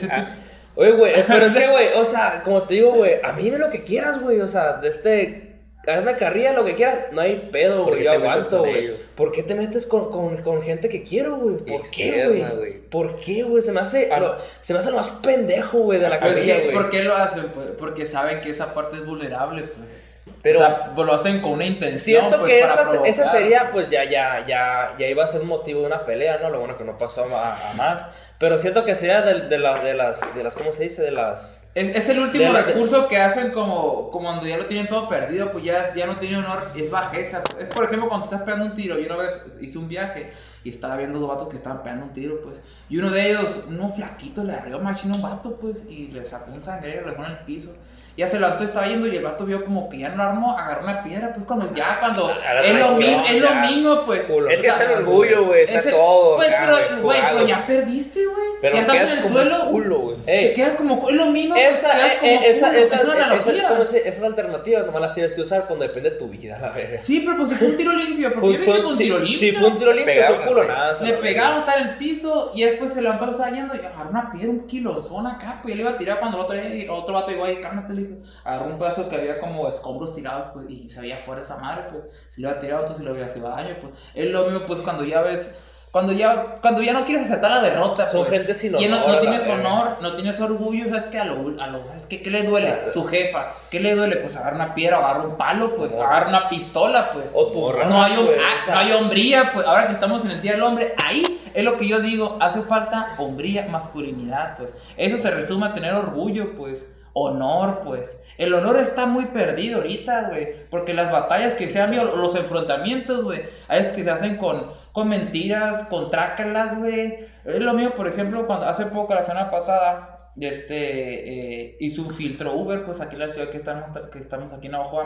Oye, 0.78 0.92
güey, 0.92 1.20
eh, 1.20 1.26
pero 1.28 1.48
es 1.48 1.56
que, 1.56 1.68
güey, 1.72 1.88
o 1.96 2.06
sea, 2.06 2.42
como 2.44 2.64
te 2.64 2.76
digo, 2.76 2.92
güey, 2.94 3.20
a 3.24 3.34
mí 3.34 3.42
dime 3.42 3.58
lo 3.58 3.70
que 3.70 3.84
quieras, 3.84 4.22
güey, 4.22 4.40
o 4.42 4.48
sea, 4.48 4.74
de 4.74 4.90
este, 4.90 5.56
hazme 5.88 6.16
carrilla, 6.18 6.54
lo 6.54 6.64
que 6.64 6.76
quieras, 6.76 7.12
no 7.12 7.22
hay 7.22 7.50
pedo, 7.52 7.84
¿Por 7.84 7.94
güey, 7.94 8.04
yo 8.04 8.12
aguanto, 8.12 8.60
güey. 8.60 8.96
¿Por 9.16 9.32
qué 9.32 9.42
te 9.42 9.56
metes 9.56 9.88
con, 9.88 10.12
con, 10.12 10.38
con 10.44 10.62
gente 10.62 10.88
que 10.88 11.02
quiero, 11.02 11.38
güey? 11.38 11.58
¿Por 11.58 11.90
qué, 11.90 12.10
Externa, 12.10 12.50
güey? 12.50 12.56
güey. 12.58 12.74
¿Por 12.90 13.20
qué, 13.20 13.44
güey? 13.44 13.64
Se 13.64 13.72
me 13.72 13.80
hace, 13.80 14.08
lo, 14.20 14.38
se 14.62 14.74
me 14.74 14.80
hace 14.80 14.92
lo 14.92 14.98
más 14.98 15.10
pendejo, 15.10 15.80
güey, 15.80 16.00
de 16.00 16.10
la 16.10 16.20
que, 16.20 16.32
güey. 16.32 16.72
¿Por 16.72 16.90
qué 16.90 17.04
lo 17.04 17.16
hacen? 17.16 17.46
Pues 17.56 17.70
porque 17.80 18.06
saben 18.06 18.40
que 18.40 18.52
esa 18.52 18.74
parte 18.74 18.98
es 18.98 19.06
vulnerable, 19.06 19.64
pues. 19.64 20.02
Pero 20.44 20.60
o 20.60 20.62
sea, 20.62 20.92
pues, 20.96 21.08
lo 21.08 21.14
hacen 21.14 21.42
con 21.42 21.54
una 21.54 21.66
intención. 21.66 22.22
siento 22.22 22.40
pues, 22.40 22.52
que 22.52 22.68
para 22.68 22.82
esa, 22.84 23.04
esa 23.06 23.32
sería, 23.32 23.72
pues 23.72 23.90
ya, 23.90 24.04
ya, 24.04 24.46
ya, 24.46 24.94
ya 24.98 25.08
iba 25.08 25.24
a 25.24 25.28
ser 25.28 25.42
un 25.42 25.48
motivo 25.48 25.82
de 25.82 25.88
una 25.88 26.06
pelea, 26.06 26.38
¿no? 26.38 26.50
Lo 26.50 26.60
bueno 26.60 26.78
que 26.78 26.84
no 26.84 26.98
pasó 26.98 27.26
a, 27.36 27.72
a 27.72 27.74
más. 27.74 28.06
Pero 28.40 28.60
siento 28.60 28.84
que 28.86 28.94
sería 28.94 29.24
de, 29.24 29.48
de, 29.48 29.58
la- 29.58 29.84
de 29.84 29.96
las, 29.96 30.36
de 30.36 30.44
las, 30.44 30.56
¿cómo 30.56 30.72
se 30.72 30.84
dice? 30.84 31.02
De 31.02 31.10
las... 31.10 31.64
Es, 31.74 31.96
es 31.96 32.10
el 32.10 32.20
último 32.20 32.54
la- 32.54 32.62
recurso 32.62 33.08
que 33.08 33.18
hacen 33.18 33.52
como, 33.52 34.12
como 34.12 34.26
cuando 34.28 34.46
ya 34.46 34.58
lo 34.58 34.68
tienen 34.68 34.88
todo 34.88 35.10
perdido, 35.10 35.52
pues 35.52 35.64
ya, 35.64 35.92
ya 35.96 36.06
no 36.06 36.18
tiene 36.20 36.38
honor, 36.38 36.72
es 36.76 36.92
bajeza. 36.92 37.42
Es 37.60 37.66
por 37.70 37.86
ejemplo 37.86 38.08
cuando 38.08 38.30
te 38.30 38.36
estás 38.36 38.46
pegando 38.46 38.68
un 38.68 38.76
tiro, 38.76 39.00
yo 39.00 39.08
una 39.08 39.24
vez 39.24 39.42
hice 39.60 39.80
un 39.80 39.88
viaje 39.88 40.32
y 40.64 40.70
estaba 40.70 40.98
viendo 40.98 41.18
dos 41.20 41.30
vatos 41.30 41.50
que 41.50 41.56
estaban 41.56 41.82
pegando 41.82 42.06
un 42.06 42.14
tiro, 42.14 42.40
pues. 42.42 42.60
Y 42.90 42.98
uno 42.98 43.10
de 43.10 43.28
ellos, 43.32 43.64
uno 43.70 43.90
flaquito, 43.90 44.44
le 44.44 44.54
arrió 44.54 44.78
machino 44.80 45.16
un 45.16 45.22
vato, 45.24 45.58
pues, 45.60 45.78
y 45.90 46.10
le 46.10 46.24
sacó 46.24 46.52
un 46.52 46.62
sangrero, 46.62 47.06
le 47.06 47.12
dejó 47.12 47.26
en 47.26 47.32
el 47.32 47.40
piso. 47.40 47.74
Ya 48.18 48.28
se 48.28 48.40
levantó, 48.40 48.64
estaba 48.64 48.88
yendo 48.88 49.06
y 49.08 49.16
el 49.16 49.24
vato 49.24 49.46
vio 49.46 49.64
como 49.64 49.88
que 49.88 50.00
ya 50.00 50.10
no 50.10 50.24
armó, 50.24 50.58
agarró 50.58 50.82
una 50.84 51.04
piedra, 51.04 51.32
pues 51.34 51.46
cuando 51.46 51.72
ya, 51.76 52.00
cuando 52.00 52.26
A 52.28 52.54
la 52.56 52.62
es 52.62 52.74
lo, 52.74 52.92
mismo, 52.96 53.24
es 53.30 53.42
lo 53.42 53.52
mismo, 53.56 54.06
pues. 54.08 54.22
Es 54.22 54.26
que 54.28 54.34
O 54.34 54.60
sea, 54.60 54.72
está 54.74 54.84
el 54.86 54.92
orgullo, 55.00 55.46
güey. 55.46 55.64
Está 55.66 55.80
ese- 55.80 55.92
todo. 55.92 56.36
Pues, 56.38 56.50
pero, 56.50 57.02
güey, 57.04 57.22
pero 57.22 57.46
ya 57.48 57.66
perdiste, 57.68 58.26
güey. 58.26 58.47
Pero 58.62 58.76
ya 58.76 58.82
estás 58.82 58.98
en 59.04 59.10
el 59.18 59.24
suelo. 59.24 59.66
culo, 59.70 60.00
güey. 60.00 60.18
Te 60.26 60.54
quedas 60.54 60.76
como, 60.76 61.08
es 61.10 61.16
lo 61.16 61.26
mismo. 61.28 61.56
Esa, 61.56 62.08
eh, 62.08 62.18
como 62.20 62.32
eh, 62.32 62.50
esa, 62.50 62.68
culo, 62.70 62.80
esa, 62.82 62.96
es 62.96 63.04
una 63.04 63.14
esa- 63.16 63.26
analogía. 63.26 63.54
es 63.58 63.64
como 63.66 63.84
ese- 63.84 64.08
esas 64.10 64.24
alternativas 64.24 64.86
nomás 64.86 65.02
las 65.02 65.14
tienes 65.14 65.34
que 65.36 65.42
usar 65.42 65.68
cuando 65.68 65.84
depende 65.88 66.10
de 66.12 66.16
tu 66.18 66.28
vida, 66.28 66.58
la 66.60 66.72
verga. 66.72 67.00
Sí, 67.00 67.22
pero 67.24 67.38
pues 67.38 67.50
si 67.50 67.56
fue 67.56 67.68
un 67.68 67.78
tiro 67.78 67.94
limpio, 67.94 68.34
porque 68.34 68.48
Fue- 68.48 68.58
yo 68.58 68.64
fue- 68.66 68.82
fue 68.82 68.92
un 68.92 68.98
tiro 68.98 69.20
limpio. 69.20 69.40
Sí, 69.40 69.52
fue 69.52 69.68
un 69.68 69.78
tiro 69.78 69.94
limpio, 69.94 70.14
pegaron, 70.16 70.38
fue 70.38 70.48
culo 70.48 70.64
nada. 70.64 70.94
Le 71.04 71.14
pegaron, 71.14 71.60
estar 71.60 71.78
en 71.80 71.88
el 71.90 71.98
piso 71.98 72.52
y 72.56 72.64
después 72.64 72.94
se 72.94 73.02
levantó, 73.02 73.26
lo 73.26 73.32
estaba 73.34 73.52
yendo 73.52 73.76
y 73.76 73.80
agarró 73.80 74.10
una 74.10 74.32
piedra, 74.32 74.50
un 74.50 74.66
kilozón 74.66 75.28
acá, 75.28 75.60
pues 75.62 75.74
y 75.74 75.78
le 75.78 75.84
iba 75.84 75.92
a 75.92 75.98
tirar 75.98 76.20
cuando 76.20 76.38
el 76.38 76.44
otro, 76.46 76.94
otro 76.96 77.14
vato 77.14 77.30
llegó 77.32 77.46
ahí, 77.46 77.58
cálmate, 77.58 77.94
le 77.94 78.02
dijo. 78.02 78.16
Agarró 78.44 78.66
un 78.72 78.78
pedazo 78.80 79.08
que 79.08 79.16
había 79.18 79.40
como 79.40 79.70
escombros 79.70 80.16
tirados, 80.16 80.48
pues, 80.54 80.66
y 80.70 80.90
se 80.90 81.00
veía 81.02 81.18
fuera 81.18 81.42
esa 81.42 81.58
madre, 81.58 81.84
pues, 81.92 82.04
si 82.30 82.42
le 82.42 82.48
iba 82.48 82.58
a 82.58 82.60
tirar 82.60 82.82
otro, 82.82 82.96
si 82.96 83.04
le 83.04 83.12
hubiera 83.12 83.30
sido 83.30 83.50
daño, 83.50 83.76
pues. 83.82 83.94
Es 84.16 84.32
lo 84.32 84.46
mismo, 84.46 84.66
pues, 84.66 84.80
cuando 84.80 85.04
ya 85.04 85.22
ves, 85.22 85.52
cuando 85.98 86.14
ya, 86.14 86.58
cuando 86.62 86.84
ya 86.84 86.94
no 86.94 87.06
quieres 87.06 87.26
aceptar 87.26 87.50
la 87.50 87.62
derrota, 87.62 88.08
Son 88.08 88.20
pues. 88.24 88.38
gente 88.38 88.54
sin 88.54 88.80
Y 88.80 88.86
honor. 88.86 89.00
no, 89.00 89.08
no 89.16 89.20
tienes 89.20 89.48
honor, 89.48 89.98
no 90.00 90.14
tienes 90.14 90.40
orgullo, 90.40 90.86
¿sabes 90.90 91.08
qué? 91.08 91.18
A 91.18 91.26
lo, 91.26 91.60
a 91.60 91.66
lo, 91.66 91.84
¿sabes 91.86 92.06
qué? 92.06 92.22
¿Qué 92.22 92.30
le 92.30 92.44
duele? 92.44 92.68
Claro. 92.72 92.92
Su 92.92 93.06
jefa, 93.08 93.48
¿qué 93.72 93.80
le 93.80 93.96
duele? 93.96 94.18
Pues 94.18 94.36
agarra 94.38 94.56
una 94.58 94.76
piedra, 94.76 94.98
agarra 94.98 95.24
un 95.24 95.38
palo, 95.38 95.76
pues, 95.76 95.92
Morra. 95.92 96.08
agarra 96.08 96.30
una 96.30 96.50
pistola, 96.50 97.10
pues. 97.12 97.32
O 97.34 97.48
tu 97.48 97.62
Morra. 97.62 97.86
No 97.86 98.04
hay, 98.04 98.14
ah, 98.14 98.58
o 98.62 98.66
sea, 98.66 98.76
no 98.76 98.80
hay 98.82 98.92
hombría, 98.92 99.50
pues 99.54 99.66
ahora 99.66 99.88
que 99.88 99.94
estamos 99.94 100.24
en 100.24 100.30
el 100.30 100.42
Día 100.44 100.52
del 100.52 100.62
Hombre, 100.62 100.94
ahí 101.04 101.24
es 101.56 101.64
lo 101.64 101.78
que 101.78 101.88
yo 101.88 102.00
digo, 102.00 102.38
hace 102.40 102.62
falta 102.62 103.16
hombría, 103.18 103.66
masculinidad, 103.68 104.56
pues. 104.58 104.76
Eso 104.98 105.18
se 105.18 105.32
resume 105.32 105.66
a 105.66 105.74
tener 105.74 105.96
orgullo, 105.96 106.56
pues. 106.56 106.94
Honor, 107.20 107.82
pues. 107.84 108.22
El 108.38 108.54
honor 108.54 108.80
está 108.80 109.08
muy 109.08 109.26
perdido 109.26 109.78
ahorita, 109.78 110.28
güey. 110.30 110.68
Porque 110.70 110.94
las 110.94 111.12
batallas 111.12 111.56
que 111.56 111.68
se 111.68 111.82
han 111.82 111.96
los 111.96 112.36
enfrentamientos, 112.36 113.24
güey, 113.24 113.42
hay 113.68 113.80
veces 113.80 113.96
que 113.96 114.04
se 114.04 114.12
hacen 114.12 114.38
con, 114.38 114.68
con 114.98 115.10
mentiras, 115.10 115.84
con 115.90 116.10
trácalas, 116.10 116.80
güey. 116.80 117.20
Es 117.46 117.60
lo 117.60 117.76
mío, 117.76 117.94
por 117.94 118.08
ejemplo, 118.08 118.48
cuando 118.48 118.66
hace 118.66 118.88
poco, 118.88 119.14
la 119.14 119.22
semana 119.22 119.52
pasada, 119.52 120.32
este, 120.40 121.66
eh, 121.68 121.78
hizo 121.82 122.02
un 122.02 122.10
filtro 122.10 122.56
Uber, 122.56 122.84
pues 122.84 123.00
aquí 123.00 123.14
en 123.14 123.20
la 123.20 123.30
ciudad 123.30 123.50
que 123.50 123.58
estamos, 123.58 123.96
que 124.10 124.18
estamos 124.18 124.52
aquí 124.54 124.66
en 124.66 124.72
Navajo, 124.72 125.02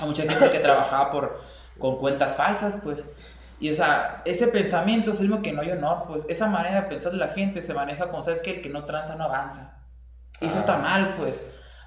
hay 0.00 0.06
mucha 0.06 0.22
gente 0.22 0.50
que 0.50 0.58
trabajaba 0.60 1.10
por, 1.10 1.42
con 1.78 1.98
cuentas 1.98 2.34
falsas, 2.34 2.78
pues. 2.82 3.04
Y 3.60 3.68
o 3.68 3.74
sea, 3.74 4.22
ese 4.24 4.48
pensamiento 4.48 5.10
es 5.10 5.20
el 5.20 5.28
mismo 5.28 5.42
que 5.42 5.52
no 5.52 5.60
hay 5.60 5.70
honor, 5.72 6.04
pues. 6.08 6.24
Esa 6.30 6.46
manera 6.48 6.80
de 6.80 6.88
pensar 6.88 7.12
de 7.12 7.18
la 7.18 7.28
gente 7.28 7.62
se 7.62 7.74
maneja 7.74 8.06
como, 8.08 8.22
¿sabes 8.22 8.40
que 8.40 8.52
El 8.52 8.62
que 8.62 8.70
no 8.70 8.86
tranza 8.86 9.16
no 9.16 9.24
avanza. 9.24 9.82
Y 10.40 10.46
eso 10.46 10.56
Ah. 10.56 10.60
está 10.60 10.78
mal, 10.78 11.14
pues. 11.18 11.34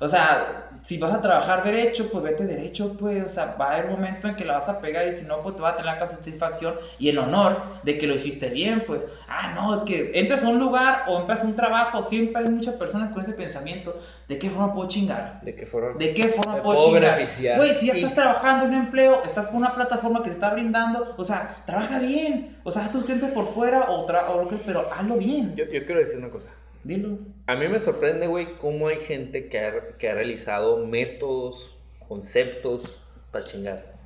O 0.02 0.08
sea, 0.08 0.70
si 0.82 0.98
vas 0.98 1.14
a 1.14 1.20
trabajar 1.20 1.62
derecho, 1.62 2.10
pues 2.10 2.24
vete 2.24 2.46
derecho, 2.46 2.96
pues. 2.98 3.26
O 3.26 3.30
sea, 3.30 3.56
va 3.60 3.66
a 3.66 3.72
haber 3.74 3.86
un 3.88 3.92
momento 3.94 4.30
en 4.30 4.36
que 4.36 4.46
la 4.46 4.54
vas 4.60 4.70
a 4.70 4.80
pegar 4.80 5.06
y 5.08 5.14
si 5.14 5.26
no, 5.26 5.42
pues 5.42 5.58
te 5.58 5.62
va 5.62 5.70
a 5.70 5.76
tener 5.76 5.98
la 6.00 6.08
satisfacción 6.08 6.76
y 6.98 7.10
el 7.10 7.18
honor 7.18 7.58
de 7.84 7.98
que 7.98 8.08
lo 8.08 8.16
hiciste 8.16 8.50
bien, 8.50 8.84
pues. 8.88 9.02
Ah, 9.28 9.52
no, 9.54 9.84
que 9.84 10.12
entras 10.16 10.44
a 10.44 10.48
un 10.50 10.58
lugar 10.58 11.04
o 11.08 11.20
entras 11.20 11.42
a 11.42 11.46
un 11.46 11.56
trabajo, 11.56 12.02
siempre 12.02 12.42
hay 12.44 12.50
muchas 12.50 12.76
personas 12.76 13.12
con 13.12 13.22
ese 13.22 13.34
pensamiento. 13.34 14.00
¿De 14.30 14.40
qué 14.40 14.50
forma 14.50 14.74
puedo 14.74 14.88
chingar? 14.88 15.42
De 15.42 15.54
que 15.54 15.66
fueron. 15.66 15.98
¿De 15.98 16.14
qué 16.14 16.30
forma 16.30 16.56
Me 16.56 16.62
puedo 16.62 16.78
puedo 16.78 16.92
chingar? 16.94 17.20
Güey, 17.58 17.74
si 17.76 17.88
ya 17.88 17.94
estás 17.94 18.16
trabajando 18.16 18.66
en 18.66 18.74
un 18.76 18.80
empleo, 18.86 19.22
estás 19.24 19.48
con 19.48 19.58
una 19.58 19.74
plataforma 19.74 20.20
que 20.24 20.30
te 20.30 20.36
está 20.36 20.52
brindando, 20.54 21.14
o 21.18 21.26
sea, 21.26 21.58
trabaja 21.66 22.00
bien. 22.00 22.58
O 22.64 22.72
sea, 22.72 22.86
haz 22.86 22.92
tus 22.92 23.04
clientes 23.04 23.32
por 23.32 23.54
fuera 23.54 23.90
o, 23.90 24.08
tra- 24.08 24.30
o 24.30 24.44
lo 24.44 24.48
que, 24.48 24.56
pero 24.66 24.88
hazlo 24.98 25.16
bien. 25.16 25.56
Yo, 25.58 25.66
yo 25.66 25.86
quiero 25.86 26.00
decir 26.00 26.20
una 26.20 26.30
cosa. 26.30 26.52
Dilo. 26.84 27.20
A 27.48 27.56
mí 27.56 27.68
me 27.68 27.80
sorprende, 27.80 28.28
güey, 28.28 28.58
cómo 28.58 28.88
hay 28.88 28.98
gente 29.00 29.50
que 29.50 29.60
ha, 29.60 29.98
que 29.98 30.10
ha 30.10 30.14
realizado 30.16 30.86
métodos, 30.86 31.78
conceptos 32.08 33.02
para 33.32 33.44
chingar. 33.46 33.98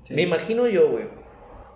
Sí. 0.00 0.14
Me 0.14 0.22
imagino 0.22 0.66
yo, 0.68 0.90
güey. 0.90 1.06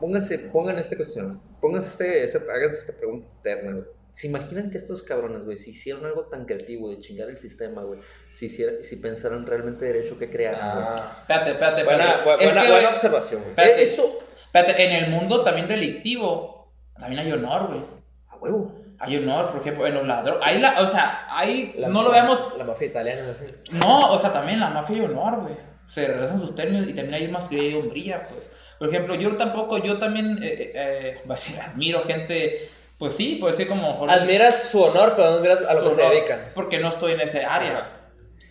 Pónganse, 0.01 0.39
pongan 0.39 0.79
esta 0.79 0.97
cuestión. 0.97 1.41
Pónganse 1.61 1.89
este, 1.89 2.25
esta, 2.25 2.39
háganse 2.53 2.79
esta 2.79 2.93
pregunta 2.97 3.27
eterna, 3.41 3.73
güey. 3.73 3.85
¿Se 4.13 4.27
imaginan 4.27 4.71
que 4.71 4.79
estos 4.79 5.03
cabrones, 5.03 5.45
güey, 5.45 5.59
si 5.59 5.71
hicieron 5.71 6.05
algo 6.05 6.25
tan 6.25 6.45
creativo 6.45 6.91
de 6.91 6.99
chingar 6.99 7.29
el 7.31 7.37
sistema, 7.37 7.83
güey, 7.85 8.01
si, 8.33 8.47
hiciera, 8.47 8.73
si 8.83 8.97
pensaran 8.97 9.47
realmente 9.47 9.85
derecho 9.85 10.19
que 10.19 10.29
crearan, 10.31 10.75
güey? 10.75 10.87
Ah. 10.89 11.17
Espérate, 11.21 11.51
espérate, 11.53 11.85
Buena, 11.85 12.05
espérate. 12.19 12.31
bu- 12.31 12.41
es 12.41 12.53
buena, 12.53 12.63
que, 12.67 12.73
buena 12.73 12.89
observación, 12.91 13.41
güey. 13.43 13.51
Espérate. 13.51 13.83
Eso, 13.83 14.19
espérate, 14.45 14.85
en 14.85 15.05
el 15.05 15.11
mundo 15.11 15.45
también 15.45 15.69
delictivo, 15.69 16.73
también 16.99 17.21
hay 17.27 17.33
honor, 17.33 17.69
güey. 17.69 17.81
a 18.29 18.37
huevo. 18.37 18.75
Hay 19.01 19.17
honor, 19.17 19.51
por 19.51 19.61
ejemplo, 19.61 19.87
en 19.87 19.95
los 19.95 20.07
ladrones. 20.07 20.41
Ahí 20.45 20.59
la, 20.59 20.81
o 20.81 20.89
sea, 20.89 21.27
ahí 21.31 21.75
La- 21.79 21.89
no 21.89 22.03
lo 22.03 22.11
vemos. 22.11 22.53
La 22.59 22.65
mafia 22.65 22.87
italiana 22.89 23.21
es 23.23 23.29
así. 23.29 23.47
No, 23.71 24.13
o 24.13 24.19
sea, 24.19 24.33
también 24.33 24.61
la 24.61 24.71
mafia 24.71 24.97
hay 24.97 25.03
honor, 25.05 25.41
güey. 25.43 25.55
Se 25.87 26.07
regresan 26.07 26.39
sus 26.41 26.55
términos 26.55 26.89
y 26.89 26.93
también 26.95 27.15
hay 27.15 27.29
más 27.29 27.47
que 27.47 27.61
hay 27.61 27.75
hombría, 27.75 28.25
pues. 28.29 28.51
Por 28.79 28.89
ejemplo, 28.89 29.15
yo 29.15 29.37
tampoco, 29.37 29.79
yo 29.79 29.99
también, 29.99 30.39
eh, 30.43 30.47
eh, 30.47 30.73
eh, 30.75 31.21
va 31.29 31.35
a 31.35 31.37
decir, 31.37 31.59
admiro 31.61 32.05
gente, 32.05 32.69
pues 32.99 33.15
sí, 33.15 33.37
puede 33.41 33.55
ser 33.55 33.69
como... 33.69 34.09
Admiras 34.09 34.65
su 34.71 34.83
honor, 34.83 35.15
pero 35.17 35.31
no 35.31 35.37
admiras 35.37 35.65
a 35.67 35.75
lo 35.75 35.85
que 35.85 35.91
se 35.93 36.03
dedican. 36.03 36.45
Porque 36.55 36.79
no 36.79 36.89
estoy 36.89 37.13
en 37.13 37.21
ese 37.23 37.45
área. 37.45 37.91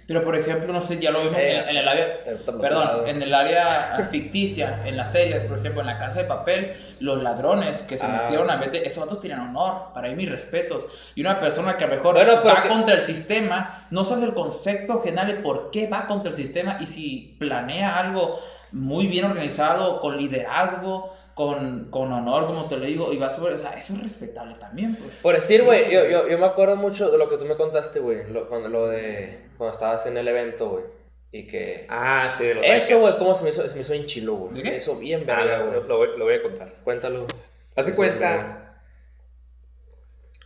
Pero, 0.07 0.23
por 0.23 0.37
ejemplo, 0.37 0.71
no 0.71 0.79
sé, 0.79 0.97
ya 0.99 1.11
lo 1.11 1.19
vimos 1.19 1.37
Eh, 1.37 1.57
en, 1.59 1.67
en 1.69 1.75
el 1.77 1.87
área... 1.87 2.05
eh, 2.25 2.37
Perdón, 2.61 3.07
en 3.09 3.21
el 3.21 3.33
área 3.33 4.07
ficticia, 4.09 4.79
en 4.85 4.95
las 4.95 5.11
series, 5.11 5.45
por 5.47 5.59
ejemplo, 5.59 5.81
en 5.81 5.87
la 5.87 5.97
casa 5.99 6.19
de 6.19 6.25
papel, 6.25 6.73
los 7.01 7.21
ladrones 7.21 7.81
que 7.83 7.97
se 7.97 8.05
Ah. 8.05 8.21
metieron 8.23 8.49
a 8.49 8.55
meter, 8.55 8.87
esos 8.87 9.03
vatos 9.03 9.19
tenían 9.19 9.41
honor, 9.41 9.93
para 9.93 10.07
mí 10.07 10.15
mis 10.15 10.31
respetos. 10.31 10.85
Y 11.15 11.21
una 11.21 11.39
persona 11.41 11.75
que 11.77 11.83
a 11.83 11.87
lo 11.87 11.95
mejor 11.97 12.15
Bueno, 12.15 12.41
va 12.41 12.63
que- 12.63 12.69
contra 12.69 12.95
el 12.95 13.01
sistema, 13.01 13.85
no 13.91 14.05
sabe 14.05 14.23
el 14.25 14.33
concepto 14.33 15.01
general 15.01 15.27
de 15.27 15.33
por 15.35 15.71
qué 15.71 15.87
va 15.87 16.07
contra 16.07 16.29
el 16.31 16.35
sistema 16.37 16.77
y 16.79 16.85
si 16.85 17.35
planea 17.37 17.97
algo 17.99 18.39
muy 18.71 19.07
bien 19.07 19.25
organizado, 19.25 19.99
con 19.99 20.17
liderazgo, 20.17 21.13
con, 21.33 21.91
con 21.91 22.11
honor, 22.13 22.47
como 22.47 22.65
te 22.67 22.77
lo 22.77 22.85
digo, 22.85 23.13
y 23.13 23.17
va 23.17 23.29
sobre, 23.29 23.53
o 23.53 23.57
sea, 23.57 23.71
eso 23.73 23.93
es 23.93 24.01
respetable 24.03 24.55
también, 24.55 24.95
pues. 24.95 25.19
Por 25.21 25.35
decir, 25.35 25.59
Sí, 25.59 25.65
güey, 25.65 25.91
yo, 25.93 26.05
yo, 26.09 26.27
yo 26.27 26.37
me 26.39 26.45
acuerdo 26.47 26.75
mucho 26.77 27.11
de 27.11 27.17
lo 27.17 27.29
que 27.29 27.37
tú 27.37 27.45
me 27.45 27.55
contaste, 27.55 27.99
güey, 27.99 28.27
lo, 28.31 28.47
cuando, 28.49 28.69
lo 28.69 28.87
de 28.87 29.45
cuando 29.57 29.73
estabas 29.73 30.05
en 30.07 30.17
el 30.17 30.27
evento, 30.27 30.69
güey, 30.69 30.83
y 31.31 31.47
que... 31.47 31.85
Ah, 31.89 32.33
sí, 32.37 32.45
de 32.45 32.55
los 32.55 32.63
Eso, 32.65 32.99
güey, 32.99 33.17
cómo 33.17 33.35
se 33.35 33.43
me 33.43 33.49
hizo, 33.49 33.67
se 33.67 33.75
me 33.75 33.81
hizo 33.81 33.93
bien 33.93 34.05
chilo, 34.05 34.35
güey. 34.35 34.53
¿De 34.55 34.61
Se 34.61 34.69
me 34.69 34.77
hizo 34.77 34.95
bien 34.95 35.25
Ah, 35.29 35.35
verga, 35.35 35.57
lo, 35.59 35.65
güey. 35.67 35.87
lo 35.87 35.97
voy- 35.97 36.17
lo 36.17 36.25
voy 36.25 36.35
a 36.35 36.41
contar. 36.43 36.73
Cuéntalo. 36.83 37.27
Hace 37.75 37.93
cuenta, 37.93 38.79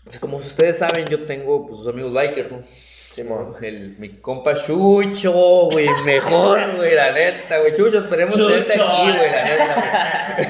pues 0.04 0.20
como 0.20 0.38
ustedes 0.38 0.78
saben, 0.80 1.06
yo 1.06 1.24
tengo 1.26 1.66
pues, 1.68 1.78
sus 1.78 1.88
amigos 1.88 2.12
bikers, 2.14 2.52
¿no? 2.52 2.64
Simón. 3.12 3.56
El, 3.62 3.98
mi 4.00 4.18
compa 4.20 4.56
Chucho, 4.64 5.32
güey, 5.72 5.88
mejor, 6.06 6.60
güey, 6.78 6.96
la 6.96 7.12
neta, 7.12 7.60
güey. 7.60 7.76
Chucho, 7.76 8.00
esperemos 8.00 8.34
Chucho. 8.36 8.48
tenerte 8.48 8.74
aquí, 8.74 9.18
güey, 9.18 9.32
la 9.32 9.44
neta, 9.44 10.36
güey. 10.38 10.48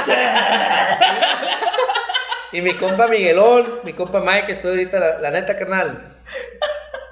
Y 2.52 2.60
mi 2.62 2.74
compa 2.74 3.06
Miguelón, 3.06 3.80
mi 3.84 3.92
compa 3.92 4.20
Mike, 4.20 4.50
estoy 4.52 4.70
ahorita, 4.70 4.98
la, 4.98 5.18
la 5.20 5.30
neta, 5.30 5.56
carnal. 5.56 6.16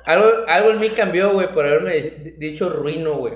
Algo, 0.08 0.28
algo 0.48 0.70
en 0.70 0.80
mí 0.80 0.88
cambió, 0.90 1.30
güey, 1.32 1.48
por 1.52 1.66
haberme 1.66 1.92
di- 1.94 2.30
dicho 2.38 2.70
ruino, 2.70 3.12
güey. 3.14 3.34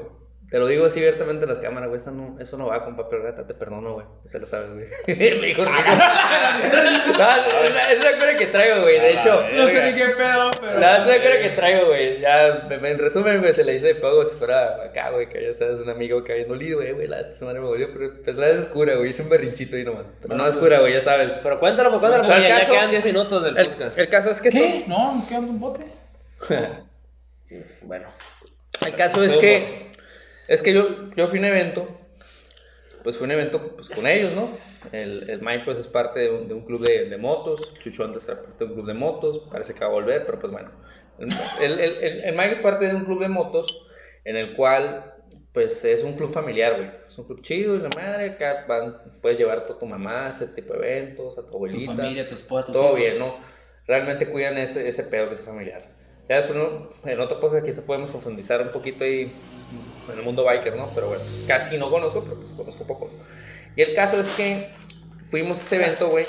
Te 0.50 0.58
lo 0.58 0.66
digo 0.66 0.84
así 0.84 0.98
abiertamente 1.00 1.44
en 1.44 1.48
las 1.48 1.60
cámaras, 1.60 1.88
güey. 1.88 1.98
Eso 1.98 2.10
no, 2.10 2.36
eso 2.38 2.58
no 2.58 2.66
va, 2.66 2.84
compa, 2.84 3.08
pero 3.08 3.24
neta, 3.24 3.46
te 3.46 3.54
perdono, 3.54 3.94
güey. 3.94 4.06
Te 4.30 4.38
lo 4.38 4.44
sabes, 4.44 4.68
güey. 4.74 4.84
me 5.40 5.46
dijo 5.46 5.64
ruino. 5.64 5.78
no, 5.78 5.82
es 7.64 7.74
la- 7.74 7.92
es 7.92 8.04
la 8.04 8.18
cura 8.18 8.36
que 8.36 8.46
traigo, 8.48 8.82
güey. 8.82 9.00
De 9.00 9.10
hecho, 9.12 9.44
No 9.54 9.68
sé 9.68 9.84
ni 9.84 9.92
qué 9.98 10.08
pedo, 10.10 10.50
pero... 10.60 10.78
la 10.78 10.98
es 10.98 11.06
la 11.06 11.16
cura 11.22 11.40
que 11.42 11.48
traigo, 11.56 11.86
güey. 11.86 12.20
Ya, 12.20 12.68
en 12.70 12.98
resumen, 12.98 13.40
güey, 13.40 13.54
se 13.54 13.64
le 13.64 13.76
hice 13.76 13.86
de 13.86 13.94
pago 13.94 14.24
si 14.26 14.34
fuera 14.36 14.82
acá, 14.84 15.10
güey, 15.10 15.28
que 15.28 15.42
ya 15.42 15.54
sabes, 15.54 15.78
un 15.80 15.88
amigo 15.88 16.22
que 16.22 16.32
había 16.32 16.44
dolido, 16.46 16.78
güey, 16.80 16.92
güey, 16.92 17.06
la 17.06 17.32
su 17.34 17.44
madre 17.46 17.60
me 17.60 17.66
volvió, 17.66 17.88
pero 17.92 18.12
pues 18.22 18.36
la 18.36 18.48
es 18.48 18.66
cura, 18.66 18.94
güey, 18.96 19.10
hice 19.10 19.22
un 19.22 19.30
berrinchito 19.30 19.76
ahí 19.76 19.84
nomás. 19.84 20.04
Pero 20.20 20.34
no 20.36 20.46
es 20.46 20.56
cura, 20.56 20.80
güey, 20.80 20.92
ya 20.92 21.00
sabes. 21.00 21.32
Pero 21.42 21.58
cuéntalo, 21.60 21.88
pues, 21.90 22.00
cuéntalo, 22.00 22.24
porque 22.24 22.42
el 22.46 22.48
ya, 22.48 22.66
quedan 22.66 22.90
10 22.90 23.04
minutos 23.06 23.42
del 23.42 23.56
El, 23.56 23.68
podcast. 23.68 23.98
el 23.98 24.08
caso 24.08 24.30
es 24.30 24.40
que 24.42 24.50
¿Qué? 24.50 24.84
No, 24.86 25.14
nos 25.16 25.24
quedamos 25.24 25.50
un 25.50 25.60
bote. 25.60 26.01
Bueno. 27.82 28.08
El 28.86 28.94
caso 28.94 29.22
es 29.22 29.36
que, 29.36 29.92
es 30.48 30.62
que 30.62 30.72
yo, 30.72 31.10
yo 31.14 31.28
fui 31.28 31.38
a 31.38 31.42
un 31.42 31.44
evento, 31.48 31.86
pues 33.04 33.18
fue 33.18 33.26
un 33.26 33.32
evento 33.32 33.76
pues, 33.76 33.90
con 33.90 34.06
ellos, 34.06 34.32
¿no? 34.34 34.48
El, 34.90 35.28
el 35.28 35.42
Mike 35.42 35.62
pues 35.66 35.78
es 35.78 35.86
parte 35.86 36.20
de 36.20 36.30
un, 36.30 36.48
de 36.48 36.54
un 36.54 36.64
club 36.64 36.84
de, 36.86 37.10
de 37.10 37.16
motos, 37.18 37.74
Chucho 37.78 38.04
antes 38.04 38.26
era 38.28 38.42
parte 38.42 38.64
de 38.64 38.70
un 38.70 38.74
club 38.74 38.86
de 38.86 38.94
motos, 38.94 39.38
parece 39.50 39.74
que 39.74 39.80
va 39.80 39.86
a 39.86 39.90
volver, 39.92 40.24
pero 40.24 40.38
pues 40.40 40.50
bueno. 40.50 40.70
El, 41.18 41.78
el, 41.78 41.80
el, 41.80 42.20
el 42.24 42.32
Mike 42.34 42.52
es 42.52 42.58
parte 42.58 42.86
de 42.88 42.94
un 42.94 43.04
club 43.04 43.20
de 43.20 43.28
motos 43.28 43.86
en 44.24 44.36
el 44.36 44.54
cual 44.56 45.14
pues 45.52 45.84
es 45.84 46.02
un 46.02 46.14
club 46.14 46.32
familiar, 46.32 46.76
güey. 46.76 46.90
Es 47.06 47.18
un 47.18 47.26
club 47.26 47.42
chido 47.42 47.76
y 47.76 47.80
la 47.80 47.90
madre, 47.90 48.30
acá 48.30 48.64
van, 48.66 48.96
puedes 49.20 49.38
llevar 49.38 49.58
a 49.58 49.66
tu, 49.66 49.74
tu 49.74 49.86
mamá 49.86 50.26
a 50.26 50.30
ese 50.30 50.48
tipo 50.48 50.72
de 50.72 50.78
eventos, 50.78 51.36
a 51.38 51.44
tu 51.44 51.54
Tu 51.56 51.56
abuelita 51.56 51.84
familia, 51.84 52.26
tu 52.26 52.34
esposa, 52.34 52.72
tus 52.72 52.72
todo 52.72 52.96
hijos. 52.96 52.96
bien, 52.96 53.18
¿no? 53.18 53.36
Realmente 53.86 54.28
cuidan 54.28 54.56
ese, 54.56 54.88
ese 54.88 55.02
pedo 55.04 55.28
que 55.28 55.34
es 55.34 55.42
familiar. 55.42 56.01
Ya 56.28 56.36
después, 56.36 56.56
¿no? 56.56 56.90
en 57.04 57.20
otro 57.20 57.40
podcast 57.40 57.62
aquí 57.62 57.72
se 57.72 57.82
podemos 57.82 58.10
profundizar 58.10 58.62
un 58.62 58.70
poquito 58.70 59.04
ahí 59.04 59.32
en 60.10 60.18
el 60.18 60.24
mundo 60.24 60.44
biker, 60.44 60.76
¿no? 60.76 60.88
Pero 60.94 61.08
bueno, 61.08 61.24
casi 61.46 61.76
no 61.78 61.90
conozco, 61.90 62.22
pero 62.22 62.36
pues 62.36 62.52
conozco 62.52 62.86
poco. 62.86 63.10
Y 63.76 63.82
el 63.82 63.94
caso 63.94 64.20
es 64.20 64.30
que 64.32 64.68
fuimos 65.26 65.58
a 65.58 65.62
ese 65.62 65.76
evento, 65.76 66.08
güey. 66.08 66.26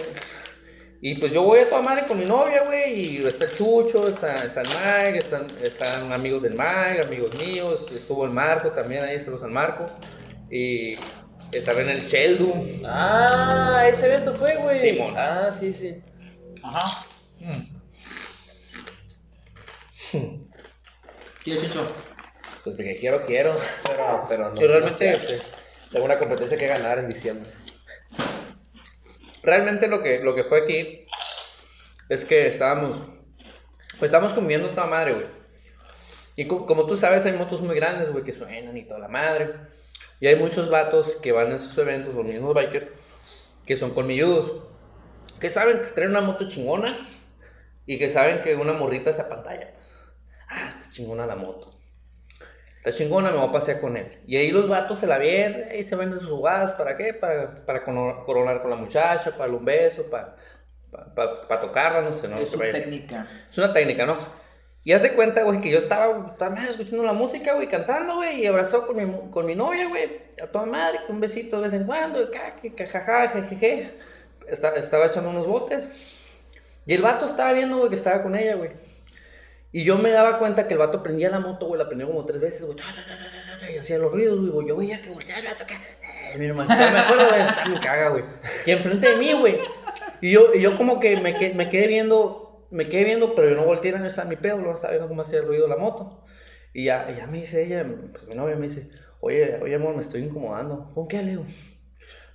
Y 1.02 1.16
pues 1.16 1.34
yo 1.34 1.44
voy 1.44 1.60
a 1.60 1.70
toda 1.70 1.82
madre 1.82 2.06
con 2.08 2.18
mi 2.18 2.26
novia, 2.26 2.64
güey. 2.64 3.18
Y 3.18 3.28
está 3.28 3.46
Chucho, 3.54 4.08
está, 4.08 4.46
está 4.46 4.62
el 4.62 4.68
Mike, 4.70 5.20
están, 5.20 5.48
están 5.62 6.14
amigos 6.14 6.44
del 6.44 6.54
Mike, 6.54 7.02
amigos 7.06 7.38
míos. 7.46 7.86
Estuvo 7.94 8.24
el 8.24 8.32
Marco 8.32 8.72
también 8.72 9.04
ahí, 9.04 9.20
saludos 9.20 9.44
al 9.44 9.52
Marco. 9.52 9.86
Y 10.50 10.94
eh, 10.94 11.62
también 11.66 11.90
el 11.90 12.06
Sheldon. 12.08 12.82
Ah, 12.86 13.86
ese 13.86 14.06
evento 14.06 14.34
fue, 14.34 14.56
güey. 14.56 14.80
Simón. 14.80 15.14
Ah, 15.18 15.52
sí, 15.52 15.74
sí. 15.74 16.02
Ajá. 16.64 16.90
¿Qué, 21.44 21.58
Chicho? 21.58 21.86
Pues 22.64 22.78
de 22.78 22.84
que 22.86 22.96
quiero, 22.98 23.24
quiero. 23.26 23.56
Pero, 23.88 24.26
pero 24.30 24.50
no, 24.50 24.56
sé, 24.56 24.68
realmente- 24.68 25.12
no 25.12 25.18
hace. 25.18 25.40
Tengo 25.92 26.06
una 26.06 26.18
competencia 26.18 26.58
que 26.58 26.68
ganar 26.68 26.98
en 27.00 27.10
diciembre. 27.10 27.50
realmente 29.44 29.88
lo 29.88 30.02
que, 30.02 30.20
lo 30.24 30.34
que 30.36 30.44
fue 30.46 30.62
aquí 30.64 31.04
es 32.10 32.26
que 32.26 32.48
estábamos, 32.48 33.02
pues 34.00 34.04
estábamos 34.10 34.34
comiendo 34.34 34.70
toda 34.70 34.88
madre, 34.88 35.14
güey. 35.14 35.26
Y 36.36 36.48
co- 36.48 36.66
como 36.66 36.86
tú 36.88 36.98
sabes, 36.98 37.26
hay 37.26 37.34
motos 37.34 37.62
muy 37.62 37.76
grandes, 37.76 38.10
güey, 38.12 38.24
que 38.24 38.32
suenan 38.32 38.76
y 38.78 38.86
toda 38.86 39.00
la 39.02 39.08
madre. 39.08 39.54
Y 40.20 40.28
hay 40.28 40.36
muchos 40.36 40.70
vatos 40.70 41.16
que 41.22 41.32
van 41.32 41.52
a 41.52 41.56
esos 41.58 41.78
eventos, 41.78 42.16
los 42.16 42.26
mismos 42.26 42.54
bikers, 42.56 42.90
que 43.66 43.76
son 43.76 43.94
colmilludos. 43.94 44.64
Que 45.40 45.50
saben 45.50 45.82
que 45.82 45.92
traen 45.92 46.12
una 46.12 46.22
moto 46.22 46.48
chingona 46.48 47.08
y 47.86 48.00
que 48.00 48.10
saben 48.10 48.42
que 48.42 48.56
una 48.56 48.74
morrita 48.74 49.12
se 49.14 49.22
apantalla, 49.22 49.74
pues. 49.74 49.94
Chingona 50.94 51.26
la 51.26 51.36
moto. 51.36 51.74
está 52.78 52.92
chingona, 52.92 53.32
me 53.32 53.38
voy 53.38 53.48
a 53.48 53.52
pasear 53.52 53.80
con 53.82 53.98
él. 53.98 54.20
Y 54.28 54.38
ahí 54.38 54.52
los 54.52 54.70
vatos 54.70 55.00
se 55.00 55.08
la 55.08 55.18
vienen, 55.18 55.70
y 55.78 55.84
se 55.84 55.96
venden 55.96 56.20
sus 56.20 56.30
jugadas, 56.30 56.74
¿para 56.74 56.96
qué? 56.98 57.14
Para, 57.14 57.66
para 57.66 57.84
coronar 57.84 58.62
con 58.62 58.70
la 58.70 58.76
muchacha, 58.78 59.32
para 59.32 59.44
darle 59.46 59.58
un 59.58 59.66
beso, 59.66 60.04
para, 60.10 60.36
para, 61.16 61.42
para 61.48 61.62
tocarla, 61.62 62.02
no 62.02 62.14
sé, 62.14 62.28
¿no? 62.28 62.38
Es 62.38 62.56
Pero- 62.56 62.72
técnica. 62.72 63.26
es 63.50 63.58
una 63.58 63.74
técnica, 63.74 64.06
¿no? 64.06 64.16
Y 64.86 64.92
haz 64.92 65.02
de 65.02 65.14
cuenta, 65.14 65.44
güey, 65.44 65.62
que 65.62 65.72
yo 65.72 65.78
estaba, 65.80 66.28
estaba 66.32 66.56
escuchando 66.62 67.04
la 67.06 67.14
música, 67.14 67.54
güey, 67.54 67.68
cantando, 67.70 68.16
güey, 68.18 68.42
y 68.44 68.46
abrazó 68.46 68.86
con 68.86 68.98
mi, 68.98 69.32
con 69.32 69.46
mi 69.46 69.56
novia, 69.56 69.88
güey, 69.88 70.22
a 70.42 70.48
toda 70.48 70.66
madre, 70.66 71.00
con 71.08 71.16
un 71.16 71.22
besito 71.22 71.56
de 71.56 71.64
vez 71.64 71.74
en 71.74 71.86
cuando, 71.86 72.22
y 72.22 72.28
ca, 72.32 72.56
que, 72.62 72.74
que, 72.74 72.86
jaja, 72.86 73.30
jejeje. 73.30 73.92
Estaba, 74.48 74.76
estaba 74.76 75.06
echando 75.06 75.30
unos 75.30 75.48
botes. 75.48 75.90
Y 76.86 76.94
el 76.94 77.02
vato 77.02 77.26
estaba 77.26 77.54
viendo, 77.54 77.78
güey, 77.78 77.88
que 77.90 77.96
estaba 77.96 78.22
con 78.22 78.36
ella, 78.36 78.56
güey. 78.56 78.72
Y 79.74 79.84
yo 79.84 79.98
me 79.98 80.12
daba 80.12 80.40
cuenta 80.40 80.68
que 80.68 80.76
el 80.76 80.80
vato 80.80 81.04
prendía 81.04 81.30
la 81.30 81.40
moto, 81.40 81.66
güey, 81.66 81.80
la 81.80 81.88
prendió 81.88 82.08
como 82.08 82.24
tres 82.26 82.40
veces, 82.40 82.64
güey, 82.64 82.78
y 83.74 83.78
hacía 83.78 83.98
los 83.98 84.12
ruidos, 84.12 84.50
güey, 84.50 84.68
yo 84.68 84.78
veía 84.78 85.00
que 85.00 85.10
volteaba 85.10 85.40
el 85.42 85.48
vato. 85.48 85.66
Eh, 86.34 86.54
me 86.54 86.62
acuerdo, 86.62 87.28
güey, 87.28 87.42
me 87.76 87.80
caga, 87.82 88.10
güey. 88.10 88.24
Y 88.66 88.72
enfrente 88.72 89.10
de 89.10 89.16
mí, 89.18 89.34
güey. 89.34 89.58
Y 90.22 90.32
yo, 90.32 90.54
y 90.54 90.62
yo 90.62 90.78
como 90.78 91.00
que 91.00 91.18
me, 91.18 91.36
que- 91.38 91.54
me 91.54 91.70
quedé 91.70 91.88
viendo, 91.88 92.68
me 92.72 92.88
quedé 92.88 93.04
viendo, 93.04 93.36
pero 93.36 93.50
yo 93.50 93.56
no 93.56 93.66
volteé, 93.66 93.92
no 93.92 94.06
estaba 94.06 94.30
mi 94.30 94.36
pedo, 94.36 94.58
no 94.60 94.74
estaba 94.74 94.92
viendo 94.92 95.10
cómo 95.10 95.24
hacía 95.24 95.40
el 95.40 95.46
ruido 95.48 95.68
la 95.68 95.76
moto. 95.76 96.24
Y 96.74 96.86
ya, 96.86 97.08
y 97.12 97.16
ya 97.16 97.28
me 97.28 97.40
dice 97.40 97.64
ella, 97.64 97.86
pues 98.12 98.28
mi 98.28 98.36
novia 98.36 98.56
me 98.56 98.68
dice, 98.68 98.90
oye, 99.20 99.60
oye, 99.62 99.76
amor, 99.76 99.96
me 99.96 100.02
estoy 100.02 100.22
incomodando. 100.22 100.92
¿Con 100.94 101.08
qué, 101.08 101.22
le 101.24 101.32
digo? 101.32 101.46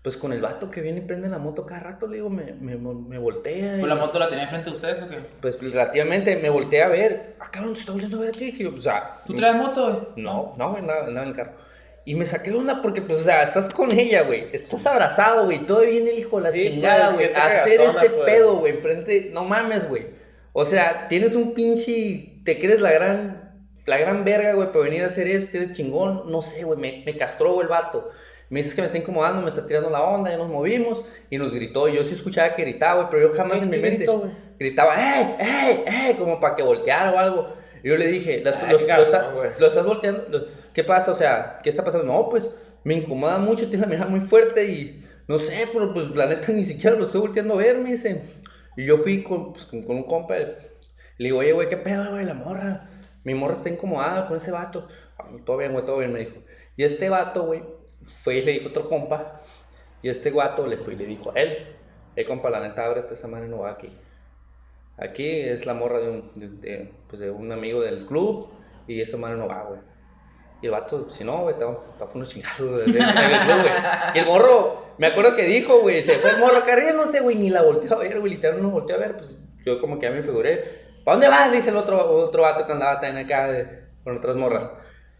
Pues 0.08 0.16
con 0.16 0.32
el 0.32 0.40
vato 0.40 0.70
que 0.70 0.80
viene 0.80 0.98
y 0.98 1.02
prende 1.02 1.28
la 1.28 1.36
moto 1.38 1.66
cada 1.66 1.80
rato, 1.80 2.06
le 2.06 2.14
digo, 2.16 2.30
me, 2.30 2.54
me, 2.54 2.76
me 2.76 3.18
voltea. 3.18 3.76
y- 3.76 3.80
¿Pues 3.80 3.88
la 3.88 3.94
moto 3.96 4.18
la 4.18 4.26
tenía 4.28 4.44
enfrente 4.44 4.70
de 4.70 4.76
ustedes 4.76 5.02
o 5.02 5.08
qué? 5.10 5.18
Pues 5.42 5.60
relativamente 5.60 6.34
me 6.36 6.48
volteé 6.48 6.82
a 6.82 6.88
ver. 6.88 7.34
Ah, 7.40 7.50
cabrón, 7.50 7.74
te 7.74 7.80
está 7.80 7.92
volviendo 7.92 8.16
a 8.16 8.20
ver 8.20 8.28
a 8.30 8.32
ti. 8.32 8.46
Dije 8.46 8.64
yo, 8.64 8.74
o 8.74 8.80
sea, 8.80 9.16
¿Tú 9.26 9.34
traes 9.34 9.56
moto, 9.56 9.84
güey? 9.92 10.24
no, 10.24 10.54
no, 10.56 10.70
güey, 10.70 10.80
andaba, 10.80 11.00
andaba 11.06 11.22
en 11.24 11.28
el 11.30 11.36
carro. 11.36 11.52
Y 12.06 12.14
me 12.14 12.24
saqué 12.24 12.50
de 12.50 12.56
onda 12.56 12.80
porque, 12.80 13.02
pues, 13.02 13.20
o 13.20 13.22
sea, 13.24 13.42
estás 13.42 13.68
con 13.68 13.92
ella, 13.92 14.22
güey. 14.22 14.46
Estás 14.52 14.86
abrazado, 14.86 15.44
güey. 15.44 15.58
Todo 15.66 15.82
viene 15.82 16.10
el 16.12 16.18
hijo 16.18 16.38
de 16.38 16.42
la 16.44 16.50
Sí, 16.52 16.62
chingada, 16.62 17.10
güey. 17.12 17.30
hacer 17.34 17.80
ese 17.82 18.08
pues. 18.10 18.24
pedo, 18.24 18.56
güey. 18.60 18.76
Enfrente, 18.76 19.30
no 19.34 19.44
mames, 19.44 19.86
güey. 19.86 20.06
O 20.54 20.64
sea, 20.64 21.06
tienes 21.08 21.34
un 21.34 21.52
pinche. 21.52 22.40
Te 22.46 22.58
crees 22.58 22.80
la 22.80 22.92
gran. 22.92 23.52
La 23.84 23.98
gran 23.98 24.24
verga, 24.24 24.54
güey, 24.54 24.68
para 24.72 24.84
venir 24.84 25.02
a 25.02 25.08
hacer 25.08 25.28
eso. 25.28 25.54
Eres 25.58 25.72
chingón. 25.74 26.30
No 26.32 26.40
sé, 26.40 26.64
güey. 26.64 26.78
Me, 26.78 27.02
me 27.04 27.14
castró, 27.16 27.52
güey, 27.52 27.64
el 27.64 27.68
vato. 27.68 28.08
Me 28.50 28.60
dices 28.60 28.74
que 28.74 28.80
me 28.80 28.86
está 28.86 28.98
incomodando, 28.98 29.42
me 29.42 29.48
está 29.48 29.66
tirando 29.66 29.90
la 29.90 30.02
onda. 30.02 30.30
Ya 30.30 30.36
nos 30.38 30.48
movimos. 30.48 31.04
Y 31.30 31.38
nos 31.38 31.54
gritó. 31.54 31.88
Y 31.88 31.94
yo 31.96 32.04
sí 32.04 32.14
escuchaba 32.14 32.54
que 32.54 32.62
gritaba, 32.62 32.94
güey. 33.02 33.08
Pero 33.10 33.28
yo 33.28 33.34
jamás 33.36 33.58
¿Qué- 33.58 33.64
en 33.64 33.70
mi 33.70 33.76
mente. 33.78 34.06
gritaba, 34.58 34.94
¡eh, 34.96 35.36
eh, 35.40 35.84
eh! 35.86 36.16
Como 36.18 36.40
para 36.40 36.54
que 36.56 36.62
volteara 36.62 37.12
o 37.12 37.18
algo. 37.18 37.52
Y 37.82 37.88
yo 37.88 37.96
le 37.96 38.06
dije, 38.08 38.40
"Las- 38.44 38.56
Ay, 38.62 38.72
lo, 38.72 38.78
estás 39.66 39.86
volteando. 39.86 40.24
lo- 40.30 40.44
¿Qué 40.72 40.82
pasa? 40.84 41.10
O 41.12 41.14
sea, 41.14 41.60
¿qué 41.62 41.70
está 41.70 41.84
pasando? 41.84 42.06
No, 42.12 42.28
pues 42.28 42.50
me 42.84 42.94
incomoda 42.94 43.38
mucho, 43.38 43.68
tiene 43.68 43.82
la 43.82 43.86
mirada 43.86 44.10
muy 44.10 44.20
fuerte 44.20 44.64
y 44.64 45.04
no 45.28 45.38
sé, 45.38 45.68
pero 45.72 45.92
pues 45.92 46.10
la 46.16 46.26
neta 46.26 46.50
ni 46.52 46.64
siquiera 46.64 46.96
lo 46.96 47.04
estoy 47.04 47.20
volteando 47.20 47.54
a 47.54 47.58
ver, 47.58 47.78
me 47.78 47.90
dice. 47.90 48.22
Y 48.76 48.84
yo 48.86 48.96
fui 48.98 49.22
con, 49.22 49.52
pues, 49.52 49.64
con, 49.66 49.82
con 49.82 49.96
un 49.96 50.04
compa. 50.04 50.34
Le 50.36 50.54
digo, 51.18 51.38
oye, 51.38 51.52
güey, 51.52 51.68
¿qué 51.68 51.76
pedo, 51.76 52.10
güey? 52.10 52.24
La 52.24 52.34
morra. 52.34 52.88
Mi 53.24 53.34
morra 53.34 53.54
está 53.54 53.68
incomodada 53.68 54.26
con 54.26 54.36
ese 54.36 54.50
vato. 54.52 54.86
"Ay, 55.18 55.42
todo 55.44 55.56
bien, 55.58 55.72
güey, 55.72 55.84
todo 55.84 55.98
bien, 55.98 56.12
me 56.12 56.20
dijo. 56.20 56.36
Y 56.76 56.84
este 56.84 57.08
vato, 57.08 57.44
güey, 57.44 57.62
fue 58.22 58.36
y 58.36 58.42
le 58.42 58.52
dijo 58.52 58.68
otro 58.68 58.88
compa. 58.88 59.40
Y 60.02 60.08
este 60.08 60.30
guato 60.30 60.66
le 60.66 60.76
fue 60.76 60.94
y 60.94 60.96
le 60.96 61.06
dijo 61.06 61.32
a 61.34 61.40
él, 61.40 61.66
eh, 62.16 62.24
compa, 62.24 62.50
la 62.50 62.60
neta, 62.60 62.84
ábrete, 62.84 63.14
esa 63.14 63.26
madre 63.28 63.48
no 63.48 63.58
va 63.60 63.70
aquí. 63.70 63.88
Aquí 64.96 65.40
es 65.40 65.66
la 65.66 65.74
morra 65.74 66.00
de 66.00 66.08
un, 66.10 66.32
de, 66.34 66.48
de, 66.48 66.92
pues 67.08 67.20
de 67.20 67.30
un 67.30 67.50
amigo 67.52 67.80
del 67.80 68.06
club 68.06 68.48
y 68.86 69.00
esa 69.00 69.16
madre 69.16 69.36
no 69.36 69.46
va, 69.48 69.62
güey. 69.64 69.80
Y 70.60 70.66
el 70.66 70.72
vato, 70.72 71.08
si 71.08 71.22
no, 71.22 71.42
güey, 71.42 71.56
te 71.56 71.64
va 71.64 71.72
a 71.72 71.76
poner 71.98 72.16
unos 72.16 72.30
chingazos 72.30 72.82
club. 72.82 72.96
Y 74.14 74.18
el 74.18 74.26
morro, 74.26 74.82
me 74.98 75.06
acuerdo 75.06 75.36
que 75.36 75.42
dijo, 75.44 75.80
güey, 75.80 76.02
se 76.02 76.14
fue 76.14 76.30
el 76.32 76.38
morro 76.38 76.56
acá 76.58 76.76
no 76.92 77.06
sé, 77.06 77.20
güey, 77.20 77.36
ni 77.36 77.48
la 77.50 77.62
volteó 77.62 77.94
a 77.94 77.98
ver, 77.98 78.18
güey, 78.18 78.32
literal 78.34 78.60
no 78.60 78.70
volteó 78.70 78.96
a 78.96 78.98
ver, 78.98 79.16
pues 79.16 79.36
yo 79.64 79.80
como 79.80 79.98
que 79.98 80.06
ya 80.06 80.12
me 80.12 80.22
figuré. 80.22 80.88
¿Para 81.04 81.14
dónde 81.14 81.28
vas? 81.28 81.52
Dice 81.52 81.70
el 81.70 81.76
otro, 81.76 82.10
otro 82.10 82.42
vato 82.42 82.66
que 82.66 82.72
andaba 82.72 83.00
también 83.00 83.24
acá 83.24 83.48
de- 83.48 83.84
con 84.02 84.16
otras 84.16 84.34
morras. 84.34 84.68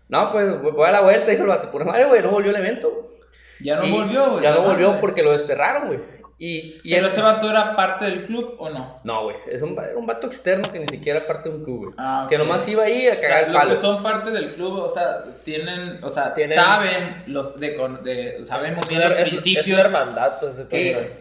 No, 0.09 0.33
pues 0.33 0.61
voy 0.63 0.87
a 0.89 0.93
la 0.93 1.01
vuelta, 1.03 1.31
dijo 1.31 1.43
el 1.43 1.49
vato, 1.49 1.71
pura 1.71 1.85
madre, 1.85 2.05
güey, 2.07 2.23
no 2.23 2.31
volvió 2.31 2.51
el 2.51 2.57
evento. 2.57 2.91
güey. 2.91 3.19
Ya 3.61 3.77
no 3.77 3.85
Y 3.85 3.93
volvió, 3.93 4.31
güey. 4.31 4.43
Ya 4.43 4.53
no 4.53 4.63
volvió 4.63 4.99
porque 5.01 5.23
lo 5.23 5.33
desterraron, 5.33 5.89
güey. 5.89 5.99
Y, 6.41 6.81
y 6.85 6.93
¿Pero 6.95 7.07
él- 7.07 7.13
ese 7.13 7.21
vato 7.21 7.51
era 7.51 7.75
parte 7.75 8.05
del 8.05 8.25
club 8.27 8.55
o 8.61 8.71
no? 8.71 9.01
No, 9.03 9.25
güey, 9.25 9.35
es 9.51 9.61
un, 9.61 9.73
era 9.73 9.97
un 9.99 10.07
vato 10.07 10.29
externo 10.29 10.71
que 10.71 10.79
ni 10.79 10.87
siquiera 10.87 11.19
era 11.19 11.27
parte 11.27 11.49
de 11.49 11.57
un 11.57 11.65
club, 11.65 11.79
güey. 11.87 11.95
Ah, 11.99 12.23
ok. 12.23 12.29
Que 12.31 12.39
nomás 12.39 12.69
iba 12.69 12.85
ahí 12.85 13.09
a 13.09 13.11
O 13.11 13.13
sea, 13.15 13.21
cagar 13.21 13.45
el 13.47 13.53
los 13.53 13.61
palo. 13.61 13.71
que 13.75 13.81
son 13.81 14.03
parte 14.05 14.31
del 14.31 14.55
club, 14.55 14.75
o 14.79 14.89
sea, 14.89 15.25
tienen, 15.45 15.99
o 16.05 16.09
sea, 16.11 16.33
Tienen- 16.33 16.55
saben 16.57 17.25
los 17.27 17.59
de, 17.59 17.71
de 18.05 18.45
saben 18.45 18.77
muy 18.77 18.85
bien 18.89 19.01
los 19.03 19.11
es- 19.19 19.29
principios 19.31 19.67
Es 19.67 19.73
una 19.73 19.81
hermandad, 19.83 20.39
pues, 20.39 20.61
que, 20.71 21.19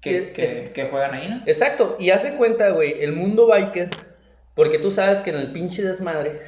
que, 0.00 0.32
es- 0.42 0.70
que 0.72 0.84
juegan 0.90 1.14
ahí, 1.14 1.28
¿no? 1.28 1.42
Exacto, 1.46 1.94
y 2.00 2.10
hace 2.10 2.34
cuenta, 2.34 2.70
güey, 2.70 3.00
el 3.02 3.12
mundo 3.12 3.46
biker, 3.46 3.90
porque 4.54 4.80
tú 4.80 4.90
sabes 4.90 5.18
que 5.20 5.30
en 5.30 5.36
el 5.36 5.52
pinche 5.52 5.82
desmadre, 5.82 6.40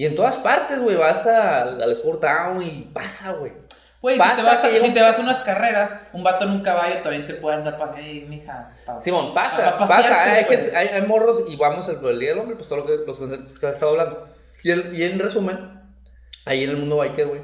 y 0.00 0.06
en 0.06 0.14
todas 0.14 0.36
partes, 0.38 0.78
güey, 0.80 0.96
vas 0.96 1.26
a- 1.26 1.62
al 1.62 1.92
Sport 1.92 2.20
Town 2.22 2.62
y 2.62 2.88
pasa, 2.92 3.32
güey. 3.32 3.52
Güey, 4.00 4.16
si 4.16 4.20
te, 4.36 4.42
vas 4.42 4.64
a, 4.64 4.68
llega 4.68 4.80
si 4.82 4.88
un- 4.88 4.94
te 4.94 5.02
vas 5.02 5.18
a 5.18 5.20
unas 5.20 5.40
carreras, 5.42 5.94
un 6.14 6.22
vato 6.24 6.44
en 6.46 6.52
un 6.52 6.62
caballo 6.62 7.02
también 7.02 7.26
te 7.26 7.34
puede 7.34 7.56
andar 7.56 7.76
pasando. 7.76 8.00
Ey, 8.00 8.22
mija. 8.26 8.70
pa- 8.86 8.98
Simón, 8.98 9.34
pa- 9.34 9.42
pasa, 9.50 9.76
pa 9.76 9.86
pasa, 9.86 10.22
hay, 10.22 10.44
gente- 10.44 10.74
hay, 10.74 10.88
hay 10.88 11.02
morros 11.02 11.44
y 11.46 11.56
vamos 11.56 11.86
al 11.88 12.02
el 12.02 12.18
día 12.18 12.30
del 12.30 12.38
hombre, 12.38 12.56
pues 12.56 12.66
todo 12.68 12.78
lo 12.78 12.86
que, 12.86 12.96
los 13.06 13.18
conceptos 13.18 13.58
que 13.58 13.66
has 13.66 13.74
estado 13.74 13.92
hablando. 13.92 14.26
Y, 14.64 14.70
el- 14.70 14.94
y 14.98 15.02
en 15.02 15.18
resumen, 15.18 15.82
ahí 16.46 16.64
en 16.64 16.70
el 16.70 16.76
mundo 16.78 16.96
biker, 16.96 17.26
güey, 17.28 17.42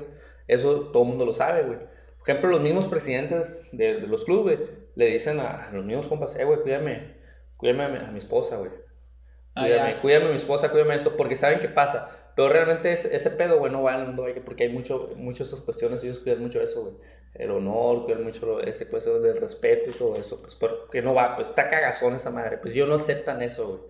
eso 0.49 0.81
todo 0.93 1.03
el 1.03 1.09
mundo 1.11 1.27
lo 1.27 1.35
sabe, 1.35 1.63
güey. 1.65 1.79
Por 1.79 2.31
ejemplo, 2.31 2.49
los 2.51 2.61
mismos 2.63 2.87
presidentes 2.87 3.61
de, 3.73 4.01
de 4.01 4.07
los 4.07 4.25
clubes 4.25 4.59
le 4.95 5.07
dicen 5.09 5.41
a, 5.41 5.67
a 5.67 5.71
los 5.73 5.85
mismos 5.85 6.09
compas, 6.09 6.35
eh, 6.37 6.45
güey, 6.45 6.61
cuídame, 6.61 7.17
cuídame 7.59 7.85
a 7.85 7.89
mi, 7.89 7.99
a 7.99 8.11
mi 8.13 8.19
esposa, 8.19 8.57
güey. 8.57 8.71
Ah, 9.55 9.63
Cuídame, 9.65 9.91
ya. 9.93 10.01
cuídame 10.01 10.27
a 10.27 10.31
mi 10.31 10.37
esposa, 10.37 10.71
cuídame 10.71 10.95
esto, 10.95 11.17
porque 11.19 11.37
saben 11.37 11.61
qué 11.61 11.69
pasa. 11.69 12.09
Pero 12.37 12.49
realmente 12.51 12.93
ese, 12.93 13.17
ese 13.17 13.31
pedo, 13.31 13.59
güey, 13.59 13.73
no 13.73 13.83
va 13.83 13.95
en 13.95 14.01
el 14.03 14.07
mundo 14.09 14.23
biker 14.25 14.45
porque 14.45 14.65
hay 14.65 14.69
mucho, 14.71 15.11
muchas 15.17 15.49
esas 15.49 15.61
cuestiones, 15.61 16.05
ellos 16.05 16.21
cuidan 16.21 16.43
mucho 16.43 16.61
eso, 16.61 16.83
güey. 16.83 16.95
El 17.35 17.51
honor, 17.51 18.05
cuidan 18.05 18.23
mucho 18.25 18.47
lo- 18.47 18.61
ese 18.61 18.87
cuestión 18.87 19.23
del 19.23 19.41
respeto 19.41 19.91
y 19.91 19.95
todo 19.95 20.17
eso, 20.17 20.41
pues 20.41 20.55
porque 20.55 21.03
no 21.03 21.15
va, 21.15 21.35
pues 21.35 21.49
está 21.49 21.69
cagazón 21.69 22.15
esa 22.15 22.31
madre, 22.31 22.59
pues 22.59 22.75
ellos 22.75 22.89
no 22.89 22.95
aceptan 22.95 23.43
eso, 23.43 23.69
güey. 23.69 23.81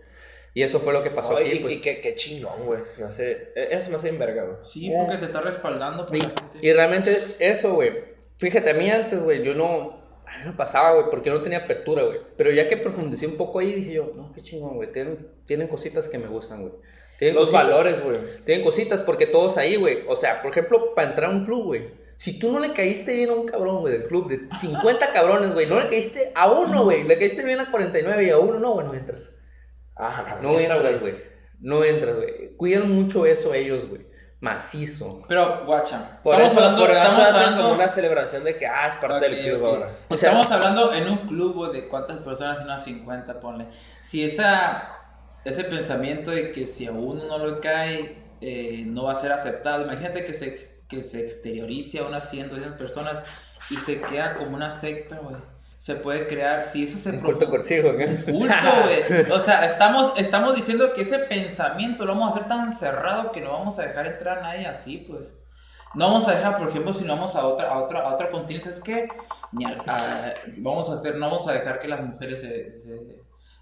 Y 0.54 0.62
eso 0.62 0.80
fue 0.80 0.94
lo 0.94 1.02
que 1.02 1.10
pasó 1.10 1.36
Ay, 1.36 1.48
aquí, 1.48 1.56
y, 1.56 1.60
pues. 1.60 1.74
y 1.74 1.80
qué, 1.82 2.00
qué 2.00 2.14
chingón, 2.14 2.64
güey. 2.64 2.82
Se 2.84 3.02
me 3.02 3.08
hace. 3.08 3.52
e, 3.54 3.68
Eso 3.76 3.90
me 3.90 3.96
hace 3.96 4.08
bien 4.08 4.18
verga, 4.18 4.44
güey. 4.44 4.56
Sí, 4.62 4.90
porque 4.96 5.18
te 5.18 5.26
está 5.26 5.42
respaldando 5.42 6.06
por 6.06 6.16
Y, 6.16 6.20
la 6.20 6.28
gente. 6.28 6.58
y 6.66 6.72
realmente 6.72 7.18
eso, 7.40 7.74
güey. 7.74 7.92
Fíjate, 8.38 8.70
a 8.70 8.74
mí 8.74 8.88
antes, 8.88 9.20
güey, 9.22 9.42
yo 9.44 9.54
no. 9.54 10.00
A 10.26 10.38
mí 10.38 10.44
me 10.46 10.52
pasaba, 10.52 10.92
güey, 10.94 11.06
porque 11.10 11.28
no 11.30 11.42
tenía 11.42 11.58
apertura, 11.58 12.04
güey. 12.04 12.20
Pero 12.38 12.50
ya 12.52 12.66
que 12.68 12.78
profundicé 12.78 13.26
un 13.26 13.36
poco 13.36 13.58
ahí, 13.58 13.70
dije 13.72 13.92
yo, 13.92 14.12
no, 14.16 14.32
qué 14.32 14.40
chingón, 14.40 14.76
güey. 14.76 14.90
Tienen, 14.92 15.28
tienen 15.44 15.68
cositas 15.68 16.08
que 16.08 16.18
me 16.18 16.26
gustan, 16.26 16.62
güey. 16.62 16.72
Tienen 17.18 17.34
Los 17.36 17.46
cositas- 17.50 17.64
valores, 17.64 18.04
güey. 18.04 18.18
Tienen 18.44 18.64
cositas 18.64 19.02
porque 19.02 19.26
todos 19.26 19.56
ahí, 19.56 19.76
güey. 19.76 20.04
O 20.08 20.16
sea, 20.16 20.42
por 20.42 20.50
ejemplo, 20.50 20.94
para 20.94 21.10
entrar 21.10 21.30
a 21.30 21.32
un 21.34 21.44
club, 21.46 21.64
güey. 21.64 22.06
Si 22.18 22.38
tú 22.38 22.50
no 22.52 22.58
le 22.60 22.72
caíste 22.72 23.14
bien 23.14 23.28
a 23.30 23.34
un 23.34 23.46
cabrón, 23.46 23.80
güey, 23.80 23.92
del 23.92 24.04
club 24.08 24.28
de 24.28 24.48
50 24.58 25.12
cabrones, 25.12 25.52
güey, 25.52 25.66
no 25.66 25.78
le 25.78 25.88
caíste 25.88 26.32
a 26.34 26.50
uno, 26.50 26.84
güey. 26.84 27.04
Le 27.04 27.18
caíste 27.18 27.44
bien 27.44 27.60
a 27.60 27.70
49 27.70 28.24
y 28.24 28.30
a 28.30 28.38
uno, 28.38 28.58
no, 28.58 28.72
güey, 28.72 28.86
no 28.86 28.94
entras. 28.94 29.32
Ah, 29.96 30.38
No 30.42 30.58
entras, 30.58 31.00
güey. 31.00 31.14
No 31.60 31.84
entras, 31.84 32.16
güey. 32.16 32.56
Cuidan 32.56 32.90
mucho 32.94 33.24
eso 33.26 33.52
ellos, 33.54 33.86
güey. 33.88 34.06
Macizo. 34.40 35.22
Pero, 35.28 35.64
guacha, 35.64 36.20
Por 36.22 36.34
estamos 36.34 36.52
eso, 36.52 36.60
hablando, 36.60 36.82
por 36.86 36.90
estamos 36.94 37.18
hacen 37.20 37.34
hablando, 37.34 37.62
como 37.62 37.74
una 37.74 37.88
celebración 37.88 38.44
de 38.44 38.56
que, 38.58 38.66
ah, 38.66 38.88
es 38.88 38.96
parte 38.96 39.28
del 39.28 39.40
club 39.50 39.64
ahora. 39.64 39.90
O 40.10 40.16
sea- 40.16 40.28
estamos 40.30 40.50
hablando 40.52 40.92
en 40.92 41.08
un 41.08 41.18
club 41.26 41.54
güey, 41.54 41.72
de 41.72 41.88
cuántas 41.88 42.18
personas, 42.18 42.60
unas 42.60 42.84
50, 42.84 43.40
ponle. 43.40 43.66
Si 44.02 44.22
esa, 44.24 45.05
ese 45.50 45.64
pensamiento 45.64 46.30
de 46.30 46.52
que 46.52 46.66
si 46.66 46.86
a 46.86 46.92
uno 46.92 47.24
no 47.24 47.44
le 47.46 47.60
cae, 47.60 48.16
eh, 48.40 48.84
no 48.86 49.04
va 49.04 49.12
a 49.12 49.16
ser 49.16 49.32
aceptado. 49.32 49.84
Imagínate 49.84 50.24
que 50.26 50.34
se, 50.34 50.56
que 50.88 51.02
se 51.02 51.20
exteriorice 51.20 52.00
a 52.00 52.04
unas 52.04 52.28
100, 52.30 52.48
200 52.50 52.78
personas 52.78 53.18
y 53.70 53.76
se 53.76 54.00
queda 54.00 54.34
como 54.34 54.54
una 54.56 54.70
secta, 54.70 55.16
güey. 55.18 55.36
Se 55.78 55.94
puede 55.94 56.26
crear, 56.26 56.64
si 56.64 56.84
eso 56.84 56.96
se 56.96 57.10
Un 57.10 57.20
culto 57.20 57.48
corsivo, 57.50 57.92
güey. 57.92 58.16
culto, 58.24 58.54
güey. 58.84 59.30
O 59.30 59.40
sea, 59.40 59.66
estamos, 59.66 60.14
estamos 60.16 60.56
diciendo 60.56 60.92
que 60.94 61.02
ese 61.02 61.18
pensamiento 61.18 62.04
lo 62.06 62.14
vamos 62.14 62.30
a 62.30 62.34
hacer 62.36 62.48
tan 62.48 62.72
cerrado 62.72 63.30
que 63.30 63.40
no 63.42 63.52
vamos 63.52 63.78
a 63.78 63.82
dejar 63.82 64.06
entrar 64.06 64.38
a 64.38 64.42
nadie 64.42 64.66
así, 64.66 65.04
pues. 65.08 65.28
No 65.94 66.06
vamos 66.06 66.26
a 66.28 66.34
dejar, 66.34 66.58
por 66.58 66.68
ejemplo, 66.70 66.92
si 66.92 67.04
no 67.04 67.14
vamos 67.14 67.36
a 67.36 67.46
otra, 67.46 67.68
a 67.70 67.78
otra, 67.78 68.00
a 68.00 68.14
otra 68.14 68.30
continente, 68.30 68.68
es 68.70 68.80
que 68.82 69.08
ni 69.52 69.64
al- 69.64 69.80
a- 69.86 70.34
vamos 70.58 70.88
a 70.90 70.94
hacer, 70.94 71.16
no 71.16 71.30
vamos 71.30 71.46
a 71.48 71.52
dejar 71.52 71.78
que 71.78 71.88
las 71.88 72.00
mujeres 72.02 72.40
se, 72.40 72.76
se, 72.78 73.00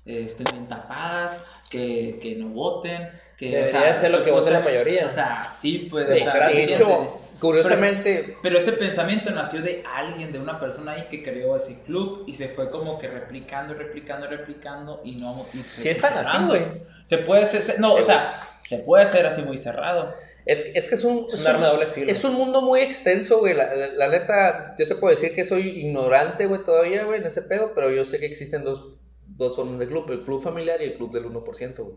estén 0.04 0.44
bien 0.52 0.68
tapadas, 0.68 1.40
que, 1.70 2.18
que 2.22 2.36
no 2.36 2.48
voten, 2.48 3.08
que... 3.38 3.50
Debería 3.50 3.94
ser 3.94 4.10
lo 4.10 4.22
que 4.22 4.30
vote 4.30 4.50
la 4.50 4.60
mayoría. 4.60 5.06
O 5.06 5.10
sea, 5.10 5.44
sí, 5.44 5.88
pues... 5.90 6.06
Sí, 6.06 6.12
o 6.12 6.16
sea, 6.24 6.32
claro, 6.32 6.52
de 6.52 6.64
hecho, 6.64 7.18
curiosamente, 7.40 8.36
Pero 8.42 8.58
ese 8.58 8.72
pensamiento 8.72 9.30
nació 9.30 9.62
de 9.62 9.82
alguien, 9.94 10.30
de 10.32 10.38
una 10.38 10.60
persona 10.60 10.92
ahí 10.92 11.06
que 11.08 11.22
creó 11.22 11.56
ese 11.56 11.82
club 11.82 12.24
y 12.26 12.34
se 12.34 12.48
fue 12.48 12.70
como 12.70 12.98
que 12.98 13.08
replicando, 13.08 13.74
replicando, 13.74 14.26
replicando 14.26 15.00
y 15.04 15.12
no... 15.16 15.46
y 15.54 15.58
Sí 15.58 15.88
están 15.88 16.18
así, 16.18 16.36
güey. 16.46 16.64
Se 17.04 17.18
puede 17.18 17.42
hacer, 17.42 17.62
se- 17.62 17.78
no, 17.78 17.92
Sí, 17.96 18.02
o 18.02 18.04
sea, 18.04 18.34
se 18.62 18.78
puede 18.78 19.04
hacer 19.04 19.26
así 19.26 19.42
muy 19.42 19.58
cerrado. 19.58 20.14
es, 20.46 20.64
es 20.74 20.88
que 20.88 20.94
es 20.94 21.04
un, 21.04 21.26
Es 21.28 21.34
es 21.34 21.40
un 21.40 21.46
arma 21.48 21.66
doble 21.68 21.86
filo. 21.86 22.10
es 22.10 22.22
un 22.24 22.32
mundo 22.34 22.62
muy 22.62 22.80
extenso, 22.80 23.38
güey. 23.40 23.52
La, 23.54 23.74
la- 23.74 23.88
la 23.88 24.08
neta, 24.08 24.74
yo 24.78 24.86
te 24.88 24.94
puedo 24.94 25.14
decir 25.14 25.34
que 25.34 25.44
soy 25.44 25.68
ignorante, 25.80 26.46
güey, 26.46 26.62
todavía, 26.64 27.04
güey, 27.04 27.20
en 27.20 27.26
ese 27.26 27.42
pedo, 27.42 27.72
pero 27.74 27.90
yo 27.90 28.04
sé 28.06 28.18
que 28.20 28.26
existen 28.26 28.64
dos, 28.64 28.96
dos 29.36 29.56
formas 29.56 29.78
de 29.78 29.86
club, 29.86 30.10
el 30.10 30.22
club 30.22 30.42
familiar 30.42 30.80
y 30.80 30.84
el 30.84 30.94
club 30.94 31.12
del 31.12 31.26
1%, 31.26 31.76
güey. 31.82 31.96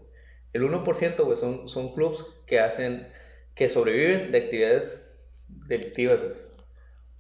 El 0.54 0.64
1%, 0.64 1.24
güey, 1.24 1.38
son, 1.38 1.68
son 1.68 1.94
clubs 1.94 2.26
que 2.46 2.60
hacen, 2.60 3.08
que 3.56 3.70
sobreviven 3.70 4.32
de 4.32 4.38
actividades 4.38 5.10
delictivas, 5.48 6.22
güey. 6.22 6.36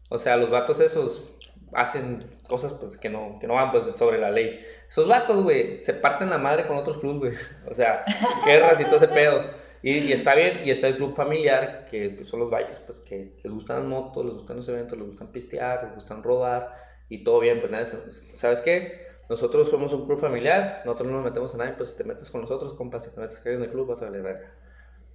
O 0.10 0.18
sea, 0.18 0.38
los 0.38 0.50
vatos 0.50 0.80
esos 0.80 1.36
hacen 1.74 2.30
cosas, 2.48 2.74
pues, 2.74 2.98
que 2.98 3.10
no, 3.10 3.38
que 3.40 3.48
no 3.48 3.56
van, 3.56 3.72
pues, 3.72 3.86
sobre 3.96 4.18
la 4.18 4.32
ley. 4.32 4.60
Esos 4.90 5.08
vatos, 5.08 5.44
güey, 5.44 5.82
se 5.82 5.94
parten 5.94 6.30
la 6.30 6.38
madre 6.38 6.66
con 6.66 6.78
otros 6.78 6.98
clubs, 6.98 7.20
güey. 7.20 7.34
O 7.70 7.74
sea, 7.74 8.06
guerras 8.46 8.80
y 8.80 8.86
todo 8.86 8.96
ese 8.96 9.10
pedo. 9.10 9.44
Y, 9.84 10.00
y 10.00 10.12
está 10.14 10.34
bien, 10.34 10.62
y 10.64 10.72
está 10.72 10.88
el 10.88 10.96
club 10.96 11.16
familiar, 11.16 11.86
que 11.90 12.10
pues, 12.10 12.28
son 12.28 12.40
los 12.40 12.50
bikers, 12.50 12.80
pues 12.82 13.00
que 13.00 13.34
les 13.44 13.54
gustan 13.54 13.78
las 13.80 13.86
motos, 13.86 14.26
les 14.26 14.34
gustan 14.34 14.58
los 14.58 14.68
eventos, 14.70 14.98
les 14.98 15.08
gustan 15.08 15.32
pistear, 15.32 15.84
les 15.84 15.94
gustan 15.94 16.24
rodar, 16.24 16.74
y 17.10 17.24
todo 17.24 17.40
bien, 17.40 17.60
pues 17.60 17.72
nada, 17.72 17.86
¿sabes 17.86 18.62
qué? 18.62 19.07
Nosotros 19.30 19.70
somos 19.70 19.92
un 19.94 20.06
club 20.06 20.20
familiar, 20.20 20.82
nosotros 20.86 21.10
no 21.10 21.18
nos 21.18 21.26
metemos 21.26 21.54
a 21.56 21.58
nadie, 21.58 21.74
pues 21.74 21.90
si 21.90 21.98
te 21.98 22.04
metes 22.06 22.30
con 22.32 22.42
nosotros, 22.42 22.74
compa, 22.74 23.00
si 23.00 23.14
te 23.14 23.20
metes 23.20 23.42
en 23.46 23.62
el 23.62 23.70
club 23.70 23.88
vas 23.88 24.02
a 24.02 24.06
valer 24.06 24.22
verga. 24.22 24.52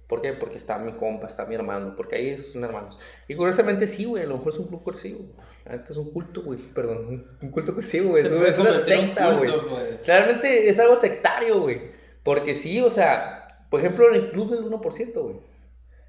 ¿Por 0.07 0.21
qué? 0.21 0.33
Porque 0.33 0.57
está 0.57 0.77
mi 0.77 0.91
compa, 0.91 1.25
está 1.27 1.45
mi 1.45 1.55
hermano, 1.55 1.95
porque 1.95 2.15
ahí 2.17 2.37
son 2.37 2.63
hermanos. 2.63 2.99
Y 3.27 3.35
curiosamente 3.35 3.87
sí, 3.87 4.05
güey, 4.05 4.23
a 4.23 4.27
lo 4.27 4.37
mejor 4.37 4.53
es 4.53 4.59
un 4.59 4.67
club 4.67 4.83
coercivo. 4.83 5.19
La 5.65 5.71
neta 5.71 5.85
es 5.89 5.97
un 5.97 6.11
culto, 6.11 6.43
güey, 6.43 6.59
perdón, 6.59 7.25
un- 7.41 7.49
culto 7.51 7.73
coercivo, 7.73 8.09
güey. 8.11 8.23
Es, 8.25 8.31
es 8.31 8.59
una 8.59 8.71
un 8.71 8.85
secta, 8.85 9.31
güey. 9.37 9.51
pues. 9.69 10.05
Realmente 10.07 10.69
es 10.69 10.77
algo 10.79 10.95
sectario, 10.97 11.61
güey. 11.61 11.81
Porque 12.21 12.53
sí, 12.53 12.79
o 12.81 12.89
sea, 12.91 13.65
por 13.71 13.79
ejemplo, 13.79 14.07
en 14.09 14.15
el 14.15 14.31
club 14.31 14.51
del 14.51 14.65
1%, 14.65 15.13
güey. 15.21 15.37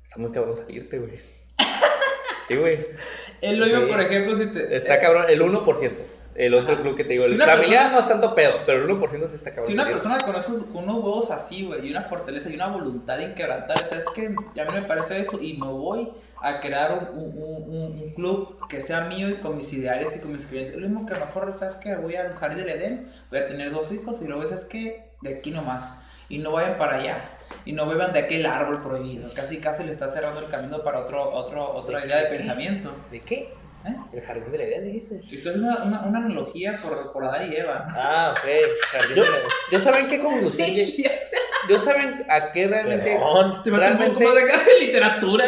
Está 0.02 0.18
muy 0.18 0.30
cabrón 0.32 0.56
salirte, 0.56 0.98
güey. 0.98 1.18
Sí, 2.48 2.56
güey. 2.56 2.86
Lo 3.40 3.64
mismo, 3.64 3.80
Sí. 3.80 3.86
por 3.90 4.00
ejemplo, 4.02 4.36
si 4.36 4.46
te... 4.52 4.76
Está 4.76 5.00
cabrón, 5.00 5.24
el 5.28 5.40
1%. 5.40 5.92
El 6.34 6.54
otro 6.54 6.74
Ajá. 6.74 6.82
club 6.82 6.96
que 6.96 7.04
te 7.04 7.10
digo, 7.12 7.26
Si 7.28 7.34
el 7.34 7.42
familiar 7.42 7.92
no 7.92 8.00
es 8.00 8.08
tanto 8.08 8.34
pedo, 8.34 8.54
pero 8.66 8.84
el 8.84 8.90
1% 8.90 9.28
sí 9.28 9.36
está 9.36 9.50
cabrón. 9.50 9.66
Si 9.68 9.74
una 9.74 9.84
persona 9.84 10.18
con 10.24 10.34
esos 10.34 10.64
con 10.64 10.82
unos 10.84 10.96
huevos 10.96 11.30
así, 11.30 11.64
güey, 11.64 11.86
y 11.86 11.90
una 11.90 12.02
fortaleza 12.02 12.50
y 12.50 12.54
una 12.56 12.66
voluntad 12.66 13.18
inquebrantable, 13.20 13.84
¿sabes 13.86 14.06
qué? 14.14 14.26
A 14.26 14.64
mí 14.64 14.72
me 14.72 14.82
parece 14.82 15.20
eso 15.20 15.38
y 15.40 15.54
me 15.58 15.68
voy 15.68 16.10
a 16.40 16.58
crear 16.60 16.92
un, 17.12 17.18
un- 17.18 17.38
un- 17.68 18.02
un 18.02 18.14
club 18.14 18.66
que 18.68 18.80
sea 18.80 19.02
mío 19.02 19.28
y 19.30 19.34
con 19.36 19.56
mis 19.56 19.72
ideales 19.72 20.14
y 20.16 20.18
con 20.20 20.32
mis 20.32 20.44
creencias. 20.46 20.76
Es 20.76 20.82
lo 20.82 20.88
mismo 20.88 21.06
que 21.06 21.14
a 21.14 21.18
lo 21.20 21.26
mejor, 21.26 21.54
¿sabes 21.58 21.76
qué? 21.76 21.94
Voy 21.94 22.16
al 22.16 22.34
jardín 22.34 22.58
del 22.58 22.68
Edén, 22.68 23.08
voy 23.30 23.38
a 23.38 23.46
tener 23.46 23.70
dos 23.72 23.90
hijos 23.92 24.20
y 24.20 24.26
luego, 24.26 24.44
¿sabes 24.46 24.64
qué? 24.64 25.10
De 25.20 25.36
aquí 25.38 25.52
nomás. 25.52 25.94
Y 26.28 26.38
no 26.38 26.52
vayan 26.52 26.76
para 26.78 26.96
allá. 26.96 27.30
Y 27.64 27.72
no 27.72 27.86
beban 27.86 28.12
de 28.12 28.18
aquel 28.18 28.44
árbol 28.44 28.82
prohibido. 28.82 29.30
Casi, 29.34 29.58
casi 29.58 29.84
le 29.84 29.92
está 29.92 30.08
cerrando 30.08 30.40
el 30.40 30.46
camino 30.46 30.82
para 30.82 30.98
otro, 30.98 31.30
otro, 31.32 31.72
otra 31.74 32.00
¿De 32.00 32.06
idea 32.06 32.18
de 32.18 32.26
pensamiento. 32.26 32.90
¿De 33.10 33.20
qué? 33.20 33.54
¿Eh? 33.86 33.94
El 34.14 34.20
jardín 34.22 34.50
del 34.50 34.60
Edén, 34.62 34.84
dijiste. 34.86 35.20
Esto 35.30 35.50
es 35.50 35.56
una, 35.56 35.84
una, 35.84 36.00
una 36.02 36.18
analogía 36.18 36.80
por, 36.82 37.12
por 37.12 37.24
Adán 37.24 37.52
y 37.52 37.56
Eva. 37.56 37.86
Ah, 37.90 38.32
ok. 38.36 38.48
Jardín 38.92 39.16
Yo, 39.16 39.22
del 39.24 39.34
Edén. 39.34 39.46
yo 39.70 39.78
saben 39.80 40.08
qué 40.08 40.18
conclusión 40.18 40.68
Yo 41.68 41.78
saben 41.78 42.24
a 42.28 42.52
qué 42.52 42.68
realmente. 42.68 43.12
Perdón. 43.14 43.62
Te 43.62 43.70
un 43.70 43.78
Realmente- 43.78 44.24
más 44.24 44.34
de 44.34 44.40
de 44.42 44.80
literatura. 44.86 45.44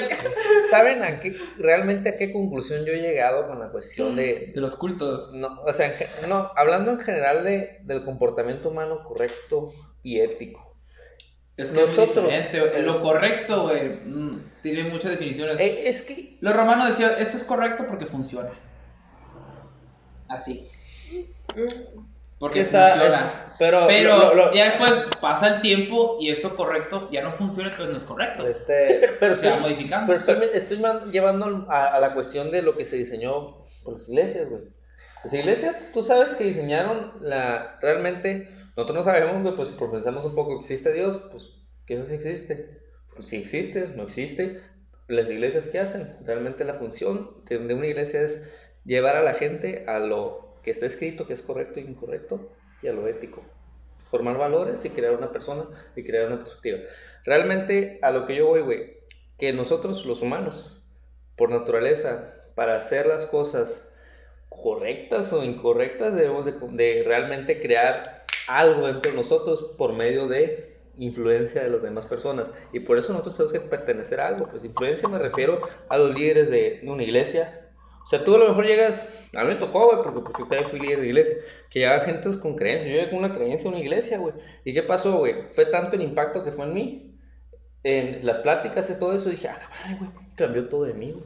¿Saben 0.71 1.03
a 1.03 1.19
qué, 1.21 1.35
realmente 1.59 2.11
a 2.11 2.17
qué 2.17 2.33
conclusión 2.33 2.85
yo 2.85 2.93
he 2.93 3.01
llegado 3.01 3.47
con 3.47 3.59
la 3.59 3.71
cuestión 3.71 4.17
de, 4.17 4.53
De 4.55 4.61
los 4.61 4.77
cultos. 4.77 5.33
No, 5.33 5.63
o 5.63 5.73
sea, 5.73 5.95
no, 6.27 6.51
hablando 6.57 6.91
en 6.93 7.01
general 7.01 7.45
de, 7.45 7.79
del 7.83 8.05
comportamiento 8.05 8.71
humano 8.71 9.03
correcto 9.05 9.73
y 10.03 10.21
ético. 10.21 10.76
Es 11.57 11.73
que 11.73 11.81
Nosotros- 11.81 12.25
diferente. 12.27 12.83
Lo 12.83 13.01
correcto, 13.01 13.63
güey, 13.63 13.89
mm, 14.05 14.41
tiene 14.63 14.85
muchas 14.85 15.13
definiciones. 15.13 15.57
Eh, 15.59 15.89
es 15.89 16.03
que, 16.03 16.37
Los 16.41 16.55
romanos 16.55 16.89
decían, 16.91 17.13
esto 17.19 17.37
es 17.39 17.45
correcto 17.45 17.85
porque 17.89 18.07
funciona. 18.07 18.51
Así. 20.29 20.69
Porque 22.39 22.61
Está- 22.61 22.89
funciona. 22.91 23.17
es- 23.17 23.33
pero, 23.59 23.87
Pero 23.87 24.19
lo- 24.19 24.35
lo- 24.35 24.53
ya 24.53 24.65
después 24.67 24.93
pasa 25.23 25.49
el 25.55 25.61
tiempo 25.63 26.19
y 26.21 26.29
eso 26.29 26.55
correcto 26.55 27.09
ya 27.11 27.23
no 27.23 27.33
funciona, 27.33 27.71
entonces 27.71 27.93
no 27.95 27.99
es 27.99 28.05
correcto. 28.05 28.47
este, 28.47 28.87
sí, 28.87 28.95
pero, 29.01 29.13
pero 29.19 29.37
se 29.37 29.49
va 29.51 29.57
modificando. 29.59 30.07
pero 30.07 30.19
estoy, 30.19 30.51
estoy 30.53 30.79
man- 30.79 31.11
llevando 31.11 31.65
a, 31.71 31.87
a 31.95 32.01
la 32.01 32.13
cuestión 32.13 32.51
de 32.51 32.61
lo 32.61 32.77
que 32.77 32.85
se 32.85 32.97
diseñó 32.97 33.65
por 33.83 33.95
las 33.95 34.07
iglesias, 34.11 34.51
güey. 34.51 34.63
Las 35.25 35.33
iglesias, 35.33 35.87
tú 35.95 36.03
sabes 36.03 36.35
que 36.35 36.45
diseñaron 36.45 37.15
la, 37.23 37.79
realmente, 37.81 38.51
nosotros 38.77 38.97
no 38.97 39.03
sabemos, 39.03 39.43
güey, 39.43 39.57
pues 39.57 39.71
si 39.71 39.77
profesamos 39.77 40.27
un 40.27 40.35
poco 40.35 40.51
que 40.51 40.61
existe 40.61 40.93
Dios, 40.93 41.17
pues 41.31 41.55
que 41.87 41.95
eso 41.95 42.05
sí 42.05 42.15
existe. 42.15 42.79
Pues 43.15 43.29
si 43.29 43.37
existe, 43.39 43.89
no 43.89 44.03
existe. 44.03 44.61
Las 45.09 45.31
iglesias, 45.31 45.69
¿qué 45.69 45.79
hacen? 45.79 46.15
Realmente 46.27 46.65
la 46.65 46.75
función 46.75 47.43
de, 47.47 47.57
una 47.57 47.87
iglesia 47.87 48.21
es 48.21 48.53
llevar 48.85 49.17
a 49.17 49.23
la 49.23 49.33
gente 49.33 49.85
a 49.87 49.99
lo 49.99 50.57
que 50.63 50.71
está 50.71 50.85
escrito, 50.85 51.27
que 51.27 51.33
es 51.33 51.41
correcto 51.41 51.81
e 51.81 51.85
incorrecto, 51.85 52.53
y 52.83 52.89
a 52.89 52.93
lo 52.93 53.09
ético. 53.09 53.43
Formar 54.05 54.37
valores 54.37 54.85
y 54.85 54.91
crear 54.91 55.15
una 55.15 55.33
persona 55.33 55.65
y 55.95 56.03
crear 56.03 56.27
una 56.27 56.39
perspectiva. 56.39 56.81
Realmente 57.25 57.99
a 58.03 58.11
lo 58.11 58.27
que 58.27 58.37
yo 58.37 58.47
voy, 58.47 58.61
güey, 58.61 58.99
que 59.39 59.55
nosotros 59.55 60.05
los 60.05 60.21
humanos, 60.21 60.83
por 61.35 61.49
naturaleza, 61.51 62.35
para 62.55 62.77
hacer 62.77 63.07
las 63.07 63.25
cosas 63.25 63.91
correctas 64.51 65.33
o 65.33 65.45
incorrectas, 65.45 66.15
debemos 66.15 66.45
de, 66.45 66.53
de 66.53 67.05
realmente 67.07 67.61
crear 67.61 68.16
algo 68.47 68.87
dentro 68.87 69.11
de 69.11 69.17
nosotros 69.17 69.75
por 69.77 69.93
medio 69.93 70.29
de 70.29 70.77
influencia 70.99 71.63
de 71.63 71.71
las 71.71 71.83
demás 71.83 72.07
personas. 72.07 72.51
Y 72.73 72.81
por 72.81 72.99
eso 72.99 73.13
nosotros 73.13 73.37
tenemos 73.37 73.53
que 73.53 73.61
pertenecer 73.69 74.21
a 74.21 74.29
algo. 74.29 74.49
Pues 74.49 74.65
influencia 74.65 75.09
me 75.09 75.19
refiero 75.19 75.61
a 75.89 75.99
los 75.99 76.15
líderes 76.15 76.51
de 76.51 76.81
una 76.85 77.03
iglesia. 77.03 77.63
O 78.05 78.09
sea, 78.09 78.25
tú 78.25 78.37
a 78.37 78.39
lo 78.39 78.49
mejor 78.49 78.67
llegas, 78.67 79.09
a 79.35 79.43
mí 79.43 79.49
me 79.49 79.57
tocó, 79.57 79.87
güey, 79.87 80.03
porque 80.03 80.21
pues 80.21 80.35
yo 80.39 80.47
también 80.47 80.71
fui 80.71 80.79
líder 80.79 81.01
de 81.01 81.07
iglesia, 81.09 81.37
que 81.69 81.81
llegaba 81.81 82.05
gente 82.05 82.39
con 82.39 82.55
creencias. 82.55 82.89
Yo 82.89 82.97
llegué 82.97 83.11
con 83.11 83.19
una 83.19 83.35
creencia 83.35 83.69
a 83.69 83.73
una 83.73 83.81
iglesia, 83.81 84.19
güey. 84.19 84.35
¿Y 84.65 84.73
qué 84.73 84.83
pasó, 84.85 85.19
güey? 85.19 85.49
Fue 85.53 85.67
tanto 85.67 85.97
el 85.97 86.03
impacto 86.03 86.45
que 86.45 86.53
fue 86.53 86.67
en 86.67 86.75
mí, 86.75 87.19
en 87.83 88.25
las 88.25 88.39
pláticas 88.39 88.89
y 88.91 88.99
todo 88.99 89.13
eso, 89.13 89.29
dije, 89.29 89.49
a 89.49 89.59
la 89.59 89.69
madre, 89.69 89.97
güey, 89.99 90.11
cambió 90.37 90.69
todo 90.69 90.85
de 90.85 90.95
mí, 90.95 91.13
güey. 91.13 91.25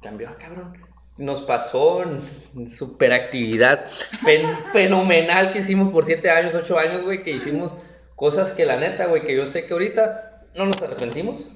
Cambió, 0.00 0.28
ah, 0.28 0.36
cabrón. 0.38 0.76
Nos 1.18 1.42
pasó 1.42 2.02
en 2.02 2.68
superactividad 2.70 3.86
fen- 4.22 4.64
fenomenal 4.72 5.52
que 5.52 5.60
hicimos 5.60 5.90
por 5.92 6.04
siete 6.04 6.30
años, 6.30 6.54
ocho 6.54 6.78
años, 6.78 7.02
güey, 7.04 7.22
que 7.22 7.30
hicimos 7.30 7.76
cosas 8.14 8.52
que 8.52 8.64
la 8.66 8.76
neta, 8.76 9.06
güey, 9.06 9.22
que 9.24 9.34
yo 9.36 9.46
sé 9.46 9.66
que 9.66 9.72
ahorita 9.72 10.42
no 10.54 10.66
nos 10.66 10.80
arrepentimos, 10.82 11.48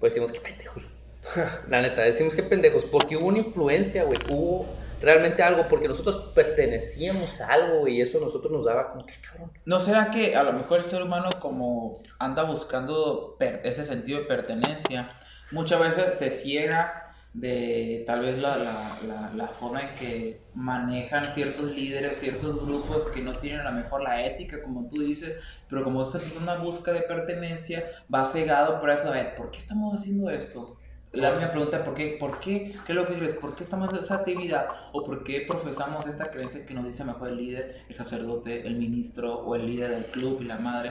pues 0.00 0.12
decimos, 0.14 0.32
qué 0.32 0.40
pendejos. 0.40 0.84
La 1.68 1.82
neta, 1.82 2.02
decimos 2.02 2.36
que 2.36 2.42
pendejos, 2.42 2.84
porque 2.84 3.16
hubo 3.16 3.26
una 3.26 3.38
influencia, 3.38 4.04
güey, 4.04 4.18
hubo 4.30 4.66
realmente 5.00 5.42
algo, 5.42 5.64
porque 5.68 5.88
nosotros 5.88 6.32
pertenecíamos 6.34 7.40
a 7.40 7.48
algo, 7.48 7.80
güey, 7.80 7.96
y 7.96 8.00
eso 8.00 8.18
a 8.18 8.20
nosotros 8.22 8.52
nos 8.52 8.64
daba 8.64 8.92
como 8.92 9.04
que 9.04 9.14
cabrón. 9.20 9.50
¿No 9.64 9.78
será 9.80 10.10
que 10.10 10.36
a 10.36 10.42
lo 10.42 10.52
mejor 10.52 10.78
el 10.78 10.84
ser 10.84 11.02
humano 11.02 11.28
como 11.40 11.92
anda 12.18 12.44
buscando 12.44 13.36
ese 13.64 13.84
sentido 13.84 14.20
de 14.20 14.24
pertenencia, 14.26 15.10
muchas 15.50 15.80
veces 15.80 16.14
se 16.14 16.30
ciega 16.30 17.05
de 17.36 18.02
tal 18.06 18.20
vez 18.20 18.38
la, 18.38 18.56
la, 18.56 18.98
la, 19.06 19.30
la 19.34 19.48
forma 19.48 19.82
en 19.82 19.94
que 19.96 20.40
manejan 20.54 21.22
ciertos 21.34 21.70
líderes, 21.70 22.18
ciertos 22.18 22.64
grupos 22.64 23.08
que 23.08 23.20
no 23.20 23.36
tienen 23.38 23.60
a 23.60 23.70
lo 23.70 23.76
mejor 23.76 24.02
la 24.02 24.24
ética, 24.24 24.62
como 24.62 24.88
tú 24.88 25.02
dices, 25.02 25.38
pero 25.68 25.84
como 25.84 26.02
esa 26.02 26.18
persona 26.18 26.54
busca 26.54 26.92
de 26.92 27.02
pertenencia, 27.02 27.84
va 28.12 28.24
cegado 28.24 28.80
por 28.80 28.88
eso, 28.88 29.08
a 29.08 29.10
ver, 29.10 29.34
¿por 29.34 29.50
qué 29.50 29.58
estamos 29.58 30.00
haciendo 30.00 30.30
esto? 30.30 30.78
La 31.12 31.30
misma 31.32 31.50
pregunta, 31.50 31.84
¿por 31.84 31.94
qué? 31.94 32.16
¿Por 32.18 32.40
qué? 32.40 32.74
¿Qué 32.86 32.92
es 32.92 32.96
lo 32.96 33.06
que 33.06 33.14
crees? 33.14 33.34
¿Por 33.34 33.54
qué 33.54 33.64
estamos 33.64 33.88
haciendo 33.88 34.04
esa 34.04 34.14
actividad? 34.16 34.66
¿O 34.92 35.04
por 35.04 35.22
qué 35.22 35.44
profesamos 35.46 36.06
esta 36.06 36.30
creencia 36.30 36.64
que 36.64 36.72
nos 36.72 36.86
dice 36.86 37.04
mejor 37.04 37.28
el 37.28 37.36
líder, 37.36 37.82
el 37.88 37.94
sacerdote, 37.94 38.66
el 38.66 38.76
ministro 38.76 39.40
o 39.40 39.54
el 39.54 39.66
líder 39.66 39.90
del 39.90 40.06
club 40.06 40.38
y 40.40 40.44
la 40.44 40.58
madre? 40.58 40.90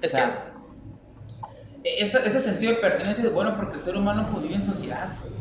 Es 0.00 0.14
o 0.14 0.16
sea, 0.16 0.52
ese, 1.84 2.26
ese 2.26 2.40
sentido 2.40 2.72
de 2.72 2.78
pertenencia 2.78 3.24
es 3.24 3.32
bueno 3.32 3.54
porque 3.54 3.76
el 3.76 3.82
ser 3.82 3.96
humano 3.96 4.28
pues, 4.30 4.42
vive 4.42 4.54
en 4.54 4.62
sociedad. 4.62 5.14
Pues 5.22 5.37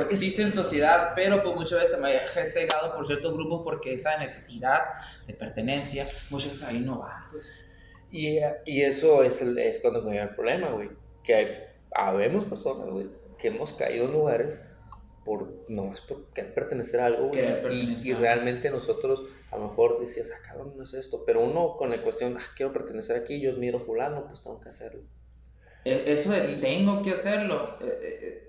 existe 0.00 0.42
en 0.42 0.52
sociedad, 0.52 1.12
pero 1.14 1.42
pues 1.42 1.54
muchas 1.56 1.80
veces 1.82 1.98
me 1.98 2.12
deja 2.12 2.44
cegado 2.44 2.94
por 2.94 3.06
ciertos 3.06 3.32
grupos 3.34 3.62
porque 3.64 3.94
esa 3.94 4.16
necesidad 4.18 4.80
de 5.26 5.34
pertenencia, 5.34 6.06
muchas 6.30 6.52
veces 6.52 6.64
ahí 6.68 6.80
no 6.80 6.98
va. 7.00 7.28
Pues. 7.30 7.50
Y, 8.10 8.38
y 8.64 8.82
eso 8.82 9.22
es, 9.22 9.42
el- 9.42 9.58
es 9.58 9.80
cuando 9.80 10.02
comienza 10.02 10.28
el 10.30 10.34
problema, 10.34 10.68
güey. 10.70 10.90
Que 11.24 11.34
hay, 11.34 11.48
habemos 11.92 12.44
personas, 12.44 12.88
güey, 12.88 13.08
que 13.38 13.48
hemos 13.48 13.72
caído 13.72 14.06
en 14.06 14.12
lugares 14.12 14.64
por 15.24 15.52
no 15.68 15.92
es 15.92 16.00
por 16.00 16.26
querer 16.32 16.54
pertenecer 16.54 17.00
a 17.00 17.06
algo, 17.06 17.28
güey. 17.28 17.40
Y, 17.40 17.46
pertenecer 17.46 18.06
y 18.06 18.10
algo. 18.10 18.22
realmente 18.22 18.70
nosotros, 18.70 19.24
a 19.50 19.56
lo 19.58 19.68
mejor 19.68 19.98
decías, 19.98 20.32
ah, 20.32 20.40
cabrón, 20.46 20.74
no 20.76 20.84
es 20.84 20.94
esto. 20.94 21.24
Pero 21.26 21.40
uno 21.44 21.76
con 21.76 21.90
la 21.90 22.00
cuestión, 22.02 22.36
ah, 22.40 22.44
quiero 22.56 22.72
pertenecer 22.72 23.16
aquí, 23.16 23.40
yo 23.40 23.50
admiro 23.50 23.80
fulano, 23.80 24.24
pues 24.26 24.42
tengo 24.42 24.60
que 24.60 24.68
hacerlo. 24.68 25.02
E- 25.84 26.04
Eso 26.12 26.30
de 26.30 26.56
tengo 26.58 27.02
que 27.02 27.12
hacerlo. 27.12 27.76
eh, 27.80 27.98
eh, 28.02 28.42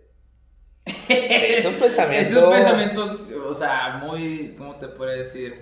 Es 1.10 1.66
un 1.66 1.76
pensamiento. 1.76 2.38
Es 2.40 2.44
un 2.44 2.52
pensamiento, 2.52 3.28
o 3.50 3.54
sea, 3.54 3.98
muy, 4.04 4.56
¿cómo 4.58 4.76
te 4.76 4.88
puedo 4.88 5.12
decir? 5.12 5.62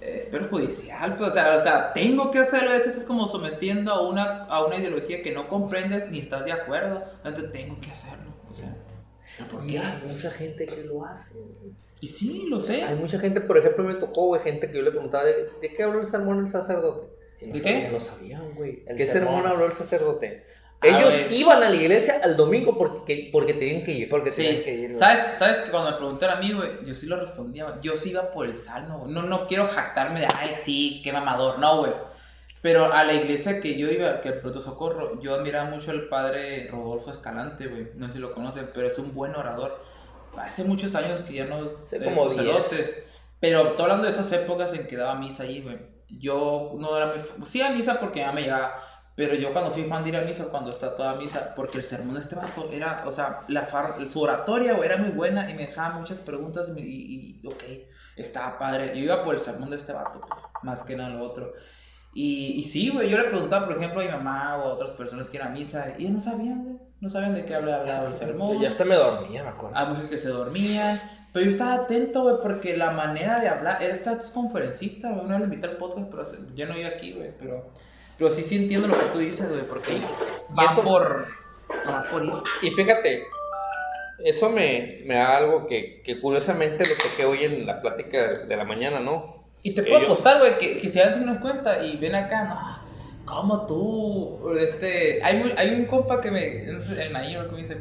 Es 0.00 0.26
perjudicial, 0.26 1.16
pues, 1.16 1.30
o 1.30 1.32
sea, 1.32 1.56
o 1.56 1.60
sea, 1.60 1.92
tengo 1.92 2.30
que 2.30 2.38
hacerlo, 2.38 2.70
te 2.82 2.88
estás 2.90 3.04
como 3.04 3.26
sometiendo 3.26 3.92
a 3.92 4.08
una, 4.08 4.44
a 4.44 4.64
una 4.64 4.76
ideología 4.76 5.22
que 5.22 5.32
no 5.32 5.48
comprendes 5.48 6.08
ni 6.10 6.20
estás 6.20 6.44
de 6.44 6.52
acuerdo, 6.52 7.04
entonces 7.24 7.50
tengo 7.52 7.80
que 7.80 7.90
hacerlo, 7.90 8.32
o 8.48 8.54
sea, 8.54 8.76
¿por 9.50 9.66
qué? 9.66 9.78
hay 9.80 10.02
mucha 10.06 10.30
gente 10.30 10.66
que 10.66 10.84
lo 10.84 11.04
hace. 11.04 11.34
Y 12.00 12.06
sí, 12.06 12.46
lo 12.48 12.60
sé. 12.60 12.84
Hay 12.84 12.94
mucha 12.94 13.18
gente, 13.18 13.40
por 13.40 13.58
ejemplo, 13.58 13.82
me 13.82 13.96
tocó, 13.96 14.26
güey, 14.26 14.40
gente 14.40 14.70
que 14.70 14.76
yo 14.76 14.82
le 14.84 14.92
preguntaba, 14.92 15.24
¿de, 15.24 15.50
de 15.60 15.74
qué 15.74 15.82
habló 15.82 15.98
el 15.98 16.06
sermón 16.06 16.38
el 16.38 16.46
sacerdote? 16.46 17.08
Y 17.40 17.46
no 17.46 17.54
¿De 17.54 17.60
sabía. 17.60 17.86
qué? 17.86 17.88
No 17.92 17.98
sabían, 18.00 18.54
güey. 18.54 18.84
El 18.86 18.96
¿Qué 18.96 19.04
sermón. 19.04 19.34
sermón 19.34 19.46
habló 19.50 19.66
el 19.66 19.72
sacerdote? 19.72 20.44
Ellos 20.80 21.12
güey. 21.12 21.40
iban 21.40 21.62
a 21.62 21.68
la 21.68 21.74
iglesia 21.74 22.20
al 22.22 22.36
domingo 22.36 22.78
porque, 22.78 23.30
porque 23.32 23.54
tenían 23.54 23.82
que 23.82 23.92
ir. 23.92 24.08
Porque 24.08 24.30
Sí, 24.30 24.42
tienen 24.42 24.62
que 24.62 24.74
ir. 24.74 24.88
güey. 24.90 24.94
¿Sabes, 24.94 25.36
¿Sabes 25.36 25.58
que 25.58 25.70
cuando 25.70 25.90
me 25.90 25.96
preguntaron 25.96 26.36
a 26.36 26.40
mí, 26.40 26.52
güey, 26.52 26.70
yo 26.84 26.94
sí 26.94 27.06
lo 27.06 27.18
respondía, 27.18 27.64
güey. 27.64 27.76
Yo 27.82 27.96
sí 27.96 28.10
iba 28.10 28.30
por 28.30 28.46
el 28.46 28.56
salmo, 28.56 29.00
güey. 29.00 29.12
No, 29.12 29.22
no 29.22 29.48
quiero 29.48 29.66
jactarme 29.66 30.20
de, 30.20 30.28
ay, 30.36 30.56
sí, 30.60 31.00
qué 31.02 31.12
mamador, 31.12 31.58
no, 31.58 31.78
güey. 31.78 31.92
Pero 32.62 32.92
a 32.92 33.04
la 33.04 33.12
iglesia 33.12 33.60
que 33.60 33.76
yo 33.76 33.88
iba, 33.88 34.20
que 34.20 34.28
el 34.28 34.40
Proto 34.40 34.60
Socorro, 34.60 35.20
yo 35.20 35.34
admiraba 35.34 35.70
mucho 35.70 35.90
al 35.90 36.08
padre 36.08 36.68
Rodolfo 36.70 37.10
Escalante, 37.10 37.66
güey. 37.66 37.88
No 37.94 38.06
sé 38.06 38.14
si 38.14 38.18
lo 38.18 38.34
conocen, 38.34 38.70
pero 38.74 38.86
es 38.86 38.98
un 38.98 39.14
buen 39.14 39.34
orador. 39.34 39.80
Hace 40.36 40.64
muchos 40.64 40.94
años 40.94 41.20
que 41.20 41.34
ya 41.34 41.44
no 41.46 41.56
Hace 41.86 42.02
como. 42.02 42.30
Pero 43.40 43.68
estoy 43.68 43.82
hablando 43.82 44.06
de 44.06 44.12
esas 44.12 44.30
épocas 44.32 44.72
en 44.72 44.86
que 44.86 44.96
daba 44.96 45.14
misa 45.14 45.44
ahí, 45.44 45.60
güey. 45.60 45.78
Yo 46.08 46.72
no 46.76 46.96
era 46.96 47.14
Sí 47.44 47.60
a 47.62 47.70
misa 47.70 48.00
porque 48.00 48.20
ya 48.20 48.32
me 48.32 48.42
llegaba. 48.42 48.76
Pero 49.18 49.34
yo 49.34 49.52
cuando 49.52 49.72
fui 49.72 49.82
fan 49.82 50.04
de 50.04 50.10
ir 50.10 50.16
a 50.16 50.20
misa, 50.20 50.44
cuando 50.44 50.70
está 50.70 50.94
toda 50.94 51.16
misa, 51.16 51.52
porque 51.56 51.78
el 51.78 51.82
sermón 51.82 52.14
de 52.14 52.20
este 52.20 52.36
vato 52.36 52.68
era, 52.72 53.02
o 53.04 53.10
sea, 53.10 53.40
la 53.48 53.62
far- 53.64 53.94
su 54.08 54.20
oratoria, 54.22 54.76
era 54.84 54.96
muy 54.96 55.10
buena 55.10 55.50
y 55.50 55.54
me 55.54 55.66
dejaba 55.66 55.98
muchas 55.98 56.20
preguntas 56.20 56.70
y, 56.76 56.80
y, 56.80 57.40
y, 57.42 57.46
ok, 57.48 57.64
estaba 58.16 58.56
padre. 58.58 58.96
Yo 58.96 59.02
iba 59.02 59.24
por 59.24 59.34
el 59.34 59.40
sermón 59.40 59.70
de 59.70 59.76
este 59.76 59.92
vato, 59.92 60.20
pues, 60.20 60.40
más 60.62 60.82
que 60.84 60.94
nada 60.94 61.10
lo 61.10 61.24
otro. 61.24 61.52
Y, 62.14 62.60
y 62.60 62.62
sí, 62.62 62.90
güey, 62.90 63.10
yo 63.10 63.18
le 63.18 63.24
preguntaba, 63.24 63.66
por 63.66 63.76
ejemplo, 63.76 64.00
a 64.00 64.04
mi 64.04 64.10
mamá 64.10 64.56
o 64.58 64.68
a 64.68 64.72
otras 64.74 64.92
personas 64.92 65.28
que 65.28 65.38
iban 65.38 65.48
a 65.48 65.54
misa 65.54 65.94
y 65.98 66.02
ellos 66.02 66.12
no 66.14 66.20
sabían, 66.20 66.62
güey, 66.62 66.76
no 67.00 67.10
sabían 67.10 67.34
de 67.34 67.44
qué 67.44 67.56
hablaba, 67.56 67.80
hablaba 67.80 68.08
el 68.10 68.14
sermón. 68.14 68.60
Ya 68.60 68.68
hasta 68.68 68.84
me 68.84 68.94
dormía, 68.94 69.42
me 69.42 69.48
acuerdo. 69.48 69.76
Hay 69.76 69.86
muchos 69.88 70.06
que 70.06 70.18
se 70.18 70.28
dormían. 70.28 71.00
Pero 71.32 71.44
yo 71.44 71.50
estaba 71.50 71.74
atento, 71.74 72.22
güey, 72.22 72.36
porque 72.40 72.76
la 72.76 72.92
manera 72.92 73.40
de 73.40 73.48
hablar. 73.48 73.82
Él 73.82 73.90
está 73.90 74.12
es 74.12 74.30
conferencista, 74.30 75.10
güey. 75.10 75.24
Una 75.26 75.34
vez 75.38 75.40
le 75.40 75.54
invité 75.54 75.66
al 75.66 75.76
podcast, 75.76 76.08
pero 76.08 76.22
yo 76.54 76.66
no 76.66 76.78
iba 76.78 76.88
aquí, 76.88 77.12
güey. 77.14 77.36
Pero, 77.36 77.70
pero 78.18 78.30
sí, 78.34 78.42
sí 78.42 78.56
entiendo 78.56 78.88
lo 78.88 78.98
que 78.98 79.06
tú 79.12 79.18
dices, 79.18 79.48
güey, 79.48 79.62
porque 79.62 79.98
van 80.50 80.72
eso- 80.72 80.82
por. 80.82 81.24
Por 82.10 82.24
ir. 82.24 82.32
Y 82.62 82.70
fíjate, 82.70 83.24
eso 84.24 84.50
me, 84.50 85.02
me 85.06 85.14
da 85.14 85.36
algo 85.36 85.66
que, 85.66 86.00
que 86.02 86.18
curiosamente 86.20 86.84
lo 86.84 86.94
toqué 86.96 87.24
hoy 87.24 87.44
en 87.44 87.66
la 87.66 87.80
plática 87.80 88.38
de 88.46 88.56
la 88.56 88.64
mañana, 88.64 89.00
¿no? 89.00 89.44
Y 89.62 89.72
te 89.74 89.82
Que 89.82 89.90
puedo 89.90 90.00
yo- 90.02 90.06
apostar, 90.06 90.38
güey, 90.38 90.56
que, 90.58 90.78
que 90.78 90.88
si 90.88 90.98
alguien 91.00 91.26
nos 91.26 91.38
cuenta 91.38 91.84
y 91.84 91.96
ven 91.96 92.14
acá, 92.14 92.44
no. 92.44 92.78
¿Cómo 93.26 93.66
tú? 93.66 94.54
Este. 94.58 95.20
Hay, 95.22 95.52
hay 95.56 95.70
un 95.74 95.84
compa 95.84 96.20
que 96.20 96.30
me. 96.30 96.62
No 96.72 96.80
sé, 96.80 97.00
el 97.02 97.12
Nair 97.12 97.44
que 97.46 97.52
me 97.52 97.58
dice. 97.58 97.76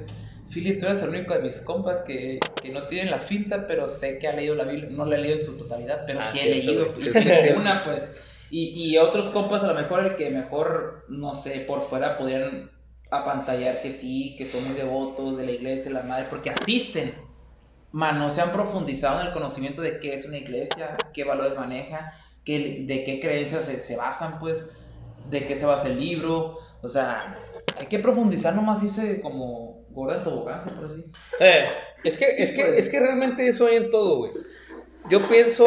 Philip, 0.54 0.80
tú 0.80 0.86
eres 0.86 1.02
el 1.02 1.10
único 1.10 1.34
de 1.34 1.40
mis 1.42 1.60
compas 1.62 2.02
que, 2.02 2.40
que 2.62 2.70
no 2.70 2.84
tienen 2.88 3.12
la 3.12 3.20
finta, 3.20 3.68
pero 3.68 3.88
sé 3.90 4.18
que 4.18 4.28
ha 4.28 4.34
leído 4.34 4.56
la 4.56 4.64
Biblia. 4.66 4.88
No 4.92 5.06
la 5.06 5.16
he 5.16 5.20
leído 5.20 5.40
en 5.40 5.46
su 5.46 5.58
totalidad, 5.58 6.04
pero 6.06 6.20
Ah, 6.22 6.30
sí 6.32 6.40
he 6.40 6.46
leído. 6.50 6.94
Sí, 6.98 7.10
sí, 7.14 7.20
sí. 7.22 7.54
una, 7.56 7.84
pues. 7.86 8.08
Y, 8.50 8.70
y 8.92 8.98
otros 8.98 9.28
compas, 9.28 9.64
a 9.64 9.68
lo 9.68 9.74
mejor, 9.74 10.06
el 10.06 10.16
que 10.16 10.30
mejor, 10.30 11.06
no 11.10 11.36
sé, 11.36 11.60
por 11.62 11.82
fuera 11.82 12.18
podrían 12.18 12.72
apantallar 13.10 13.82
que 13.82 13.92
sí, 13.92 14.36
que 14.38 14.46
son 14.46 14.64
muy 14.66 14.74
devotos 14.76 15.38
de 15.38 15.46
la 15.46 15.52
iglesia, 15.52 15.92
la 15.92 16.02
madre, 16.04 16.26
porque 16.30 16.50
asisten. 16.50 17.14
Man, 17.92 18.20
no 18.20 18.30
se 18.30 18.42
han 18.42 18.52
profundizado 18.52 19.22
en 19.22 19.28
el 19.28 19.34
conocimiento 19.34 19.82
de 19.82 20.00
qué 20.00 20.14
es 20.14 20.26
una 20.26 20.38
iglesia, 20.38 20.98
qué 21.14 21.24
valores 21.24 21.58
maneja, 21.58 22.14
qué, 22.46 22.84
de 22.86 23.04
qué 23.04 23.20
creencias 23.20 23.66
se, 23.66 23.80
se 23.80 23.96
basan, 23.96 24.40
pues, 24.40 24.66
de 25.30 25.46
qué 25.46 25.56
se 25.56 25.66
basa 25.66 25.88
el 25.88 26.00
libro. 26.00 26.60
O 26.82 26.90
sea, 26.90 27.38
hay 27.80 27.88
que 27.88 28.00
profundizar 28.00 28.54
nomás 28.56 28.84
irse 28.84 29.22
como 29.22 29.86
gorda 29.90 30.18
en 30.18 30.24
tobogán, 30.24 30.62
por 30.76 30.86
así. 30.86 31.04
Eh, 31.40 31.66
Es 32.04 32.18
que, 32.18 32.26
Sí, 32.32 32.44
es 32.44 32.52
que, 32.52 32.64
pues. 32.66 32.78
es 32.78 32.90
que 32.90 33.00
realmente 33.00 33.48
eso 33.48 33.68
hay 33.68 33.78
en 33.78 33.92
todo, 33.92 34.18
güey. 34.20 34.32
Yo 35.10 35.22
pienso, 35.28 35.66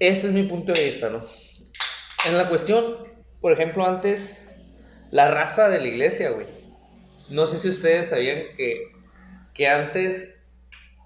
este 0.00 0.28
es 0.28 0.32
mi 0.32 0.42
punto 0.44 0.72
de 0.72 0.84
vista, 0.84 1.10
¿no? 1.10 1.24
En 2.26 2.36
la 2.36 2.48
cuestión, 2.48 2.96
por 3.40 3.52
ejemplo, 3.52 3.86
antes, 3.86 4.42
la 5.10 5.30
raza 5.30 5.68
de 5.68 5.78
la 5.78 5.86
iglesia, 5.86 6.30
güey. 6.30 6.46
No 7.28 7.46
sé 7.46 7.58
si 7.58 7.68
ustedes 7.68 8.08
sabían 8.08 8.42
que, 8.56 8.90
que 9.54 9.68
antes 9.68 10.40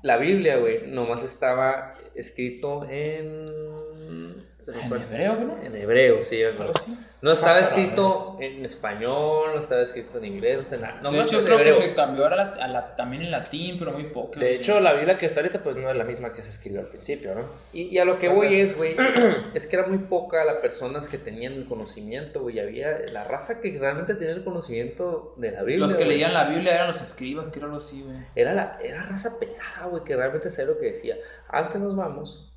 la 0.03 0.17
Biblia, 0.17 0.59
güey, 0.59 0.87
nomás 0.87 1.23
estaba 1.23 1.99
escrito 2.15 2.89
en... 2.89 4.45
En 4.69 4.93
hebreo, 4.93 5.35
¿no? 5.37 5.57
En 5.63 5.75
hebreo, 5.77 6.25
sí, 6.25 6.43
así. 6.43 6.97
No 7.23 7.33
estaba 7.33 7.61
escrito 7.61 8.37
en 8.39 8.67
español, 8.67 9.53
no 9.55 9.59
estaba 9.61 9.81
escrito 9.81 10.19
en 10.19 10.27
inglés, 10.27 10.59
no 10.59 10.63
sé 10.63 10.77
nada. 10.79 10.97
de 10.99 11.03
Nomás 11.03 11.27
hecho, 11.29 11.39
en 11.39 11.45
creo 11.47 11.59
hebreo. 11.59 11.77
que 11.79 11.83
se 11.85 11.95
cambió 11.95 12.25
ahora 12.25 12.37
la- 12.37 12.65
a 12.65 12.69
la- 12.69 12.97
también 12.97 13.23
en 13.23 13.31
latín, 13.31 13.77
pero 13.79 13.93
muy 13.93 14.05
poco. 14.05 14.39
de 14.39 14.55
hecho, 14.55 14.79
la 14.81 14.93
Biblia 14.93 15.17
que 15.17 15.25
está 15.25 15.41
ahorita, 15.41 15.63
pues 15.63 15.77
no 15.77 15.89
es 15.91 15.97
la 15.97 16.05
misma 16.05 16.33
que 16.35 16.43
se 16.43 16.51
escribió 16.51 16.81
al 16.81 16.89
principio, 16.89 17.35
¿no? 17.35 17.47
Y, 17.73 17.85
y 17.85 17.99
a 17.99 18.05
lo 18.05 18.19
que 18.19 18.29
voy 18.29 18.61
es, 18.61 18.77
güey, 18.77 18.95
es 19.55 19.67
que 19.67 19.77
era 19.77 19.87
muy 19.87 19.99
poca 19.99 20.45
las 20.45 20.57
personas 20.57 21.09
que 21.09 21.17
tenían 21.17 21.55
el 21.55 21.65
conocimiento, 21.65 22.43
güey. 22.43 22.61
Había 22.61 22.99
la 23.11 23.25
raza 23.25 23.61
que 23.63 23.79
realmente 23.79 24.15
tenía 24.15 24.35
el 24.35 24.45
conocimiento 24.45 25.35
de 25.39 25.51
la 25.53 25.63
Biblia. 25.63 25.87
los 25.87 25.95
que 25.95 26.05
leían 26.05 26.35
la 26.35 26.45
Biblia 26.45 26.75
eran 26.75 26.89
los 26.89 27.01
escribas, 27.01 27.47
que 27.51 27.59
era 27.59 27.67
algo 27.67 27.79
así, 27.79 28.03
güey. 28.03 28.19
Era, 28.35 28.53
la, 28.53 28.79
era 28.83 29.03
raza 29.03 29.39
pesada, 29.39 29.87
güey, 29.87 30.05
que 30.05 30.15
realmente 30.15 30.51
sabía 30.51 30.73
lo 30.75 30.79
que 30.79 30.87
decía. 30.87 31.17
Antes 31.49 31.81
nos 31.81 31.97
vamos, 31.97 32.51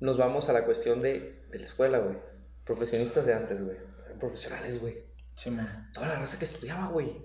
nos 0.00 0.16
vamos 0.16 0.48
a 0.48 0.52
la 0.52 0.64
cuestión 0.64 1.02
de, 1.02 1.42
de 1.50 1.58
la 1.58 1.64
escuela, 1.66 1.98
güey. 1.98 2.16
Profesionistas 2.64 3.24
de 3.26 3.34
antes, 3.34 3.64
güey. 3.64 3.76
Eran 4.06 4.18
Profesionales, 4.18 4.80
güey. 4.80 4.96
Sí, 5.34 5.50
man. 5.50 5.90
Toda 5.94 6.08
la 6.08 6.14
raza 6.16 6.38
que 6.38 6.44
estudiaba, 6.44 6.88
güey. 6.88 7.16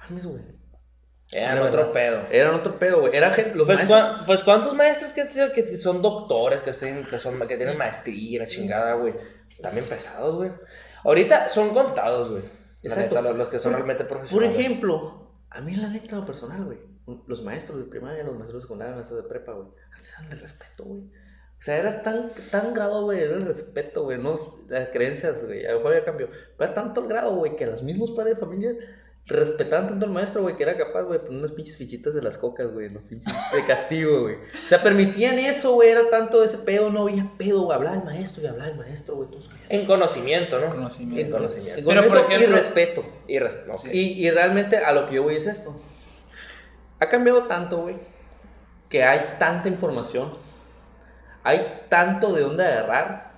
Mames, 0.00 0.26
güey. 0.26 0.42
Eran 1.32 1.58
otro 1.62 1.90
pedo. 1.92 2.26
Eran 2.30 2.54
otro 2.54 2.78
pedo, 2.78 3.00
güey. 3.00 3.16
Era 3.16 3.32
gente, 3.32 3.54
los 3.56 3.66
Pues, 3.66 3.78
maestros- 3.78 3.88
cua- 4.20 4.26
pues, 4.26 4.44
¿cuántos 4.44 4.74
maestros 4.74 5.12
que, 5.12 5.22
han 5.22 5.28
sido 5.30 5.52
que 5.52 5.66
son 5.76 6.02
doctores, 6.02 6.60
que, 6.62 6.70
tienen- 6.72 7.04
que, 7.04 7.18
son, 7.18 7.38
que 7.48 7.56
tienen 7.56 7.78
maestría, 7.78 8.40
la 8.40 8.46
chingada, 8.46 8.94
güey? 8.94 9.14
También 9.62 9.86
pesados, 9.86 10.36
güey. 10.36 10.52
Ahorita 11.02 11.48
son 11.48 11.70
contados, 11.72 12.30
güey. 12.30 12.42
La 12.82 12.90
Exacto. 12.90 13.08
neta, 13.16 13.22
los, 13.22 13.36
los 13.36 13.48
que 13.48 13.58
son 13.58 13.72
Por- 13.72 13.78
realmente 13.80 14.04
Por 14.04 14.18
profesionales. 14.18 14.56
ejemplo, 14.58 15.32
a 15.50 15.60
mí 15.62 15.74
la 15.74 15.88
neta, 15.88 16.16
lo 16.16 16.26
personal, 16.26 16.64
güey. 16.64 16.78
Los 17.26 17.42
maestros 17.42 17.78
de 17.78 17.84
primaria, 17.84 18.24
los 18.24 18.34
maestros 18.34 18.60
de 18.60 18.62
secundaria, 18.62 18.92
los 18.92 18.98
maestros 19.00 19.22
de 19.22 19.28
prepa, 19.28 19.52
güey. 19.52 19.68
Antes 19.94 20.12
eran 20.12 20.30
de 20.30 20.36
respeto, 20.36 20.84
güey. 20.84 21.02
O 21.02 21.62
sea, 21.64 21.78
era 21.78 22.02
tan, 22.02 22.30
tan 22.50 22.74
grado, 22.74 23.04
güey, 23.04 23.20
era 23.20 23.34
el 23.34 23.44
respeto, 23.46 24.04
güey. 24.04 24.18
No 24.18 24.34
las 24.68 24.88
creencias, 24.88 25.44
güey. 25.46 25.64
A 25.66 25.72
lo 25.72 25.76
mejor 25.78 25.92
había 25.92 26.04
cambio. 26.04 26.28
Pero 26.58 26.70
era 26.70 26.74
tanto 26.74 27.00
el 27.02 27.08
grado, 27.08 27.34
güey, 27.36 27.56
que 27.56 27.66
los 27.66 27.82
mismos 27.82 28.10
padres 28.12 28.34
de 28.34 28.40
familia 28.40 28.72
respetaban 29.26 29.88
tanto 29.88 30.04
al 30.04 30.12
maestro, 30.12 30.42
güey, 30.42 30.54
que 30.56 30.64
era 30.64 30.76
capaz, 30.76 31.02
güey, 31.04 31.18
de 31.18 31.24
poner 31.24 31.38
unas 31.38 31.52
pinches 31.52 31.78
fichitas 31.78 32.12
de 32.14 32.20
las 32.20 32.36
cocas, 32.36 32.70
güey, 32.72 32.90
los 32.90 33.02
pinches 33.04 33.32
de 33.54 33.64
castigo, 33.64 34.22
güey. 34.22 34.34
O 34.34 34.68
sea, 34.68 34.82
permitían 34.82 35.38
eso, 35.38 35.72
güey, 35.74 35.88
era 35.90 36.10
tanto 36.10 36.44
ese 36.44 36.58
pedo, 36.58 36.90
no 36.90 37.02
había 37.02 37.32
pedo, 37.38 37.62
güey. 37.62 37.74
Hablaba 37.76 37.96
el 37.96 38.04
maestro 38.04 38.42
y 38.42 38.46
hablaba 38.46 38.70
el 38.70 38.76
maestro, 38.76 39.16
güey, 39.16 39.28
todos. 39.28 39.50
En 39.70 39.86
conocimiento, 39.86 40.60
¿no? 40.60 40.70
Conocimiento. 40.74 41.20
En 41.22 41.30
conocimiento. 41.30 41.78
En 41.80 41.86
Pero, 41.86 42.00
por 42.02 42.08
conocimiento 42.10 42.44
ejemplo- 42.44 42.56
y 42.58 42.60
respeto. 42.60 43.04
Y 43.26 43.38
res- 43.38 43.58
ok. 43.70 43.76
Sí. 43.78 43.88
Y, 43.92 44.26
y 44.26 44.30
realmente 44.30 44.76
a 44.76 44.92
lo 44.92 45.06
que 45.08 45.14
yo 45.14 45.22
voy 45.22 45.36
es 45.36 45.46
esto. 45.46 45.74
Ha 47.04 47.08
cambiado 47.08 47.44
tanto, 47.46 47.82
güey, 47.82 47.96
que 48.88 49.02
hay 49.04 49.36
tanta 49.38 49.68
información, 49.68 50.34
hay 51.42 51.82
tanto 51.88 52.32
de 52.32 52.42
dónde 52.42 52.64
agarrar, 52.64 53.32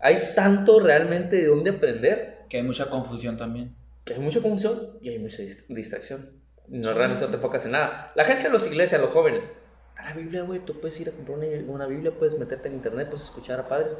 hay 0.00 0.32
tanto 0.34 0.80
realmente 0.80 1.36
de 1.36 1.46
dónde 1.46 1.70
aprender, 1.70 2.44
Que 2.48 2.58
hay 2.58 2.62
mucha 2.62 2.88
confusión 2.90 3.36
también. 3.36 3.74
que 4.04 4.14
hay 4.14 4.20
mucha 4.20 4.40
confusión 4.40 4.98
y 5.00 5.08
hay 5.08 5.18
mucha 5.18 5.38
dis- 5.38 5.64
distracción. 5.68 6.30
No 6.68 6.92
realmente 6.94 7.24
no 7.24 7.30
te 7.30 7.36
enfocas 7.36 7.64
en 7.66 7.72
nada. 7.72 8.12
La 8.14 8.24
gente 8.24 8.44
de 8.44 8.50
las 8.50 8.66
iglesias, 8.66 9.00
los 9.00 9.10
jóvenes, 9.10 9.50
a 9.96 10.04
la 10.04 10.12
Biblia, 10.14 10.42
güey, 10.42 10.60
tú 10.60 10.80
puedes 10.80 10.98
ir 11.00 11.08
a 11.08 11.12
comprar 11.12 11.38
una, 11.38 11.46
una 11.72 11.86
Biblia, 11.86 12.12
puedes 12.18 12.38
meterte 12.38 12.68
en 12.68 12.74
internet, 12.74 13.08
puedes 13.08 13.24
escuchar 13.24 13.60
a 13.60 13.68
padres. 13.68 13.96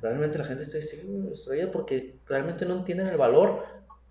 Realmente 0.00 0.36
la 0.38 0.44
gente 0.44 0.62
está 0.62 0.78
distraída 0.78 1.70
porque 1.70 2.18
realmente 2.26 2.64
no 2.66 2.74
entienden 2.78 3.06
el 3.08 3.16
valor 3.16 3.64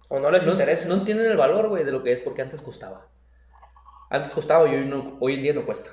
O 0.08 0.20
no 0.20 0.30
les 0.32 0.46
no, 0.46 0.54
interesa. 0.54 0.88
no 0.90 0.96
entienden 0.96 1.30
el 1.32 1.38
valor, 1.38 1.70
güey, 1.70 1.84
de 1.84 1.92
lo 1.92 2.04
que 2.04 2.12
es, 2.14 2.22
porque 2.22 2.42
antes 2.42 2.62
costaba. 2.62 3.08
Antes 4.12 4.34
costaba 4.34 4.70
y 4.70 4.76
hoy, 4.76 4.86
no, 4.86 5.18
hoy 5.20 5.34
en 5.36 5.42
día 5.42 5.54
no 5.54 5.66
cuesta. 5.66 5.90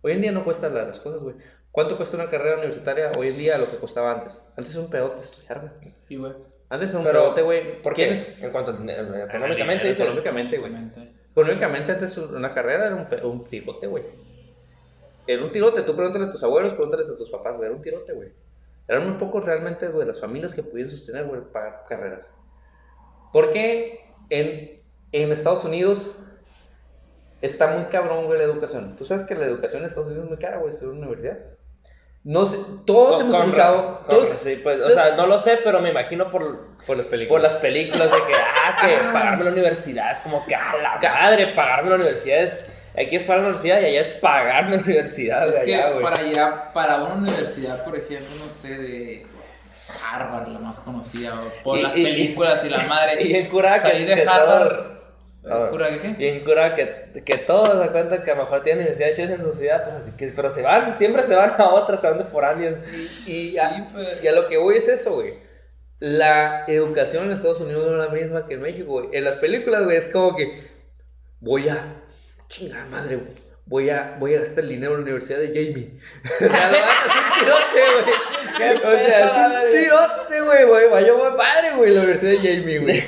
Hoy 0.00 0.12
en 0.12 0.22
día 0.22 0.32
no 0.32 0.44
cuesta 0.44 0.70
la- 0.70 0.84
las 0.84 1.00
cosas, 1.00 1.22
güey. 1.22 1.36
¿Cuánto 1.70 1.96
cuesta 1.98 2.16
una 2.16 2.30
carrera 2.30 2.56
universitaria 2.56 3.12
hoy 3.18 3.28
en 3.28 3.36
día 3.36 3.56
a 3.56 3.58
lo 3.58 3.68
que 3.70 3.76
costaba 3.76 4.12
antes? 4.12 4.42
Antes 4.56 4.72
era 4.74 4.84
un 4.84 4.90
pedote 4.90 5.18
estudiar, 5.20 5.60
güey. 5.60 5.94
Y, 6.08 6.16
güey. 6.16 6.32
Antes 6.70 6.90
era 6.90 6.98
un 7.00 7.04
Pero, 7.04 7.20
pedote, 7.24 7.42
güey. 7.42 7.82
¿Por 7.82 7.92
¿Quién 7.94 8.14
qué? 8.14 8.46
En 8.46 8.52
cuanto 8.52 8.70
a 8.70 8.74
eh, 8.74 9.24
económicamente, 9.28 9.88
dices. 9.88 10.00
Económicamente, 10.00 10.58
güey. 10.58 10.72
Económicamente. 11.32 11.92
Antes 11.92 12.16
una 12.18 12.54
carrera 12.54 12.86
era 12.86 12.96
un, 12.96 13.30
un 13.30 13.44
tribote, 13.44 13.86
güey. 13.86 14.04
era 15.26 15.44
un 15.44 15.52
tirote. 15.52 15.82
Tú 15.82 15.94
pregúntale 15.94 16.26
a 16.26 16.30
tus 16.30 16.42
abuelos, 16.42 16.72
pregúntale 16.74 17.02
a 17.04 17.16
tus 17.16 17.28
papás, 17.30 17.56
güey. 17.56 17.68
Era 17.68 17.76
un 17.76 17.82
tirote, 17.82 18.12
güey. 18.14 18.30
Eran 18.86 19.06
muy 19.08 19.18
pocos 19.18 19.44
realmente, 19.44 19.88
güey, 19.88 20.06
las 20.06 20.18
familias 20.20 20.54
que 20.54 20.62
pudieron 20.62 20.90
sostener, 20.90 21.26
güey, 21.26 21.42
pagar 21.52 21.84
carreras. 21.88 22.32
Porque 23.32 24.00
en, 24.30 24.80
en 25.12 25.32
Estados 25.32 25.64
Unidos 25.64 26.18
está 27.42 27.68
muy 27.68 27.84
cabrón, 27.84 28.26
güey, 28.26 28.38
la 28.38 28.44
educación. 28.44 28.96
Tú 28.96 29.04
sabes 29.04 29.24
que 29.26 29.34
la 29.34 29.46
educación 29.46 29.82
en 29.82 29.88
Estados 29.88 30.08
Unidos 30.08 30.24
es 30.24 30.30
muy 30.30 30.38
cara, 30.38 30.58
güey, 30.58 30.72
estudiar 30.72 30.92
en 30.94 30.98
una 30.98 31.06
universidad. 31.08 31.38
No 32.24 32.44
sé, 32.46 32.58
todos 32.84 33.16
Con- 33.16 33.20
hemos 33.26 33.36
con- 33.36 33.44
escuchado, 33.46 33.98
con- 34.06 34.16
todos, 34.16 34.28
sí, 34.40 34.60
pues, 34.62 34.80
o 34.80 34.90
sea, 34.90 35.14
no 35.16 35.26
lo 35.26 35.38
sé, 35.38 35.58
pero 35.62 35.80
me 35.80 35.90
imagino 35.90 36.30
por, 36.30 36.66
por 36.86 36.96
las 36.96 37.06
películas. 37.06 37.42
por 37.42 37.52
las 37.52 37.60
películas 37.62 38.10
de 38.10 38.16
que, 38.18 38.34
ah, 38.34 38.76
que 38.80 38.94
pagarme 39.12 39.44
la 39.44 39.50
universidad 39.52 40.10
es 40.10 40.20
como 40.20 40.44
que, 40.46 40.54
ah, 40.54 40.74
la 40.82 41.10
madre, 41.10 41.46
pagarme 41.48 41.90
la 41.90 41.96
universidad 41.96 42.38
es. 42.40 42.68
Aquí 43.00 43.14
es 43.14 43.22
pagar 43.22 43.42
la 43.42 43.48
universidad 43.50 43.80
y 43.80 43.84
allá 43.84 44.00
es 44.00 44.08
pagarme 44.08 44.76
la 44.76 44.82
universidad, 44.82 45.46
Es 45.48 45.52
güey, 45.54 45.64
que 45.66 45.74
allá, 45.76 45.90
güey. 45.90 46.02
para 46.02 46.20
allá, 46.22 46.64
para 46.74 47.04
una 47.04 47.14
universidad, 47.14 47.84
por 47.84 47.96
ejemplo, 47.96 48.28
no 48.36 48.52
sé, 48.60 48.68
de 48.76 49.26
Harvard, 50.12 50.48
la 50.48 50.58
más 50.58 50.80
conocida, 50.80 51.40
por 51.62 51.78
Y- 51.78 51.82
las 51.82 51.96
y- 51.96 52.02
películas 52.04 52.64
y 52.64 52.68
la 52.68 52.78
madre. 52.84 53.22
Y 53.22 53.36
en 53.36 53.46
cura 53.48 53.74
que, 53.74 53.80
Salir 53.88 54.06
de 54.08 54.22
Harvard. 54.28 54.68
todos- 54.68 54.86
Ah. 55.46 55.68
¿Cura 55.70 55.88
qué? 56.00 56.08
Bien 56.08 56.44
cura 56.44 56.74
que, 56.74 57.22
que 57.24 57.38
todos 57.38 57.68
se 57.68 57.76
dan 57.76 57.90
cuenta 57.92 58.22
que 58.22 58.30
a 58.30 58.34
lo 58.34 58.42
mejor 58.42 58.62
tienen 58.62 58.80
universidades 58.82 59.16
chidas 59.16 59.30
en 59.30 59.42
su 59.42 59.52
ciudad, 59.52 59.84
pues 59.84 59.96
así 59.96 60.10
que, 60.12 60.28
pero 60.34 60.50
se 60.50 60.62
van, 60.62 60.98
siempre 60.98 61.22
se 61.22 61.34
van 61.36 61.52
a 61.58 61.70
otras, 61.70 62.00
se 62.00 62.08
van 62.08 62.18
de 62.18 62.24
foráneos. 62.24 62.78
Y, 63.26 63.48
Sí, 63.48 63.58
a, 63.58 63.88
pues. 63.92 64.22
y 64.22 64.26
a 64.28 64.32
lo 64.32 64.48
que 64.48 64.56
voy 64.58 64.76
es 64.76 64.88
eso, 64.88 65.14
güey. 65.14 65.34
La 66.00 66.64
educación 66.68 67.24
en 67.26 67.32
Estados 67.32 67.60
Unidos 67.60 67.86
no 67.90 68.00
es 68.02 68.08
la 68.08 68.14
misma 68.14 68.46
que 68.46 68.54
en 68.54 68.62
México, 68.62 68.92
güey. 68.92 69.08
En 69.12 69.24
las 69.24 69.36
películas, 69.36 69.84
güey, 69.84 69.96
es 69.96 70.08
como 70.08 70.36
que 70.36 70.68
voy 71.40 71.68
a. 71.68 72.02
Chingada 72.48 72.84
madre, 72.86 73.16
güey. 73.16 73.47
Voy 73.68 73.90
a, 73.90 74.16
voy 74.18 74.34
a 74.34 74.38
gastar 74.38 74.64
el 74.64 74.70
dinero 74.70 74.92
en 74.92 75.00
la 75.00 75.02
universidad 75.02 75.40
de 75.40 75.48
Jamie. 75.48 75.90
o 76.34 76.38
sea, 76.38 76.70
lo 76.72 76.78
van 76.78 76.88
a 76.88 76.98
hacer 76.98 77.12
un 77.12 77.38
tirote, 77.38 77.80
güey. 78.02 78.14
O 78.58 78.60
sea, 78.60 78.72
es 78.72 79.30
un 79.30 79.52
madre. 79.52 79.70
tirote, 79.70 80.40
güey, 80.40 80.64
güey. 80.64 80.88
Vaya 80.90 81.12
muy 81.12 81.36
padre, 81.36 81.70
güey, 81.76 81.90
la 81.92 82.00
universidad 82.00 82.32
de 82.32 82.38
Jamie, 82.38 82.78
güey. 82.78 83.00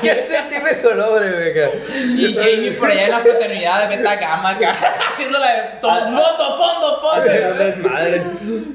¿Qué 0.00 0.10
es 0.10 0.30
el 0.32 0.48
típico 0.48 0.94
nombre, 0.94 1.52
güey? 1.52 2.18
Y 2.18 2.34
Jamie 2.34 2.72
por 2.72 2.90
allá 2.90 3.04
en 3.04 3.10
la 3.10 3.20
fraternidad 3.20 3.88
de 3.88 3.96
Beta 3.96 4.16
Gamma 4.16 4.50
acá, 4.50 4.70
haciéndola 5.12 5.52
de 5.52 5.62
todo, 5.80 6.00
fondo, 6.00 6.56
fondo, 6.56 6.94
un 6.94 7.00
fondo. 7.00 7.54
desmadre. 7.54 8.22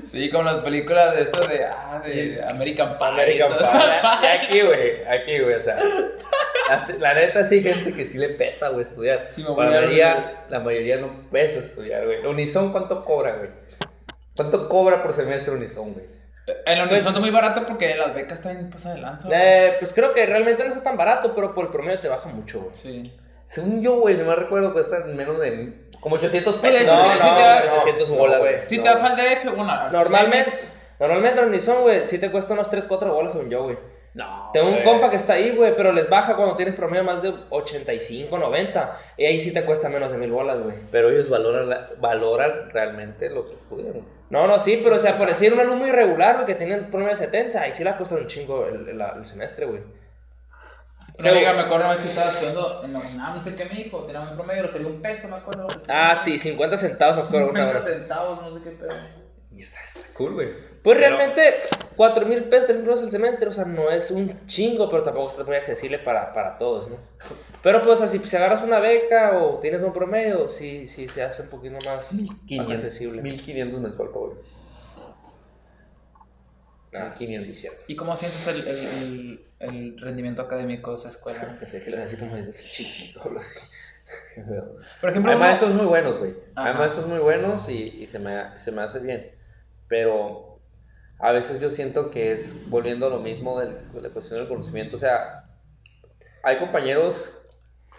Sí, 0.05 0.29
como 0.29 0.43
las 0.43 0.59
películas 0.59 1.15
de 1.15 1.21
eso 1.23 1.41
de, 1.49 1.65
ah, 1.65 2.01
de 2.05 2.45
American 2.49 2.97
Pie. 2.97 3.07
American. 3.07 3.49
Pie. 3.57 3.67
Y 4.21 4.25
aquí, 4.25 4.61
güey, 4.61 5.05
aquí, 5.05 5.39
güey, 5.39 5.55
o 5.55 5.63
sea. 5.63 5.77
La 6.99 7.13
neta, 7.13 7.45
sí, 7.45 7.61
gente 7.63 7.93
que 7.93 8.05
sí 8.05 8.17
le 8.17 8.29
pesa, 8.29 8.69
güey, 8.69 8.83
estudiar. 8.83 9.27
Sí, 9.29 9.41
me 9.41 9.49
voy 9.49 9.65
a 9.65 10.43
la 10.49 10.59
mayoría 10.67 10.97
no 10.97 11.09
pesa 11.31 11.59
estudiar, 11.59 12.05
güey. 12.05 12.25
Unison, 12.25 12.71
¿cuánto 12.71 13.03
cobra, 13.03 13.35
güey? 13.37 13.49
¿Cuánto 14.35 14.69
cobra 14.69 15.01
por 15.03 15.13
semestre 15.13 15.51
Unison, 15.53 15.93
güey? 15.93 16.05
En 16.65 16.77
la 16.77 16.83
universidad 16.85 17.09
está 17.11 17.19
muy 17.19 17.31
barato 17.31 17.65
porque 17.67 17.95
las 17.95 18.13
becas 18.15 18.37
están 18.39 18.69
pasadas 18.69 18.95
de 18.95 19.01
lanza. 19.01 19.29
Eh, 19.31 19.75
pues 19.79 19.91
creo 19.93 20.13
que 20.13 20.25
realmente 20.25 20.63
no 20.63 20.69
está 20.69 20.83
tan 20.83 20.95
barato, 20.95 21.33
pero 21.35 21.53
por 21.53 21.65
el 21.65 21.71
promedio 21.71 21.99
te 21.99 22.07
baja 22.07 22.29
mucho, 22.29 22.61
güey. 22.61 22.75
Sí. 22.75 23.03
Según 23.45 23.81
yo, 23.81 23.99
güey, 23.99 24.15
si 24.15 24.23
me 24.23 24.33
recuerdo, 24.35 24.71
cuesta 24.73 24.99
menos 25.05 25.39
de 25.41 25.87
como 25.99 26.15
800 26.15 26.55
Pues, 26.57 26.73
de 26.73 26.79
pesos. 26.79 26.93
hecho, 26.93 27.03
no, 27.03 27.09
no, 27.15 27.35
te 27.37 27.41
vas- 27.43 27.63
600 27.83 28.09
no, 28.09 28.15
bolas, 28.15 28.39
güey. 28.39 28.55
Si 28.67 28.77
te 28.77 28.89
vas 28.89 29.01
al 29.03 29.15
DF, 29.17 29.45
bueno, 29.55 29.71
al 29.71 29.91
Normalmente, 29.91 30.51
normalmente 30.99 31.41
Unison, 31.41 31.81
güey, 31.81 32.07
sí 32.07 32.17
te 32.19 32.31
cuesta 32.31 32.53
unos 32.53 32.69
3, 32.69 32.85
4 32.87 33.13
bolas 33.13 33.31
según 33.33 33.49
yo, 33.49 33.63
güey. 33.63 33.77
No. 34.17 34.49
Tengo 34.51 34.69
un 34.69 34.81
compa 34.83 35.11
que 35.11 35.15
está 35.15 35.33
ahí, 35.33 35.55
güey, 35.55 35.75
pero 35.75 35.91
les 35.93 36.09
baja 36.09 36.35
cuando 36.35 36.55
tienes 36.55 36.73
promedio 36.73 37.03
más 37.03 37.21
de 37.21 37.31
85, 37.51 38.35
90. 38.37 38.99
Y 39.15 39.25
ahí 39.25 39.39
sí 39.39 39.53
te 39.53 39.63
cuesta 39.63 39.89
menos 39.89 40.11
de 40.11 40.17
mil 40.17 40.31
bolas, 40.31 40.59
güey. 40.59 40.75
Pero 40.91 41.11
ellos 41.11 41.29
valoran, 41.29 41.69
la- 41.69 41.89
valoran 41.99 42.71
realmente 42.71 43.29
lo 43.29 43.47
que 43.47 43.53
estudian, 43.53 43.91
güey. 43.93 44.03
No, 44.31 44.47
no, 44.47 44.59
sí, 44.59 44.81
pero 44.83 44.95
o 44.95 44.99
sea, 44.99 45.15
por 45.15 45.27
decir 45.27 45.53
un 45.53 45.59
alumno 45.59 45.87
irregular, 45.87 46.33
güey, 46.35 46.47
que 46.47 46.55
tiene 46.55 46.77
promedio 46.79 47.11
de 47.11 47.17
70, 47.17 47.61
ahí 47.61 47.71
sí 47.73 47.83
le 47.83 47.95
cuesta 47.95 48.15
un 48.15 48.25
chingo 48.25 48.65
el, 48.65 48.89
el- 48.89 49.01
el 49.01 49.25
semestre, 49.25 49.67
güey. 49.67 49.81
Una 51.19 51.29
amiga 51.31 51.53
me 51.53 51.59
acuerdo 51.61 51.85
una 51.85 51.93
vez 51.95 52.01
que 52.01 52.09
estaba 52.09 52.29
estudiando 52.31 52.83
en 52.83 52.93
la 52.93 52.99
UNAM, 52.99 53.35
no 53.35 53.41
sé 53.41 53.55
qué 53.55 53.65
me 53.65 53.75
dijo, 53.75 54.03
tenía 54.05 54.21
un 54.21 54.35
promedio, 54.35 54.71
sería 54.71 54.87
un 54.87 55.01
peso, 55.01 55.27
me 55.27 55.35
acuerdo. 55.37 55.67
Ah, 55.87 56.15
sí, 56.15 56.37
50 56.37 56.77
centavos 56.77 57.15
me 57.17 57.21
acuerdo 57.23 57.49
una 57.51 57.71
50 57.71 57.85
vez. 57.89 57.99
centavos, 57.99 58.41
no 58.41 58.57
sé 58.57 58.63
qué 58.63 58.69
pedo. 58.71 58.93
Y 59.51 59.59
está, 59.61 59.79
está 59.83 60.01
cool, 60.13 60.33
güey. 60.33 60.49
Pues 60.83 60.97
Pero- 60.97 60.99
realmente, 61.17 61.41
4 61.95 62.25
mil 62.25 62.43
pesos, 62.45 62.67
3 62.67 62.77
mil 62.79 62.87
pesos 62.87 63.03
el 63.03 63.09
semestre, 63.09 63.49
o 63.49 63.51
sea, 63.51 63.65
no 63.65 63.89
es 63.89 64.11
un 64.11 64.45
chingo, 64.45 64.89
pero 64.89 65.03
tampoco 65.03 65.29
está 65.29 65.43
muy 65.43 65.55
accesible 65.55 65.99
para, 65.99 66.33
para 66.33 66.57
todos, 66.57 66.89
¿no? 66.89 66.97
Pero 67.63 67.81
pues 67.81 67.99
así, 68.01 68.19
si 68.19 68.35
agarras 68.37 68.61
una 68.63 68.79
beca 68.79 69.39
o 69.39 69.59
tienes 69.59 69.81
un 69.81 69.91
promedio, 69.91 70.47
sí, 70.47 70.87
sí 70.87 71.07
se 71.07 71.23
hace 71.23 71.41
un 71.41 71.49
poquito 71.49 71.73
más, 71.85 71.85
más 71.85 72.13
1500, 72.13 72.71
accesible. 72.71 73.21
1500 73.21 73.81
mensual, 73.81 74.09
güey. 74.09 74.31
Ah, 76.93 77.13
1500. 77.19 77.45
sí, 77.45 77.53
cierto. 77.53 77.83
¿Y 77.87 77.95
cómo 77.95 78.15
sientes 78.15 78.47
el, 78.47 78.67
el, 78.67 78.77
el, 78.77 79.45
el 79.59 79.99
rendimiento 80.01 80.41
académico 80.41 80.91
de 80.91 80.97
esa 80.97 81.09
escuela? 81.09 81.55
Pensé 81.59 81.83
que 81.83 81.91
lo 81.91 82.01
así 82.01 82.15
como 82.17 82.35
desde 82.35 82.51
chiquito, 82.69 83.21
o 83.21 83.27
algo 83.27 83.39
así. 83.39 83.67
Por 85.01 85.09
ejemplo, 85.09 85.31
Hay 85.31 85.37
maestros 85.37 85.73
muy 85.73 85.85
buenos, 85.85 86.17
güey. 86.19 86.35
Hay 86.55 86.73
maestros 86.75 87.07
muy 87.07 87.19
buenos 87.19 87.67
y, 87.69 87.83
y 88.01 88.05
se, 88.07 88.19
me, 88.19 88.57
se 88.57 88.71
me 88.71 88.81
hace 88.83 88.99
bien. 88.99 89.31
Pero 89.89 90.46
a 91.19 91.31
veces 91.31 91.59
yo 91.59 91.69
siento 91.69 92.11
que 92.11 92.31
es 92.33 92.69
volviendo 92.69 93.07
a 93.07 93.09
lo 93.09 93.19
mismo 93.19 93.59
de 93.59 93.75
la 94.01 94.09
cuestión 94.09 94.39
del 94.39 94.47
conocimiento. 94.47 94.95
O 94.95 94.99
sea, 94.99 95.45
hay 96.43 96.57
compañeros 96.57 97.33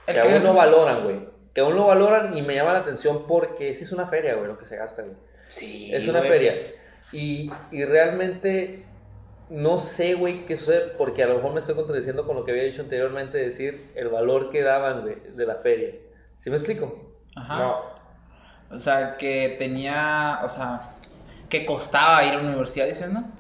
el 0.06 0.14
que 0.14 0.20
que 0.22 0.26
aún 0.28 0.36
es- 0.36 0.44
no 0.44 0.54
valoran, 0.54 1.04
güey. 1.04 1.28
Que 1.54 1.60
aún 1.62 1.74
no 1.74 1.86
valoran 1.86 2.36
y 2.36 2.42
me 2.42 2.54
llama 2.54 2.72
la 2.72 2.80
atención 2.80 3.26
porque 3.26 3.72
sí 3.72 3.84
es 3.84 3.92
una 3.92 4.06
feria, 4.06 4.34
güey, 4.34 4.46
lo 4.46 4.58
que 4.58 4.66
se 4.66 4.76
gasta, 4.76 5.02
güey. 5.02 5.16
Sí, 5.48 5.90
Es 5.92 6.06
una 6.06 6.18
güey. 6.20 6.30
feria. 6.30 6.54
Y, 7.12 7.50
y 7.70 7.84
realmente 7.84 8.84
no 9.50 9.78
sé, 9.78 10.12
güey, 10.14 10.44
qué 10.44 10.56
sucede, 10.58 10.92
porque 10.98 11.22
a 11.22 11.26
lo 11.26 11.36
mejor 11.36 11.54
me 11.54 11.60
estoy 11.60 11.74
contradiciendo 11.74 12.26
con 12.26 12.36
lo 12.36 12.44
que 12.44 12.50
había 12.52 12.64
dicho 12.64 12.82
anteriormente, 12.82 13.38
decir 13.38 13.90
el 13.94 14.08
valor 14.08 14.50
que 14.50 14.62
daban, 14.62 15.00
güey, 15.02 15.16
de 15.34 15.46
la 15.46 15.54
feria. 15.56 15.94
¿Sí 16.36 16.50
me 16.50 16.56
explico? 16.56 17.14
Ajá. 17.34 17.58
No, 17.58 18.76
O 18.76 18.78
sea, 18.78 19.16
que 19.16 19.56
tenía, 19.58 20.40
o 20.44 20.48
sea, 20.50 20.90
que 21.48 21.64
costaba 21.66 22.24
ir 22.24 22.32
a 22.34 22.42
la 22.42 22.48
universidad, 22.48 22.86
dices, 22.86 23.10
¿no? 23.10 23.30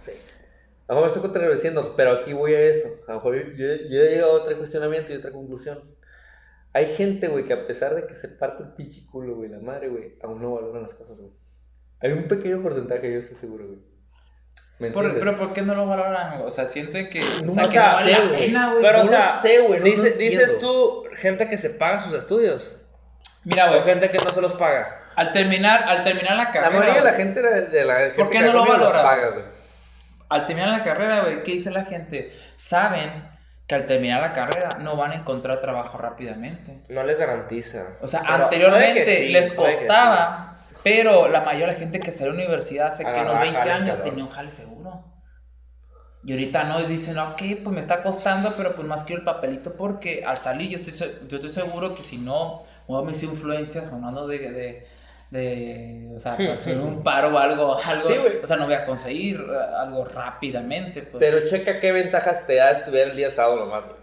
Sí. 0.00 0.12
A 0.88 0.94
lo 0.94 1.00
mejor 1.00 1.02
me 1.02 1.06
estoy 1.08 1.22
contradiciendo, 1.22 1.94
pero 1.96 2.12
aquí 2.12 2.32
voy 2.32 2.54
a 2.54 2.60
eso. 2.60 2.88
A 3.06 3.12
lo 3.12 3.16
mejor 3.18 3.36
yo, 3.36 3.42
yo, 3.56 3.66
yo 3.88 4.02
he 4.02 4.08
llegado 4.10 4.32
a 4.32 4.42
otro 4.42 4.56
cuestionamiento 4.58 5.12
y 5.12 5.16
otra 5.16 5.30
conclusión. 5.32 5.80
Hay 6.74 6.94
gente, 6.96 7.28
güey, 7.28 7.44
que 7.46 7.52
a 7.52 7.66
pesar 7.66 7.94
de 7.94 8.06
que 8.06 8.16
se 8.16 8.28
parte 8.28 8.62
el 8.62 8.70
pinche 8.70 9.04
culo, 9.10 9.36
güey, 9.36 9.50
la 9.50 9.58
madre, 9.58 9.88
güey, 9.88 10.14
aún 10.22 10.40
no 10.40 10.54
valoran 10.54 10.82
las 10.82 10.94
cosas, 10.94 11.18
güey. 11.20 11.32
Hay 12.00 12.12
un 12.12 12.26
pequeño 12.28 12.62
porcentaje, 12.62 13.12
yo 13.12 13.18
estoy 13.18 13.36
seguro, 13.36 13.66
güey. 13.66 13.78
¿Me 14.78 14.90
Por- 14.90 15.16
pero 15.18 15.36
¿por 15.36 15.52
qué 15.52 15.62
no 15.62 15.74
lo 15.76 15.86
valoran? 15.86 16.40
O 16.42 16.50
sea, 16.50 16.66
siente 16.66 17.08
que, 17.08 17.20
No, 17.44 17.52
o 17.52 17.54
sea, 17.54 17.68
que 17.68 17.76
no 17.78 17.82
vale 17.84 18.14
sé, 18.16 18.24
la 18.24 18.38
pena, 18.38 18.70
güey. 18.70 18.82
Pero, 18.82 18.98
no 18.98 19.04
o 19.04 19.08
sea, 19.08 19.38
sé, 19.40 19.60
güey, 19.60 19.78
no 19.78 19.84
dice- 19.84 20.12
dices 20.12 20.58
tú, 20.58 21.04
gente 21.14 21.46
que 21.46 21.56
se 21.58 21.70
paga 21.70 22.00
sus 22.00 22.14
estudios. 22.14 22.74
Mira, 23.44 23.68
güey, 23.68 23.82
gente 23.82 24.10
que 24.10 24.18
no 24.18 24.30
se 24.34 24.40
los 24.40 24.54
paga. 24.54 25.01
Al 25.16 25.32
terminar, 25.32 25.84
al 25.86 26.04
terminar 26.04 26.36
la 26.36 26.44
La 26.44 26.50
carrera, 26.50 26.70
mayoría 26.70 27.00
de 27.02 27.10
la 27.10 27.16
gente 27.16 27.42
de 27.42 27.66
de 27.66 27.84
la 27.84 27.94
gente 27.98 28.16
¿Por 28.16 28.30
qué 28.30 28.38
que 28.38 28.44
no 28.44 28.52
lo 28.52 28.66
valora? 28.66 29.36
al 30.28 30.46
terminar 30.46 30.70
la 30.70 30.84
carrera, 30.84 31.20
güey, 31.22 31.42
¿qué 31.42 31.52
dice 31.52 31.70
la 31.70 31.84
gente? 31.84 32.32
Saben 32.56 33.30
que 33.66 33.74
al 33.74 33.86
terminar 33.86 34.20
la 34.20 34.32
carrera 34.32 34.70
no 34.80 34.96
van 34.96 35.12
a 35.12 35.14
encontrar 35.16 35.60
trabajo 35.60 35.98
rápidamente. 35.98 36.82
No 36.88 37.02
les 37.02 37.18
garantiza. 37.18 37.96
O 38.00 38.08
sea, 38.08 38.22
Pero 38.22 38.44
anteriormente 38.44 39.06
sí, 39.06 39.28
les 39.28 39.52
costaba, 39.52 40.58
pero 40.82 41.28
la 41.28 41.42
mayoría 41.42 41.66
de 41.68 41.72
la 41.74 41.78
gente 41.78 42.00
que 42.00 42.12
salió 42.12 42.32
a 42.32 42.36
la 42.36 42.42
universidad 42.42 42.86
hace 42.88 43.04
que 43.04 43.10
unos 43.10 43.20
Agarraba 43.20 43.40
20 43.40 43.58
jale, 43.58 43.72
años 43.72 44.02
tenía 44.02 44.24
un 44.24 44.30
jale 44.30 44.50
seguro. 44.50 45.04
Y 46.24 46.32
ahorita 46.32 46.64
no, 46.64 46.80
y 46.80 46.86
dicen, 46.86 47.18
ok, 47.18 47.42
pues 47.64 47.74
me 47.74 47.80
está 47.80 48.02
costando, 48.02 48.54
pero 48.56 48.74
pues 48.74 48.86
más 48.86 49.02
quiero 49.02 49.20
el 49.20 49.24
papelito 49.24 49.74
porque 49.74 50.22
al 50.24 50.38
salir 50.38 50.70
yo 50.70 50.78
estoy, 50.78 51.18
yo 51.28 51.36
estoy 51.36 51.50
seguro 51.50 51.96
que 51.96 52.04
si 52.04 52.16
no 52.16 52.62
muevo 52.86 53.04
mis 53.04 53.22
influencias, 53.24 53.92
hablando 53.92 54.28
de, 54.28 54.38
de, 54.38 54.86
de 55.32 56.12
o 56.14 56.18
sea, 56.20 56.34
hacer 56.34 56.76
un 56.76 57.02
paro 57.02 57.34
o 57.34 57.38
algo, 57.38 57.74
algo 57.82 58.06
Sí, 58.08 58.18
güey. 58.18 58.36
o 58.42 58.46
sea, 58.46 58.58
no 58.58 58.66
voy 58.66 58.74
a 58.74 58.84
conseguir 58.84 59.40
eh, 59.40 59.74
algo 59.78 60.04
rápidamente. 60.04 61.02
Pues. 61.02 61.16
Pero 61.18 61.40
checa 61.40 61.80
qué 61.80 61.90
ventajas 61.90 62.46
te 62.46 62.56
da 62.56 62.70
estudiar 62.70 63.08
el 63.08 63.16
día 63.16 63.30
sábado 63.30 63.60
nomás, 63.60 63.86
güey. 63.86 63.98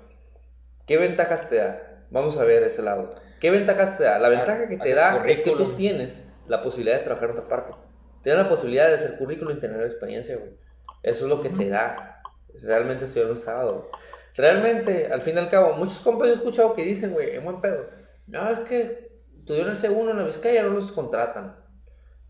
¿Qué 0.87 0.97
ventajas 0.97 1.47
te 1.47 1.57
da? 1.57 2.03
Vamos 2.09 2.35
a 2.39 2.43
ver 2.45 2.63
ese 2.63 2.81
lado. 2.81 3.11
¿Qué 3.39 3.51
ventajas 3.51 3.95
te 3.95 4.05
da? 4.05 4.17
La 4.17 4.29
ventaja 4.29 4.67
que 4.67 4.77
te 4.77 4.95
da 4.95 5.23
es 5.27 5.43
que 5.43 5.51
tú 5.51 5.75
tienes 5.75 6.25
la 6.47 6.63
posibilidad 6.63 6.97
de 6.97 7.03
trabajar 7.03 7.29
en 7.29 7.37
otra 7.37 7.47
parte. 7.47 7.77
Tienes 8.23 8.43
la 8.43 8.49
posibilidad 8.49 8.87
de 8.87 8.95
hacer 8.95 9.15
currículum 9.17 9.55
y 9.55 9.59
tener 9.59 9.79
experiencia, 9.81 10.35
güey. 10.35 10.57
Eso 11.03 11.25
es 11.25 11.29
lo 11.29 11.41
que 11.41 11.49
te 11.49 11.69
da. 11.69 12.23
Realmente 12.63 13.05
estudiar 13.05 13.29
un 13.29 13.37
sábado. 13.37 13.91
Realmente, 14.35 15.09
al 15.11 15.21
fin 15.21 15.35
y 15.35 15.39
al 15.39 15.49
cabo, 15.49 15.73
muchos 15.73 15.99
compas 15.99 16.27
yo 16.27 16.33
he 16.33 16.37
escuchado 16.37 16.73
que 16.73 16.83
dicen, 16.83 17.11
güey, 17.13 17.35
en 17.35 17.45
buen 17.45 17.61
pedo. 17.61 17.87
No, 18.25 18.49
es 18.49 18.59
que 18.61 19.08
estudió 19.49 19.63
en 19.63 19.71
el 19.71 19.77
segundo 19.77 20.11
en 20.11 20.17
la 20.17 20.23
Vizcaya, 20.25 20.61
no 20.61 20.69
los 20.69 20.91
contratan. 20.91 21.55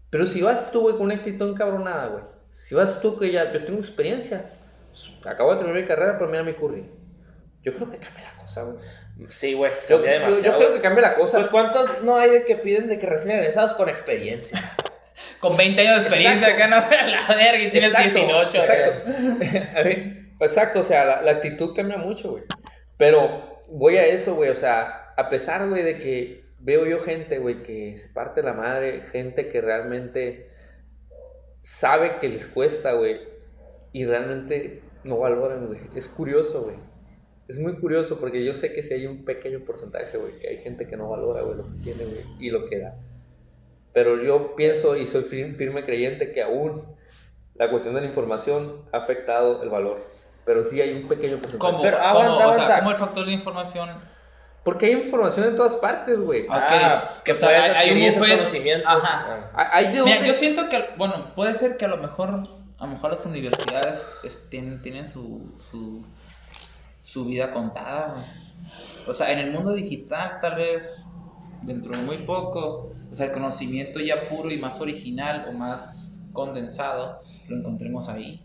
Pero 0.09 0.25
si 0.25 0.41
vas 0.41 0.71
tú, 0.71 0.83
güey, 0.83 0.95
con 0.95 1.07
una 1.07 1.15
actitud 1.15 1.49
encabronada, 1.49 2.07
güey. 2.07 2.23
Si 2.53 2.75
vas 2.75 3.01
tú 3.01 3.17
que 3.17 3.29
ya, 3.29 3.51
yo 3.51 3.65
tengo 3.65 3.79
experiencia. 3.79 4.53
Acabo 5.25 5.51
de 5.51 5.57
terminar 5.57 5.81
mi 5.81 5.87
carrera, 5.87 6.17
pero 6.17 6.31
mira 6.31 6.43
mi 6.43 6.53
curry. 6.53 6.89
yo 7.61 7.73
creo 7.73 7.89
que 7.89 7.97
cambia 7.97 8.23
la 8.23 8.41
cosa, 8.41 8.63
güey. 8.63 8.77
Sí, 9.27 9.53
güey. 9.53 9.69
Yo, 9.89 10.01
creo 10.01 10.73
que 10.73 10.79
cambia 10.79 11.09
la 11.09 11.15
cosa. 11.15 11.39
Pues 11.39 11.49
cuántos 11.49 12.01
no 12.03 12.17
hay 12.17 12.31
de 12.31 12.45
que 12.45 12.55
piden 12.55 12.87
de 12.87 12.97
que 12.97 13.05
recién 13.05 13.37
egresados 13.37 13.73
con 13.73 13.89
experiencia. 13.89 14.75
Con 15.41 15.57
20 15.57 15.81
años 15.81 15.95
de 15.95 16.01
experiencia 16.01 16.47
acá 16.47 16.67
no 16.67 16.77
la 17.11 17.35
verga 17.35 17.61
y 17.61 17.71
tienes 17.71 17.91
Exacto, 17.91 18.19
18. 18.19 18.57
exacto. 18.57 19.11
Ver, 19.83 20.19
Exacto, 20.39 20.79
o 20.79 20.83
sea, 20.83 21.03
la, 21.03 21.21
la 21.21 21.31
actitud 21.31 21.75
cambia 21.75 21.97
mucho, 21.97 22.31
güey. 22.31 22.43
Pero 22.95 23.59
voy 23.67 23.97
a 23.97 24.05
eso, 24.05 24.35
güey, 24.35 24.49
o 24.49 24.55
sea, 24.55 25.13
a 25.17 25.27
pesar, 25.27 25.67
güey, 25.67 25.83
de 25.83 25.97
que 25.97 26.48
veo 26.59 26.85
yo 26.85 27.01
gente, 27.01 27.39
güey, 27.39 27.63
que 27.63 27.97
se 27.97 28.09
parte 28.09 28.43
la 28.43 28.53
madre, 28.53 29.01
gente 29.01 29.49
que 29.49 29.61
realmente 29.61 30.49
sabe 31.61 32.19
que 32.19 32.29
les 32.29 32.47
cuesta, 32.47 32.93
güey, 32.93 33.19
y 33.91 34.05
realmente 34.05 34.81
no 35.03 35.19
valoran, 35.19 35.67
güey. 35.67 35.79
Es 35.95 36.07
curioso, 36.07 36.63
güey. 36.63 36.75
Es 37.47 37.57
muy 37.57 37.73
curioso 37.75 38.19
porque 38.19 38.45
yo 38.45 38.53
sé 38.53 38.73
que 38.73 38.83
si 38.83 38.93
hay 38.93 39.07
un 39.07 39.25
pequeño 39.25 39.61
porcentaje, 39.65 40.17
güey, 40.17 40.37
que 40.39 40.49
hay 40.49 40.57
gente 40.57 40.87
que 40.87 40.97
no 40.97 41.09
valora, 41.09 41.41
güey, 41.41 41.57
lo 41.57 41.63
que 41.63 41.83
tiene, 41.83 42.05
güey, 42.05 42.23
y 42.39 42.51
lo 42.51 42.67
que 42.67 42.79
da. 42.79 42.95
Pero 43.93 44.21
yo 44.21 44.55
pienso 44.55 44.95
y 44.95 45.05
soy 45.05 45.23
firme, 45.23 45.55
firme 45.55 45.83
creyente 45.83 46.31
que 46.31 46.43
aún 46.43 46.83
la 47.55 47.69
cuestión 47.69 47.95
de 47.95 48.01
la 48.01 48.07
información 48.07 48.85
ha 48.91 48.97
afectado 48.97 49.63
el 49.63 49.69
valor. 49.69 49.99
Pero 50.45 50.63
sí 50.63 50.79
hay 50.79 50.93
un 50.93 51.07
pequeño 51.07 51.41
porcentaje. 51.41 51.71
¿Cómo? 51.71 51.83
Pero 51.83 51.97
¿Cómo? 51.97 52.09
aguanta, 52.09 52.33
o 52.33 52.37
sea, 52.37 52.63
aguanta. 52.63 52.79
¿cómo 52.79 52.91
el 52.91 52.97
factor 52.97 53.25
de 53.25 53.31
información? 53.33 53.89
Porque 54.63 54.87
hay 54.87 54.91
información 54.93 55.47
en 55.47 55.55
todas 55.55 55.75
partes, 55.77 56.19
güey. 56.19 56.45
Ah, 56.49 56.67
Ah, 56.69 57.21
que 57.23 57.31
o 57.31 57.35
sea, 57.35 57.49
hay- 57.63 57.71
hay 57.71 57.91
un 57.91 57.97
esos 57.99 58.27
conocimientos. 58.27 58.91
Ajá. 58.91 59.49
Ah. 59.55 59.69
Hay 59.71 59.85
de 59.85 60.03
Mira, 60.03 60.15
dónde- 60.15 60.27
yo 60.27 60.33
siento 60.33 60.69
que, 60.69 60.89
bueno, 60.97 61.33
puede 61.35 61.53
ser 61.53 61.77
que 61.77 61.85
a 61.85 61.87
lo 61.87 61.97
mejor, 61.97 62.43
a 62.77 62.85
lo 62.85 62.91
mejor 62.91 63.11
las 63.11 63.25
universidades 63.25 64.07
es- 64.23 64.49
tienen, 64.49 64.81
tienen 64.81 65.07
su, 65.07 65.49
su, 65.71 66.03
su 67.01 67.25
vida 67.25 67.51
contada, 67.51 68.13
güey. 68.13 68.25
O 69.07 69.13
sea, 69.13 69.31
en 69.31 69.39
el 69.39 69.51
mundo 69.51 69.71
digital, 69.73 70.39
tal 70.41 70.55
vez, 70.55 71.09
dentro 71.61 71.91
de 71.93 72.03
muy 72.03 72.17
poco, 72.17 72.91
o 73.11 73.15
sea, 73.15 73.27
el 73.27 73.31
conocimiento 73.31 73.99
ya 73.99 74.27
puro 74.27 74.51
y 74.51 74.57
más 74.57 74.79
original 74.81 75.45
o 75.49 75.53
más 75.53 76.21
condensado, 76.33 77.21
lo 77.47 77.57
encontremos 77.57 78.07
ahí. 78.09 78.41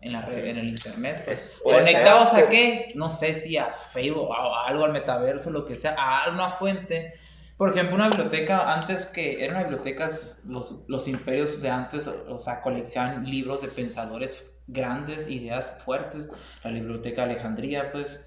En, 0.00 0.12
la 0.12 0.22
red, 0.22 0.46
en 0.46 0.58
el 0.58 0.68
internet. 0.68 1.20
pues. 1.24 1.58
¿Conectados 1.62 2.30
ser. 2.30 2.44
a 2.44 2.48
qué? 2.48 2.92
No 2.94 3.10
sé 3.10 3.34
si 3.34 3.58
a 3.58 3.66
Facebook, 3.66 4.32
a, 4.32 4.64
a 4.64 4.68
algo, 4.68 4.84
al 4.84 4.92
metaverso, 4.92 5.50
lo 5.50 5.64
que 5.64 5.74
sea, 5.74 5.94
a 5.98 6.30
una 6.30 6.50
fuente. 6.50 7.12
Por 7.56 7.72
ejemplo, 7.72 7.96
una 7.96 8.08
biblioteca, 8.08 8.72
antes 8.72 9.04
que 9.04 9.44
eran 9.44 9.62
bibliotecas, 9.64 10.40
los, 10.46 10.76
los 10.88 11.06
imperios 11.08 11.60
de 11.60 11.68
antes, 11.68 12.06
o 12.06 12.40
sea, 12.40 12.62
coleccionaban 12.62 13.28
libros 13.28 13.60
de 13.60 13.68
pensadores 13.68 14.50
grandes, 14.66 15.28
ideas 15.28 15.76
fuertes. 15.84 16.28
La 16.64 16.70
biblioteca 16.70 17.26
de 17.26 17.32
Alejandría, 17.32 17.92
pues, 17.92 18.20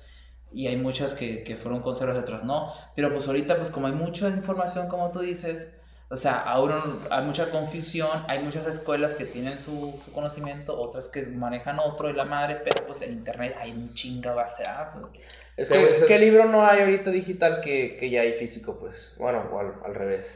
y 0.52 0.68
hay 0.68 0.78
muchas 0.78 1.14
que, 1.14 1.44
que 1.44 1.56
fueron 1.56 1.82
conservadas, 1.82 2.24
otras 2.24 2.44
no. 2.44 2.72
Pero 2.96 3.12
pues 3.12 3.28
ahorita, 3.28 3.58
pues 3.58 3.72
como 3.72 3.88
hay 3.88 3.94
mucha 3.94 4.30
información, 4.30 4.88
como 4.88 5.12
tú 5.12 5.22
dices, 5.22 5.74
o 6.10 6.18
sea, 6.18 6.40
ahora 6.42 6.84
hay 7.10 7.24
mucha 7.26 7.50
confusión, 7.50 8.24
hay 8.28 8.40
muchas 8.40 8.68
escuelas 8.68 9.14
que 9.16 9.26
tienen 9.26 9.58
su, 9.60 10.00
su 10.06 10.12
conocimiento, 10.12 10.80
otras 10.80 11.08
que 11.08 11.24
manejan 11.24 11.80
otro 11.80 12.10
y 12.10 12.14
la 12.14 12.26
madre, 12.26 12.62
pero 12.64 12.86
pues 12.86 13.02
en 13.02 13.14
internet 13.14 13.56
hay 13.60 13.72
un 13.72 13.94
chinga 13.94 14.34
base 14.34 14.64
de 14.64 14.70
datos. 14.70 15.10
Es 15.58 15.70
que, 15.70 15.90
ese- 15.92 16.06
¿qué 16.06 16.20
libro 16.20 16.46
no 16.46 16.66
hay 16.66 16.82
ahorita 16.82 17.10
digital 17.12 17.62
que, 17.62 17.96
que 18.00 18.10
ya 18.10 18.22
hay 18.22 18.34
físico, 18.34 18.78
pues? 18.80 19.16
Bueno, 19.18 19.44
o 19.52 19.60
al, 19.60 19.74
al 19.86 19.96
revés. 19.96 20.36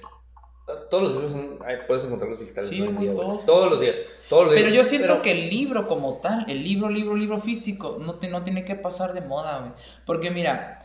Todos 0.89 1.03
los 1.03 1.11
libros 1.13 1.31
son- 1.31 1.59
puedes 1.87 2.03
encontrarlos 2.05 2.39
digitales. 2.39 2.69
Sí, 2.69 2.81
día, 2.81 3.13
todos. 3.15 3.45
Todos 3.45 3.69
los 3.71 3.79
días. 3.79 3.95
Todos 4.29 4.47
los 4.47 4.55
Pero 4.55 4.69
días. 4.69 4.83
yo 4.83 4.89
siento 4.89 5.07
Pero- 5.07 5.21
que 5.21 5.31
el 5.31 5.49
libro 5.49 5.87
como 5.87 6.17
tal, 6.17 6.45
el 6.49 6.63
libro, 6.63 6.89
libro, 6.89 7.15
libro 7.15 7.39
físico, 7.39 7.97
no, 8.01 8.15
te, 8.15 8.27
no 8.27 8.43
tiene 8.43 8.65
que 8.65 8.75
pasar 8.75 9.13
de 9.13 9.21
moda, 9.21 9.59
güey. 9.59 9.71
Porque 10.05 10.29
mira, 10.29 10.79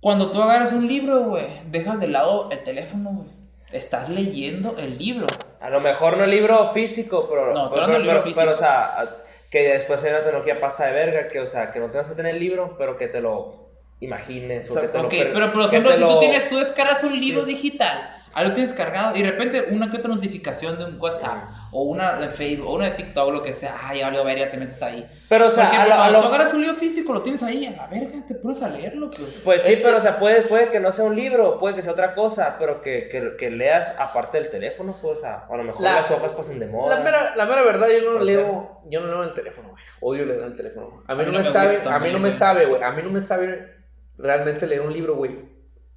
cuando 0.00 0.30
tú 0.32 0.42
agarras 0.42 0.72
un 0.72 0.88
libro, 0.88 1.20
güey, 1.24 1.46
dejas 1.70 2.00
de 2.00 2.08
lado 2.08 2.50
el 2.50 2.64
teléfono, 2.64 3.10
güey. 3.10 3.39
Estás 3.72 4.08
leyendo 4.08 4.76
el 4.78 4.98
libro. 4.98 5.26
A 5.60 5.70
lo 5.70 5.80
mejor 5.80 6.16
no 6.16 6.24
el 6.24 6.30
libro 6.30 6.66
físico, 6.72 7.26
pero. 7.28 7.52
No, 7.54 7.70
pero, 7.70 7.84
hablando 7.84 7.92
del 7.94 8.02
libro 8.02 8.16
pero- 8.18 8.22
físico. 8.24 8.40
pero, 8.40 8.52
o 8.52 8.56
sea, 8.56 9.16
que 9.50 9.60
después 9.74 10.02
hay 10.04 10.10
una 10.10 10.22
tecnología 10.22 10.60
pasa 10.60 10.86
de 10.86 10.92
verga, 10.92 11.28
que, 11.28 11.40
o 11.40 11.46
sea, 11.46 11.70
que 11.70 11.78
no 11.80 11.86
tengas 11.90 12.08
que 12.08 12.14
tener 12.14 12.34
el 12.34 12.40
libro, 12.40 12.76
pero 12.78 12.96
que 12.96 13.08
te 13.08 13.20
lo 13.20 13.68
imagines. 14.00 14.68
O, 14.68 14.72
O 14.72 14.74
sea, 14.74 14.82
que 14.82 14.88
te 14.88 14.98
ok, 14.98 15.02
lo 15.04 15.08
per- 15.10 15.32
pero 15.32 15.52
por 15.52 15.62
ejemplo, 15.66 15.92
si 15.92 15.98
tú 15.98 16.06
lo- 16.06 16.18
tienes, 16.18 16.48
tú 16.48 16.58
descargas 16.58 17.02
un 17.04 17.18
libro 17.20 17.42
Sí. 17.42 17.48
digital, 17.50 18.19
ahí 18.32 18.46
lo 18.46 18.52
tienes 18.54 18.72
cargado 18.72 19.16
y 19.16 19.22
de 19.22 19.30
repente 19.30 19.64
una 19.70 19.90
que 19.90 19.96
otra 19.98 20.08
notificación 20.14 20.78
de 20.78 20.84
un 20.84 21.00
WhatsApp 21.00 21.50
o 21.72 21.82
una 21.82 22.16
de 22.18 22.28
Facebook 22.28 22.68
o 22.68 22.74
una 22.74 22.86
de 22.86 22.90
TikTok 22.92 23.26
o 23.28 23.30
lo 23.32 23.42
que 23.42 23.52
sea, 23.52 23.76
ay, 23.82 23.98
ya 23.98 24.06
valió 24.06 24.24
ver, 24.24 24.38
ya 24.38 24.50
te 24.50 24.56
metes 24.56 24.82
ahí. 24.82 25.08
Pero, 25.28 25.46
o 25.46 25.48
Por 25.48 25.54
sea, 25.56 25.70
ejemplo, 25.70 25.82
a 25.82 25.86
lo- 25.86 25.94
a 25.94 25.96
cuando 25.98 26.18
lo- 26.18 26.22
tú 26.28 26.34
agarras 26.34 26.54
un 26.54 26.60
libro 26.62 26.76
físico, 26.76 27.12
lo 27.12 27.22
tienes 27.22 27.42
ahí, 27.42 27.66
a 27.66 27.70
la 27.76 27.86
verga, 27.86 28.26
te 28.26 28.34
pones 28.34 28.62
a 28.62 28.68
leerlo, 28.68 29.10
pues. 29.10 29.40
Pues 29.44 29.62
sí, 29.62 29.78
pero 29.82 29.98
o 29.98 30.00
sea, 30.00 30.18
puede, 30.18 30.42
puede 30.42 30.70
que 30.70 30.80
no 30.80 30.90
sea 30.92 31.04
un 31.04 31.14
libro, 31.16 31.58
puede 31.58 31.74
que 31.76 31.82
sea 31.82 31.92
otra 31.92 32.14
cosa, 32.14 32.56
pero 32.58 32.82
que, 32.82 33.08
que, 33.08 33.36
que 33.36 33.50
leas 33.50 33.94
aparte 33.98 34.38
del 34.38 34.50
teléfono, 34.50 34.96
pues, 35.00 35.18
o 35.18 35.20
sea, 35.20 35.46
a 35.48 35.56
lo 35.56 35.62
mejor 35.64 35.82
La- 35.82 35.94
las 35.96 36.10
hojas 36.10 36.32
pasan 36.32 36.58
de 36.58 36.66
moda. 36.66 36.96
La 36.98 37.04
mera, 37.04 37.34
la 37.36 37.46
mera 37.46 37.62
verdad, 37.62 37.88
yo 37.88 38.12
no 38.12 38.18
leo, 38.24 38.80
yo 38.86 39.00
no 39.00 39.06
leo 39.06 39.22
en 39.22 39.28
el 39.28 39.34
teléfono, 39.34 39.68
güey. 39.70 39.82
Odio 40.00 40.24
leer 40.26 40.40
en 40.40 40.46
el 40.46 40.56
teléfono. 40.56 41.02
A 41.06 41.14
mí, 41.14 41.24
no, 41.26 41.32
me, 41.32 41.44
sabe, 41.44 41.80
a 41.84 41.98
mí 41.98 42.10
no 42.12 42.18
me 42.18 42.30
sabe, 42.30 42.66
güey. 42.66 42.82
A 42.82 42.90
mí 42.92 43.02
no 43.02 43.10
me 43.10 43.20
sabe 43.20 43.74
realmente 44.18 44.66
leer 44.66 44.80
un 44.82 44.92
libro, 44.92 45.14
güey. 45.16 45.36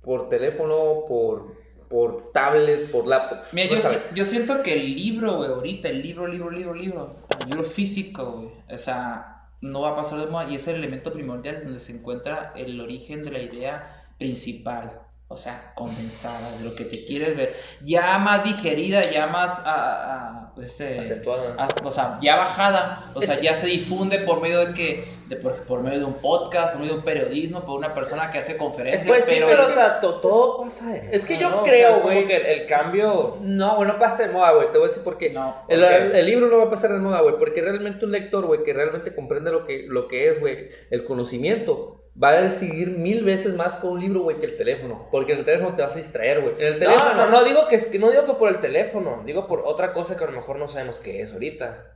Por 0.02 0.30
teléfono, 0.30 1.06
por, 1.08 1.54
por 1.94 2.32
tablet, 2.32 2.90
por 2.90 3.06
laptop. 3.06 3.38
Mira, 3.52 3.76
No 3.76 3.82
yo, 3.84 3.88
si- 3.90 4.16
yo 4.16 4.26
siento 4.26 4.64
que 4.64 4.74
el 4.74 4.96
libro, 4.96 5.36
güey, 5.36 5.50
ahorita, 5.52 5.90
el 5.90 6.02
libro, 6.02 6.26
libro, 6.26 6.50
libro, 6.50 6.74
libro, 6.74 7.16
el 7.44 7.50
libro 7.52 7.64
físico, 7.64 8.32
güey, 8.32 8.50
o 8.74 8.78
sea, 8.80 9.44
no 9.62 9.82
va 9.82 9.92
a 9.92 9.96
pasar 9.98 10.18
de 10.20 10.26
moda 10.26 10.50
y 10.50 10.56
es 10.56 10.68
el 10.68 10.78
elemento 10.78 11.14
primordial 11.14 11.62
donde 11.64 11.80
se 11.80 11.92
encuentra 11.96 12.52
el 12.56 12.82
origen 12.82 13.22
de 13.22 13.30
la 13.30 13.40
idea 13.44 14.06
principal, 14.18 15.02
o 15.30 15.38
sea, 15.38 15.72
condensada, 15.76 16.52
de 16.60 16.64
lo 16.66 16.76
que 16.76 16.86
te 16.86 17.06
quieres 17.06 17.36
ver, 17.36 17.56
ya 17.84 18.20
más 18.20 18.44
digerida, 18.44 19.02
ya 19.10 19.26
más, 19.26 19.60
ah, 19.66 20.52
ah, 20.56 20.62
este, 20.62 21.00
Acentuada. 21.00 21.56
ah, 21.58 21.68
o 21.84 21.92
sea, 21.92 22.20
ya 22.22 22.36
bajada, 22.36 23.12
o 23.16 23.20
Es 23.20 23.26
sea, 23.26 23.38
que- 23.38 23.44
ya 23.46 23.56
se 23.56 23.66
difunde 23.66 24.20
por 24.20 24.42
medio 24.42 24.64
de 24.68 24.74
que, 24.76 25.06
de, 25.30 25.36
por, 25.38 25.56
por 25.64 25.82
medio 25.82 26.00
de 26.00 26.06
un 26.06 26.14
podcast, 26.16 26.74
por 26.74 26.82
medio 26.82 26.94
de 26.94 27.00
un 27.00 27.04
periodismo, 27.06 27.62
por 27.66 27.80
una 27.80 27.96
persona 27.96 28.30
que 28.30 28.38
hace 28.38 28.58
conferencias, 28.58 29.08
Pues 29.08 29.26
sí, 29.26 29.32
pero, 29.34 29.48
pero, 29.48 29.64
es 29.64 29.70
o 29.70 29.74
sea, 29.74 30.00
to- 30.00 30.20
todo 30.20 30.62
pasa 30.66 30.92
de 30.92 31.10
es 31.16 31.26
que 31.26 31.36
moda, 31.38 31.50
yo 31.50 31.56
¿no? 31.56 31.64
Creo, 31.64 32.00
güey. 32.02 32.28
que 32.28 32.36
el, 32.36 32.46
el 32.46 32.68
cambio... 32.68 33.38
No, 33.42 33.76
güey, 33.78 33.88
no 33.88 33.98
pasa 33.98 34.28
de 34.28 34.34
moda, 34.34 34.52
güey. 34.52 34.68
Te 34.72 34.78
voy 34.78 34.86
a 34.86 34.88
decir 34.90 35.04
por 35.04 35.18
qué. 35.18 35.32
no, 35.32 35.64
el- 35.68 35.84
el 35.84 36.26
libro 36.28 36.48
no 36.48 36.58
va 36.60 36.66
a 36.66 36.70
pasar 36.70 36.92
de 36.92 37.00
moda, 37.00 37.22
güey, 37.22 37.38
porque 37.40 37.62
realmente 37.62 38.06
un 38.06 38.12
lector, 38.12 38.46
güey, 38.46 38.62
que 38.62 38.74
realmente 38.74 39.16
comprende 39.16 39.52
lo 39.52 39.66
que, 39.66 39.86
lo 39.90 40.08
que 40.08 40.30
es, 40.30 40.40
güey, 40.40 40.70
el 40.92 41.04
conocimiento, 41.06 42.03
va 42.22 42.30
a 42.30 42.42
decidir 42.42 42.90
mil 42.90 43.24
veces 43.24 43.56
más 43.56 43.76
por 43.76 43.92
un 43.92 44.00
libro, 44.00 44.22
güey, 44.22 44.40
que 44.40 44.46
el 44.46 44.58
teléfono. 44.58 45.08
Porque 45.12 45.34
en 45.34 45.40
el 45.40 45.46
teléfono 45.46 45.76
te 45.76 45.82
vas 45.82 45.94
a 45.94 45.98
distraer, 45.98 46.42
güey. 46.42 46.56
En 46.60 46.74
el 46.74 46.80
teléfono. 46.80 47.14
No, 47.14 47.26
no, 47.26 47.32
no 47.32 47.44
digo 47.44 47.68
que, 47.68 47.76
es 47.76 47.88
que 47.88 48.00
no 48.00 48.12
digo 48.12 48.26
que 48.26 48.34
por 48.34 48.50
el 48.50 48.60
teléfono, 48.60 49.24
digo 49.26 49.48
por 49.48 49.62
otra 49.66 49.94
cosa 49.94 50.18
que 50.18 50.24
a 50.24 50.28
lo 50.28 50.34
mejor 50.34 50.58
no 50.58 50.68
sabemos 50.68 51.00
qué 51.00 51.22
es 51.22 51.34
ahorita. 51.34 51.92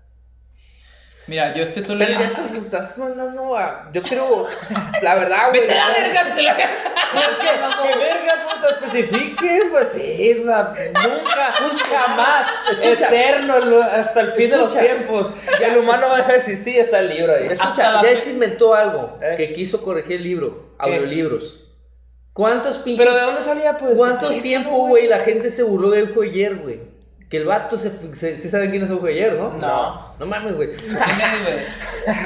Mira, 1.28 1.54
yo 1.54 1.72
te 1.74 1.82
estoy 1.82 1.98
Pero 1.98 2.10
leyendo. 2.10 2.22
ya 2.22 2.28
estás, 2.28 2.54
estás 2.54 2.98
mandando 2.98 3.58
a. 3.58 3.90
Yo 3.94 4.02
creo. 4.02 4.48
La 5.02 5.16
verdad, 5.16 5.50
güey. 5.50 5.62
¡Vete 5.62 5.74
a 5.78 5.88
la 5.90 5.94
verga! 5.94 6.36
te 6.36 6.42
la- 6.42 6.54
No, 7.14 7.22
es 7.22 7.28
que, 7.38 7.94
que 7.94 8.00
verga, 8.00 8.34
pues 8.44 8.72
especifiquen, 8.96 9.70
pues 9.72 9.90
sí, 9.90 10.38
o 10.40 10.44
sea, 10.46 10.74
nunca, 10.94 11.52
jamás, 11.98 12.48
eterno, 12.82 13.60
lo- 13.60 13.84
hasta 13.84 14.22
el 14.22 14.32
fin 14.34 14.52
de 14.52 14.58
los 14.58 14.68
Escucha. 14.74 14.86
tiempos. 14.86 15.28
Ya 15.60 15.68
el 15.68 15.78
humano 15.78 16.08
va 16.08 16.14
a 16.16 16.18
dejar 16.18 16.32
de 16.34 16.38
existir 16.40 16.76
y 16.76 16.80
está 16.80 17.00
el 17.00 17.10
libro 17.10 17.34
ahí. 17.36 17.48
Hasta 17.50 17.64
Escucha, 17.64 17.92
la 17.92 18.02
ya 18.04 18.10
fe- 18.10 18.18
se 18.18 18.30
inventó 18.32 18.74
algo 18.74 19.20
¿Eh? 19.22 19.34
que 19.38 19.54
quiso 19.54 19.82
corregir 19.82 20.18
el 20.18 20.24
libro. 20.24 20.76
¿Qué? 20.80 20.86
Audiolibros. 20.96 21.60
¿Cuántos 22.34 22.78
pinches. 22.78 23.04
Pero 23.06 23.18
¿de 23.18 23.24
dónde 23.24 23.42
salía, 23.42 23.78
pues? 23.78 23.94
¿Cuántos 23.96 24.40
tiempo, 24.42 24.88
güey, 24.88 25.08
la 25.08 25.20
gente 25.20 25.50
se 25.50 25.64
burló 25.64 25.90
de 25.90 26.08
ayer, 26.24 26.56
güey? 26.58 26.80
Que 27.30 27.38
el 27.38 27.46
vato 27.46 27.78
se. 27.78 27.92
se 28.16 28.38
¿Sí 28.38 28.50
saben 28.50 28.70
quién 28.72 28.84
es 28.84 28.90
Eugenio 28.90 29.12
ayer, 29.14 29.34
no? 29.36 29.54
No. 29.54 30.16
No 30.18 30.26
mames, 30.26 30.56
güey. 30.56 30.70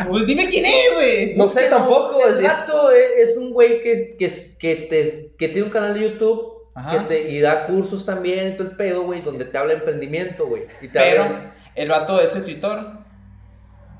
Pues 0.10 0.26
dime 0.28 0.48
quién 0.48 0.66
es, 0.66 0.94
güey. 0.94 1.36
No 1.36 1.48
sé 1.48 1.64
tampoco, 1.70 2.24
El 2.26 2.44
vato 2.44 2.92
es, 2.92 3.30
es 3.30 3.38
un 3.38 3.52
güey 3.52 3.82
que, 3.82 4.16
que, 4.18 4.56
que, 4.60 4.76
te, 4.76 5.32
que 5.38 5.48
tiene 5.48 5.64
un 5.64 5.70
canal 5.74 5.94
de 5.94 6.02
YouTube 6.10 6.54
Ajá. 6.76 6.92
que 6.92 7.00
te, 7.16 7.30
y 7.32 7.40
da 7.42 7.66
cursos 7.66 8.06
también 8.06 8.50
y 8.50 8.58
todo 8.58 8.70
el 8.70 8.76
pedo, 8.78 9.04
güey, 9.04 9.22
donde 9.22 9.46
te 9.46 9.58
habla 9.58 9.74
de 9.74 9.80
emprendimiento, 9.80 10.46
güey. 10.48 10.64
Pero 10.94 11.24
habla- 11.24 11.54
el 11.76 11.90
vato 11.90 12.20
es 12.22 12.36
escritor. 12.36 13.02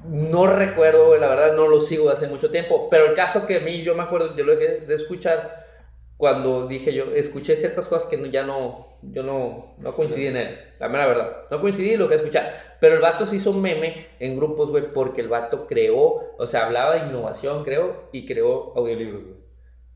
No 0.08 0.48
recuerdo, 0.48 1.08
güey, 1.08 1.20
la 1.20 1.28
verdad 1.28 1.54
no 1.56 1.68
lo 1.68 1.80
sigo 1.82 2.08
de 2.08 2.14
hace 2.14 2.28
mucho 2.28 2.50
tiempo. 2.50 2.90
Pero 2.90 3.06
el 3.08 3.14
caso 3.14 3.46
que 3.46 3.58
a 3.58 3.60
mí, 3.60 3.82
yo 3.84 3.94
me 3.96 4.04
acuerdo, 4.04 4.36
yo 4.36 4.44
lo 4.44 4.56
dejé 4.56 4.80
de 4.86 4.96
escuchar 4.96 5.61
cuando 6.22 6.68
dije 6.68 6.94
yo, 6.94 7.06
escuché 7.16 7.56
ciertas 7.56 7.88
cosas 7.88 8.08
que 8.08 8.16
no- 8.16 8.28
ya 8.28 8.44
no, 8.44 8.86
yo 9.02 9.24
no, 9.24 9.74
no 9.80 9.96
coincidí 9.96 10.28
en 10.28 10.38
él. 10.38 10.60
La 10.78 10.88
mera 10.88 11.08
verdad. 11.08 11.46
No 11.50 11.60
coincidí 11.60 11.98
lo 11.98 12.08
de 12.08 12.18
escuchar. 12.18 12.76
Pero 12.80 12.94
el 12.94 13.02
vato 13.02 13.26
se 13.26 13.38
hizo 13.38 13.54
meme 13.54 14.06
en 14.20 14.36
grupos, 14.38 14.70
güey, 14.70 14.94
porque 14.94 15.22
el 15.22 15.30
vato 15.30 15.66
creó, 15.66 16.36
o 16.38 16.46
sea, 16.46 16.68
hablaba 16.68 16.94
de 16.94 17.08
innovación, 17.10 17.64
creo, 17.64 18.04
y 18.12 18.28
creó 18.28 18.72
audiolibros, 18.76 19.24
güey. 19.24 19.36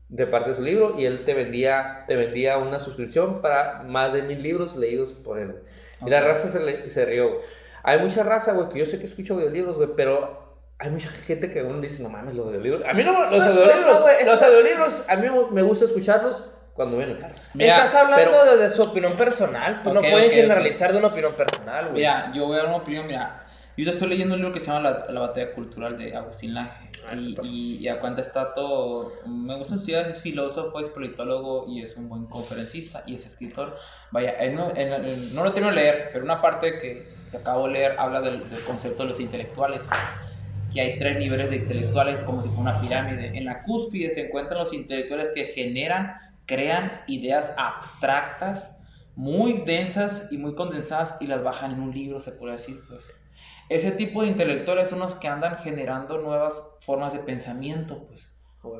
De 0.08 0.26
parte 0.26 0.50
de 0.50 0.56
su 0.56 0.62
libro, 0.62 0.96
y 0.98 1.04
él 1.04 1.24
te 1.24 1.32
vendía, 1.34 2.02
te 2.08 2.16
vendía 2.16 2.58
una 2.58 2.80
suscripción 2.80 3.40
para 3.40 3.84
más 3.84 4.12
de 4.12 4.22
mil 4.22 4.42
libros 4.42 4.74
leídos 4.76 5.12
por 5.12 5.38
él. 5.38 5.52
güey. 5.52 5.62
Y 6.06 6.10
la 6.10 6.22
raza 6.22 6.48
se, 6.48 6.58
le- 6.58 6.90
se 6.90 7.04
rió. 7.06 7.38
Hay 7.84 8.00
mucha 8.00 8.24
raza, 8.24 8.52
güey, 8.52 8.68
que 8.68 8.80
yo 8.80 8.86
sé 8.86 8.98
que 8.98 9.06
escucha 9.06 9.32
audiolibros, 9.34 9.76
güey, 9.76 9.90
pero 9.96 10.45
hay 10.78 10.90
mucha 10.90 11.08
gente 11.08 11.50
que 11.50 11.60
aún 11.60 11.80
dice, 11.80 12.02
no 12.02 12.08
mames, 12.10 12.34
los 12.34 12.46
audiolibros. 12.46 12.84
A 12.86 12.92
mí 12.92 13.02
no, 13.02 13.12
los 13.12 13.28
Pues, 13.30 13.42
audiolibros, 13.42 13.84
pues, 13.84 14.00
güey, 14.02 14.24
los 14.24 14.34
esto- 14.34 14.46
audiolibros, 14.46 14.92
a 15.08 15.16
mí 15.16 15.26
me 15.52 15.62
gusta 15.62 15.84
escucharlos 15.86 16.50
cuando 16.74 17.00
en 17.00 17.10
el 17.10 17.18
carro. 17.18 17.34
Mira, 17.54 17.76
Estás 17.84 17.94
hablando 17.94 18.30
pero- 18.42 18.56
de, 18.56 18.62
de 18.64 18.70
su 18.70 18.82
opinión 18.82 19.16
personal. 19.16 19.80
Pues 19.82 19.88
Ok, 19.88 19.94
no 19.94 20.00
pueden 20.00 20.26
ok, 20.26 20.26
ok. 20.26 20.34
generalizar 20.34 20.92
de 20.92 20.98
una 20.98 21.08
opinión 21.08 21.34
personal, 21.34 21.84
güey. 21.86 21.94
Mira, 21.96 22.30
yo 22.34 22.46
voy 22.46 22.54
a 22.56 22.58
dar 22.58 22.66
una 22.68 22.76
opinión, 22.76 23.06
mira. 23.06 23.42
Yo 23.78 23.84
ya 23.84 23.90
estoy 23.90 24.08
leyendo 24.08 24.34
un 24.34 24.40
libro 24.40 24.54
que 24.54 24.60
se 24.60 24.68
llama 24.68 24.80
La, 24.90 25.06
La 25.10 25.20
batalla 25.20 25.52
cultural 25.52 25.98
de 25.98 26.16
Agustín 26.16 26.54
Laje. 26.54 26.90
Ah, 27.08 27.14
y, 27.14 27.36
y, 27.42 27.76
y 27.76 27.88
a 27.88 27.98
cuenta 28.00 28.20
está 28.22 28.54
todo. 28.54 29.12
Me 29.26 29.54
gusta 29.56 29.76
su 29.78 29.90
es 29.94 30.20
filósofo, 30.22 30.80
es 30.80 30.88
politólogo 30.88 31.66
y 31.68 31.82
es 31.82 31.94
un 31.96 32.08
buen 32.08 32.24
conferencista 32.26 33.02
y 33.06 33.14
es 33.16 33.26
escritor. 33.26 33.76
Vaya, 34.10 34.30
él 34.30 34.54
no, 34.54 34.70
él- 34.70 34.92
él- 35.04 35.34
no 35.34 35.44
lo 35.44 35.52
termino 35.52 35.74
de 35.74 35.80
leer, 35.82 36.08
pero 36.10 36.24
una 36.24 36.40
parte 36.40 36.78
que, 36.78 37.06
que 37.30 37.36
acabo 37.36 37.66
de 37.66 37.72
leer 37.74 37.98
habla 37.98 38.22
del, 38.22 38.48
del 38.48 38.60
concepto 38.60 39.02
de 39.02 39.10
los 39.10 39.20
intelectuales. 39.20 39.86
Que 40.76 40.82
hay 40.82 40.98
tres 40.98 41.18
niveles 41.18 41.48
de 41.48 41.56
intelectuales 41.56 42.20
como 42.20 42.42
si 42.42 42.50
fuera 42.50 42.72
una 42.72 42.80
pirámide. 42.82 43.28
En 43.28 43.46
la 43.46 43.62
cúspide 43.62 44.10
se 44.10 44.26
encuentran 44.26 44.58
los 44.58 44.74
intelectuales 44.74 45.32
que 45.34 45.46
generan, 45.46 46.18
crean 46.44 47.00
ideas 47.06 47.54
abstractas 47.56 48.78
muy 49.14 49.62
densas 49.64 50.28
y 50.30 50.36
muy 50.36 50.54
condensadas 50.54 51.16
y 51.18 51.28
las 51.28 51.42
bajan 51.42 51.72
en 51.72 51.80
un 51.80 51.94
libro, 51.94 52.20
se 52.20 52.32
puede 52.32 52.52
decir, 52.52 52.82
pues. 52.90 53.10
Ese 53.70 53.90
tipo 53.90 54.20
de 54.20 54.28
intelectuales 54.28 54.90
son 54.90 54.98
los 54.98 55.14
que 55.14 55.28
andan 55.28 55.56
generando 55.56 56.18
nuevas 56.18 56.60
formas 56.80 57.14
de 57.14 57.20
pensamiento, 57.20 58.06
pues, 58.06 58.28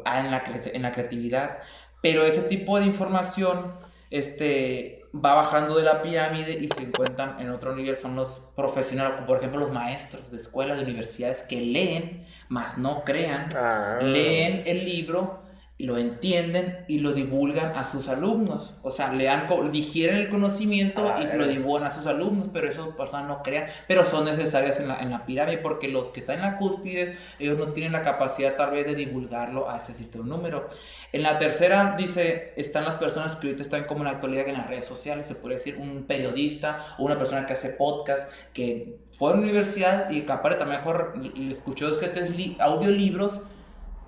ah, 0.05 0.20
en 0.20 0.31
la, 0.31 0.44
en 0.74 0.82
la 0.82 0.93
creatividad. 0.93 1.60
Pero 2.02 2.27
ese 2.27 2.43
tipo 2.43 2.78
de 2.78 2.85
información 2.85 3.73
este, 4.10 4.95
va 5.24 5.34
bajando 5.34 5.76
de 5.76 5.84
la 5.84 6.02
pirámide 6.02 6.52
y 6.59 6.68
se 6.68 6.82
encuentran 6.82 7.40
en 7.40 7.51
otro 7.51 7.74
nivel, 7.74 7.97
son 7.97 8.16
los 8.16 8.40
profesionales, 8.55 9.20
por 9.26 9.38
ejemplo 9.38 9.60
los 9.60 9.72
maestros 9.72 10.30
de 10.30 10.36
escuelas, 10.36 10.78
de 10.78 10.84
universidades, 10.84 11.43
que 11.43 11.60
leen, 11.60 12.26
más 12.48 12.78
no 12.78 13.02
crean, 13.05 13.52
Ah. 13.56 13.98
leen 14.02 14.62
el 14.66 14.84
libro, 14.84 15.40
lo 15.78 15.98
entienden 15.98 16.85
y 16.89 17.01
lo 17.01 17.12
divulgan 17.12 17.77
a 17.77 17.85
sus 17.85 18.09
alumnos. 18.09 18.78
O 18.82 18.90
sea, 18.90 19.12
lean, 19.12 19.47
co- 19.47 19.62
digieren 19.65 20.16
el 20.16 20.28
conocimiento 20.31 21.03
Ah, 21.07 21.20
y 21.23 21.36
lo 21.36 21.47
divulgan 21.47 21.89
a 21.89 21.90
sus 21.90 22.07
alumnos, 22.07 22.48
pero 22.51 22.66
esas 22.69 22.89
personas 22.89 23.28
no 23.28 23.43
crean, 23.43 23.66
pero 23.86 24.03
son 24.05 24.24
necesarias 24.24 24.81
en 24.81 24.89
la, 24.89 25.01
en 25.01 25.11
la 25.11 25.27
pirámide 25.27 25.59
porque 25.59 25.89
los 25.89 26.09
que 26.09 26.20
están 26.20 26.36
en 26.36 26.43
la 26.43 26.57
cúspide, 26.57 27.16
ellos 27.39 27.59
no 27.59 27.73
tienen 27.74 27.93
la 27.93 28.03
capacidad 28.03 28.57
tal 28.57 28.70
vez 28.70 28.86
de 28.86 28.94
divulgarlo 28.94 29.69
a 29.69 29.77
ese 29.77 29.93
cierto 29.93 30.23
número. 30.23 30.66
En 31.12 31.23
la 31.23 31.36
tercera, 31.36 31.94
dice, 31.98 32.55
están 32.57 32.85
las 32.85 32.97
personas 32.97 33.36
que 33.36 33.48
ahorita 33.48 33.62
están 33.62 33.85
como 33.85 34.01
en 34.01 34.07
la 34.07 34.12
actualidad 34.12 34.48
en 34.48 34.55
las 34.55 34.69
redes 34.69 34.86
sociales, 34.86 35.27
se 35.27 35.35
puede 35.35 35.57
decir 35.57 35.77
un 35.78 36.05
periodista 36.05 36.86
o 36.98 37.05
una 37.05 37.19
persona 37.19 37.44
que 37.44 37.53
hace 37.53 37.69
podcast, 37.69 38.31
que 38.55 38.97
fue 39.11 39.31
a 39.32 39.35
la 39.35 39.43
universidad 39.43 40.09
y 40.11 40.23
que 40.23 40.32
aparte 40.32 40.59
también 40.59 40.81
mejor 40.81 41.15
le 41.19 41.53
escuchó 41.53 41.89
escritos 41.90 42.31
li- 42.31 42.57
audiolibros 42.59 43.43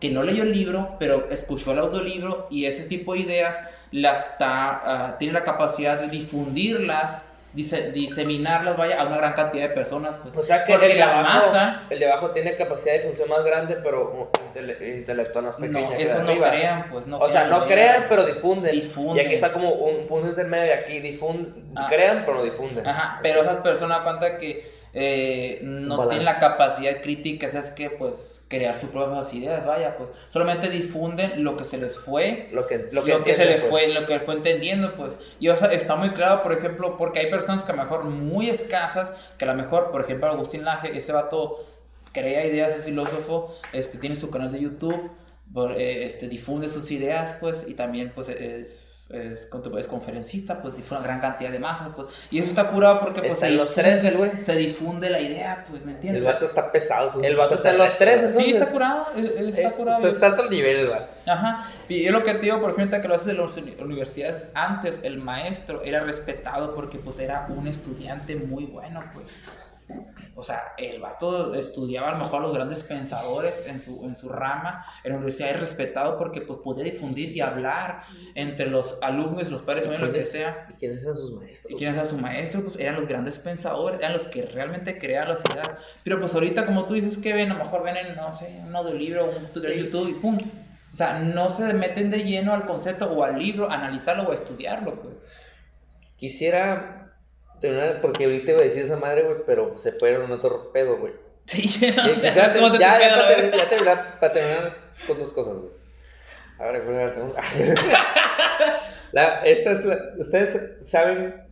que 0.01 0.11
no 0.11 0.23
leyó 0.23 0.43
el 0.45 0.53
libro, 0.53 0.97
pero 0.99 1.29
escuchó 1.31 1.73
el 1.73 1.79
audiolibro 1.81 2.47
y 2.51 2.67
ese 2.67 2.85
tipo 2.85 3.15
de 3.15 3.21
ideas 3.21 3.59
las 3.91 4.21
está, 4.33 4.81
ah, 4.85 5.17
tiene 5.19 5.33
la 5.35 5.45
capacidad 5.45 5.99
de 6.01 6.09
difundirlas, 6.09 7.23
dise- 7.55 7.91
diseminarlas, 7.93 8.77
vaya, 8.77 9.01
a 9.01 9.07
una 9.07 9.17
gran 9.17 9.33
cantidad 9.33 9.69
de 9.69 9.75
personas. 9.75 10.17
Pues, 10.23 10.37
O 10.37 10.43
sea 10.45 10.65
que 10.65 10.73
porque 10.73 10.87
el 10.87 10.93
de, 10.93 10.99
la 10.99 11.19
abajo, 11.21 11.47
masa, 11.47 11.83
el 11.91 11.99
de 11.99 12.11
abajo 12.11 12.31
tiene 12.31 12.55
capacidad 12.57 12.95
de 12.95 13.01
función 13.01 13.29
más 13.29 13.45
grande, 13.45 13.77
pero 13.83 14.31
intele- 14.53 14.99
intelectual 14.99 15.47
más 15.47 15.57
pequeña. 15.57 15.89
no, 15.89 15.93
eso 15.95 16.23
no 16.23 16.29
arriba. 16.31 16.51
crean, 16.51 16.87
pues 16.91 17.07
no 17.07 17.19
O 17.19 17.29
sea, 17.29 17.47
no 17.47 17.67
crean, 17.67 18.05
pero 18.09 18.25
difunden. 18.25 18.73
Difunden. 18.73 19.17
Y 19.17 19.21
aquí 19.21 19.35
está 19.35 19.53
como 19.53 19.71
un 19.73 20.07
punto 20.07 20.29
intermedio 20.29 20.67
y 20.67 20.71
aquí 20.71 21.01
difunden. 21.01 21.71
Ah. 21.75 21.87
Crean, 21.89 22.23
pero 22.25 22.39
no 22.39 22.45
difunden. 22.45 22.87
Ajá, 22.87 23.19
pero 23.23 23.41
esas 23.43 23.59
personas 23.59 24.03
cuenta 24.03 24.39
que 24.39 24.78
eh, 24.95 25.61
no 25.63 25.97
Balance. 25.99 26.09
tienen 26.09 26.25
la 26.25 26.39
capacidad 26.41 27.01
crítica, 27.03 27.47
es 27.47 27.71
que 27.71 27.91
pues 27.91 28.45
crear 28.49 28.77
sus 28.77 28.89
propias 28.91 29.33
ideas, 29.35 29.67
vaya, 29.67 29.97
pues 29.97 30.11
solamente 30.31 30.71
difunden 30.71 31.45
lo 31.45 31.57
que 31.57 31.65
se 31.65 31.77
les 31.77 31.99
fue 31.99 32.49
Lo 32.53 32.67
que, 32.67 32.79
lo 32.79 33.03
lo 33.03 33.05
que, 33.05 33.23
que, 33.23 33.35
se 33.35 33.45
le 33.45 33.53
entienden, 33.53 33.61
pues. 33.61 33.71
fue, 33.71 33.89
lo 33.89 34.07
que 34.07 34.21
fue 34.21 34.35
entendiendo, 34.35 34.95
pues. 34.95 35.19
Y 35.39 35.49
o 35.49 35.57
sea, 35.57 35.73
está 35.73 35.97
muy 35.97 36.11
claro, 36.11 36.43
por 36.43 36.53
ejemplo, 36.53 36.97
porque 36.97 37.21
hay 37.21 37.31
personas 37.31 37.65
que 37.65 37.73
a 37.73 37.77
lo 37.77 37.83
mejor 37.83 38.05
muy 38.05 38.49
escasas, 38.49 39.13
que 39.37 39.45
a 39.45 39.49
lo 39.49 39.55
mejor, 39.55 39.91
por 39.91 40.01
ejemplo, 40.01 40.29
Agustín 40.29 40.65
Laje, 40.65 40.97
ese 40.97 41.13
vato 41.13 41.67
crea 42.13 42.47
ideas, 42.47 42.75
es 42.75 42.85
filósofo, 42.85 43.55
este, 43.73 43.99
tiene 43.99 44.17
su 44.17 44.31
canal 44.31 44.51
de 44.53 44.61
YouTube, 44.61 45.11
eh, 45.77 46.05
este, 46.07 46.29
difunde 46.29 46.69
sus 46.69 46.91
ideas, 46.91 47.37
pues, 47.41 47.67
y 47.69 47.75
también, 47.75 48.13
pues, 48.15 48.29
es... 48.29 48.98
Es, 49.11 49.49
es 49.79 49.87
conferencista, 49.89 50.61
pues 50.61 50.77
difunde 50.77 50.97
una 50.99 51.07
gran 51.09 51.21
cantidad 51.21 51.51
de 51.51 51.59
masas, 51.59 51.89
pues, 51.97 52.09
y 52.31 52.41
eso 52.41 52.49
está 52.51 52.69
curado 52.71 53.01
porque 53.01 53.21
pues, 53.21 53.33
Está 53.33 53.49
en 53.49 53.57
los 53.57 53.71
difunde- 53.71 53.75
tres, 53.75 54.05
el 54.05 54.17
güey. 54.19 54.31
se 54.41 54.55
difunde 54.57 55.09
la 55.09 55.21
idea, 55.21 55.65
pues, 55.71 55.83
¿me 55.87 55.93
entiendes? 55.93 56.21
El 56.23 56.29
vato 56.29 56.45
está 56.45 56.71
pesado. 56.71 57.23
El 57.23 57.35
vato 57.37 57.55
está 57.55 57.71
en 57.71 57.79
los 57.79 57.97
tres, 57.97 58.21
Sí, 58.21 58.27
entonces. 58.27 58.55
está 58.57 58.67
curado, 58.71 59.07
eh, 59.17 59.47
está 59.49 59.69
Eh, 59.69 59.73
curado. 59.73 60.07
está 60.07 60.27
a 60.27 60.33
otro 60.35 60.51
nivel 60.51 60.77
el 60.81 60.89
vato. 60.89 61.15
Ajá, 61.27 61.71
y 61.89 62.05
es 62.05 62.13
lo 62.13 62.23
que 62.23 62.35
te 62.35 62.41
digo, 62.41 62.61
por 62.61 62.73
ejemplo, 62.73 63.01
que 63.01 63.09
lo 63.09 63.15
haces 63.15 63.27
de 63.29 63.33
las 63.35 63.57
uni- 63.57 63.77
universidades, 63.81 64.51
antes 64.55 65.01
el 65.03 65.17
maestro 65.19 65.83
era 65.83 66.01
respetado 66.01 66.75
porque 66.75 66.99
pues 66.99 67.19
era 67.19 67.47
un 67.49 67.67
estudiante 67.67 68.37
muy 68.37 68.67
bueno, 68.67 69.03
pues. 69.15 69.27
O 70.35 70.43
sea, 70.45 70.75
el 70.79 71.01
vato 71.01 71.53
estudiaba 71.55 72.11
a 72.11 72.13
lo 72.13 72.19
mejor 72.19 72.41
a 72.41 72.43
los 72.47 72.55
grandes 72.55 72.85
pensadores 72.85 73.65
en 73.67 73.81
su, 73.83 74.05
en 74.05 74.15
su 74.15 74.29
rama, 74.29 74.85
en 75.03 75.11
la 75.11 75.17
universidad 75.17 75.51
es 75.51 75.59
respetado 75.61 76.17
porque 76.17 76.43
pues 76.43 76.61
podía 76.63 76.85
difundir 76.85 77.31
y 77.37 77.41
hablar 77.41 78.03
entre 78.37 78.71
los 78.71 78.99
alumnos, 79.03 79.51
los 79.51 79.63
padres, 79.63 79.87
¿Y 79.87 79.89
lo 79.89 79.95
que 79.97 80.03
quiénes- 80.05 80.31
sea. 80.31 80.67
¿Y 80.71 80.75
quiénes 80.75 81.03
eran 81.03 81.17
sus 81.17 81.33
maestros? 81.33 81.73
¿Y 81.73 81.77
quién 81.77 81.93
era 81.95 82.07
su 82.07 82.19
maestro? 82.19 82.63
Pues 82.63 82.77
eran 82.79 82.95
los 82.95 83.09
grandes 83.09 83.39
pensadores, 83.41 83.99
eran 83.99 84.13
los 84.13 84.29
que 84.29 84.43
realmente 84.43 84.97
creaban 84.99 85.31
las 85.31 85.43
ideas. 85.51 85.69
Pero 86.05 86.21
pues 86.21 86.33
ahorita, 86.35 86.67
como 86.67 86.87
tú 86.87 86.95
dices, 86.95 87.19
que 87.19 87.33
ven, 87.33 87.51
a 87.51 87.55
lo 87.59 87.65
mejor 87.65 87.83
ven 87.83 87.97
en, 87.97 88.15
no 88.15 88.33
sé, 88.37 88.61
un 88.65 88.77
audiolibro, 88.77 89.25
un 89.27 89.47
tutorial 89.47 89.77
de 89.79 89.85
YouTube 89.87 90.09
y 90.11 90.15
pum. 90.15 90.39
O 90.93 90.97
sea, 90.97 91.19
no 91.19 91.51
se 91.51 91.75
meten 91.75 92.11
de 92.11 92.19
lleno 92.23 92.53
al 92.55 92.65
concepto 92.65 93.11
o 93.13 93.25
al 93.25 93.39
libro, 93.39 93.71
analizarlo 93.71 94.23
o 94.23 94.33
estudiarlo, 94.33 94.95
pues. 95.03 95.15
Quisiera 96.17 96.98
porque 98.01 98.25
ahorita 98.25 98.51
iba 98.53 98.61
a 98.61 98.65
decir 98.65 98.85
esa 98.85 98.97
madre, 98.97 99.23
güey, 99.23 99.39
pero 99.47 99.79
se 99.79 99.93
fueron 99.93 100.25
en 100.27 100.33
otro 100.33 100.73
pedo, 100.73 100.97
güey. 100.99 101.13
Sí, 101.47 101.93
no, 101.97 102.07
ya 102.09 102.15
quisiera 102.15 102.33
sabes 102.35 102.61
cómo 102.61 102.73
te 102.73 102.79
ya, 102.79 102.99
te 102.99 103.05
ya, 103.05 103.15
para, 103.17 103.57
ya 103.57 103.69
terminar, 103.71 104.21
para 104.21 104.33
terminar 104.33 104.77
con 105.07 105.19
dos 105.19 105.33
cosas, 105.33 105.59
güey. 105.59 105.73
Ahora, 106.59 106.81
voy 106.85 106.97
a 106.97 107.07
la 107.07 107.13
segunda. 107.13 107.41
La- 109.13 109.41
esta 109.47 109.71
es 109.73 109.85
la- 109.85 109.99
Ustedes 110.19 110.77
saben 110.87 111.47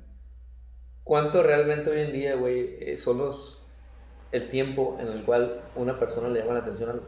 cuánto 1.05 1.43
realmente 1.43 1.91
hoy 1.91 2.03
en 2.03 2.13
día, 2.13 2.35
güey, 2.35 2.77
eh, 2.81 2.97
son 2.97 3.19
los. 3.19 3.67
el 4.33 4.51
tiempo 4.51 4.99
en 5.01 5.07
el 5.09 5.25
cual 5.25 5.63
una 5.77 5.99
persona 5.99 6.29
le 6.29 6.41
llama 6.41 6.53
la 6.55 6.59
atención 6.61 6.91
al- 6.91 7.03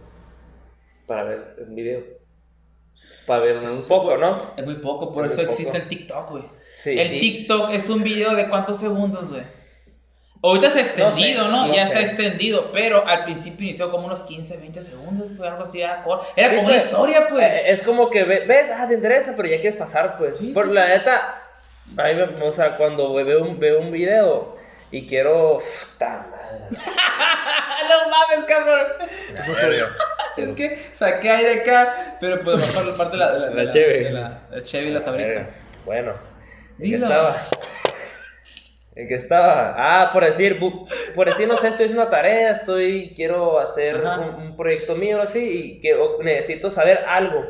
para 1.06 1.24
ver 1.24 1.56
un 1.66 1.74
video. 1.74 2.02
Para 3.26 3.40
ver 3.44 3.56
un 3.58 3.64
Es 3.64 3.70
anuncio. 3.70 3.96
poco, 3.96 4.16
¿no? 4.16 4.42
Es 4.56 4.64
muy 4.64 4.76
poco, 4.76 5.12
por 5.12 5.26
Es 5.26 5.32
eso 5.32 5.42
existe 5.42 5.72
poco. 5.72 5.82
el 5.82 5.88
TikTok, 5.88 6.30
güey. 6.30 6.44
Sí. 6.74 6.98
el 6.98 7.08
sí. 7.08 7.20
TikTok 7.20 7.70
es 7.70 7.88
un 7.88 8.02
video 8.02 8.34
de 8.34 8.48
cuántos 8.48 8.78
segundos, 8.80 9.28
güey. 9.28 9.42
Ahorita 10.40 10.70
se 10.70 10.78
ha 10.78 10.82
extendido, 10.82 11.44
sé, 11.46 11.50
¿no? 11.50 11.66
no 11.66 11.74
ya 11.74 11.86
sé. 11.88 11.92
se 11.94 11.98
ha 11.98 12.02
extendido, 12.02 12.70
pero 12.72 13.04
al 13.04 13.24
principio 13.24 13.66
inició 13.66 13.90
como 13.90 14.06
unos 14.06 14.22
15, 14.22 14.58
20 14.58 14.82
segundos, 14.82 15.28
pues 15.36 15.50
algo 15.50 15.64
así. 15.64 15.80
Era, 15.80 16.04
era 16.36 16.50
Sí, 16.50 16.54
como 16.56 16.68
pues, 16.68 16.76
una 16.76 16.84
historia, 16.84 17.26
pues. 17.28 17.44
Eh, 17.44 17.62
Es 17.66 17.82
como 17.82 18.08
que 18.08 18.22
ve- 18.22 18.44
ves, 18.46 18.70
ah, 18.70 18.86
te 18.86 18.94
interesa, 18.94 19.34
pero 19.36 19.48
ya 19.48 19.56
quieres 19.56 19.74
pasar, 19.74 20.16
pues. 20.16 20.36
Sí, 20.36 20.52
Por 20.52 20.68
sí, 20.68 20.74
la 20.74 20.86
neta, 20.86 21.42
a 21.96 22.02
mí 22.04 22.14
me- 22.14 22.44
o 22.46 22.52
sea, 22.52 22.76
cuando 22.76 23.12
veo 23.14 23.42
un, 23.42 23.58
veo 23.58 23.80
un 23.80 23.90
video 23.90 24.54
y 24.92 25.08
quiero. 25.08 25.58
Puta 25.94 26.28
madre. 26.30 26.66
no 26.70 28.10
mames, 28.10 28.44
cabrón. 28.46 28.86
Es 30.36 30.50
que 30.50 30.88
saqué 30.92 31.30
aire 31.30 31.62
acá, 31.62 32.16
pero 32.20 32.40
pues 32.42 32.58
mejor 32.64 32.86
la 32.86 32.96
parte 32.96 33.16
de 33.16 33.18
la, 33.18 33.32
de 33.32 33.38
la, 33.40 33.46
de 33.48 33.64
La 33.64 33.72
cheve. 33.72 34.04
de 34.04 34.10
la, 34.12 34.40
la 34.52 34.62
cheve 34.62 34.86
y 34.86 34.90
la 34.92 35.00
sabrita. 35.00 35.48
Bueno, 35.84 36.12
¿en 36.78 36.90
qué 36.90 36.96
Dilo. 36.96 37.06
estaba? 37.06 37.36
¿En 38.94 39.08
qué 39.08 39.14
estaba? 39.14 39.74
Ah, 39.76 40.10
por 40.12 40.24
decir, 40.24 40.58
por 41.14 41.26
decir, 41.26 41.46
no 41.46 41.56
sé, 41.56 41.68
estoy 41.68 41.84
haciendo 41.84 42.02
una 42.02 42.10
tarea, 42.10 42.50
estoy, 42.50 43.12
quiero 43.14 43.58
hacer 43.60 44.02
un, 44.02 44.42
un 44.42 44.56
proyecto 44.56 44.96
mío 44.96 45.22
así 45.22 45.76
y 45.76 45.80
que 45.80 45.96
necesito 46.22 46.70
saber 46.70 47.04
algo. 47.06 47.44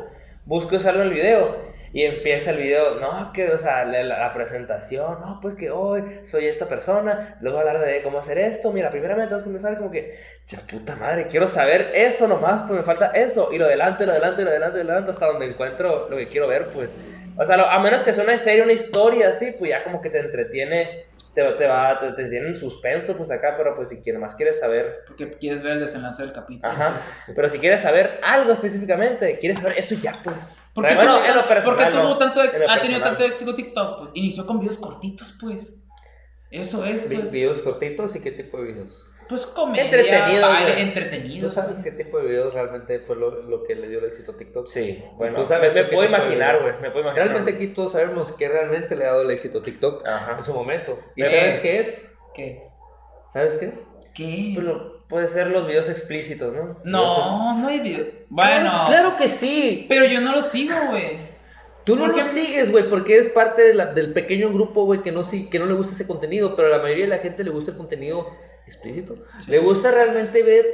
Busco 0.45 0.75
algo 0.75 1.01
en 1.01 1.07
el 1.07 1.13
video 1.13 1.69
y 1.93 2.03
empieza 2.03 2.51
el 2.51 2.57
video, 2.57 2.95
no, 2.99 3.31
que, 3.33 3.49
o 3.49 3.57
sea, 3.57 3.83
la, 3.85 4.03
la- 4.03 4.33
presentación, 4.33 5.19
no, 5.21 5.39
pues 5.41 5.55
que 5.55 5.71
hoy 5.71 6.03
soy 6.23 6.47
esta 6.47 6.67
persona, 6.67 7.37
luego 7.41 7.59
hablar 7.59 7.79
de 7.79 8.01
cómo 8.03 8.19
hacer 8.19 8.37
esto, 8.37 8.71
mira, 8.71 8.89
primeramente 8.91 9.29
tengo 9.29 9.43
que 9.43 9.49
empezar 9.49 9.77
como 9.77 9.89
que, 9.91 10.19
ya 10.45 10.59
puta 10.59 10.95
madre, 10.95 11.25
quiero 11.27 11.47
saber 11.47 11.91
eso 11.93 12.27
nomás, 12.27 12.63
pues 12.67 12.79
me 12.79 12.85
falta 12.85 13.07
eso, 13.07 13.49
y 13.51 13.57
lo 13.57 13.65
adelante, 13.65 14.05
lo 14.05 14.11
adelante, 14.11 14.43
lo 14.43 14.49
adelante, 14.51 14.77
lo 14.83 14.83
adelante, 14.91 15.11
hasta 15.11 15.25
donde 15.27 15.45
encuentro 15.47 16.07
lo 16.09 16.17
que 16.17 16.27
quiero 16.27 16.47
ver, 16.47 16.67
pues. 16.67 16.91
O 17.37 17.45
sea, 17.45 17.55
lo- 17.57 17.65
a 17.67 17.79
menos 17.79 18.03
que 18.03 18.11
sea 18.13 18.23
una 18.23 18.37
serie, 18.37 18.61
una 18.63 18.73
historia 18.73 19.29
así, 19.29 19.53
pues 19.57 19.69
ya 19.71 19.83
como 19.83 20.01
que 20.01 20.09
te 20.09 20.19
entretiene, 20.19 21.05
te, 21.33 21.43
te 21.53 21.67
va, 21.67 21.97
te, 21.97 22.11
te 22.11 22.25
tiene 22.25 22.49
en 22.49 22.55
suspenso, 22.55 23.15
pues 23.15 23.31
acá, 23.31 23.55
pero 23.57 23.75
pues 23.75 23.89
si 23.89 24.01
quieres 24.01 24.21
más 24.21 24.35
quieres 24.35 24.59
saber, 24.59 25.03
Porque 25.07 25.33
quieres 25.37 25.63
ver 25.63 25.73
el 25.73 25.79
desenlace 25.79 26.21
del 26.23 26.33
capítulo. 26.33 26.71
ajá, 26.71 26.93
pero 27.35 27.47
si 27.49 27.57
quieres 27.59 27.81
saber 27.81 28.19
algo 28.23 28.51
específicamente, 28.53 29.37
quieres 29.39 29.57
saber 29.59 29.77
eso 29.77 29.95
ya, 29.95 30.13
pues. 30.23 30.35
¿Por 30.73 30.85
qué, 30.87 30.95
Bueno, 30.95 31.15
tuvo, 31.17 31.25
en 31.25 31.35
lo 31.35 31.39
tan- 31.39 31.47
personal, 31.47 31.75
por 31.75 31.85
qué 31.85 31.91
tuvo 31.91 32.03
no. 32.03 32.17
tanto 32.17 32.43
ex- 32.43 32.55
En 32.55 32.61
lo 32.61 32.69
ha 32.71 32.81
tenido 32.81 33.01
tanto 33.01 33.23
éxito 33.23 33.55
TikTok? 33.55 33.97
Pues 33.99 34.11
inició 34.13 34.45
con 34.45 34.59
videos 34.59 34.77
cortitos, 34.77 35.37
pues. 35.39 35.73
Eso 36.51 36.85
es, 36.85 37.01
pues. 37.01 37.31
Videos 37.31 37.59
cortitos 37.61 38.15
y 38.15 38.21
qué 38.21 38.31
tipo 38.31 38.57
de 38.57 38.71
videos. 38.71 39.05
Pues 39.27 39.45
comedia, 39.45 39.83
Entretenido, 39.83 40.47
baile, 40.47 40.71
güey. 40.71 40.81
entretenido. 40.81 41.47
¿Tú 41.49 41.53
sabes 41.53 41.77
qué 41.79 41.91
tipo 41.91 42.17
de 42.17 42.25
videos 42.29 42.51
realmente 42.51 42.99
fue 43.01 43.15
lo, 43.15 43.43
lo 43.43 43.63
que 43.63 43.75
le 43.75 43.87
dio 43.87 43.99
el 43.99 44.05
éxito 44.05 44.31
a 44.31 44.37
TikTok? 44.37 44.65
Sí, 44.67 45.03
bueno, 45.17 45.37
Tú 45.41 45.45
sabes 45.45 45.75
me, 45.75 45.83
qué 45.85 45.87
puedo 45.93 46.09
imaginar, 46.09 46.59
güey, 46.61 46.73
me 46.81 46.89
puedo 46.89 47.01
imaginar. 47.05 47.27
Realmente 47.27 47.51
aquí 47.53 47.67
todos 47.67 47.91
sabemos 47.91 48.31
que 48.31 48.49
realmente 48.49 48.95
le 48.95 49.05
ha 49.05 49.09
dado 49.09 49.21
el 49.21 49.29
éxito 49.29 49.59
a 49.59 49.61
TikTok 49.61 50.07
Ajá. 50.07 50.35
en 50.37 50.43
su 50.43 50.51
momento. 50.53 50.97
¿Y 51.15 51.21
sabes 51.21 51.59
qué 51.59 51.79
es? 51.79 52.07
¿Qué? 52.33 52.63
¿Sabes 53.31 53.57
qué 53.57 53.65
es? 53.67 53.85
¿Qué? 54.15 54.53
Pero 54.55 54.98
puede 55.09 55.27
ser 55.27 55.47
los 55.47 55.67
videos 55.67 55.89
explícitos, 55.89 56.53
¿no? 56.53 56.79
No, 56.85 57.57
no 57.59 57.67
hay 57.67 57.81
video. 57.81 58.05
Bueno. 58.29 58.71
Claro 58.87 59.17
que 59.17 59.27
sí. 59.27 59.85
Pero 59.89 60.05
yo 60.05 60.21
no 60.21 60.31
lo 60.33 60.43
sigo, 60.43 60.75
güey. 60.91 61.27
Tú 61.83 61.95
no 61.95 62.01
¿Por 62.03 62.09
lo 62.11 62.15
qué? 62.17 62.23
sigues, 62.23 62.71
güey, 62.71 62.87
porque 62.89 63.15
eres 63.15 63.29
parte 63.29 63.63
de 63.63 63.73
la- 63.73 63.87
del 63.93 64.13
pequeño 64.13 64.49
grupo, 64.53 64.85
güey, 64.85 65.01
que 65.01 65.11
no, 65.11 65.23
sí- 65.23 65.49
que 65.49 65.57
no 65.59 65.65
le 65.65 65.73
gusta 65.73 65.93
ese 65.93 66.05
contenido, 66.05 66.55
pero 66.55 66.67
a 66.67 66.77
la 66.77 66.83
mayoría 66.83 67.05
de 67.05 67.09
la 67.09 67.17
gente 67.17 67.43
le 67.43 67.49
gusta 67.49 67.71
el 67.71 67.77
contenido 67.77 68.29
explícito. 68.67 69.15
Sí. 69.39 69.49
Le 69.51 69.57
gusta 69.59 69.89
realmente 69.89 70.43
ver 70.43 70.65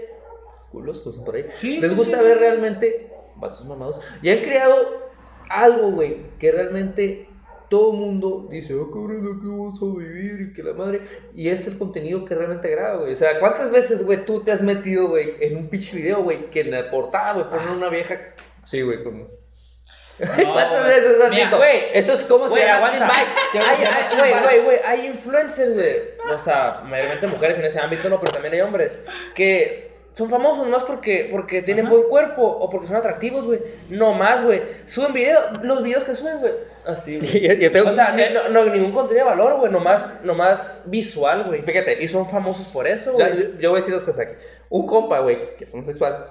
culos, 0.72 0.99
pues 1.02 1.16
por 1.18 1.36
ahí. 1.36 1.45
Sí, 1.52 1.80
Les 1.80 1.95
gusta 1.95 2.18
sí. 2.18 2.24
ver 2.24 2.38
realmente 2.40 3.10
vatos 3.38 3.64
mamados. 3.66 4.02
Y 4.22 4.30
han 4.30 4.40
creado 4.40 5.10
algo, 5.49 5.91
güey, 5.91 6.18
que 6.38 6.52
realmente 6.52 7.30
todo 7.69 7.91
el 7.93 7.97
mundo 7.99 8.47
dice, 8.49 8.73
oh, 8.75 8.89
cabrón, 8.91 9.39
¿qué 9.41 9.47
vamos 9.47 9.79
a 9.81 9.97
vivir? 9.99 10.49
Y 10.49 10.53
que 10.53 10.63
la 10.63 10.73
madre. 10.73 11.01
Y 11.35 11.49
es 11.49 11.65
el 11.67 11.77
contenido 11.77 12.23
que 12.25 12.35
realmente 12.35 12.67
agrada, 12.73 12.95
güey. 12.97 13.13
O 13.13 13.15
sea, 13.15 13.39
¿cuántas 13.39 13.71
veces, 13.71 14.05
güey, 14.05 14.25
tú 14.25 14.41
te 14.41 14.51
has 14.51 14.61
metido, 14.61 15.07
güey, 15.07 15.33
en 15.39 15.57
un 15.57 15.67
pinche 15.69 15.95
video, 15.95 16.23
güey, 16.23 16.49
que 16.51 16.61
en 16.61 16.71
la 16.71 16.89
portada, 16.91 17.33
güey, 17.33 17.45
ponen 17.49 17.69
una 17.69 17.89
vieja. 17.89 18.19
Sí, 18.63 18.81
güey, 18.81 19.03
como. 19.03 19.27
¿Cuántas 20.17 20.87
veces 20.87 21.21
has 21.21 21.29
visto? 21.31 21.57
güey, 21.57 21.83
Eso 21.93 22.13
es 22.13 22.21
como 22.21 22.47
se 22.47 22.59
llama 22.61 22.87
aguanta. 22.87 22.97
Clean 22.97 23.09
Bike. 23.09 23.51
¿Qué 23.51 23.59
Hay- 23.59 23.77
se 23.77 23.83
llama 23.83 23.97
hay- 23.97 24.15
Clean 24.15 24.19
Güey, 24.19 24.43
güey, 24.43 24.63
güey, 24.63 24.79
hay 24.85 25.05
influencers, 25.07 25.73
güey. 25.73 25.95
O 26.33 26.39
sea, 26.39 26.81
mayormente 26.85 27.27
mujeres 27.27 27.59
en 27.59 27.65
ese 27.65 27.79
ámbito, 27.79 28.07
no, 28.09 28.19
pero 28.19 28.31
también 28.31 28.53
hay 28.53 28.61
hombres 28.61 28.97
que 29.35 29.91
son 30.13 30.29
famosos 30.29 30.67
más 30.69 30.83
porque, 30.85 31.27
porque 31.29 31.61
tienen 31.61 31.87
Ajá. 31.87 31.95
buen 31.95 32.07
cuerpo 32.07 32.43
o 32.43 32.69
porque 32.69 32.87
son 32.87 32.95
atractivos, 32.95 33.45
güey. 33.45 33.59
No 33.89 34.13
más, 34.13 34.41
güey. 34.41 34.61
Suben 34.85 35.11
videos, 35.11 35.43
los 35.63 35.83
videos 35.83 36.05
que 36.05 36.15
suben, 36.15 36.39
güey. 36.39 36.53
Así, 36.86 37.18
güey. 37.20 37.41
Yo- 37.41 37.53
yo 37.53 37.72
tengo- 37.72 37.90
O 37.90 37.94
sea, 37.94 38.12
ni- 38.14 38.34
no, 38.34 38.49
no, 38.49 38.66
ningún 38.66 38.91
contenido 38.91 39.26
de 39.26 39.32
valor, 39.32 39.57
güey. 39.60 39.72
Nomás, 39.72 40.24
nomás 40.24 40.86
visual, 40.88 41.44
güey. 41.45 41.62
Fíjate. 41.62 42.02
Y 42.03 42.07
son 42.07 42.30
famosos 42.30 42.68
por 42.68 42.88
eso, 42.88 43.14
güey. 43.14 43.28
yo, 43.38 43.60
yo 43.60 43.70
voy 43.72 43.80
a 43.80 43.82
decir 43.82 43.94
dos 43.94 44.03
cosas 44.03 44.28
aquí. 44.28 44.34
Un 44.70 44.86
compa, 44.86 45.20
güey, 45.20 45.56
que 45.57 45.64
es 45.66 45.74
homosexual. 45.74 46.28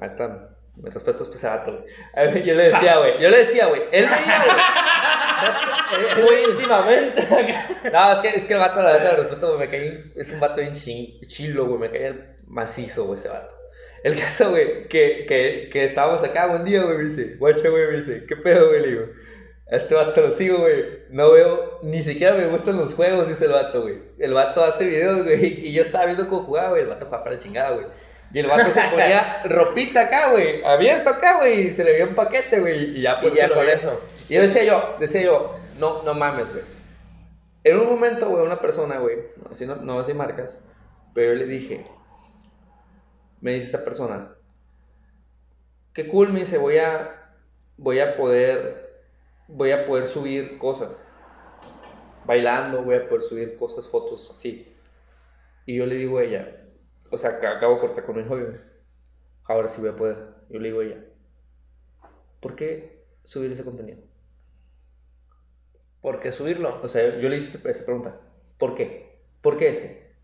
Neta, 0.00 0.48
me 0.76 0.90
respeto 0.90 1.28
ese 1.32 1.46
vato, 1.46 1.72
güey. 1.72 1.84
A 2.14 2.22
ver, 2.22 2.42
Yo 2.42 2.54
le 2.54 2.70
decía, 2.70 2.98
güey. 2.98 3.20
Yo 3.20 3.28
le 3.30 3.38
decía, 3.38 3.66
güey. 3.66 3.82
Él 3.92 4.06
veía, 4.06 4.44
güey. 4.44 6.24
Muy 6.24 6.52
íntimamente. 6.52 7.22
No, 7.92 8.12
es 8.12 8.18
que, 8.20 8.28
es 8.28 8.44
que 8.44 8.54
el 8.54 8.58
vato, 8.60 8.80
la 8.82 8.92
verdad, 8.92 9.12
lo 9.12 9.18
respeto, 9.18 9.46
güey, 9.56 9.58
me 9.60 9.68
cae, 9.68 10.04
es 10.16 10.32
un 10.32 10.40
vato 10.40 10.60
bien 10.60 10.72
chilo, 10.74 11.66
güey, 11.66 11.78
me 11.78 11.90
cae 11.90 12.14
macizo, 12.46 13.04
güey, 13.04 13.18
ese 13.18 13.28
vato. 13.28 13.54
El 14.02 14.16
caso, 14.18 14.50
güey, 14.50 14.86
que, 14.88 15.24
que, 15.26 15.68
que 15.72 15.84
estábamos 15.84 16.22
acá 16.22 16.46
un 16.46 16.64
día, 16.64 16.82
güey, 16.82 16.98
me 16.98 17.04
dice, 17.04 17.36
guacha, 17.38 17.68
güey, 17.68 17.86
me 17.90 17.96
dice, 17.98 18.24
¿qué 18.26 18.36
pedo, 18.36 18.68
güey? 18.68 18.80
Le 18.82 18.88
digo, 18.88 19.06
este 19.66 19.94
vato 19.94 20.20
lo 20.20 20.30
sigo, 20.30 20.58
güey, 20.58 20.84
no 21.10 21.32
veo, 21.32 21.80
ni 21.82 22.02
siquiera 22.02 22.34
me 22.34 22.46
gustan 22.46 22.76
los 22.76 22.94
juegos, 22.94 23.28
dice 23.28 23.46
el 23.46 23.52
vato, 23.52 23.82
güey. 23.82 23.98
El 24.18 24.34
vato 24.34 24.62
hace 24.62 24.86
videos, 24.86 25.24
güey, 25.24 25.66
y 25.66 25.72
yo 25.72 25.82
estaba 25.82 26.06
viendo 26.06 26.28
cómo 26.28 26.42
jugaba, 26.42 26.70
güey, 26.70 26.82
el 26.82 26.88
vato 26.88 27.06
fue 27.06 27.18
para 27.18 27.32
la 27.32 27.38
chingada, 27.38 27.70
güey. 27.70 27.86
Y 28.32 28.40
el 28.40 28.46
vato 28.46 28.70
se 28.70 28.82
ponía 28.90 29.42
ropita 29.44 30.02
acá, 30.02 30.30
güey, 30.30 30.62
abierto 30.64 31.10
acá, 31.10 31.38
güey, 31.38 31.68
y 31.68 31.72
se 31.72 31.84
le 31.84 31.92
veía 31.92 32.06
un 32.06 32.14
paquete, 32.14 32.60
güey, 32.60 32.98
y 32.98 33.02
ya 33.02 33.20
por 33.20 33.32
Y 33.32 33.36
ya 33.36 33.48
con 33.48 33.68
eso. 33.68 34.00
Y 34.28 34.34
yo 34.34 34.42
decía 34.42 34.64
yo, 34.64 34.96
decía 35.00 35.22
yo, 35.22 35.54
no, 35.78 36.02
no 36.02 36.14
mames, 36.14 36.52
güey. 36.52 36.64
En 37.62 37.78
un 37.78 37.86
momento, 37.86 38.28
güey, 38.28 38.44
una 38.44 38.60
persona, 38.60 38.98
güey, 38.98 39.16
no, 39.36 39.50
así 39.50 39.66
no, 39.66 39.76
no 39.76 40.02
marcas, 40.14 40.60
pero 41.14 41.32
yo 41.32 41.38
le 41.38 41.46
dije, 41.46 41.86
me 43.40 43.54
dice 43.54 43.68
esa 43.68 43.84
persona, 43.84 44.34
qué 45.94 46.06
cool, 46.08 46.32
me 46.32 46.40
dice, 46.40 46.58
voy 46.58 46.76
a, 46.76 47.30
voy 47.78 48.00
a 48.00 48.16
poder, 48.16 48.83
voy 49.48 49.70
a 49.72 49.86
poder 49.86 50.06
subir 50.06 50.58
cosas, 50.58 51.06
bailando, 52.24 52.82
voy 52.82 52.96
a 52.96 53.08
poder 53.08 53.22
subir 53.22 53.56
cosas, 53.56 53.86
fotos 53.86 54.30
así. 54.30 54.74
Y 55.66 55.76
yo 55.76 55.86
le 55.86 55.94
digo 55.96 56.18
a 56.18 56.22
ella, 56.24 56.64
o 57.10 57.16
sea, 57.18 57.38
ac- 57.40 57.56
acabo 57.56 57.74
de 57.74 57.80
cortar 57.80 58.04
con 58.04 58.16
mis 58.16 58.26
jóvenes, 58.26 58.80
ahora 59.44 59.68
sí 59.68 59.80
voy 59.80 59.90
a 59.90 59.96
poder. 59.96 60.16
Yo 60.50 60.58
le 60.58 60.68
digo 60.68 60.80
a 60.80 60.84
ella, 60.84 61.04
¿por 62.40 62.54
qué 62.56 63.04
subir 63.22 63.52
ese 63.52 63.64
contenido? 63.64 63.98
¿Por 66.00 66.20
qué 66.20 66.32
subirlo? 66.32 66.80
O 66.82 66.88
sea, 66.88 67.18
yo 67.18 67.28
le 67.28 67.36
hice 67.36 67.58
esa- 67.68 67.84
pregunta. 67.84 68.20
¿Por 68.58 68.74
qué? 68.74 69.18
¿Por 69.40 69.56
qué 69.56 69.70
ese? 69.70 70.14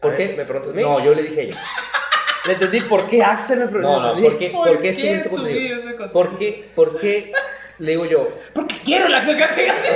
¿Por 0.00 0.12
A 0.12 0.16
qué? 0.16 0.28
ver, 0.28 0.36
¿me 0.36 0.44
preguntas 0.44 0.72
a 0.72 0.76
mí? 0.76 0.82
No, 0.82 1.04
yo 1.04 1.14
le 1.14 1.22
dije 1.22 1.40
a 1.40 1.44
ella. 1.44 1.60
Le 2.46 2.54
entendí 2.54 2.80
por 2.80 3.06
qué 3.06 3.22
Axel 3.22 3.58
me 3.58 3.66
preguntó. 3.66 4.00
No, 4.00 4.14
no, 4.14 4.22
¿por 4.22 4.38
qué, 4.38 4.48
¿por 4.50 4.80
qué 4.80 4.94
subir 4.94 5.10
ese 5.16 5.28
subir 5.28 5.40
contenido? 5.42 5.76
ese 5.76 5.96
contenido? 5.96 6.12
¿Por 6.14 6.38
qué, 6.38 6.70
¿Por 6.74 6.98
qué 6.98 7.32
le 7.80 7.90
digo 7.92 8.04
yo? 8.06 8.28
Porque 8.54 8.76
quiero 8.84 9.08
la 9.08 9.24
que 9.24 9.32
O 9.32 9.36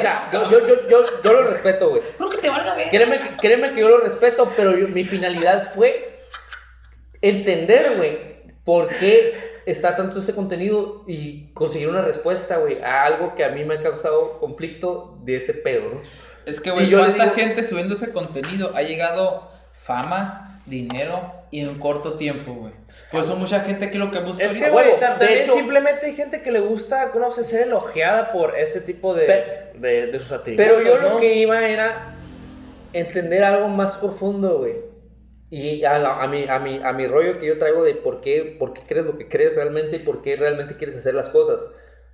sea, 0.01 0.29
yo, 0.33 0.51
yo, 0.51 0.67
yo, 0.67 0.89
yo, 0.89 1.05
yo 1.23 1.33
lo 1.33 1.43
respeto, 1.43 1.91
güey. 1.91 2.03
Creo 2.17 2.31
que 2.31 2.39
te 2.39 2.49
valga 2.51 2.75
ver. 2.75 2.89
Créeme, 2.91 3.19
que- 3.21 3.37
créeme 3.37 3.73
que 3.75 3.81
yo 3.81 3.89
lo 3.89 3.99
respeto, 3.99 4.51
pero 4.57 4.77
yo- 4.77 4.89
mi 4.89 5.05
finalidad 5.05 5.63
fue 5.75 6.19
entender, 7.23 7.95
güey, 7.97 8.19
por 8.65 8.89
qué 8.89 9.63
está 9.67 9.97
tanto 9.97 10.19
ese 10.19 10.35
contenido 10.35 11.05
y 11.07 11.53
conseguir 11.55 11.89
una 11.89 12.03
respuesta, 12.03 12.57
güey, 12.59 12.83
a 12.83 13.05
algo 13.05 13.35
que 13.35 13.45
a 13.45 13.49
mí 13.51 13.65
me 13.65 13.75
ha 13.75 13.83
causado 13.83 14.39
conflicto 14.39 15.19
de 15.23 15.37
ese 15.37 15.55
pedo, 15.55 15.91
¿no? 15.95 16.03
Es 16.45 16.61
que, 16.61 16.71
Y 16.71 16.73
güey, 16.73 16.89
yo 16.89 16.99
le 16.99 17.05
¿cuánta 17.07 17.25
digo- 17.25 17.37
gente 17.37 17.63
subiendo 17.63 17.95
ese 17.95 18.13
contenido 18.13 18.73
ha 18.75 18.83
llegado 18.83 19.51
fama, 19.73 20.54
dinero 20.67 21.33
y 21.51 21.61
en 21.61 21.69
un 21.69 21.79
corto 21.79 22.15
tiempo, 22.15 22.53
güey? 22.55 22.73
Por 23.13 23.23
eso 23.23 23.37
mucha 23.37 23.61
gente 23.61 23.91
que 23.91 23.99
lo 23.99 24.11
que 24.11 24.21
busca 24.21 24.45
Es 24.45 24.55
que, 24.57 24.71
güey, 24.71 24.99
también 24.99 25.43
hecho- 25.43 25.55
simplemente 25.55 26.07
hay 26.07 26.13
gente 26.15 26.41
que 26.41 26.51
le 26.51 26.61
gusta, 26.61 27.13
no 27.15 27.31
sé, 27.31 27.45
ser 27.45 27.67
elogiada 27.69 28.33
por 28.33 28.57
ese 28.59 28.81
tipo 28.81 29.15
de, 29.15 29.71
de, 29.75 30.07
de 30.09 30.19
sus 30.19 30.33
atributos. 30.33 30.67
Pero 30.67 30.83
yo 30.83 31.01
¿no? 31.01 31.11
lo 31.15 31.21
que 31.21 31.35
iba 31.35 31.67
era 31.69 32.15
entender 32.93 33.45
algo 33.45 33.69
más 33.69 33.95
profundo, 33.97 34.59
güey. 34.59 34.75
Y 35.51 35.85
a, 35.85 35.99
la- 35.99 36.23
a, 36.23 36.27
mi, 36.29 36.49
a, 36.49 36.59
mi, 36.59 36.81
a 36.83 36.93
mi 36.93 37.07
rollo 37.07 37.39
que 37.39 37.47
yo 37.47 37.59
traigo 37.59 37.85
de 37.85 37.95
por 37.95 38.21
qué, 38.21 38.57
por 38.59 38.73
qué 38.73 38.83
crees 38.87 39.07
lo 39.07 39.17
que 39.19 39.29
crees 39.29 39.55
realmente 39.55 39.97
y 39.97 40.01
por 40.01 40.23
qué 40.23 40.37
realmente 40.37 40.77
quieres 40.77 40.97
hacer 40.97 41.15
las 41.15 41.29
cosas. 41.29 41.63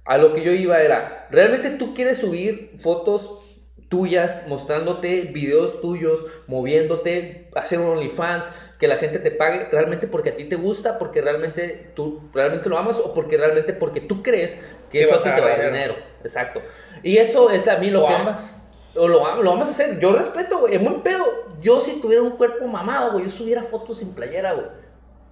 A 0.05 0.19
lo 0.19 0.35
que 0.35 0.43
yo 0.43 0.53
iba 0.53 0.81
era, 0.83 1.29
¿realmente 1.31 1.71
tú 1.71 1.95
quieres 1.95 2.19
subir 2.19 2.73
fotos 2.81 3.50
tuyas, 3.91 4.45
mostrándote 4.47 5.23
videos 5.23 5.81
tuyos, 5.83 6.21
moviéndote, 6.47 7.49
hacer 7.55 7.81
un 7.81 7.89
OnlyFans, 7.89 8.47
que 8.79 8.87
la 8.89 8.97
gente 8.97 9.19
te 9.19 9.31
pague 9.33 9.67
realmente 9.71 10.07
porque 10.07 10.31
a 10.31 10.37
ti 10.37 10.45
te 10.45 10.57
gusta, 10.57 10.99
porque 10.99 11.21
realmente 11.21 11.91
tú 11.95 12.23
realmente 12.33 12.69
lo 12.71 12.79
amas 12.79 12.97
o 12.97 13.13
porque 13.13 13.37
realmente 13.37 13.75
porque 13.75 14.01
tú 14.01 14.23
crees 14.23 14.59
que 14.91 15.03
eso 15.03 15.15
a 15.17 15.35
te 15.35 15.41
va 15.41 15.49
a 15.49 15.51
dar 15.51 15.67
dinero. 15.67 15.97
Exacto. 16.23 16.63
Y 17.03 17.19
eso 17.19 17.51
es 17.51 17.67
a 17.69 17.77
mí 17.77 17.91
lo 17.91 18.01
¿Lo 18.01 18.07
que 18.07 18.15
amas? 18.15 18.57
o 18.95 19.07
lo, 19.09 19.27
am- 19.27 19.43
lo 19.43 19.51
vamos 19.51 19.69
a 19.69 19.73
hacer. 19.73 19.99
Yo 19.99 20.13
respeto, 20.13 20.61
güey. 20.61 20.77
Es 20.77 20.83
buen 20.83 21.03
pedo. 21.03 21.25
Yo, 21.61 21.81
si 21.81 22.01
tuviera 22.01 22.23
un 22.23 22.31
cuerpo 22.31 22.67
mamado, 22.67 23.13
güey, 23.13 23.27
yo 23.27 23.31
subiera 23.31 23.63
fotos 23.63 23.99
sin 23.99 24.15
playera, 24.15 24.53
güey. 24.53 24.67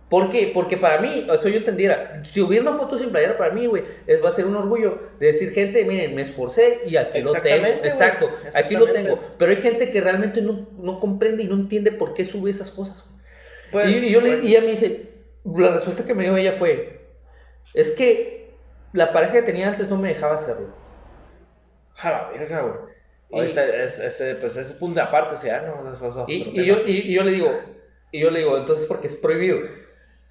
¿Por 0.08 0.30
qué? 0.30 0.50
Porque 0.54 0.76
para 0.78 1.00
mí, 1.02 1.26
eso 1.30 1.48
yo 1.50 1.58
entendiera. 1.58 2.22
Si 2.24 2.40
hubiera 2.40 2.68
una 2.70 2.78
foto 2.78 2.96
sin 2.96 3.10
playera, 3.10 3.36
para 3.36 3.52
mí, 3.52 3.66
güey, 3.66 3.84
es, 4.06 4.24
va 4.24 4.30
a 4.30 4.32
ser 4.32 4.46
un 4.46 4.56
orgullo 4.56 4.98
de 5.20 5.26
decir, 5.26 5.50
gente, 5.52 5.84
miren, 5.84 6.14
me 6.14 6.22
esforcé 6.22 6.80
y 6.86 6.96
aquí 6.96 7.18
lo 7.20 7.32
tengo. 7.42 7.66
Exacto. 7.88 8.30
Aquí 8.64 8.74
lo 8.74 8.86
tengo. 8.94 9.16
Pero 9.38 9.50
hay 9.50 9.58
gente 9.58 9.90
que 9.90 10.00
realmente 10.00 10.40
no, 10.40 10.66
no 10.78 10.98
comprende 10.98 11.42
y 11.42 11.46
no 11.46 11.56
entiende 11.56 11.92
por 11.92 12.14
qué 12.14 12.24
sube 12.24 12.50
esas 12.50 12.70
cosas. 12.70 13.04
Pues, 13.70 13.90
y, 13.90 13.96
y 14.06 14.10
yo 14.10 14.20
le, 14.22 14.30
pues, 14.36 14.44
y 14.44 14.48
ella 14.56 14.60
me 14.62 14.70
dice, 14.70 15.10
la 15.44 15.74
respuesta 15.74 16.04
que 16.06 16.14
me 16.14 16.22
dio 16.24 16.36
ella 16.38 16.52
fue, 16.52 17.00
es 17.74 17.90
que 17.90 18.54
la 18.94 19.12
pareja 19.12 19.34
que 19.34 19.42
tenía 19.42 19.68
antes 19.68 19.90
no 19.90 19.96
me 19.98 20.08
dejaba 20.08 20.36
hacerlo. 20.36 20.74
A 22.00 22.10
la 22.10 22.28
verga, 22.30 22.60
güey. 22.62 22.74
Y- 23.30 23.46
Y 23.66 23.82
es, 23.82 23.98
ese, 23.98 24.36
pues 24.36 24.56
ese 24.56 24.74
punto 24.76 25.00
de 25.00 25.06
aparte, 25.06 25.34
o 25.34 25.36
sea, 25.36 25.60
¿no? 25.60 25.92
Eso- 25.92 26.08
eso 26.08 26.24
es 26.26 26.34
Y, 26.34 26.44
y 26.62 26.64
yo, 26.64 26.76
y 26.86 27.12
yo 27.12 27.22
le 27.24 27.32
digo, 27.32 27.52
y 28.10 28.20
yo 28.20 28.30
le 28.30 28.38
digo, 28.38 28.56
entonces 28.56 28.86
porque 28.86 29.08
es 29.08 29.14
prohibido. 29.16 29.58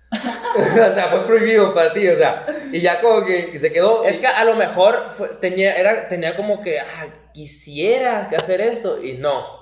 o 0.11 0.93
sea, 0.93 1.07
fue 1.09 1.25
prohibido 1.25 1.73
para 1.73 1.93
ti, 1.93 2.07
o 2.07 2.15
sea, 2.15 2.45
y 2.71 2.79
ya 2.81 3.01
como 3.01 3.25
que 3.25 3.51
se 3.59 3.71
quedó. 3.71 4.05
Es 4.05 4.19
que 4.19 4.27
a 4.27 4.43
lo 4.45 4.55
mejor 4.55 5.07
fue- 5.09 5.29
tenía, 5.41 5.75
era, 5.75 6.07
tenía 6.07 6.35
como 6.35 6.61
que, 6.61 6.79
ah, 6.79 7.07
quisiera 7.33 8.29
hacer 8.37 8.61
esto, 8.61 9.01
y 9.03 9.17
no. 9.17 9.57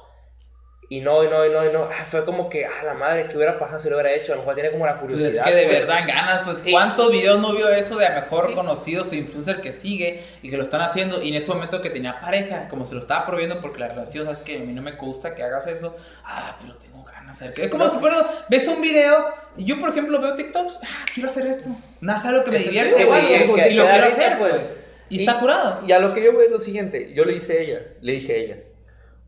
Y 0.87 1.01
no, 1.01 1.23
y 1.23 1.27
no, 1.29 1.43
y 1.43 1.49
no, 1.49 1.65
y 1.65 1.73
no. 1.73 1.85
Ah, 1.85 2.05
fue 2.05 2.23
como 2.25 2.47
que, 2.47 2.63
ah, 2.63 2.83
la 2.85 2.93
madre, 2.93 3.25
¿qué 3.27 3.35
hubiera 3.37 3.57
pasado 3.57 3.79
si 3.79 3.89
lo 3.89 3.95
hubiera 3.95 4.13
hecho? 4.13 4.33
A 4.33 4.35
lo 4.35 4.41
mejor 4.43 4.53
tiene 4.53 4.69
como 4.69 4.85
la 4.85 4.99
Pues 4.99 5.13
curiosidad. 5.13 5.47
es 5.47 5.51
que 5.51 5.59
de 5.59 5.65
pues. 5.65 5.79
verdad 5.79 6.07
ganas, 6.07 6.41
pues 6.45 6.63
cuántos 6.69 7.11
videos 7.11 7.39
no 7.39 7.53
vio 7.55 7.69
eso 7.69 7.97
de 7.97 8.05
a 8.05 8.11
mejor 8.21 8.53
conocidos 8.53 9.11
o 9.11 9.15
influencer 9.15 9.61
que 9.61 9.71
sigue 9.71 10.23
y 10.43 10.49
que 10.51 10.57
lo 10.57 10.61
están 10.61 10.81
haciendo 10.81 11.23
y 11.23 11.29
en 11.29 11.35
ese 11.35 11.51
momento 11.51 11.81
que 11.81 11.89
tenía 11.89 12.19
pareja, 12.21 12.67
como 12.69 12.85
se 12.85 12.93
lo 12.93 12.99
estaba 13.01 13.25
prohibiendo 13.25 13.59
porque 13.61 13.79
la 13.79 13.87
relación, 13.87 14.25
sabes 14.25 14.41
que 14.41 14.57
a 14.57 14.59
mí 14.59 14.73
no 14.73 14.83
me 14.83 14.91
gusta 14.91 15.33
que 15.33 15.41
hagas 15.41 15.65
eso, 15.65 15.95
ah, 16.23 16.55
pero 16.61 16.75
tengo 16.75 17.03
ganas 17.03 17.14
de 17.25 17.31
hacer 17.31 17.53
que 17.53 17.65
es 17.65 17.71
como 17.71 17.85
No. 17.85 17.91
si 17.91 17.97
fuera, 17.99 18.45
ves 18.49 18.67
un 18.67 18.81
video 18.81 19.25
y 19.57 19.65
yo 19.65 19.79
por 19.79 19.89
ejemplo 19.89 20.19
veo 20.21 20.35
TikToks, 20.35 20.79
ah, 20.83 21.05
quiero 21.13 21.29
hacer 21.29 21.47
esto, 21.47 21.69
nada, 22.01 22.17
es 22.19 22.25
algo 22.25 22.43
que 22.43 22.51
me 22.51 22.57
Está 22.57 22.69
divierte, 22.69 23.05
güey, 23.05 23.23
y, 23.25 23.53
que- 23.53 23.69
y 23.69 23.73
lo 23.73 23.85
quiero 23.87 24.07
hacer, 24.07 24.37
pues. 24.37 24.51
pues, 24.53 24.77
y, 25.09 25.19
está 25.19 25.39
curado. 25.39 25.85
Y 25.87 25.91
a 25.91 25.99
lo 25.99 26.13
que 26.13 26.23
yo 26.23 26.31
veo 26.31 26.41
es 26.41 26.51
lo 26.51 26.59
siguiente, 26.59 27.13
yo 27.13 27.25
le 27.25 27.33
hice 27.33 27.57
a 27.57 27.61
ella, 27.61 27.81
le 28.01 28.11
dije 28.13 28.33
a 28.33 28.35
ella, 28.37 28.57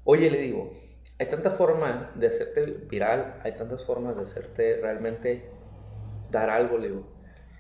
oye, 0.04 0.30
le 0.32 0.40
digo, 0.40 0.74
hay 1.20 1.28
tanta 1.28 1.52
forma 1.52 2.12
de 2.16 2.28
hacerte 2.28 2.66
viral, 2.90 3.40
hay 3.44 3.54
tantas 3.54 3.84
formas 3.86 4.16
de 4.16 4.24
hacerte 4.24 4.80
realmente 4.82 5.50
dar 6.30 6.50
algo, 6.50 6.78
le 6.78 6.88
digo. 6.90 7.08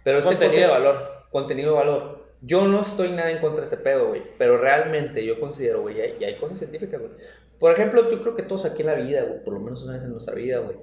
Pero 0.03 0.19
ese 0.19 0.27
Contenido 0.29 0.61
de 0.61 0.67
valor. 0.67 1.11
Contenido 1.31 1.71
de 1.71 1.77
valor. 1.77 2.27
Yo 2.41 2.67
no 2.67 2.81
estoy 2.81 3.11
nada 3.11 3.31
en 3.31 3.39
contra 3.39 3.61
de 3.61 3.67
ese 3.67 3.77
pedo, 3.77 4.09
güey. 4.09 4.21
Pero 4.37 4.57
realmente 4.57 5.25
yo 5.25 5.39
considero, 5.39 5.81
güey, 5.81 5.97
y 5.97 6.01
hay, 6.01 6.17
y 6.19 6.23
hay 6.23 6.35
cosas 6.35 6.59
científicas, 6.59 6.99
güey. 7.01 7.11
Por 7.59 7.71
ejemplo, 7.71 8.09
yo 8.09 8.21
creo 8.21 8.35
que 8.35 8.43
todos 8.43 8.65
aquí 8.65 8.81
en 8.83 8.87
la 8.87 8.95
vida, 8.95 9.23
güey, 9.23 9.43
por 9.43 9.53
lo 9.53 9.59
menos 9.59 9.83
una 9.83 9.93
vez 9.93 10.03
en 10.03 10.11
nuestra 10.11 10.35
vida, 10.35 10.59
güey, 10.59 10.77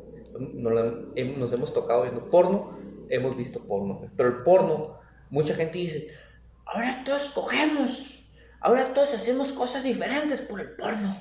nos, 0.55 1.53
hemos 1.53 1.73
tocado 1.73 2.03
viendo 2.03 2.29
porno, 2.29 2.77
hemos 3.09 3.37
visto 3.37 3.61
porno, 3.61 3.95
güey. 3.95 4.11
Pero 4.17 4.29
el 4.29 4.43
porno, 4.43 4.99
mucha 5.31 5.55
gente 5.55 5.79
dice, 5.79 6.09
ahora 6.67 7.03
todos 7.05 7.29
cogemos, 7.29 8.25
ahora 8.61 8.93
todos 8.93 9.15
hacemos 9.15 9.53
cosas 9.53 9.85
diferentes 9.85 10.41
por 10.41 10.61
el 10.61 10.71
porno. 10.73 11.17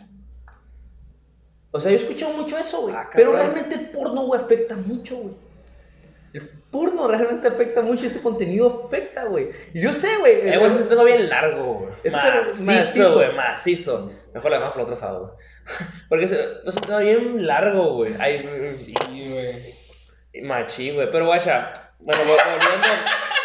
O 1.72 1.80
sea, 1.80 1.92
yo 1.92 1.98
he 1.98 2.02
escuchado 2.02 2.36
mucho 2.38 2.58
eso, 2.58 2.82
güey. 2.82 2.96
Ah, 2.96 3.10
pero 3.14 3.34
realmente 3.34 3.76
el 3.76 3.90
porno, 3.90 4.26
güey, 4.26 4.42
afecta 4.42 4.76
mucho, 4.76 5.18
güey. 5.18 5.36
El 6.34 6.50
porno 6.72 7.08
realmente 7.08 7.48
afecta 7.48 7.82
mucho, 7.82 8.06
ese 8.06 8.22
contenido 8.22 8.86
afecta, 8.88 9.26
güey. 9.26 9.50
Y 9.74 9.82
yo 9.82 9.94
sé, 9.94 10.18
güey. 10.18 10.48
Eh, 10.50 10.58
güey, 10.58 10.72
eso 10.72 10.86
tengo 10.88 11.04
bien 11.04 11.30
largo, 11.30 11.74
güey. 11.76 11.92
Macizo, 12.12 12.64
macizo. 12.66 13.14
güey, 13.16 13.36
macizo. 13.36 14.12
Mejor 14.34 14.50
la 14.52 14.58
dejamos 14.58 14.74
para 14.74 14.84
otro 14.84 14.96
sábado, 14.96 15.36
güey. 15.36 15.48
Porque 16.10 16.26
eso 16.26 16.36
eso 16.66 16.80
tengo 16.82 17.00
bien 17.00 17.46
largo, 17.46 17.94
güey. 17.94 18.16
Ay, 18.20 18.70
Sí, 18.74 18.94
güey. 19.06 20.44
Machín, 20.44 20.96
güey. 20.96 21.12
Pero, 21.12 21.28
guacha, 21.28 21.92
bueno, 22.00 22.22
vol- 22.24 22.28
volviendo. 22.28 22.88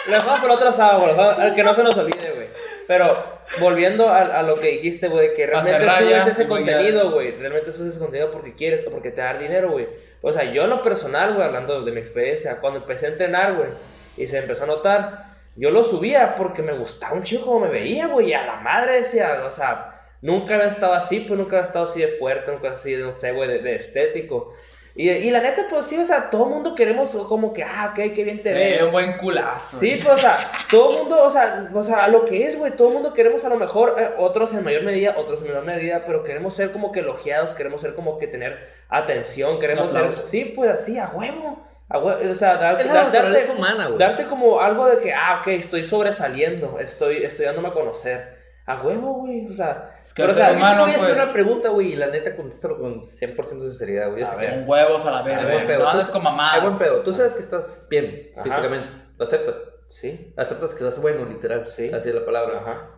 Lo 0.07 0.13
dejamos 0.15 0.41
por 0.41 0.51
otro 0.51 0.73
sábado, 0.73 1.15
güey. 1.37 1.55
Que 1.55 1.63
no 1.63 1.75
se 1.75 1.83
nos 1.83 1.97
olvide, 1.97 2.33
güey. 2.35 2.49
Pero, 2.89 3.23
volviendo 3.61 4.09
a, 4.09 4.23
a 4.23 4.43
lo 4.43 4.59
que 4.59 4.69
dijiste, 4.69 5.09
güey, 5.09 5.35
que 5.35 5.47
realmente 5.47 5.79
cerrar 5.79 6.03
subes 6.03 6.27
ese 6.27 6.49
contenido, 6.49 7.13
güey. 7.13 7.33
Realmente 7.33 7.71
subes 7.71 7.93
ese 7.93 8.01
contenido 8.01 8.31
porque 8.31 8.55
quieres 8.55 8.87
o 8.87 8.91
porque 8.91 9.11
te 9.11 9.21
da 9.21 9.35
dinero, 9.35 9.73
güey. 9.73 9.87
O 10.23 10.33
sea, 10.33 10.45
yo 10.45 10.65
en 10.65 10.71
lo 10.71 10.83
personal, 10.83 11.35
güey, 11.35 11.47
hablando 11.47 11.83
de 11.83 11.93
mi 11.93 11.99
experiencia, 11.99 12.61
cuando 12.63 12.81
empecé 12.81 13.05
a 13.05 13.11
entrenar, 13.11 13.57
güey, 13.57 13.69
y 14.17 14.27
se 14.27 14.39
empezó 14.39 14.65
a 14.65 14.69
notar, 14.69 15.35
yo 15.55 15.71
lo 15.71 15.85
subía 15.85 16.35
porque 16.35 16.63
me 16.63 16.73
gustaba 16.73 17.13
un 17.13 17.25
chico 17.25 17.45
como 17.45 17.61
me 17.61 17.69
veía, 17.69 18.07
güey. 18.07 18.31
Y 18.31 18.33
a 18.33 18.47
la 18.47 18.57
madre 18.57 18.95
decía, 18.95 19.45
o 19.47 19.51
sea, 19.51 20.01
nunca 20.23 20.55
había 20.55 20.69
estado 20.69 20.95
así, 20.95 21.21
pues 21.21 21.39
nunca 21.39 21.57
había 21.57 21.69
estado 21.69 21.85
así 21.85 22.01
de 22.01 22.09
fuerte, 22.09 22.51
nunca 22.51 22.71
así, 22.71 22.97
no 22.97 23.13
sé, 23.13 23.33
güey, 23.33 23.51
de, 23.51 23.59
de 23.59 23.75
estético. 23.75 24.55
Y, 25.01 25.09
y 25.11 25.31
la 25.31 25.39
neta, 25.41 25.63
pues 25.71 25.87
sí, 25.87 25.97
o 25.97 26.05
sea, 26.05 26.29
todo 26.29 26.43
el 26.49 26.51
mundo 26.51 26.75
queremos 26.75 27.11
como 27.29 27.53
que, 27.53 27.63
ah, 27.63 27.91
ok, 27.91 28.13
qué 28.13 28.25
bien 28.25 28.37
te 28.39 28.43
Se 28.43 28.53
ves. 28.53 28.79
ve 28.81 28.85
un 28.85 28.91
buen 28.91 29.17
culazo. 29.19 29.77
Sí, 29.77 30.01
pues, 30.03 30.17
o 30.17 30.19
sea, 30.19 30.39
todo 30.73 30.91
el 30.91 30.99
mundo, 30.99 31.23
o 31.23 31.31
sea, 31.31 31.71
o 31.73 31.83
sea, 31.85 32.09
lo 32.09 32.25
que 32.25 32.45
es, 32.45 32.59
güey, 32.59 32.73
todo 32.73 32.89
el 32.89 32.95
mundo 32.95 33.15
queremos 33.15 33.45
a 33.45 33.49
lo 33.49 33.57
mejor, 33.57 33.95
eh, 33.97 34.11
otros 34.19 34.53
en 34.55 34.65
mayor 34.65 34.83
medida, 34.83 35.15
otros 35.17 35.41
en 35.43 35.49
menor 35.49 35.65
medida, 35.65 36.03
pero 36.05 36.25
queremos 36.25 36.53
ser 36.55 36.73
como 36.73 36.91
que 36.91 36.99
elogiados, 36.99 37.53
queremos 37.53 37.81
ser 37.81 37.95
como 37.95 38.19
que 38.19 38.27
tener 38.27 38.59
atención, 38.89 39.61
queremos 39.61 39.93
ser, 39.93 40.13
sí, 40.15 40.47
pues 40.47 40.69
así, 40.71 40.99
a 40.99 41.09
huevo, 41.15 41.65
a 41.89 41.99
huevo, 42.01 42.31
o 42.31 42.35
sea, 42.35 42.57
dar- 42.57 42.85
dar- 42.85 43.13
darte, 43.13 43.53
humana, 43.57 43.91
darte 43.97 44.25
como 44.27 44.61
algo 44.61 44.87
de 44.89 44.99
que, 44.99 45.13
ah, 45.15 45.39
ok, 45.41 45.47
estoy 45.49 45.85
sobresaliendo, 45.85 46.79
estoy, 46.81 47.23
estoy 47.23 47.47
dándome 47.47 47.69
a 47.69 47.73
conocer, 47.73 48.38
a 48.69 48.83
huevo, 48.83 49.15
güey, 49.21 49.47
o 49.49 49.53
sea, 49.53 49.91
Es 50.05 50.13
que 50.13 50.23
pero, 50.23 50.33
o 50.33 50.37
sea, 50.37 50.49
ser 50.49 50.55
Yo 50.55 50.59
te 50.61 50.65
humano, 50.65 50.83
voy 50.83 50.91
a 50.91 50.95
hacer 50.97 51.09
pues. 51.15 51.23
una 51.23 51.33
pregunta, 51.33 51.69
güey, 51.71 51.93
y 51.95 51.97
la 51.97 52.09
neta 52.09 52.37
contéstalo 52.37 52.79
con 52.79 53.01
100% 53.03 53.59
de 53.61 53.71
sinceridad, 53.71 54.11
güey. 54.11 54.23
A 54.23 54.35
ver. 54.35 54.55
Con 54.61 54.69
huevos 54.69 55.07
a 55.07 55.11
la 55.11 55.23
verga. 55.23 55.79
No 55.79 55.89
andes 55.89 56.09
con 56.09 56.23
mamadas. 56.23 56.63
buen 56.63 56.77
pedo. 56.77 57.01
Tú 57.03 57.15
sabes 57.15 57.33
que 57.33 57.41
estás 57.41 57.87
bien 57.89 58.29
Ajá. 58.35 58.45
físicamente. 58.45 58.89
Lo 59.17 59.25
aceptas. 59.25 59.59
sí, 59.89 60.35
Aceptas 60.37 60.75
que 60.75 60.85
estás 60.85 61.01
bueno, 61.01 61.25
literal. 61.25 61.67
Sí. 61.67 61.91
Así 61.93 62.11
es 62.11 62.15
la 62.15 62.25
palabra. 62.27 62.59
ajá. 62.59 62.91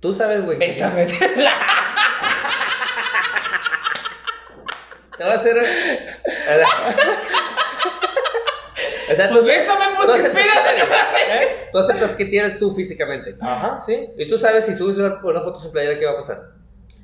Tú 0.00 0.12
sabes, 0.12 0.44
güey. 0.44 0.58
Bésame. 0.58 1.06
Te 5.16 5.22
va 5.22 5.30
a 5.30 5.34
hacer. 5.34 5.56
O 9.10 9.14
sea, 9.14 9.28
tú, 9.28 9.34
Pues 9.34 9.46
bésame, 9.46 9.84
tú 10.00 10.06
pues, 10.06 10.20
¿qué 10.20 10.26
esperas? 10.28 10.58
¿Eh? 11.28 11.68
tú 11.72 11.78
aceptas 11.78 12.12
que 12.14 12.24
tienes 12.26 12.58
tú 12.58 12.72
físicamente. 12.72 13.36
Ajá, 13.40 13.80
sí. 13.80 14.08
Y 14.16 14.28
tú 14.28 14.38
sabes 14.38 14.64
si 14.64 14.74
subes 14.74 14.98
una, 14.98 15.40
foto 15.40 15.58
sin 15.60 15.72
playera, 15.72 15.98
¿qué 15.98 16.06
va 16.06 16.12
a 16.12 16.16
pasar? 16.16 16.42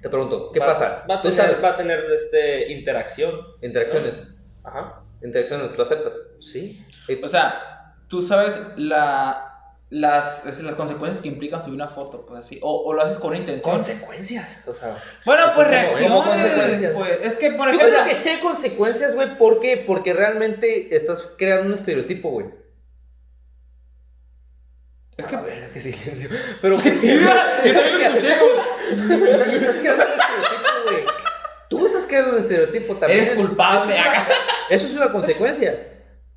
Te 0.02 0.09
pregunto, 0.09 0.51
¿qué 0.52 0.60
Va- 0.60 0.66
pasa? 0.66 1.05
Va 1.10 1.16
a 1.16 1.22
tú 1.22 1.28
tener, 1.31 1.44
sabes. 1.47 1.64
va 1.64 1.68
a 1.70 1.77
tener 1.77 2.05
este, 2.14 2.72
interacción. 2.72 3.32
Interacciones. 3.62 4.20
Ajá. 4.64 5.02
Interacciones, 5.22 5.77
lo 5.77 5.82
aceptas. 5.82 6.18
Sí. 6.39 6.85
Y- 7.09 7.22
O 7.22 7.28
sea, 7.28 7.94
tú 8.09 8.22
sabes 8.22 8.59
la, 8.77 9.49
las, 9.90 10.44
las 10.62 10.74
consecuencias 10.76 11.20
que 11.20 11.26
implican 11.28 11.60
subir 11.60 11.74
una 11.74 11.88
foto, 11.88 12.24
pues 12.24 12.40
así. 12.40 12.58
O, 12.62 12.84
o 12.84 12.94
lo 12.94 13.02
haces 13.02 13.18
con 13.18 13.30
una 13.30 13.38
intención. 13.38 13.74
Consecuencias. 13.74 14.62
O 14.68 14.72
sea. 14.72 14.96
bueno, 15.24 15.46
pues 15.54 15.66
¿Cómo- 15.66 16.22
reacciones. 16.24 16.92
Pues, 16.94 17.18
es 17.22 17.36
que, 17.36 17.50
por 17.50 17.68
Yo 17.68 17.74
ejemplo. 17.74 17.88
creo 17.98 18.04
que 18.04 18.14
sí 18.14 18.28
hay 18.28 18.38
consecuencias, 18.40 19.14
güey. 19.14 19.36
¿Por 19.36 19.58
qué? 19.60 19.82
Porque 19.84 20.12
realmente 20.14 20.94
estás 20.94 21.28
creando 21.36 21.66
un 21.66 21.74
estereotipo, 21.74 22.30
güey. 22.30 22.46
Es 25.16 25.26
que. 25.26 25.36
A 25.36 25.40
ver, 25.42 25.70
qué 25.72 25.80
silencio. 25.80 26.30
Pero. 26.62 26.76
Yo 26.82 26.82
también 26.84 27.74
lo 27.74 27.80
escuché, 28.00 28.36
güey. 28.38 29.30
Estás, 29.30 29.48
estás 29.48 29.76
creando 29.80 30.04
un 30.04 30.10
estereotipo, 30.12 30.70
güey. 30.86 31.04
Tú 31.68 31.86
estás 31.86 32.06
creando 32.06 32.30
un 32.32 32.38
estereotipo 32.38 32.96
también. 32.96 33.20
Eres 33.24 33.34
culpable. 33.34 33.94
Eso 33.94 34.02
es 34.02 34.14
una, 34.14 34.26
eso 34.70 34.86
es 34.86 34.94
una 34.94 35.12
consecuencia. 35.12 35.86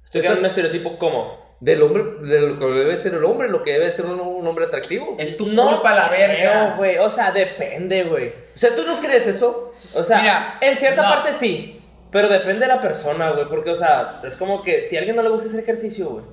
Estoy 0.04 0.22
creando 0.22 0.40
un 0.42 0.46
estereotipo 0.48 0.98
como. 0.98 1.43
Del 1.64 1.82
hombre, 1.82 2.04
de 2.28 2.42
lo 2.42 2.60
que 2.60 2.66
debe 2.66 2.98
ser 2.98 3.14
el 3.14 3.24
hombre, 3.24 3.48
lo 3.48 3.64
que 3.64 3.72
debe 3.72 3.90
ser 3.90 4.06
un, 4.06 4.20
un 4.20 4.46
hombre 4.46 4.66
atractivo. 4.66 5.16
Es 5.18 5.38
tu 5.38 5.46
culpa 5.46 5.96
la 5.96 6.10
verga. 6.10 6.76
güey. 6.76 6.98
O 6.98 7.10
sea, 7.10 7.32
depende, 7.32 8.04
güey. 8.04 8.34
O 8.54 8.58
sea, 8.58 8.76
¿tú 8.76 8.84
no 8.86 9.00
crees 9.00 9.28
eso? 9.28 9.74
O 9.94 10.04
sea, 10.04 10.20
Mira, 10.20 10.58
en 10.60 10.76
cierta 10.76 11.04
no. 11.04 11.08
parte 11.10 11.32
sí. 11.32 11.82
Pero 12.12 12.28
depende 12.28 12.66
de 12.66 12.68
la 12.68 12.82
persona, 12.82 13.32
güey. 13.32 13.46
Porque, 13.48 13.70
o 13.70 13.76
sea, 13.76 14.20
es 14.26 14.36
como 14.36 14.62
que 14.62 14.82
si 14.82 14.98
a 14.98 15.00
alguien 15.00 15.16
no 15.16 15.22
le 15.24 15.30
gusta 15.30 15.48
hacer 15.48 15.62
ejercicio, 15.62 16.10
güey. 16.10 16.26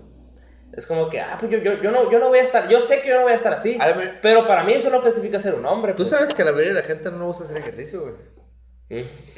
Es 0.73 0.85
como 0.85 1.09
que, 1.09 1.21
ah, 1.21 1.37
pues 1.39 1.53
yo, 1.53 1.59
yo, 1.59 1.81
yo, 1.81 1.93
no, 1.93 2.11
yo 2.11 2.19
no 2.19 2.29
voy 2.29 2.41
a 2.41 2.43
estar. 2.43 2.69
Yo 2.69 2.81
sé 2.81 3.01
que 3.01 3.11
yo 3.11 3.17
no 3.17 3.23
voy 3.23 3.33
a 3.33 3.37
estar 3.37 3.53
así. 3.53 3.79
A 3.81 3.93
ver, 3.93 4.19
Pero 4.21 4.47
para 4.49 4.65
mí 4.65 4.73
eso 4.73 4.91
no 4.91 5.01
clasifica 5.01 5.39
ser 5.39 5.55
un 5.55 5.65
hombre. 5.65 5.93
Tú 5.93 5.99
pues. 5.99 6.09
sabes 6.11 6.35
que 6.35 6.43
la 6.43 6.51
mayoría 6.51 6.75
de 6.75 6.81
la 6.81 6.87
gente 6.87 7.09
no 7.11 7.19
le 7.19 7.25
gusta 7.27 7.45
hacer 7.45 7.57
ejercicio, 7.57 8.01
güey. 8.01 8.15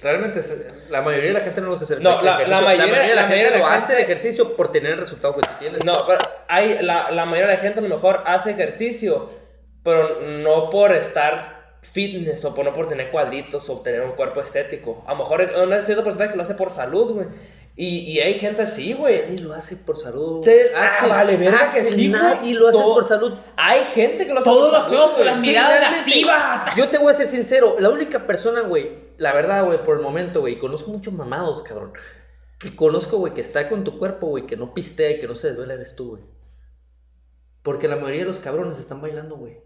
Realmente, 0.01 0.41
la 0.89 1.03
mayoría 1.03 1.29
de 1.29 1.35
la 1.35 1.41
gente 1.41 1.61
no 1.61 1.69
gusta 1.71 1.85
hacer 1.85 2.01
No, 2.01 2.23
la- 2.23 2.33
ejercicio. 2.43 2.57
la 2.57 2.63
mayoría- 2.67 3.03
de 3.03 3.09
la, 3.09 3.15
la 3.15 3.21
gente 3.29 3.37
mayoría 3.37 3.59
lo 3.59 3.69
la 3.69 3.75
hace 3.75 3.93
el 3.93 3.99
gente- 3.99 4.13
ejercicio 4.13 4.57
por 4.57 4.69
tener 4.71 4.93
el 4.93 4.99
resultado 4.99 5.37
que 5.37 5.43
tú 5.43 5.51
tienes. 5.59 5.85
No, 5.85 5.93
pero 6.07 6.19
hay, 6.49 6.83
la, 6.83 7.11
la 7.11 7.25
mayoría 7.27 7.51
de 7.51 7.57
la 7.57 7.61
gente 7.61 7.81
a 7.81 7.83
lo 7.83 7.89
mejor 7.91 8.23
hace 8.27 8.51
ejercicio, 8.53 9.31
pero 9.85 10.21
no 10.23 10.71
por 10.71 10.93
estar 10.95 11.77
fitness 11.83 12.45
o 12.45 12.55
por 12.55 12.65
no 12.65 12.73
por 12.73 12.89
tener 12.89 13.11
cuadritos 13.11 13.69
o 13.69 13.81
tener 13.83 14.01
un 14.03 14.13
cuerpo 14.13 14.41
estético. 14.41 15.05
A 15.07 15.13
lo 15.13 15.19
mejor 15.19 15.41
hay 15.43 15.55
un 15.61 15.83
cierto 15.83 16.03
porcentaje 16.03 16.31
que 16.31 16.37
lo 16.37 16.43
hace 16.45 16.55
por 16.55 16.71
salud, 16.71 17.13
güey. 17.13 17.27
Y, 17.75 18.01
y 18.13 18.21
hay 18.21 18.35
gente 18.35 18.63
así, 18.63 18.93
güey. 18.93 19.21
Nadie 19.23 19.39
lo 19.41 19.53
hace 19.55 19.77
por 19.77 19.97
salud. 19.97 20.41
Te- 20.45 20.73
ah, 20.77 20.91
vale, 21.09 21.37
verga 21.37 21.71
que 21.71 21.83
sí, 21.83 22.09
güey. 22.11 22.23
Nadie 22.23 22.55
lo 22.55 22.69
hace 22.69 22.79
Todo- 22.79 22.95
por 22.95 23.05
salud. 23.05 23.35
Hay 23.57 23.83
gente 23.95 24.27
que 24.27 24.33
lo 24.33 24.41
hace 24.41 24.49
Todos 24.51 24.71
por 24.71 24.79
lo 24.79 24.85
salud, 24.85 24.87
hacemos 24.97 25.11
por 25.11 25.15
güey. 25.23 25.27
las 25.27 25.41
Sí, 25.41 25.47
miradas 25.49 25.79
realmente. 25.81 26.07
lascivas. 26.11 26.77
Yo 26.77 26.89
te 26.89 26.99
voy 26.99 27.13
a 27.13 27.17
ser 27.17 27.27
sincero, 27.27 27.77
la 27.79 27.89
única 27.89 28.27
persona, 28.27 28.61
güey, 28.61 29.02
la 29.19 29.33
verdad, 29.33 29.65
güey, 29.65 29.85
por 29.85 29.97
el 29.97 30.03
momento, 30.03 30.41
güey, 30.41 30.59
conozco 30.59 30.91
muchos 30.91 31.15
mamados, 31.15 31.63
cabrón. 31.63 31.93
Que 32.59 32.77
conozco, 32.77 33.19
güey, 33.19 33.35
que 33.35 33.41
está 33.41 33.69
con 33.69 33.85
tu 33.85 33.99
cuerpo, 33.99 34.29
güey, 34.29 34.47
que 34.47 34.57
no 34.57 34.75
pistea 34.75 35.13
y 35.13 35.19
que 35.19 35.27
no 35.27 35.35
se 35.35 35.49
desvela, 35.49 35.75
eres 35.75 35.97
tú, 35.97 36.11
güey. 36.11 36.23
Porque 37.63 37.89
la 37.89 37.97
mayoría 37.97 38.21
de 38.21 38.27
los 38.27 38.39
cabrones 38.39 38.79
están 38.79 39.01
bailando, 39.01 39.37
güey. 39.37 39.61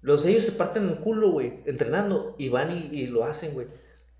Los 0.00 0.24
ellos 0.24 0.44
se 0.44 0.52
parten 0.52 0.88
el 0.88 0.98
culo, 1.00 1.30
güey, 1.30 1.62
entrenando 1.66 2.34
y 2.38 2.48
van 2.48 2.70
y, 2.70 2.88
y 2.92 3.06
lo 3.06 3.24
hacen, 3.24 3.52
güey. 3.54 3.68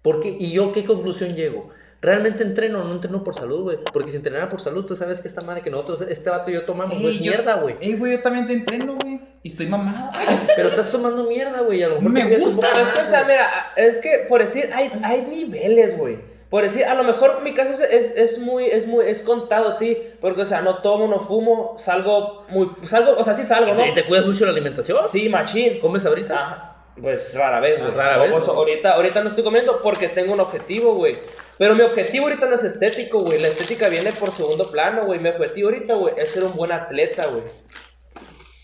¿Por 0.03 0.21
qué? 0.21 0.37
¿Y 0.39 0.53
yo 0.53 0.73
qué 0.73 0.85
conclusión 0.85 1.35
llego? 1.35 1.71
¿Realmente 2.03 2.43
entreno 2.43 2.81
o 2.81 2.85
no 2.85 2.93
entreno 2.95 3.23
por 3.23 3.35
salud, 3.35 3.61
güey? 3.63 3.79
Porque 3.93 4.11
si 4.11 4.17
entrenara 4.17 4.49
por 4.49 4.61
salud, 4.63 4.87
tú 4.87 4.97
sabes 4.97 5.21
que 5.21 5.29
esta 5.29 5.43
madre 5.43 5.61
que 5.61 5.69
nosotros, 5.71 6.01
este 6.01 6.31
vato 6.31 6.51
y 6.51 6.55
yo 6.55 6.63
tomamos, 6.65 6.95
no 6.99 7.09
Ey, 7.09 7.17
es 7.17 7.23
yo- 7.23 7.31
mierda, 7.31 7.57
güey. 7.57 7.77
Ey, 7.83 7.95
güey, 7.97 8.13
yo 8.17 8.23
también 8.23 8.47
te 8.47 8.55
entreno, 8.55 8.97
güey. 9.03 9.21
Y 9.43 9.49
estoy 9.51 9.67
mamado. 9.67 10.11
Pero 10.57 10.69
estás 10.69 10.91
tomando 10.91 11.25
mierda, 11.25 11.61
güey. 11.61 11.83
A 11.83 11.89
lo 11.89 11.97
mejor 11.97 12.11
Me 12.13 12.25
te 12.25 12.39
gusta, 12.39 12.57
poco 12.57 12.69
Pero 12.73 12.87
es 12.87 12.93
que, 12.95 13.01
o 13.03 13.07
sea, 13.07 13.23
güey. 13.25 13.35
mira, 13.37 13.51
es 13.77 13.99
que 13.99 14.25
por 14.29 14.41
decir, 14.41 14.71
hay, 14.73 14.91
hay 15.03 15.23
niveles, 15.23 15.97
güey. 15.99 16.19
Por 16.49 16.63
decir, 16.65 16.85
a 16.85 16.95
lo 16.95 17.05
mejor 17.05 17.43
mi 17.43 17.53
caso 17.55 17.71
es, 17.71 17.81
es, 17.81 18.17
es 18.17 18.39
muy, 18.39 18.65
es 18.65 18.87
muy, 18.87 19.05
es 19.07 19.23
contado, 19.23 19.73
sí. 19.75 19.97
Porque, 20.21 20.41
o 20.43 20.47
sea, 20.47 20.63
no 20.63 20.79
tomo, 20.79 21.07
no 21.07 21.21
fumo, 21.21 21.75
salgo 21.79 22.45
muy, 22.49 22.71
salgo, 22.85 23.13
o 23.17 23.23
sea, 23.23 23.35
sí 23.35 23.43
salgo, 23.45 23.75
¿no? 23.75 23.87
¿Y 23.87 23.93
¿Te 23.95 24.05
cuidas 24.07 24.25
mucho 24.27 24.47
la 24.47 24.53
alimentación? 24.53 24.99
Sí, 25.13 25.29
machín. 25.29 25.79
¿Comes 25.81 26.05
ahorita? 26.07 26.35
Ajá. 26.35 26.70
Pues 27.01 27.35
rara 27.35 27.61
vez, 27.61 27.81
güey. 27.81 27.93
Ah, 27.93 27.97
rara 27.97 28.19
vez. 28.19 28.33
O 28.33 28.41
sea, 28.41 28.55
ahorita, 28.55 28.93
ahorita 28.93 29.23
no 29.23 29.29
estoy 29.29 29.45
comiendo 29.45 29.81
porque 29.81 30.09
tengo 30.09 30.33
un 30.33 30.41
objetivo, 30.41 30.95
güey. 30.95 31.17
Pero 31.59 31.75
mi 31.75 31.83
objetivo 31.83 32.27
ahorita 32.27 32.47
no 32.47 32.55
es 32.55 32.65
estético, 32.65 33.21
güey. 33.21 33.39
La 33.39 33.49
estética 33.49 33.89
viene 33.89 34.13
por 34.13 34.33
segundo 34.33 34.71
plano, 34.71 35.05
güey. 35.05 35.21
Mi 35.21 35.29
objetivo 35.29 35.69
ahorita, 35.69 35.95
güey, 35.95 36.15
es 36.17 36.31
ser 36.31 36.45
un 36.45 36.55
buen 36.55 36.73
atleta, 36.73 37.27
güey. 37.27 37.43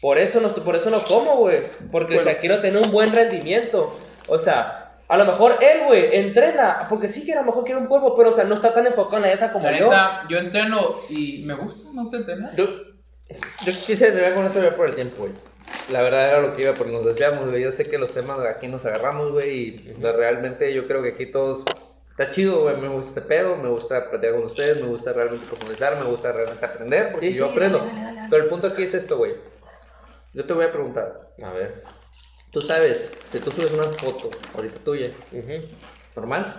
Por 0.01 0.19
eso 0.19 0.41
no, 0.41 0.49
por 0.49 0.77
eso 0.77 0.91
no 0.91 1.03
como, 1.05 1.37
güey. 1.37 1.63
Porque, 1.91 2.19
o 2.19 2.23
sea, 2.23 2.39
quiero 2.39 2.61
tener 2.61 2.83
un 2.83 2.91
buen 2.91 3.13
rendimiento. 3.13 3.97
O 4.29 4.39
sea, 4.39 4.95
a 5.09 5.17
lo 5.17 5.25
mejor 5.25 5.59
él, 5.61 5.85
güey, 5.87 6.17
entrena. 6.17 6.87
Porque 6.89 7.09
sí 7.09 7.25
que 7.25 7.33
a 7.33 7.41
lo 7.41 7.45
mejor 7.45 7.65
quiere 7.65 7.81
un 7.81 7.87
cuerpo, 7.87 8.15
pero, 8.17 8.31
o 8.31 8.33
sea, 8.33 8.45
no 8.45 8.55
está 8.55 8.73
tan 8.73 8.87
enfocado 8.87 9.17
en 9.17 9.23
la 9.23 9.29
dieta 9.29 9.53
como 9.53 9.71
yo. 9.71 9.91
yo 10.29 10.39
entreno 10.39 10.95
y 11.09 11.43
me 11.47 11.55
gusta, 11.55 11.91
me 11.93 12.03
gusta 12.03 12.19
entrenar. 12.19 12.55
Yo, 12.57 12.67
yo 13.65 13.73
quise 13.73 13.97
terminar 14.13 14.35
con 14.35 14.45
esto 14.47 14.63
ya 14.63 14.75
por 14.75 14.89
el 14.89 14.95
tiempo, 14.95 15.17
güey. 15.19 15.33
La 15.91 16.01
verdad 16.03 16.29
era 16.29 16.41
lo 16.43 16.55
que 16.55 16.63
iba, 16.63 16.75
porque 16.75 16.93
nos 16.93 17.05
desviamos, 17.05 17.47
güey. 17.47 17.63
Yo 17.63 17.73
sé 17.73 17.85
que 17.85 17.99
los 17.99 18.13
temas 18.13 18.39
aquí 18.41 18.69
nos 18.69 18.87
agarramos, 18.87 19.33
güey. 19.33 19.59
Y 19.59 19.71
pues, 19.79 20.15
realmente 20.17 20.73
yo 20.73 20.87
creo 20.87 21.03
que 21.03 21.11
aquí 21.11 21.27
todos 21.27 21.65
Está 22.19 22.31
chido, 22.31 22.63
güey, 22.63 22.75
me 22.79 22.89
gusta 22.89 23.09
este 23.21 23.21
pedo, 23.29 23.57
me 23.59 23.69
gusta 23.69 24.09
platicar 24.09 24.37
con 24.37 24.45
ustedes, 24.45 24.81
me 24.81 24.89
gusta 24.89 25.13
realmente 25.13 25.45
profundizar, 25.47 25.99
me 25.99 26.07
gusta 26.07 26.33
realmente 26.33 26.65
aprender, 26.65 27.13
porque 27.13 27.31
Sí, 27.31 27.39
yo 27.39 27.45
sí, 27.45 27.53
aprendo. 27.53 27.77
dale, 27.81 27.93
dale, 27.93 28.17
dale. 28.17 28.29
Pero 28.31 28.43
el 28.45 28.49
punto 28.49 28.69
aquí 28.69 28.85
es 28.85 28.95
esto, 28.95 29.19
güey. 29.19 29.35
Yo 30.33 30.47
te 30.47 30.55
voy 30.55 30.65
a 30.65 30.73
preguntar, 30.73 31.29
A 31.43 31.51
ver. 31.51 31.83
tú 32.51 32.63
sabes, 32.63 33.11
si 33.29 33.39
tú 33.39 33.51
subes 33.51 33.71
una 33.71 33.83
foto 33.83 34.31
ahorita 34.55 34.79
tuya, 34.79 35.11
normal, 36.15 36.55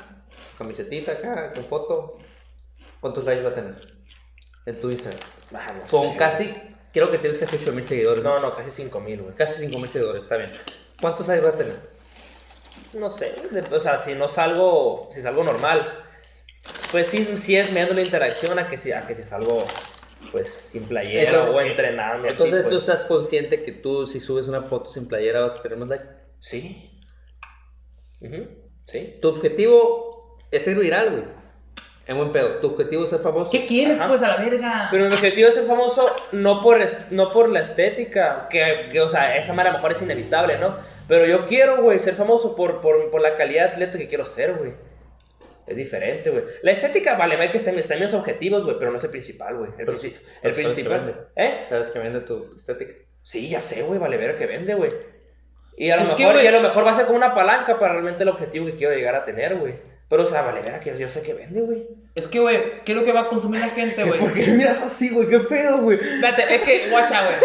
camisetita 0.60 1.14
acá, 1.14 1.52
con 1.53 1.64
foto, 1.65 2.18
¿cuántos 2.99 3.23
likes 3.23 3.41
va 3.44 3.49
a 3.49 3.56
tener? 3.56 3.76
En 4.68 4.80
tu 4.80 4.91
Instagram. 4.91 5.19
Ah, 5.53 5.74
no 5.74 5.88
Con 5.90 6.11
sé, 6.11 6.18
casi, 6.18 6.53
creo 6.91 7.10
que 7.11 7.18
tienes 7.19 7.38
casi 7.40 7.57
8 7.61 7.72
mil 7.74 7.86
seguidores. 7.86 8.24
No, 8.24 8.40
no, 8.40 8.53
casi 8.56 8.72
5 8.72 8.99
mil, 8.99 9.22
güey. 9.22 9.36
Casi 9.36 9.61
5 9.65 9.78
mil 9.80 9.88
seguidores, 9.88 10.24
está 10.24 10.38
bien. 10.38 10.52
¿Cuántos 11.02 11.28
likes 11.28 11.44
va 11.44 11.49
a 11.52 11.56
tener? 11.57 11.76
No 12.94 13.10
sé, 13.10 13.36
o 13.72 13.80
sea, 13.80 13.98
si 13.98 14.15
no 14.15 14.28
salgo, 14.28 15.10
si 15.11 15.22
salgo 15.22 15.44
normal, 15.44 15.82
pues 16.91 17.07
sí, 17.07 17.24
sí 17.38 17.56
es 17.56 17.72
menos 17.72 17.95
la 17.95 18.02
interacción 18.02 18.57
a 18.60 18.68
que 18.68 18.78
si, 18.78 18.91
a 18.91 19.06
que 19.06 19.14
si 19.15 19.24
salgo, 19.24 19.65
pues, 20.32 20.52
sin 20.53 20.84
playera 20.86 21.30
Eso- 21.32 21.52
o 21.56 21.61
entrenando. 21.61 22.28
así, 22.30 22.44
Entonces 22.44 22.65
tú 22.65 22.72
pues. 22.72 22.82
estás 22.84 23.06
consciente 23.06 23.64
que 23.64 23.72
tú 23.74 24.06
si 24.07 24.19
subes 24.19 24.48
una 24.48 24.64
foto 24.64 24.90
sin 24.90 25.07
playera 25.07 25.41
vas 25.41 25.57
a 25.57 25.61
tener 25.61 25.78
más 25.78 25.90
likes. 25.90 26.06
Sí. 26.40 26.99
Ujú, 28.22 28.48
Sí. 28.86 29.18
Tu 29.22 29.28
objetivo 29.28 30.38
es 30.49 30.64
ser 30.64 30.78
viral, 30.78 31.10
güey. 31.11 31.24
En 32.07 32.15
buen 32.17 32.31
pedo. 32.31 32.59
Tu 32.59 32.67
objetivo 32.67 33.03
es 33.03 33.09
ser 33.09 33.19
famoso. 33.19 33.51
¿Qué 33.51 33.65
quieres, 33.65 33.99
Ajá. 33.99 34.07
pues, 34.07 34.21
a 34.23 34.29
la 34.29 34.38
verga? 34.38 34.88
Pero 34.91 35.05
mi 35.05 35.13
objetivo 35.13 35.49
es 35.49 35.55
ser 35.55 35.65
famoso 35.65 36.09
no 36.31 36.61
por, 36.61 36.79
no 37.11 37.31
por 37.34 37.49
la 37.49 37.59
estética, 37.59 38.47
que, 38.49 38.88
que, 38.89 39.01
o 39.01 39.09
sea, 39.09 39.35
esa 39.38 39.51
manera 39.53 39.71
a 39.71 39.73
lo 39.73 39.77
mejor 39.79 39.91
es 39.91 40.01
inevitable, 40.01 40.57
¿no? 40.57 40.75
Pero 41.07 41.25
yo 41.25 41.45
quiero, 41.45 41.81
güey, 41.81 41.99
ser 41.99 42.15
famoso 42.15 42.55
por, 42.55 42.79
por, 42.81 43.09
por 43.11 43.21
la 43.21 43.35
calidad 43.35 43.63
de 43.63 43.67
atleta 43.69 43.97
que 43.97 44.07
quiero 44.07 44.25
ser, 44.25 44.53
güey. 44.53 44.73
Es 45.65 45.75
diferente, 45.75 46.29
güey. 46.29 46.45
La 46.63 46.71
estética, 46.71 47.17
vale, 47.17 47.35
hay 47.35 47.49
que 47.49 47.57
estar 47.57 47.73
en 47.73 47.99
mis 47.99 48.13
objetivos, 48.13 48.63
güey, 48.63 48.77
pero 48.79 48.89
no 48.91 48.95
es 48.97 49.03
el 49.03 49.09
principal, 49.09 49.57
güey. 49.57 49.69
El, 49.71 49.75
Pero- 49.75 49.93
princi- 49.93 50.13
pero 50.41 50.55
el 50.55 50.61
sabes 50.61 50.75
que 50.77 50.84
vende. 50.84 51.11
principal. 51.11 51.27
¿Eh? 51.35 51.61
Sabes 51.65 51.88
que 51.91 51.99
vende 51.99 52.21
tu 52.21 52.53
estética. 52.55 52.93
Sí, 53.21 53.49
ya 53.49 53.59
sé, 53.59 53.81
güey, 53.84 53.99
vale 53.99 54.15
ver 54.15 54.38
que 54.38 54.45
vende, 54.45 54.73
güey. 54.75 54.93
Y 55.75 55.89
a 55.89 55.97
lo 55.97 56.03
Es 56.03 56.07
que, 56.11 56.23
mejor, 56.23 56.38
güey- 56.38 56.43
y 56.45 56.47
a 56.47 56.51
lo 56.51 56.61
mejor 56.61 56.85
va 56.85 56.91
a 56.91 56.93
ser 56.93 57.05
como 57.05 57.17
una 57.17 57.35
palanca 57.35 57.77
para 57.77 57.91
realmente 57.93 58.23
el 58.23 58.29
objetivo 58.29 58.65
que 58.67 58.75
quiero 58.75 58.93
llegar 58.95 59.15
a 59.15 59.25
tener, 59.25 59.57
güey. 59.57 59.75
Pero, 60.09 60.23
o 60.23 60.25
sea, 60.25 60.41
vale 60.41 60.61
ver 60.61 60.79
que 60.79 60.97
yo 60.97 61.09
sé 61.09 61.21
que 61.21 61.34
vende, 61.34 61.59
güey. 61.61 61.85
Es 62.15 62.27
que, 62.27 62.39
güey, 62.39 62.75
¿qué 62.85 62.93
es 62.93 62.97
lo 62.97 63.03
que 63.03 63.11
va 63.11 63.21
a 63.21 63.27
consumir 63.27 63.59
la 63.59 63.67
gente, 63.69 64.03
güey? 64.05 64.19
¿Por 64.19 64.34
qué 64.34 64.47
miras 64.47 64.81
así, 64.81 65.09
güey? 65.09 65.27
¿Qué 65.27 65.39
pedo, 65.41 65.79
güey? 65.79 65.99
Espérate, 65.99 66.55
es 66.55 66.61
que, 66.61 66.89
guacha, 66.89 67.23
güey. 67.25 67.35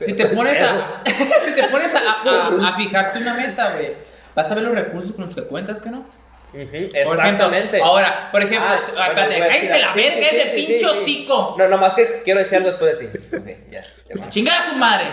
Si 0.00 0.12
te 0.12 0.26
pones 0.26 0.60
a, 0.62 1.02
si 1.44 1.52
te 1.54 1.64
pones 1.64 1.92
a, 1.94 1.98
a- 2.22 2.68
a 2.68 2.76
fijarte 2.76 3.18
una 3.18 3.34
meta, 3.34 3.72
güey, 3.74 3.92
vas 4.34 4.50
a 4.50 4.54
ver 4.54 4.64
los 4.64 4.74
recursos 4.74 5.12
con 5.14 5.24
los 5.24 5.34
que 5.34 5.42
cuentas, 5.44 5.80
¿que 5.80 5.88
no? 5.90 6.06
Ejemplo, 6.54 6.98
Exactamente. 6.98 7.80
ahora, 7.82 8.30
por 8.30 8.42
ejemplo, 8.42 8.66
Ah, 8.70 8.80
bueno, 8.86 9.14
la 9.14 9.28
verga, 9.38 9.54
sí, 9.54 9.66
es 9.66 10.14
sí, 10.14 10.36
de 10.36 10.50
sí, 10.66 10.78
sí. 10.78 10.84
hocico. 10.84 11.56
No, 11.58 11.68
nomás 11.68 11.94
que 11.94 12.22
quiero 12.24 12.40
decir 12.40 12.56
algo 12.58 12.68
después 12.68 12.98
de 12.98 13.06
ti. 13.06 13.18
Ok, 13.36 13.70
ya. 13.70 13.84
ya. 14.14 14.30
Chingar 14.30 14.62
a 14.62 14.70
su 14.70 14.76
madre. 14.76 15.06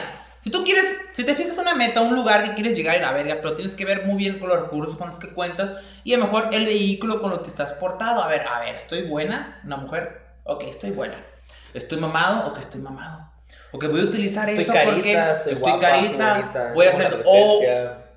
Si 0.46 0.52
tú 0.52 0.64
quieres, 0.64 0.86
si 1.14 1.24
te 1.24 1.34
fijas 1.34 1.58
una 1.58 1.74
meta, 1.74 2.02
un 2.02 2.14
lugar 2.14 2.44
que 2.44 2.54
quieres 2.54 2.78
llegar 2.78 2.98
en 2.98 3.02
la 3.02 3.12
verga, 3.12 3.38
pero 3.42 3.56
tienes 3.56 3.74
que 3.74 3.84
ver 3.84 4.06
muy 4.06 4.16
bien 4.16 4.38
con 4.38 4.48
los 4.48 4.62
recursos 4.62 4.96
con 4.96 5.10
los 5.10 5.18
que 5.18 5.30
cuentas 5.30 5.84
y 6.04 6.14
a 6.14 6.20
lo 6.20 6.26
mejor 6.26 6.50
el 6.52 6.68
vehículo 6.68 7.20
con 7.20 7.32
lo 7.32 7.42
que 7.42 7.50
estás 7.50 7.74
portado. 7.74 8.22
A 8.22 8.28
ver, 8.28 8.46
a 8.48 8.60
ver, 8.60 8.76
¿estoy 8.76 9.08
buena? 9.08 9.60
Una 9.64 9.78
mujer, 9.78 10.22
ok, 10.44 10.66
estoy 10.66 10.92
buena. 10.92 11.16
¿Estoy 11.74 12.00
mamado? 12.00 12.50
Ok, 12.50 12.60
estoy 12.60 12.80
mamado. 12.80 13.28
Ok, 13.72 13.88
voy 13.88 14.02
a 14.02 14.04
utilizar 14.04 14.48
Estoy 14.48 14.66
eso 14.66 14.72
carita, 14.72 14.94
porque 14.94 15.32
estoy 15.32 15.56
guapa, 15.56 15.80
carita, 15.80 16.06
estoy 16.10 16.42
bonita, 16.42 16.74
voy 16.76 16.86
a 16.86 16.90
hacer, 16.92 17.24
o 17.26 17.62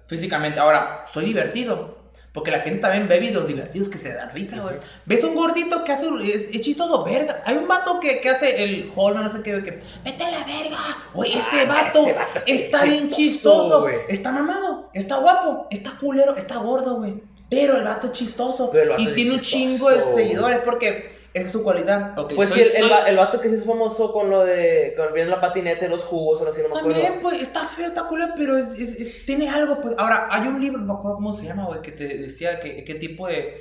físicamente. 0.07 0.61
Ahora, 0.61 1.07
soy 1.11 1.25
divertido. 1.25 1.97
Porque 2.39 2.53
la 2.53 2.61
gente 2.61 2.79
también 2.79 3.09
ve 3.09 3.19
videos 3.19 3.49
divertidos 3.49 3.89
que 3.89 3.99
se 3.99 4.15
dan 4.15 4.31
risa, 4.31 4.61
güey. 4.61 4.77
¿Ves 5.07 5.25
un 5.25 5.35
gordito 5.35 5.83
que 5.83 5.91
hace. 5.91 6.07
Es, 6.33 6.55
es 6.55 6.61
chistoso, 6.61 7.03
verga. 7.03 7.43
Hay 7.45 7.57
un 7.57 7.67
vato 7.67 7.99
que, 7.99 8.21
que 8.21 8.29
hace 8.29 8.63
el 8.63 8.93
hall, 8.95 9.17
no 9.17 9.29
sé 9.29 9.43
qué, 9.43 9.61
que. 9.65 9.81
¡Vete 10.05 10.23
a 10.23 10.31
la 10.31 10.45
verga! 10.45 10.79
Güey, 11.15 11.37
ese 11.37 11.63
Ah, 11.63 11.65
vato, 11.65 12.03
ese 12.03 12.13
vato 12.13 12.39
está 12.47 12.85
bien 12.85 13.11
chistoso, 13.11 13.81
güey. 13.81 13.97
Está 14.09 14.31
mamado, 14.31 14.89
está 14.95 15.17
guapo, 15.17 15.67
está 15.69 15.91
culero, 15.99 16.37
está 16.37 16.59
gordo, 16.59 16.99
güey. 16.99 17.15
Pero 17.51 17.77
el 17.77 17.83
vato 17.83 18.07
es 18.07 18.13
chistoso. 18.13 18.71
Pero 18.71 18.85
el 18.85 18.89
vato 18.91 19.03
y 19.03 19.07
es 19.09 19.15
tiene 19.17 19.33
un 19.33 19.41
chingo 19.41 19.91
de 19.91 20.01
seguidores 20.15 20.61
porque 20.65 21.18
esa 21.39 21.47
es 21.47 21.53
su 21.53 21.63
cualidad. 21.63 22.15
Pues 22.35 22.51
soy- 22.51 22.61
sí, 22.61 22.67
el, 22.75 22.85
el, 22.85 22.89
soy- 22.91 23.09
el 23.09 23.17
vato 23.17 23.41
que 23.41 23.49
se 23.49 23.57
hizo 23.57 23.65
famoso 23.65 24.13
con 24.13 24.31
lo 24.31 24.45
de. 24.45 24.95
con 24.97 25.13
viendo 25.15 25.35
la 25.35 25.41
patineta 25.41 25.87
y 25.87 25.89
los 25.89 26.05
jugos, 26.05 26.41
o 26.43 26.49
así, 26.49 26.61
no 26.63 26.69
me 26.69 26.79
acuerdo. 26.79 27.01
También, 27.01 27.21
pues, 27.23 27.41
está 27.41 27.67
feo, 27.67 27.87
está 27.89 28.05
culero, 28.05 28.33
pero 28.37 28.57
es, 28.59 28.69
es- 28.79 28.97
es- 28.97 29.27
tiene 29.27 29.49
algo, 29.49 29.81
pues. 29.81 29.95
Ahora, 29.99 30.29
hay 30.31 30.47
un 30.49 30.61
libro, 30.61 30.79
no 30.81 30.93
me 30.95 30.99
acuerdo 30.99 31.17
cómo 31.17 31.33
se 31.33 31.47
llama, 31.47 31.65
güey, 31.67 31.83
que 31.83 31.93
te 31.93 32.07
decía 32.19 32.61
que, 32.61 32.85
qué 32.85 32.95
tipo 32.95 33.27
de, 33.29 33.55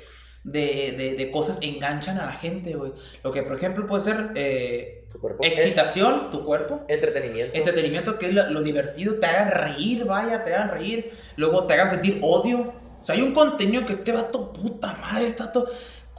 de, 0.44 0.94
de, 0.96 1.14
de 1.16 1.30
cosas 1.30 1.58
enganchan 1.60 2.18
a 2.18 2.26
la 2.26 2.32
gente, 2.32 2.74
güey. 2.74 2.92
Lo 3.22 3.32
que, 3.32 3.42
por 3.42 3.54
ejemplo, 3.56 3.86
puede 3.86 4.02
ser 4.04 4.30
eh, 4.34 5.04
Tu 5.12 5.20
cuerpo. 5.20 5.44
excitación, 5.44 6.30
tu 6.30 6.44
cuerpo. 6.44 6.82
En- 6.88 6.94
entretenimiento. 6.94 7.56
Entretenimiento, 7.56 8.18
que 8.18 8.26
es 8.26 8.34
lo, 8.34 8.48
lo 8.50 8.62
divertido, 8.62 9.18
te 9.18 9.26
hagan 9.26 9.50
reír, 9.50 10.04
vaya, 10.04 10.44
te 10.44 10.54
hagan 10.54 10.70
reír. 10.70 11.12
Luego 11.36 11.64
te 11.66 11.74
hagan 11.74 11.90
sentir 11.90 12.18
odio. 12.22 12.72
O 13.00 13.04
sea, 13.04 13.14
hay 13.14 13.22
un 13.22 13.32
contenido 13.32 13.86
que 13.86 13.92
este 13.92 14.10
vato, 14.12 14.52
puta 14.52 14.92
madre, 14.94 15.26
está 15.26 15.52
todo. 15.52 15.68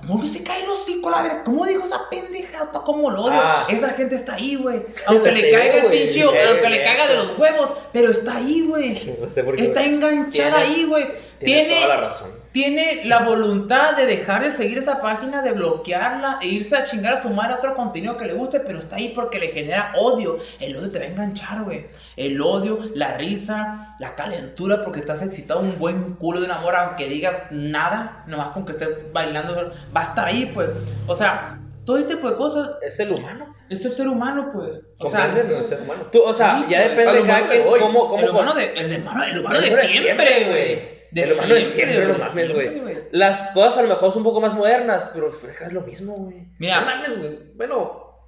¿Cómo 0.08 0.22
que 0.22 0.28
se 0.28 0.44
cae 0.44 0.64
el 0.64 0.70
hocico, 0.70 1.10
la 1.10 1.22
verdad? 1.22 1.42
¿Cómo 1.44 1.66
dijo 1.66 1.86
esa 1.86 2.10
pendeja? 2.10 2.72
Como 2.72 3.12
lo 3.12 3.24
odio. 3.24 3.40
Ah. 3.42 3.68
Esa 3.70 3.90
gente 3.90 4.16
está 4.16 4.36
ahí, 4.36 4.56
güey. 4.56 4.82
Aunque 5.06 5.32
le 5.32 5.52
caiga 5.52 5.76
el 5.76 5.92
pinche, 5.92 6.22
aunque 6.24 6.70
le 6.70 6.84
caiga 6.84 7.08
de 7.08 7.16
los 7.18 7.38
huevos, 7.38 7.72
pero 7.92 8.12
está 8.12 8.38
ahí, 8.38 8.66
güey. 8.68 8.94
No 9.20 9.30
sé. 9.30 9.46
Está 9.58 9.84
enganchada 9.84 10.58
Tiene- 10.58 10.76
ahí, 10.76 10.84
güey. 10.86 11.06
Tiene, 11.40 11.66
Tiene, 11.66 11.76
toda 11.76 11.96
la 11.96 12.02
razón. 12.02 12.39
Tiene 12.52 13.02
la 13.06 13.20
voluntad 13.20 13.96
de 13.96 14.06
dejar 14.06 14.44
de 14.44 14.52
seguir 14.52 14.80
esa 14.80 15.00
página, 15.00 15.42
de 15.42 15.52
bloquearla 15.52 16.40
e 16.42 16.48
irse 16.48 16.76
a 16.76 16.84
chingar 16.84 17.16
a 17.18 17.22
su 17.22 17.30
madre 17.30 17.56
otro 17.56 17.76
contenido 17.76 18.18
que 18.18 18.26
le 18.26 18.34
guste, 18.34 18.60
pero 18.60 18.80
está 18.80 18.96
ahí 18.96 19.12
porque 19.14 19.40
le 19.40 19.50
genera 19.50 19.94
odio. 19.98 20.38
El 20.60 20.76
odio 20.76 20.90
te 20.90 21.00
va 21.00 21.06
a 21.06 21.08
enganchar, 21.10 21.64
güey. 21.64 21.88
El 22.18 22.42
odio, 22.42 22.80
la 22.96 23.14
risa, 23.14 23.96
la 24.00 24.16
calentura 24.16 24.84
porque 24.84 25.00
estás 25.00 25.22
excitado, 25.22 25.60
un 25.60 25.78
buen 25.78 26.16
culo 26.16 26.40
de 26.40 26.46
un 26.46 26.52
amor, 26.52 26.76
aunque 26.76 27.08
diga 27.08 27.48
nada, 27.52 28.24
nomás 28.26 28.50
con 28.50 28.66
que 28.66 28.72
estés 28.72 29.14
bailando, 29.14 29.72
va 29.96 30.02
a 30.02 30.04
estar 30.04 30.26
ahí, 30.26 30.50
pues. 30.52 30.70
O 31.06 31.16
sea, 31.16 31.60
todo 31.86 31.98
este 31.98 32.16
tipo 32.16 32.30
de 32.30 32.36
cosas 32.36 32.78
Es 32.82 33.00
el 33.00 33.12
humano. 33.12 33.56
es 33.70 33.86
el 33.86 33.92
ser 33.92 34.08
humano, 34.08 34.50
pues. 34.52 34.72
O 35.00 35.10
sea, 35.10 35.26
el 35.26 35.68
ser 35.68 35.82
humano. 35.82 36.08
Tú, 36.12 36.22
o 36.24 36.34
sea, 36.34 36.60
Sí, 36.60 36.66
ya 36.70 36.82
depende 36.82 37.22
de 37.22 37.28
cada 37.28 37.48
quien 37.48 37.64
cómo, 37.64 38.10
cómo 38.10 38.20
el 38.20 38.30
humano 38.30 38.54
de, 38.56 38.74
el 38.74 39.02
humano, 39.02 39.24
el 39.24 39.40
humano 39.40 39.62
de 39.62 39.88
siempre, 39.88 40.46
güey. 40.50 40.99
De 41.12 41.24
el 41.24 41.32
humano 41.34 41.56
de 41.56 41.64
siempre, 41.64 41.94
siempre, 41.96 42.08
no 42.08 42.14
de 42.14 42.20
mames, 42.20 42.54
güey. 42.54 42.98
Las 43.12 43.40
cosas 43.54 43.80
a 43.80 43.82
lo 43.84 43.88
mejor 43.90 44.12
son 44.12 44.20
un 44.20 44.24
poco 44.26 44.42
más 44.42 44.54
modernas, 44.54 45.08
pero 45.14 45.30
es 45.32 45.72
lo 45.74 45.82
mismo, 45.82 46.14
güey. 46.14 46.38
No 46.38 46.56
Mira, 46.60 46.82
mames, 46.82 47.18
güey. 47.18 47.40
Bueno, 47.56 48.20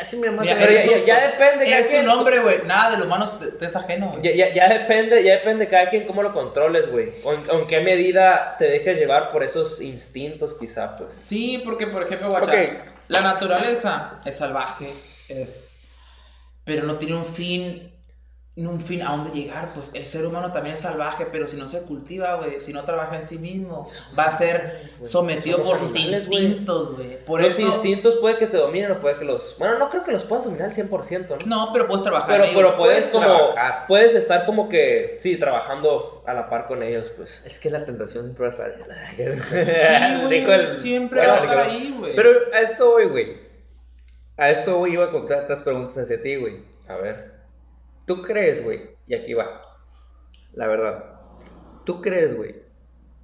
así 0.00 0.16
me 0.16 0.26
llama. 0.26 0.42
Mira, 0.42 0.56
Pero 0.58 0.72
ya, 0.72 0.80
eso- 0.82 0.90
ya- 0.92 1.04
ya 1.04 1.26
depende 1.28 1.64
de 1.64 1.86
quien. 1.88 2.04
un 2.04 2.10
hombre, 2.10 2.40
güey. 2.40 2.56
Nada 2.66 2.90
del 2.92 3.02
humano 3.02 3.38
te, 3.38 3.46
te 3.52 3.66
es 3.66 3.76
ajeno. 3.76 4.18
Ya, 4.22 4.32
ya, 4.34 4.52
ya 4.52 4.68
depende, 4.68 5.22
ya 5.22 5.34
depende 5.34 5.66
de 5.66 5.70
cada 5.70 5.88
quien 5.88 6.06
cómo 6.06 6.22
lo 6.22 6.32
controles, 6.32 6.90
güey. 6.90 7.12
O 7.22 7.32
en, 7.32 7.40
o 7.50 7.60
en 7.60 7.66
qué 7.68 7.80
medida 7.80 8.56
te 8.58 8.64
dejes 8.68 8.98
llevar 8.98 9.30
por 9.30 9.44
esos 9.44 9.80
instintos, 9.80 10.54
quizá, 10.58 10.96
pues. 10.96 11.14
Sí, 11.14 11.62
porque, 11.64 11.86
por 11.86 12.02
ejemplo, 12.02 12.28
guacha, 12.30 12.52
la 13.08 13.20
naturaleza 13.20 14.20
es 14.24 14.36
salvaje, 14.36 14.88
es... 15.28 15.80
Pero 16.64 16.82
no 16.82 16.96
tiene 16.96 17.14
un 17.14 17.24
fin, 17.24 17.92
un 18.64 18.80
fin 18.80 19.02
a 19.02 19.10
dónde 19.10 19.32
llegar, 19.38 19.74
pues 19.74 19.90
el 19.92 20.06
ser 20.06 20.24
humano 20.24 20.50
también 20.50 20.76
es 20.76 20.80
salvaje, 20.80 21.26
pero 21.30 21.46
si 21.46 21.58
no 21.58 21.68
se 21.68 21.82
cultiva, 21.82 22.36
güey, 22.36 22.58
si 22.58 22.72
no 22.72 22.84
trabaja 22.84 23.16
en 23.16 23.22
sí 23.22 23.36
mismo, 23.36 23.86
va 24.18 24.24
a 24.24 24.30
ser 24.30 24.80
sometido 25.04 25.62
por 25.62 25.78
sus 25.78 25.94
instintos, 25.94 26.96
güey. 26.96 27.22
Por 27.26 27.42
los 27.42 27.50
eso... 27.50 27.60
instintos 27.68 28.16
puede 28.16 28.38
que 28.38 28.46
te 28.46 28.56
dominen 28.56 28.92
o 28.92 28.98
puede 28.98 29.16
que 29.16 29.26
los... 29.26 29.56
Bueno, 29.58 29.78
no 29.78 29.90
creo 29.90 30.04
que 30.04 30.12
los 30.12 30.24
puedas 30.24 30.46
dominar 30.46 30.70
al 30.70 30.72
100%, 30.72 31.44
¿no? 31.44 31.66
No, 31.66 31.70
pero 31.70 31.86
puedes 31.86 32.02
trabajar 32.02 32.30
Pero, 32.30 32.44
en 32.44 32.54
pero 32.54 32.68
ellos, 32.68 32.78
puedes 32.78 33.06
como... 33.08 33.26
trabajar. 33.26 33.84
Puedes 33.88 34.14
estar 34.14 34.46
como 34.46 34.70
que, 34.70 35.16
sí, 35.18 35.36
trabajando 35.36 36.24
a 36.26 36.32
la 36.32 36.46
par 36.46 36.66
con 36.66 36.82
ellos, 36.82 37.12
pues. 37.14 37.42
Es 37.44 37.58
que 37.58 37.68
la 37.68 37.84
tentación 37.84 38.24
siempre 38.24 38.48
va 38.48 38.48
a 38.48 38.56
estar. 38.56 38.74
Sí, 40.30 40.44
güey, 40.44 40.44
el- 40.60 40.68
siempre 40.68 41.18
Bueno, 41.18 41.34
va 41.34 41.40
a 41.40 41.42
estar 41.44 41.58
ahí, 41.58 41.94
güey. 41.98 42.14
Pero 42.16 42.30
a 42.54 42.60
esto 42.62 42.90
voy, 42.90 43.04
güey. 43.04 43.36
A 44.38 44.48
esto 44.48 44.78
voy, 44.78 44.94
iba 44.94 45.04
a 45.04 45.10
contar 45.10 45.44
otras 45.44 45.60
preguntas 45.60 45.98
hacia 45.98 46.22
ti, 46.22 46.36
güey. 46.36 46.62
A 46.88 46.96
ver. 46.96 47.35
¿Tú 48.06 48.22
crees, 48.22 48.62
güey? 48.64 48.90
Y 49.06 49.14
aquí 49.14 49.34
va. 49.34 49.62
La 50.54 50.66
verdad. 50.66 51.04
¿Tú 51.84 52.00
crees, 52.00 52.36
güey? 52.36 52.54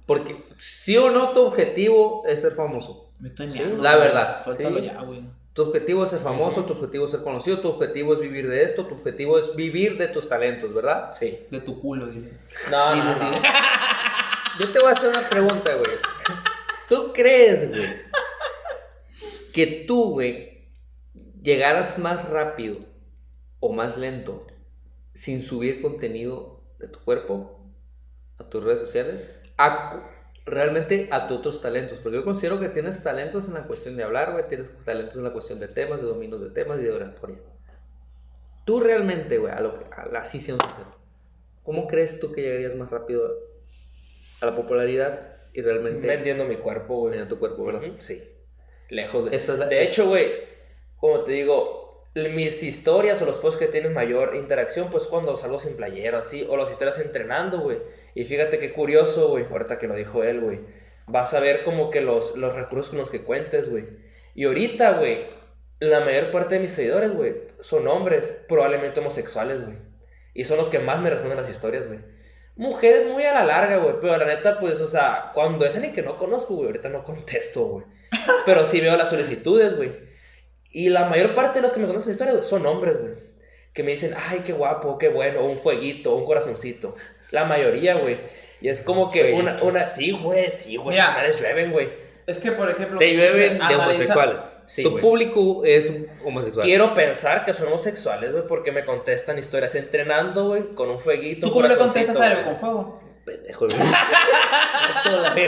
Porque 0.05 0.43
sí 0.57 0.97
o 0.97 1.09
no 1.09 1.29
tu 1.29 1.41
objetivo 1.45 2.23
es 2.27 2.41
ser 2.41 2.53
famoso. 2.53 3.11
Me 3.19 3.29
estoy 3.29 3.51
Sí, 3.51 3.61
la 3.79 3.95
verdad, 3.95 4.43
Suéltalo 4.43 4.79
sí. 4.79 4.85
ya, 4.85 5.01
güey. 5.01 5.21
Tu 5.53 5.61
objetivo 5.61 6.03
es 6.03 6.09
ser 6.09 6.19
famoso, 6.19 6.65
tu 6.65 6.73
objetivo 6.73 7.05
es 7.05 7.11
ser 7.11 7.21
conocido, 7.21 7.59
tu 7.59 7.69
objetivo 7.69 8.13
es 8.13 8.19
vivir 8.19 8.49
de 8.49 8.63
esto, 8.63 8.85
tu 8.87 8.95
objetivo 8.95 9.37
es 9.37 9.55
vivir 9.55 9.97
de 9.97 10.07
tus 10.07 10.27
talentos, 10.27 10.73
¿verdad? 10.73 11.11
Sí. 11.13 11.39
De 11.51 11.61
tu 11.61 11.79
culo, 11.79 12.07
dile. 12.07 12.33
No, 12.71 12.95
no, 12.95 13.03
no. 13.05 13.15
sí. 13.15 13.25
Yo 14.59 14.71
te 14.71 14.79
voy 14.79 14.89
a 14.89 14.91
hacer 14.91 15.09
una 15.09 15.29
pregunta, 15.29 15.73
güey. 15.75 15.97
¿Tú 16.89 17.13
crees, 17.13 17.69
güey, 17.69 17.85
que 19.53 19.85
tú, 19.87 20.11
güey, 20.11 20.67
llegaras 21.41 21.97
más 21.97 22.29
rápido 22.29 22.77
o 23.59 23.71
más 23.71 23.95
lento 23.97 24.45
sin 25.13 25.41
subir 25.43 25.81
contenido 25.81 26.61
de 26.79 26.87
tu 26.87 26.99
cuerpo 26.99 27.59
a 28.39 28.49
tus 28.49 28.63
redes 28.63 28.79
sociales? 28.79 29.29
A 29.57 30.09
realmente 30.45 31.07
a 31.11 31.27
tus 31.27 31.37
otros 31.37 31.61
talentos. 31.61 31.99
Porque 31.99 32.17
yo 32.17 32.23
considero 32.25 32.59
que 32.59 32.69
tienes 32.69 33.01
talentos 33.03 33.47
en 33.47 33.53
la 33.53 33.63
cuestión 33.67 33.95
de 33.95 34.03
hablar, 34.03 34.31
güey. 34.33 34.47
Tienes 34.47 34.71
talentos 34.83 35.17
en 35.17 35.23
la 35.23 35.31
cuestión 35.33 35.59
de 35.59 35.67
temas, 35.67 36.01
de 36.01 36.07
dominios 36.07 36.41
de 36.41 36.49
temas 36.49 36.79
y 36.79 36.83
de 36.83 36.91
oratoria. 36.91 37.37
Tú 38.65 38.79
realmente, 38.79 39.37
güey, 39.37 39.53
a 39.53 39.59
lo 39.59 39.77
que, 39.79 39.85
a 39.93 40.05
la, 40.07 40.19
así 40.19 40.39
siendo 40.39 40.63
sincero, 40.65 40.95
¿cómo 41.63 41.85
crees 41.87 42.19
tú 42.19 42.31
que 42.31 42.41
llegarías 42.41 42.75
más 42.75 42.89
rápido 42.91 43.29
a 44.41 44.45
la 44.45 44.55
popularidad 44.55 45.37
y 45.53 45.61
realmente 45.61 46.07
Vendiendo 46.07 46.45
mi 46.45 46.55
cuerpo, 46.55 46.95
güey. 47.01 47.19
en 47.19 47.27
tu 47.27 47.39
cuerpo, 47.39 47.65
verdad? 47.65 47.83
Ujú, 47.83 47.95
Sí. 48.01 48.23
Lejos 48.89 49.29
de... 49.29 49.35
Esa 49.35 49.53
es 49.53 49.59
la- 49.59 49.65
de 49.67 49.83
es- 49.83 49.89
hecho, 49.89 50.07
güey, 50.07 50.31
como 50.97 51.23
te 51.23 51.33
digo, 51.33 51.82
mis 52.15 52.61
historias 52.61 53.21
o 53.21 53.25
los 53.25 53.39
posts 53.39 53.59
que 53.59 53.67
tienen 53.67 53.93
mayor 53.93 54.35
interacción, 54.35 54.89
pues 54.91 55.07
cuando 55.07 55.35
salgo 55.35 55.59
sin 55.59 55.75
playero, 55.75 56.19
así, 56.19 56.45
o 56.47 56.57
las 56.57 56.69
historias 56.69 56.99
entrenando, 56.99 57.59
güey. 57.59 57.79
Y 58.13 58.23
fíjate 58.23 58.59
qué 58.59 58.71
curioso, 58.71 59.29
güey, 59.29 59.45
ahorita 59.49 59.79
que 59.79 59.87
lo 59.87 59.95
dijo 59.95 60.23
él, 60.23 60.41
güey. 60.41 60.59
Vas 61.07 61.33
a 61.33 61.39
ver 61.39 61.63
como 61.63 61.89
que 61.89 62.01
los, 62.01 62.37
los 62.37 62.53
recursos 62.53 62.89
con 62.89 62.99
los 62.99 63.09
que 63.09 63.23
cuentes, 63.23 63.69
güey. 63.69 63.87
Y 64.35 64.45
ahorita, 64.45 64.99
güey, 64.99 65.25
la 65.79 66.01
mayor 66.01 66.31
parte 66.31 66.55
de 66.55 66.61
mis 66.61 66.73
seguidores, 66.73 67.11
güey, 67.13 67.35
son 67.59 67.87
hombres, 67.87 68.45
probablemente 68.47 68.99
homosexuales, 68.99 69.65
güey. 69.65 69.77
Y 70.35 70.45
son 70.45 70.57
los 70.57 70.69
que 70.69 70.79
más 70.79 71.01
me 71.01 71.09
responden 71.09 71.37
las 71.37 71.49
historias, 71.49 71.87
güey. 71.87 71.99
Mujeres 72.55 73.07
muy 73.07 73.23
a 73.23 73.33
la 73.33 73.43
larga, 73.43 73.77
güey, 73.77 73.95
pero 73.99 74.15
la 74.17 74.25
neta, 74.25 74.59
pues, 74.59 74.79
o 74.79 74.87
sea, 74.87 75.31
cuando 75.33 75.65
es 75.65 75.73
alguien 75.75 75.93
que 75.93 76.03
no 76.03 76.15
conozco, 76.15 76.53
güey, 76.53 76.67
ahorita 76.67 76.89
no 76.89 77.03
contesto, 77.03 77.65
güey. 77.65 77.85
Pero 78.45 78.65
sí 78.67 78.79
veo 78.79 78.95
las 78.95 79.09
solicitudes, 79.09 79.75
güey. 79.75 80.12
Y 80.73 80.89
la 80.89 81.05
mayor 81.05 81.33
parte 81.33 81.59
de 81.59 81.63
los 81.63 81.71
que 81.71 81.79
me 81.79 81.87
conocen 81.87 82.09
la 82.09 82.11
historia, 82.11 82.43
son 82.43 82.65
hombres, 82.65 82.99
güey. 82.99 83.13
Que 83.73 83.83
me 83.83 83.91
dicen, 83.91 84.13
ay, 84.29 84.41
qué 84.43 84.51
guapo, 84.53 84.97
qué 84.97 85.07
bueno, 85.09 85.45
un 85.45 85.55
fueguito, 85.55 86.13
un 86.15 86.25
corazoncito. 86.25 86.93
La 87.31 87.45
mayoría, 87.45 87.95
güey. 87.95 88.17
Y 88.59 88.67
es 88.69 88.81
como 88.81 89.09
que 89.11 89.21
Fueguito. 89.21 89.39
una, 89.41 89.63
una, 89.63 89.87
sí, 89.87 90.11
güey, 90.11 90.51
sí, 90.51 90.75
güey, 90.77 90.95
Mira. 90.97 91.11
madres 91.11 91.39
llueven, 91.39 91.71
güey. 91.71 91.89
Es 92.25 92.37
que, 92.37 92.51
por 92.53 92.69
ejemplo, 92.69 92.97
Te 92.99 93.11
llueven 93.13 93.57
de 93.57 93.63
analiza- 93.63 93.83
homosexuales. 93.85 94.41
Sí, 94.65 94.83
tu 94.83 94.91
güey. 94.91 95.01
público 95.01 95.65
es 95.65 95.89
un 95.89 96.07
homosexual. 96.25 96.65
Quiero 96.65 96.93
pensar 96.95 97.43
que 97.43 97.53
son 97.53 97.67
homosexuales, 97.67 98.31
güey, 98.31 98.47
porque 98.47 98.71
me 98.71 98.85
contestan 98.85 99.37
historias 99.37 99.75
entrenando, 99.75 100.47
güey, 100.47 100.73
con 100.75 100.89
un 100.89 100.99
fueguito. 100.99 101.41
¿Tú 101.41 101.47
un 101.47 101.53
cómo 101.53 101.67
le 101.67 101.75
corazoncito, 101.75 102.13
contestas 102.13 102.21
a 102.21 102.31
él 102.31 102.43
güey. 102.45 102.45
con 102.45 102.59
fuego? 102.59 103.02
Pendejo, 103.25 103.67
güey. 103.67 103.77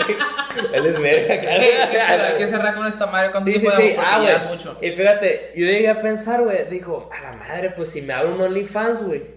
Él 0.73 0.85
es 0.85 0.99
verga, 0.99 2.27
Hay 2.27 2.37
que 2.37 2.47
cerrar 2.47 2.75
con 2.75 2.85
esta 2.87 3.05
madre 3.07 3.31
cuando 3.31 3.51
Sí, 3.51 3.59
sí, 3.59 3.67
sí. 3.75 3.95
Ah, 3.99 4.23
ya 4.25 4.37
güey. 4.39 4.47
mucho. 4.55 4.77
Y 4.81 4.91
fíjate, 4.91 5.51
yo 5.55 5.65
llegué 5.65 5.89
a 5.89 6.01
pensar, 6.01 6.43
güey, 6.43 6.69
dijo, 6.69 7.09
a 7.13 7.21
la 7.21 7.33
madre, 7.33 7.71
pues 7.71 7.89
si 7.89 8.01
me 8.01 8.13
abro 8.13 8.35
un 8.35 8.41
OnlyFans, 8.41 9.03
güey. 9.03 9.35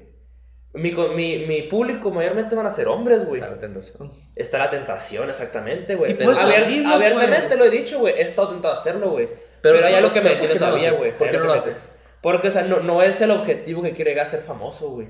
Mi, 0.74 0.92
mi, 0.92 1.46
mi 1.46 1.62
público 1.62 2.10
mayormente 2.10 2.54
van 2.54 2.66
a 2.66 2.70
ser 2.70 2.88
hombres, 2.88 3.24
güey. 3.24 3.40
Está 3.40 3.54
la 3.54 3.60
tentación. 3.60 4.12
Está 4.36 4.58
la 4.58 4.70
tentación, 4.70 5.28
exactamente, 5.30 5.94
güey. 5.96 6.16
Pero 6.16 6.36
abiertamente 6.38 7.56
lo 7.56 7.64
he 7.64 7.70
dicho, 7.70 7.98
güey. 7.98 8.14
He 8.14 8.22
estado 8.22 8.48
tentado 8.48 8.74
a 8.74 8.76
hacerlo, 8.76 9.10
güey. 9.10 9.28
Pero 9.60 9.74
Pero, 9.76 9.86
hay 9.86 9.92
¿por- 9.94 9.98
algo 9.98 10.12
que 10.12 10.20
me 10.20 10.30
detiene 10.30 10.54
lo 10.54 10.60
todavía, 10.60 10.92
güey. 10.92 11.12
¿Por 11.16 11.30
qué 11.30 11.36
no 11.38 11.44
lo 11.44 11.52
haces? 11.54 11.88
Porque, 12.20 12.48
o 12.48 12.50
sea, 12.50 12.62
no, 12.62 12.80
no 12.80 13.02
es 13.02 13.20
el 13.20 13.30
objetivo 13.30 13.82
que 13.82 13.92
quiero 13.92 14.10
llegar 14.10 14.26
a 14.26 14.30
ser 14.30 14.40
famoso, 14.40 14.90
güey. 14.90 15.08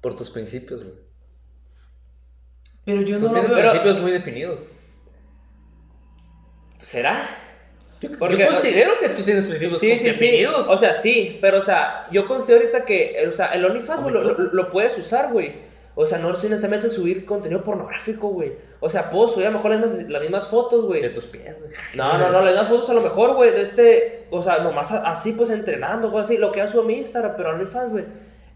Por 0.00 0.16
tus 0.16 0.30
principios, 0.30 0.84
güey. 0.84 0.96
Pero 2.86 3.02
yo 3.02 3.18
no 3.18 3.26
lo 3.26 3.42
veo. 3.42 3.44
principios 3.70 4.00
muy 4.00 4.12
definidos. 4.12 4.64
¿Será? 6.80 7.22
Yo, 8.00 8.10
considero 8.18 8.98
que 9.00 9.08
tú 9.10 9.22
tienes 9.22 9.46
principios 9.46 9.80
Sí, 9.80 9.92
sí, 9.92 9.98
sí. 9.98 10.04
definidos. 10.06 10.68
O 10.68 10.76
sea, 10.78 10.92
sí, 10.92 11.38
pero 11.40 11.58
o 11.58 11.62
sea, 11.62 12.06
yo 12.12 12.26
considero 12.28 12.60
ahorita 12.60 12.84
que, 12.84 13.24
o 13.26 13.32
sea, 13.32 13.46
el 13.48 13.64
OnlyFans, 13.64 14.02
güey, 14.02 14.14
lo, 14.14 14.22
lo- 14.22 14.38
lo 14.52 14.70
puedes 14.70 14.96
usar, 14.98 15.32
güey. 15.32 15.64
O 15.98 16.06
sea, 16.06 16.18
no 16.18 16.30
es 16.30 16.44
necesariamente 16.44 16.90
subir 16.90 17.24
contenido 17.24 17.64
pornográfico, 17.64 18.28
güey. 18.28 18.52
O 18.80 18.90
sea, 18.90 19.08
puedo 19.10 19.28
subir 19.28 19.46
a 19.46 19.50
lo 19.50 19.56
mejor 19.56 19.70
las 19.70 19.80
mismas, 19.80 20.08
las 20.10 20.20
mismas 20.20 20.46
fotos, 20.46 20.84
güey. 20.84 21.00
de 21.00 21.08
tus 21.08 21.24
pies, 21.24 21.56
güey. 21.58 21.70
No, 21.94 22.18
no, 22.18 22.30
no, 22.30 22.42
le 22.42 22.52
dan 22.52 22.66
fotos 22.66 22.90
a 22.90 22.94
lo 22.94 23.00
mejor, 23.00 23.34
güey, 23.34 23.52
de 23.52 23.62
este, 23.62 24.26
o 24.30 24.42
sea, 24.42 24.58
nomás 24.58 24.92
así, 24.92 25.32
pues, 25.32 25.48
entrenando, 25.48 26.10
güey, 26.10 26.22
así, 26.22 26.36
lo 26.36 26.52
que 26.52 26.68
subo 26.68 26.82
a 26.82 26.84
mi 26.84 26.98
Instagram, 26.98 27.32
pero 27.38 27.48
OnlyFans, 27.50 27.92
güey, 27.92 28.04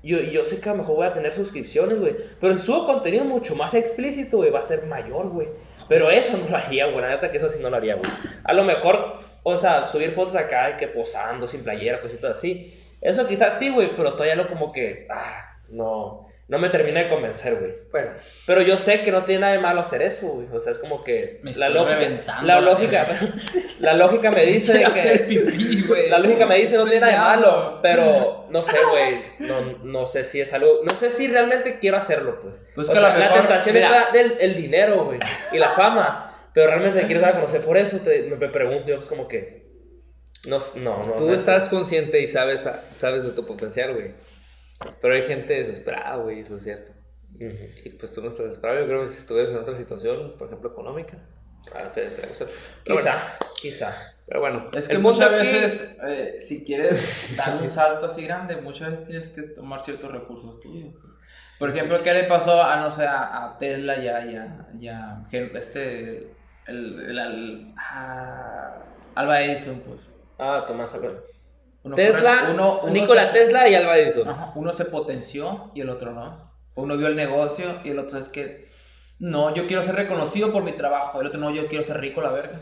yo, 0.02 0.18
yo 0.18 0.44
sé 0.44 0.60
que 0.60 0.68
a 0.68 0.72
lo 0.72 0.78
mejor 0.78 0.96
voy 0.96 1.06
a 1.06 1.12
tener 1.12 1.32
suscripciones, 1.32 2.00
güey, 2.00 2.16
pero 2.40 2.56
si 2.56 2.64
subo 2.64 2.86
contenido 2.86 3.24
mucho 3.24 3.54
más 3.54 3.74
explícito, 3.74 4.38
güey, 4.38 4.50
va 4.50 4.60
a 4.60 4.64
ser 4.64 4.86
mayor, 4.86 5.28
güey, 5.28 5.48
pero 5.88 6.10
eso 6.10 6.36
no 6.36 6.48
lo 6.48 6.56
haría, 6.56 6.86
güey, 6.86 7.00
la 7.00 7.10
neta 7.10 7.30
que 7.30 7.36
eso 7.36 7.48
sí 7.48 7.60
no 7.62 7.70
lo 7.70 7.76
haría, 7.76 7.96
güey, 7.96 8.10
a 8.44 8.52
lo 8.52 8.64
mejor, 8.64 9.20
o 9.42 9.56
sea, 9.56 9.86
subir 9.86 10.10
fotos 10.10 10.34
acá, 10.36 10.68
de 10.68 10.76
que 10.76 10.88
posando, 10.88 11.46
sin 11.46 11.62
playera, 11.62 12.00
cositas 12.00 12.38
así, 12.38 12.74
eso 13.00 13.26
quizás 13.26 13.58
sí, 13.58 13.68
güey, 13.70 13.94
pero 13.96 14.12
todavía 14.12 14.36
no 14.36 14.48
como 14.48 14.72
que, 14.72 15.06
ah, 15.10 15.58
no, 15.68 16.29
no 16.50 16.58
me 16.58 16.68
termina 16.68 17.00
de 17.04 17.08
convencer, 17.08 17.54
güey. 17.54 17.72
Bueno, 17.92 18.10
Pero 18.44 18.60
yo 18.62 18.76
sé 18.76 19.02
que 19.02 19.12
no 19.12 19.24
tiene 19.24 19.42
nada 19.42 19.52
de 19.52 19.60
malo 19.60 19.80
hacer 19.80 20.02
eso, 20.02 20.26
güey. 20.32 20.48
O 20.52 20.58
sea, 20.58 20.72
es 20.72 20.78
como 20.80 21.04
que 21.04 21.38
Me 21.44 21.52
la 21.54 21.68
estoy 21.68 21.80
lógica, 21.84 22.42
la 22.42 22.60
lógica, 22.60 23.06
la 23.78 23.94
lógica 23.94 24.30
me 24.32 24.44
dice 24.44 24.72
de 24.74 24.84
hacer 24.84 25.26
que 25.26 25.38
pipí, 25.38 25.82
güey. 25.86 26.10
la 26.10 26.18
lógica 26.18 26.46
me 26.46 26.56
dice 26.56 26.76
no 26.76 26.84
tiene 26.84 27.00
nada 27.06 27.12
de 27.12 27.18
malo, 27.36 27.78
pero 27.82 28.46
no 28.50 28.62
sé, 28.64 28.76
güey, 28.90 29.22
no, 29.38 29.60
no 29.84 30.06
sé 30.08 30.24
si 30.24 30.40
es 30.40 30.52
algo, 30.52 30.80
no 30.82 30.96
sé 30.98 31.10
si 31.10 31.28
realmente 31.28 31.78
quiero 31.78 31.96
hacerlo, 31.96 32.40
pues. 32.42 32.60
Pues 32.74 32.88
o 32.88 32.92
que 32.92 32.98
a 32.98 33.00
sea, 33.00 33.10
lo 33.12 33.18
la 33.18 33.24
mejor, 33.26 33.40
tentación 33.46 33.74
mira. 33.76 33.98
está 34.00 34.12
del 34.12 34.36
el 34.40 34.56
dinero, 34.56 35.04
güey, 35.04 35.20
y 35.52 35.58
la 35.58 35.70
fama, 35.70 36.48
pero 36.52 36.66
realmente 36.66 36.98
te 36.98 37.06
quieres 37.06 37.22
dar 37.22 37.30
a 37.30 37.36
conocer 37.36 37.60
por 37.60 37.76
eso, 37.76 37.98
te, 38.00 38.22
me 38.22 38.48
pregunto 38.48 38.88
yo, 38.88 38.96
pues 38.96 39.08
como 39.08 39.28
que, 39.28 39.70
no, 40.48 40.58
no, 40.76 41.06
no. 41.06 41.12
tú 41.14 41.28
no- 41.28 41.32
estás 41.34 41.68
consciente 41.68 42.20
y 42.20 42.26
sabes, 42.26 42.68
sabes 42.98 43.22
de 43.22 43.30
tu 43.30 43.46
potencial, 43.46 43.94
güey. 43.94 44.14
Pero 45.00 45.14
hay 45.14 45.22
gente 45.22 45.52
desesperada, 45.54 46.16
güey, 46.16 46.40
eso 46.40 46.56
es 46.56 46.62
cierto. 46.62 46.92
Ujú. 47.34 47.56
Y 47.84 47.90
pues 47.90 48.12
tú 48.12 48.20
no 48.22 48.28
estás 48.28 48.46
desesperado. 48.46 48.80
Yo 48.80 48.86
creo 48.86 49.02
que 49.02 49.08
si 49.08 49.18
estuvieras 49.18 49.52
en 49.52 49.58
otra 49.58 49.76
situación, 49.76 50.34
por 50.38 50.48
ejemplo, 50.48 50.70
económica, 50.70 51.18
ah. 51.74 51.90
Pero 51.94 52.10
Quizá, 52.84 53.12
bueno, 53.12 53.52
quizá. 53.60 53.94
pero 54.26 54.40
bueno, 54.40 54.70
Es 54.72 54.88
que 54.88 54.94
el 54.94 55.00
muchas 55.00 55.26
aquí- 55.32 55.36
veces, 55.52 55.96
eh, 56.06 56.36
si 56.40 56.64
quieres 56.64 57.34
dar 57.36 57.56
un 57.60 57.68
salto 57.68 58.06
así 58.06 58.24
grande, 58.24 58.56
muchas 58.56 58.90
veces 58.90 59.06
tienes 59.06 59.28
que 59.28 59.42
tomar 59.42 59.82
ciertos 59.82 60.10
recursos 60.10 60.58
tuyos. 60.60 60.94
Por 61.58 61.68
ejemplo, 61.70 61.96
¿qué 62.02 62.14
le 62.14 62.24
pasó 62.24 62.62
a, 62.62 62.76
no 62.80 62.90
sé, 62.90 63.04
a, 63.04 63.44
a 63.44 63.58
Tesla 63.58 63.98
y 63.98 64.08
a, 64.08 64.24
y 64.24 64.36
a- 64.36 64.66
y 64.80 64.88
a- 64.88 65.26
este, 65.54 66.32
el, 66.66 67.00
el, 67.00 67.18
el- 67.18 67.74
a 67.76 68.82
Alba 69.14 69.42
Edison, 69.42 69.80
pues? 69.80 70.08
Ah, 70.38 70.64
Tomás 70.66 70.94
Alba. 70.94 71.10
Uno 71.82 71.96
Tesla, 71.96 72.42
fue- 72.44 72.54
uno- 72.54 72.80
uno 72.82 72.92
Nikola 72.92 73.26
se- 73.32 73.38
Tesla 73.38 73.68
y 73.68 73.74
Alba 73.74 73.96
Edison. 73.98 74.28
Ajá, 74.28 74.52
uno 74.54 74.72
se 74.72 74.84
potenció 74.84 75.70
y 75.74 75.80
el 75.80 75.88
otro 75.90 76.12
no. 76.12 76.50
Uno 76.74 76.96
vio 76.96 77.06
el 77.08 77.16
negocio 77.16 77.66
y 77.84 77.90
el 77.90 77.98
otro 77.98 78.18
es 78.18 78.28
que, 78.28 78.66
no, 79.18 79.54
yo 79.54 79.66
quiero 79.66 79.82
ser 79.82 79.94
reconocido 79.96 80.52
por 80.52 80.62
mi 80.62 80.72
trabajo. 80.72 81.20
El 81.20 81.26
otro 81.26 81.40
no, 81.40 81.50
yo 81.50 81.66
quiero 81.66 81.82
ser 81.84 82.00
rico, 82.00 82.20
la 82.22 82.30
verga. 82.32 82.58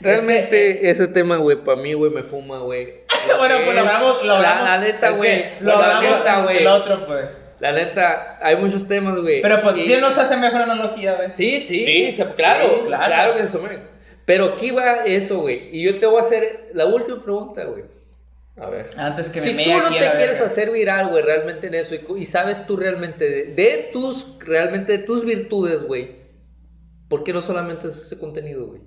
Realmente 0.00 0.90
ese 0.90 1.08
tema, 1.08 1.36
güey, 1.36 1.56
para 1.56 1.80
mí, 1.80 1.94
güey, 1.94 2.10
me 2.10 2.22
fuma, 2.22 2.58
güey. 2.58 3.04
bueno, 3.38 3.54
pues 3.64 3.74
lo 3.74 3.80
hablamos, 3.80 4.22
lo 4.24 4.26
La, 4.28 4.36
hablamos. 4.36 4.64
la 4.64 4.78
neta, 4.78 5.08
Es 5.10 5.16
güey. 5.18 5.44
Lo 5.60 5.66
la 5.72 5.74
hablamos 5.96 6.18
neta, 6.18 6.34
con 6.34 6.44
güey. 6.44 6.58
el 6.58 6.66
otro, 6.66 7.06
pues. 7.06 7.24
La 7.60 7.72
neta, 7.72 8.38
hay 8.42 8.56
muchos 8.56 8.86
temas, 8.86 9.18
güey. 9.18 9.40
Pero 9.40 9.62
pues 9.62 9.78
Y- 9.78 9.84
sí 9.86 9.96
nos 9.98 10.18
hace 10.18 10.36
mejor 10.36 10.60
analogía, 10.62 11.14
¿ves? 11.14 11.34
Sí, 11.34 11.58
sí. 11.60 11.84
Sí, 11.86 12.12
sí, 12.12 12.22
claro, 12.36 12.64
Sí, 12.64 12.80
claro, 12.86 13.06
claro. 13.06 13.34
que 13.34 13.40
eso, 13.40 13.60
güey. 13.60 13.78
Pero 14.26 14.44
aquí 14.46 14.72
va 14.72 15.04
eso, 15.06 15.40
güey. 15.40 15.74
Y 15.74 15.82
yo 15.84 15.98
te 15.98 16.04
voy 16.06 16.18
a 16.18 16.20
hacer 16.20 16.70
la 16.74 16.84
última 16.84 17.22
pregunta, 17.22 17.64
güey. 17.64 17.84
A 18.56 18.68
ver. 18.68 18.90
Antes 18.96 19.28
que 19.28 19.40
me 19.40 19.46
Si 19.46 19.64
tú 19.64 19.70
no 19.70 19.88
te 19.88 20.12
quieres 20.16 20.40
hacer 20.40 20.70
viral, 20.70 21.08
güey, 21.10 21.22
realmente 21.22 21.68
en 21.68 21.74
eso, 21.74 21.94
y, 21.94 22.26
sabes 22.26 22.66
tú 22.66 22.76
realmente 22.76 23.28
de, 23.28 23.54
de 23.54 23.90
tus, 23.92 24.38
realmente 24.40 24.92
de 24.92 24.98
tus 24.98 25.24
virtudes, 25.24 25.84
güey, 25.84 26.16
¿por 27.08 27.22
qué 27.22 27.32
no 27.32 27.40
solamente 27.40 27.86
haces 27.86 28.06
ese 28.06 28.18
contenido, 28.18 28.66
güey? 28.66 28.80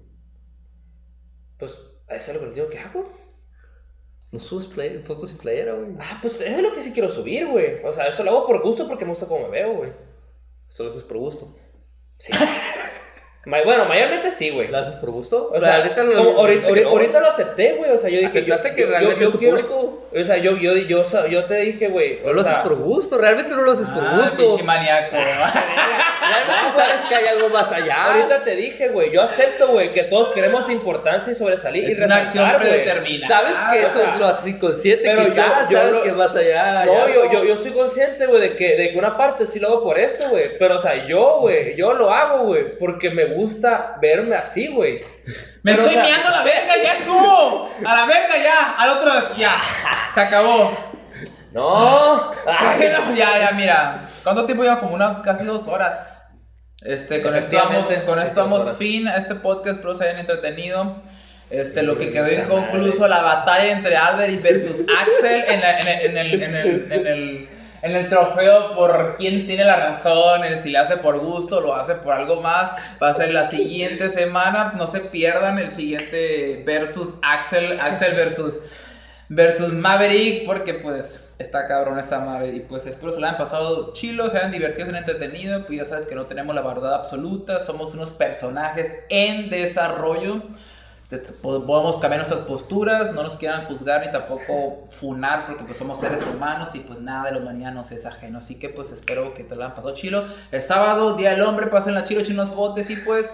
Pues, 1.57 1.79
eso 2.09 2.31
es 2.31 2.33
lo 2.33 2.39
que 2.39 2.45
les 2.47 2.55
digo 2.55 2.69
que 2.69 2.79
hago. 2.79 3.09
No 4.31 4.39
subes 4.39 4.67
play- 4.67 5.01
fotos 5.03 5.29
sin 5.29 5.39
playera, 5.39 5.73
güey. 5.73 5.91
Ah, 5.99 6.19
pues 6.21 6.41
eso 6.41 6.57
es 6.57 6.61
lo 6.61 6.73
que 6.73 6.81
sí 6.81 6.91
quiero 6.91 7.09
subir, 7.09 7.47
güey. 7.47 7.83
O 7.83 7.93
sea, 7.93 8.07
eso 8.07 8.23
lo 8.23 8.31
hago 8.31 8.45
por 8.47 8.61
gusto 8.61 8.87
porque 8.87 9.05
me 9.05 9.11
gusta 9.11 9.27
cómo 9.27 9.47
me 9.47 9.49
veo, 9.49 9.73
güey. 9.75 9.91
Solo 10.67 10.89
haces 10.89 11.03
por 11.03 11.17
gusto. 11.17 11.55
Sí. 12.17 12.31
Bueno, 13.45 13.85
mayormente 13.85 14.31
sí, 14.31 14.49
güey. 14.49 14.67
¿Lo 14.67 14.79
haces 14.79 14.95
por 14.95 15.11
gusto? 15.11 15.49
O 15.53 15.61
sea, 15.61 15.77
ahorita 15.77 16.03
lo, 16.03 16.13
como 16.15 16.39
ahorita, 16.39 17.19
lo 17.21 17.27
acepté, 17.29 17.73
güey. 17.73 17.89
O 17.91 17.97
sea, 17.97 18.09
yo 18.09 18.17
dije. 18.17 18.27
Aceptaste 18.27 18.69
yo- 18.69 18.75
que 18.75 18.85
realmente 18.85 19.21
yo 19.21 19.25
es 19.27 19.31
tu 19.31 19.39
quiero- 19.39 19.55
público. 19.57 20.07
O 20.13 20.23
sea, 20.25 20.37
yo, 20.37 20.57
yo, 20.57 20.75
yo, 20.75 21.03
yo, 21.29 21.45
te 21.45 21.55
dije, 21.55 21.87
güey. 21.87 22.19
No 22.25 22.33
lo 22.33 22.43
sea, 22.43 22.51
haces 22.59 22.63
por 22.63 22.77
gusto, 22.79 23.17
realmente 23.17 23.55
no 23.55 23.61
lo 23.61 23.71
haces 23.71 23.87
por 23.89 24.03
Ah, 24.03 24.19
gusto. 24.21 24.37
pinche 24.37 24.63
maníaco. 24.63 25.15
Realmente 26.29 26.71
sabes 26.75 27.07
que 27.07 27.15
hay 27.15 27.25
algo 27.25 27.49
más 27.49 27.71
allá. 27.71 28.05
Ahorita 28.11 28.43
te 28.43 28.55
dije, 28.55 28.89
güey. 28.89 29.11
Yo 29.11 29.21
acepto, 29.23 29.67
güey, 29.69 29.91
que 29.91 30.03
todos 30.03 30.29
queremos 30.29 30.69
importancia 30.69 31.31
y 31.31 31.35
sobresalir 31.35 31.87
y 31.87 31.91
Es 31.93 32.01
acción 32.01 32.45
resaltar, 32.49 32.59
güey. 33.01 33.21
Sabes 33.27 33.55
que 33.71 33.81
eso 33.83 34.03
es 34.03 34.19
lo 34.19 34.27
así 34.27 34.57
consciente, 34.59 35.03
pero 35.09 35.23
quizás 35.25 35.69
sabes 35.71 35.95
que 36.03 36.11
más 36.11 36.35
allá. 36.35 36.85
No, 36.85 37.07
yo, 37.07 37.31
yo, 37.31 37.43
yo 37.45 37.53
estoy 37.55 37.71
consciente, 37.71 38.25
güey, 38.27 38.41
de 38.41 38.55
que, 38.55 38.75
de 38.75 38.91
que 38.91 38.97
una 38.97 39.17
parte 39.17 39.45
sí 39.47 39.59
lo 39.59 39.69
hago 39.69 39.83
por 39.83 39.97
eso, 39.97 40.29
güey. 40.29 40.57
Pero, 40.57 40.75
o 40.75 40.79
sea, 40.79 41.07
yo, 41.07 41.37
güey, 41.39 41.75
yo 41.75 41.93
lo 41.93 42.11
hago, 42.11 42.43
güey, 42.45 42.77
porque 42.77 43.09
me 43.09 43.25
gusta 43.33 43.97
verme 44.01 44.35
así, 44.35 44.67
güey. 44.67 45.03
Me 45.63 45.73
Pero, 45.73 45.87
estoy 45.87 45.97
o 45.97 46.01
sea, 46.01 46.03
meando 46.03 46.29
a 46.29 46.31
la 46.31 46.43
verga, 46.43 46.73
ya 46.81 46.93
estuvo. 46.93 47.69
A 47.85 47.95
la 47.95 48.05
verga 48.05 48.37
ya. 48.41 48.71
Al 48.77 48.89
otro, 48.97 49.37
ya. 49.37 49.59
Se 50.13 50.21
acabó. 50.21 50.71
No. 51.51 52.31
Ay, 52.45 52.91
ya, 53.15 53.39
ya, 53.39 53.51
mira. 53.55 54.09
¿Cuánto 54.23 54.45
tiempo 54.45 54.63
lleva? 54.63 54.79
Como 54.79 54.93
una, 54.93 55.21
casi 55.21 55.45
dos 55.45 55.67
horas. 55.67 56.07
Este, 56.81 57.21
con 57.21 57.35
esto 57.35 57.57
damos, 57.57 57.87
con 58.05 58.19
esto 58.19 58.41
damos 58.41 58.77
fin 58.77 59.07
a 59.07 59.17
este 59.17 59.35
podcast, 59.35 59.75
espero 59.75 59.95
se 59.95 60.05
hayan 60.05 60.19
entretenido. 60.19 61.01
Este, 61.49 61.81
lo 61.81 61.97
que 61.97 62.11
quedó 62.11 62.31
inconcluso, 62.31 63.07
la 63.07 63.21
batalla 63.21 63.71
entre 63.71 63.97
Albert 63.97 64.41
versus 64.41 64.81
Axel 64.81 65.43
en, 65.47 65.63
en, 65.63 65.87
en, 65.87 66.17
el, 66.17 66.43
en, 66.43 66.55
el, 66.55 66.91
en, 66.91 67.07
el, 67.07 67.49
en 67.81 67.95
el 67.95 68.09
trofeo 68.09 68.75
por 68.75 69.15
quién 69.17 69.47
tiene 69.47 69.63
la 69.63 69.77
razón, 69.77 70.43
el 70.43 70.57
si 70.57 70.69
le 70.69 70.77
hace 70.77 70.97
por 70.97 71.19
gusto, 71.19 71.61
lo 71.61 71.75
hace 71.75 71.95
por 71.95 72.13
algo 72.13 72.41
más. 72.41 72.71
Va 73.01 73.09
a 73.09 73.13
ser 73.13 73.33
la 73.33 73.45
siguiente 73.45 74.09
semana, 74.09 74.73
no 74.77 74.87
se 74.87 74.99
pierdan 74.99 75.59
el 75.59 75.69
siguiente 75.69 76.63
versus 76.65 77.15
Axel, 77.21 77.79
Axel 77.79 78.15
versus, 78.15 78.59
versus 79.29 79.73
Maverick, 79.73 80.45
porque 80.45 80.73
pues 80.73 81.25
está 81.39 81.67
cabrón 81.67 81.99
esta 81.99 82.19
Maverick. 82.19 82.55
Y 82.55 82.67
pues 82.67 82.85
espero 82.85 83.13
se 83.13 83.19
la 83.19 83.27
hayan 83.29 83.37
pasado 83.37 83.93
chilo, 83.93 84.29
se 84.29 84.37
hayan 84.37 84.51
divertido, 84.51 84.85
se 84.85 84.91
hayan 84.91 85.03
entretenido. 85.07 85.65
Pues 85.65 85.79
ya 85.79 85.85
sabes 85.85 86.05
que 86.05 86.15
no 86.15 86.25
tenemos 86.25 86.53
la 86.53 86.61
verdad 86.61 86.95
absoluta, 86.95 87.59
somos 87.59 87.93
unos 87.93 88.09
personajes 88.09 89.05
en 89.09 89.49
desarrollo 89.49 90.43
podemos 91.41 91.97
cambiar 91.97 92.19
nuestras 92.19 92.41
posturas, 92.41 93.13
no 93.13 93.23
nos 93.23 93.35
quieran 93.35 93.65
juzgar 93.65 94.05
ni 94.05 94.11
tampoco 94.11 94.87
funar 94.91 95.47
porque 95.47 95.63
pues 95.63 95.77
somos 95.77 95.99
seres 95.99 96.21
humanos 96.21 96.69
y 96.75 96.81
pues 96.81 96.99
nada 96.99 97.25
de 97.25 97.31
la 97.31 97.37
humanidad 97.39 97.71
nos 97.71 97.91
es 97.91 98.05
ajeno. 98.05 98.39
Así 98.39 98.59
que 98.59 98.69
pues 98.69 98.91
espero 98.91 99.33
que 99.33 99.43
te 99.43 99.55
lo 99.55 99.63
hayan 99.63 99.75
pasado 99.75 99.95
chilo. 99.95 100.25
El 100.51 100.61
sábado, 100.61 101.15
Día 101.15 101.31
del 101.31 101.41
Hombre, 101.41 101.67
pasen 101.67 101.95
la 101.95 102.03
chilo, 102.03 102.23
chinos 102.23 102.53
botes 102.53 102.91
y 102.91 102.95
pues 102.97 103.33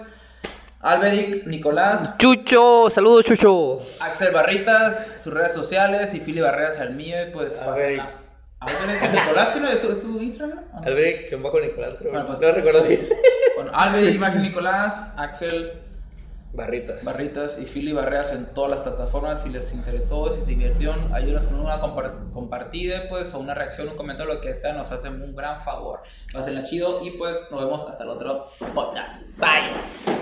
Alberic, 0.80 1.46
Nicolás. 1.46 2.16
Chucho, 2.16 2.88
saludos 2.88 3.26
Chucho. 3.26 3.80
Axel 4.00 4.32
Barritas, 4.32 5.18
sus 5.22 5.34
redes 5.34 5.52
sociales 5.52 6.14
y 6.14 6.20
Fili 6.20 6.40
Barreras 6.40 6.78
al 6.78 6.94
mío 6.94 7.16
y 7.28 7.30
pues 7.30 7.58
Alberic. 7.58 8.02
Alberic, 8.60 9.12
Nicolás, 9.12 9.50
¿qué 9.50 9.60
no 9.60 9.68
es 9.68 9.82
tu, 9.82 10.18
Instagram? 10.18 10.64
Alberic, 10.82 11.30
un 11.34 11.42
bajo 11.42 11.60
Nicolás, 11.60 11.96
creo. 11.98 12.10
Bueno, 12.10 12.26
pues, 12.26 12.40
no 12.40 12.52
recuerdo 12.52 12.82
bien. 12.84 13.06
Bueno, 13.54 13.70
Alberic, 13.74 14.14
imagen 14.14 14.42
Nicolás, 14.42 15.02
Axel 15.16 15.85
Barritas. 16.56 17.04
Barritas 17.04 17.58
y 17.60 17.66
Philly 17.66 17.92
Barreras 17.92 18.32
en 18.32 18.46
todas 18.54 18.70
las 18.72 18.80
plataformas. 18.80 19.42
Si 19.42 19.50
les 19.50 19.72
interesó, 19.74 20.32
si 20.32 20.40
se 20.40 20.52
divirtieron, 20.52 21.12
ayúdenos 21.14 21.44
con 21.44 21.60
una 21.60 21.80
compartida, 22.32 23.08
pues, 23.10 23.34
o 23.34 23.38
una 23.38 23.54
reacción, 23.54 23.88
un 23.88 23.96
comentario, 23.96 24.34
lo 24.34 24.40
que 24.40 24.54
sea, 24.54 24.72
nos 24.72 24.90
hacen 24.90 25.20
un 25.22 25.36
gran 25.36 25.60
favor. 25.60 26.00
Pásenla 26.32 26.62
chido 26.62 27.04
y 27.04 27.10
pues 27.12 27.48
nos 27.50 27.60
vemos 27.60 27.86
hasta 27.88 28.04
el 28.04 28.10
otro 28.10 28.48
podcast. 28.74 29.36
Bye. 29.38 29.72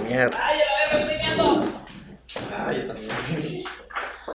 Mierda. 0.09 0.37
Ay, 0.41 0.59
a 0.61 0.93
la 0.93 0.99
vez 0.99 1.11
estoy 1.11 1.27
viendo. 1.27 1.65
Ay, 2.59 2.79
yo 2.79 2.87
también. 2.89 3.11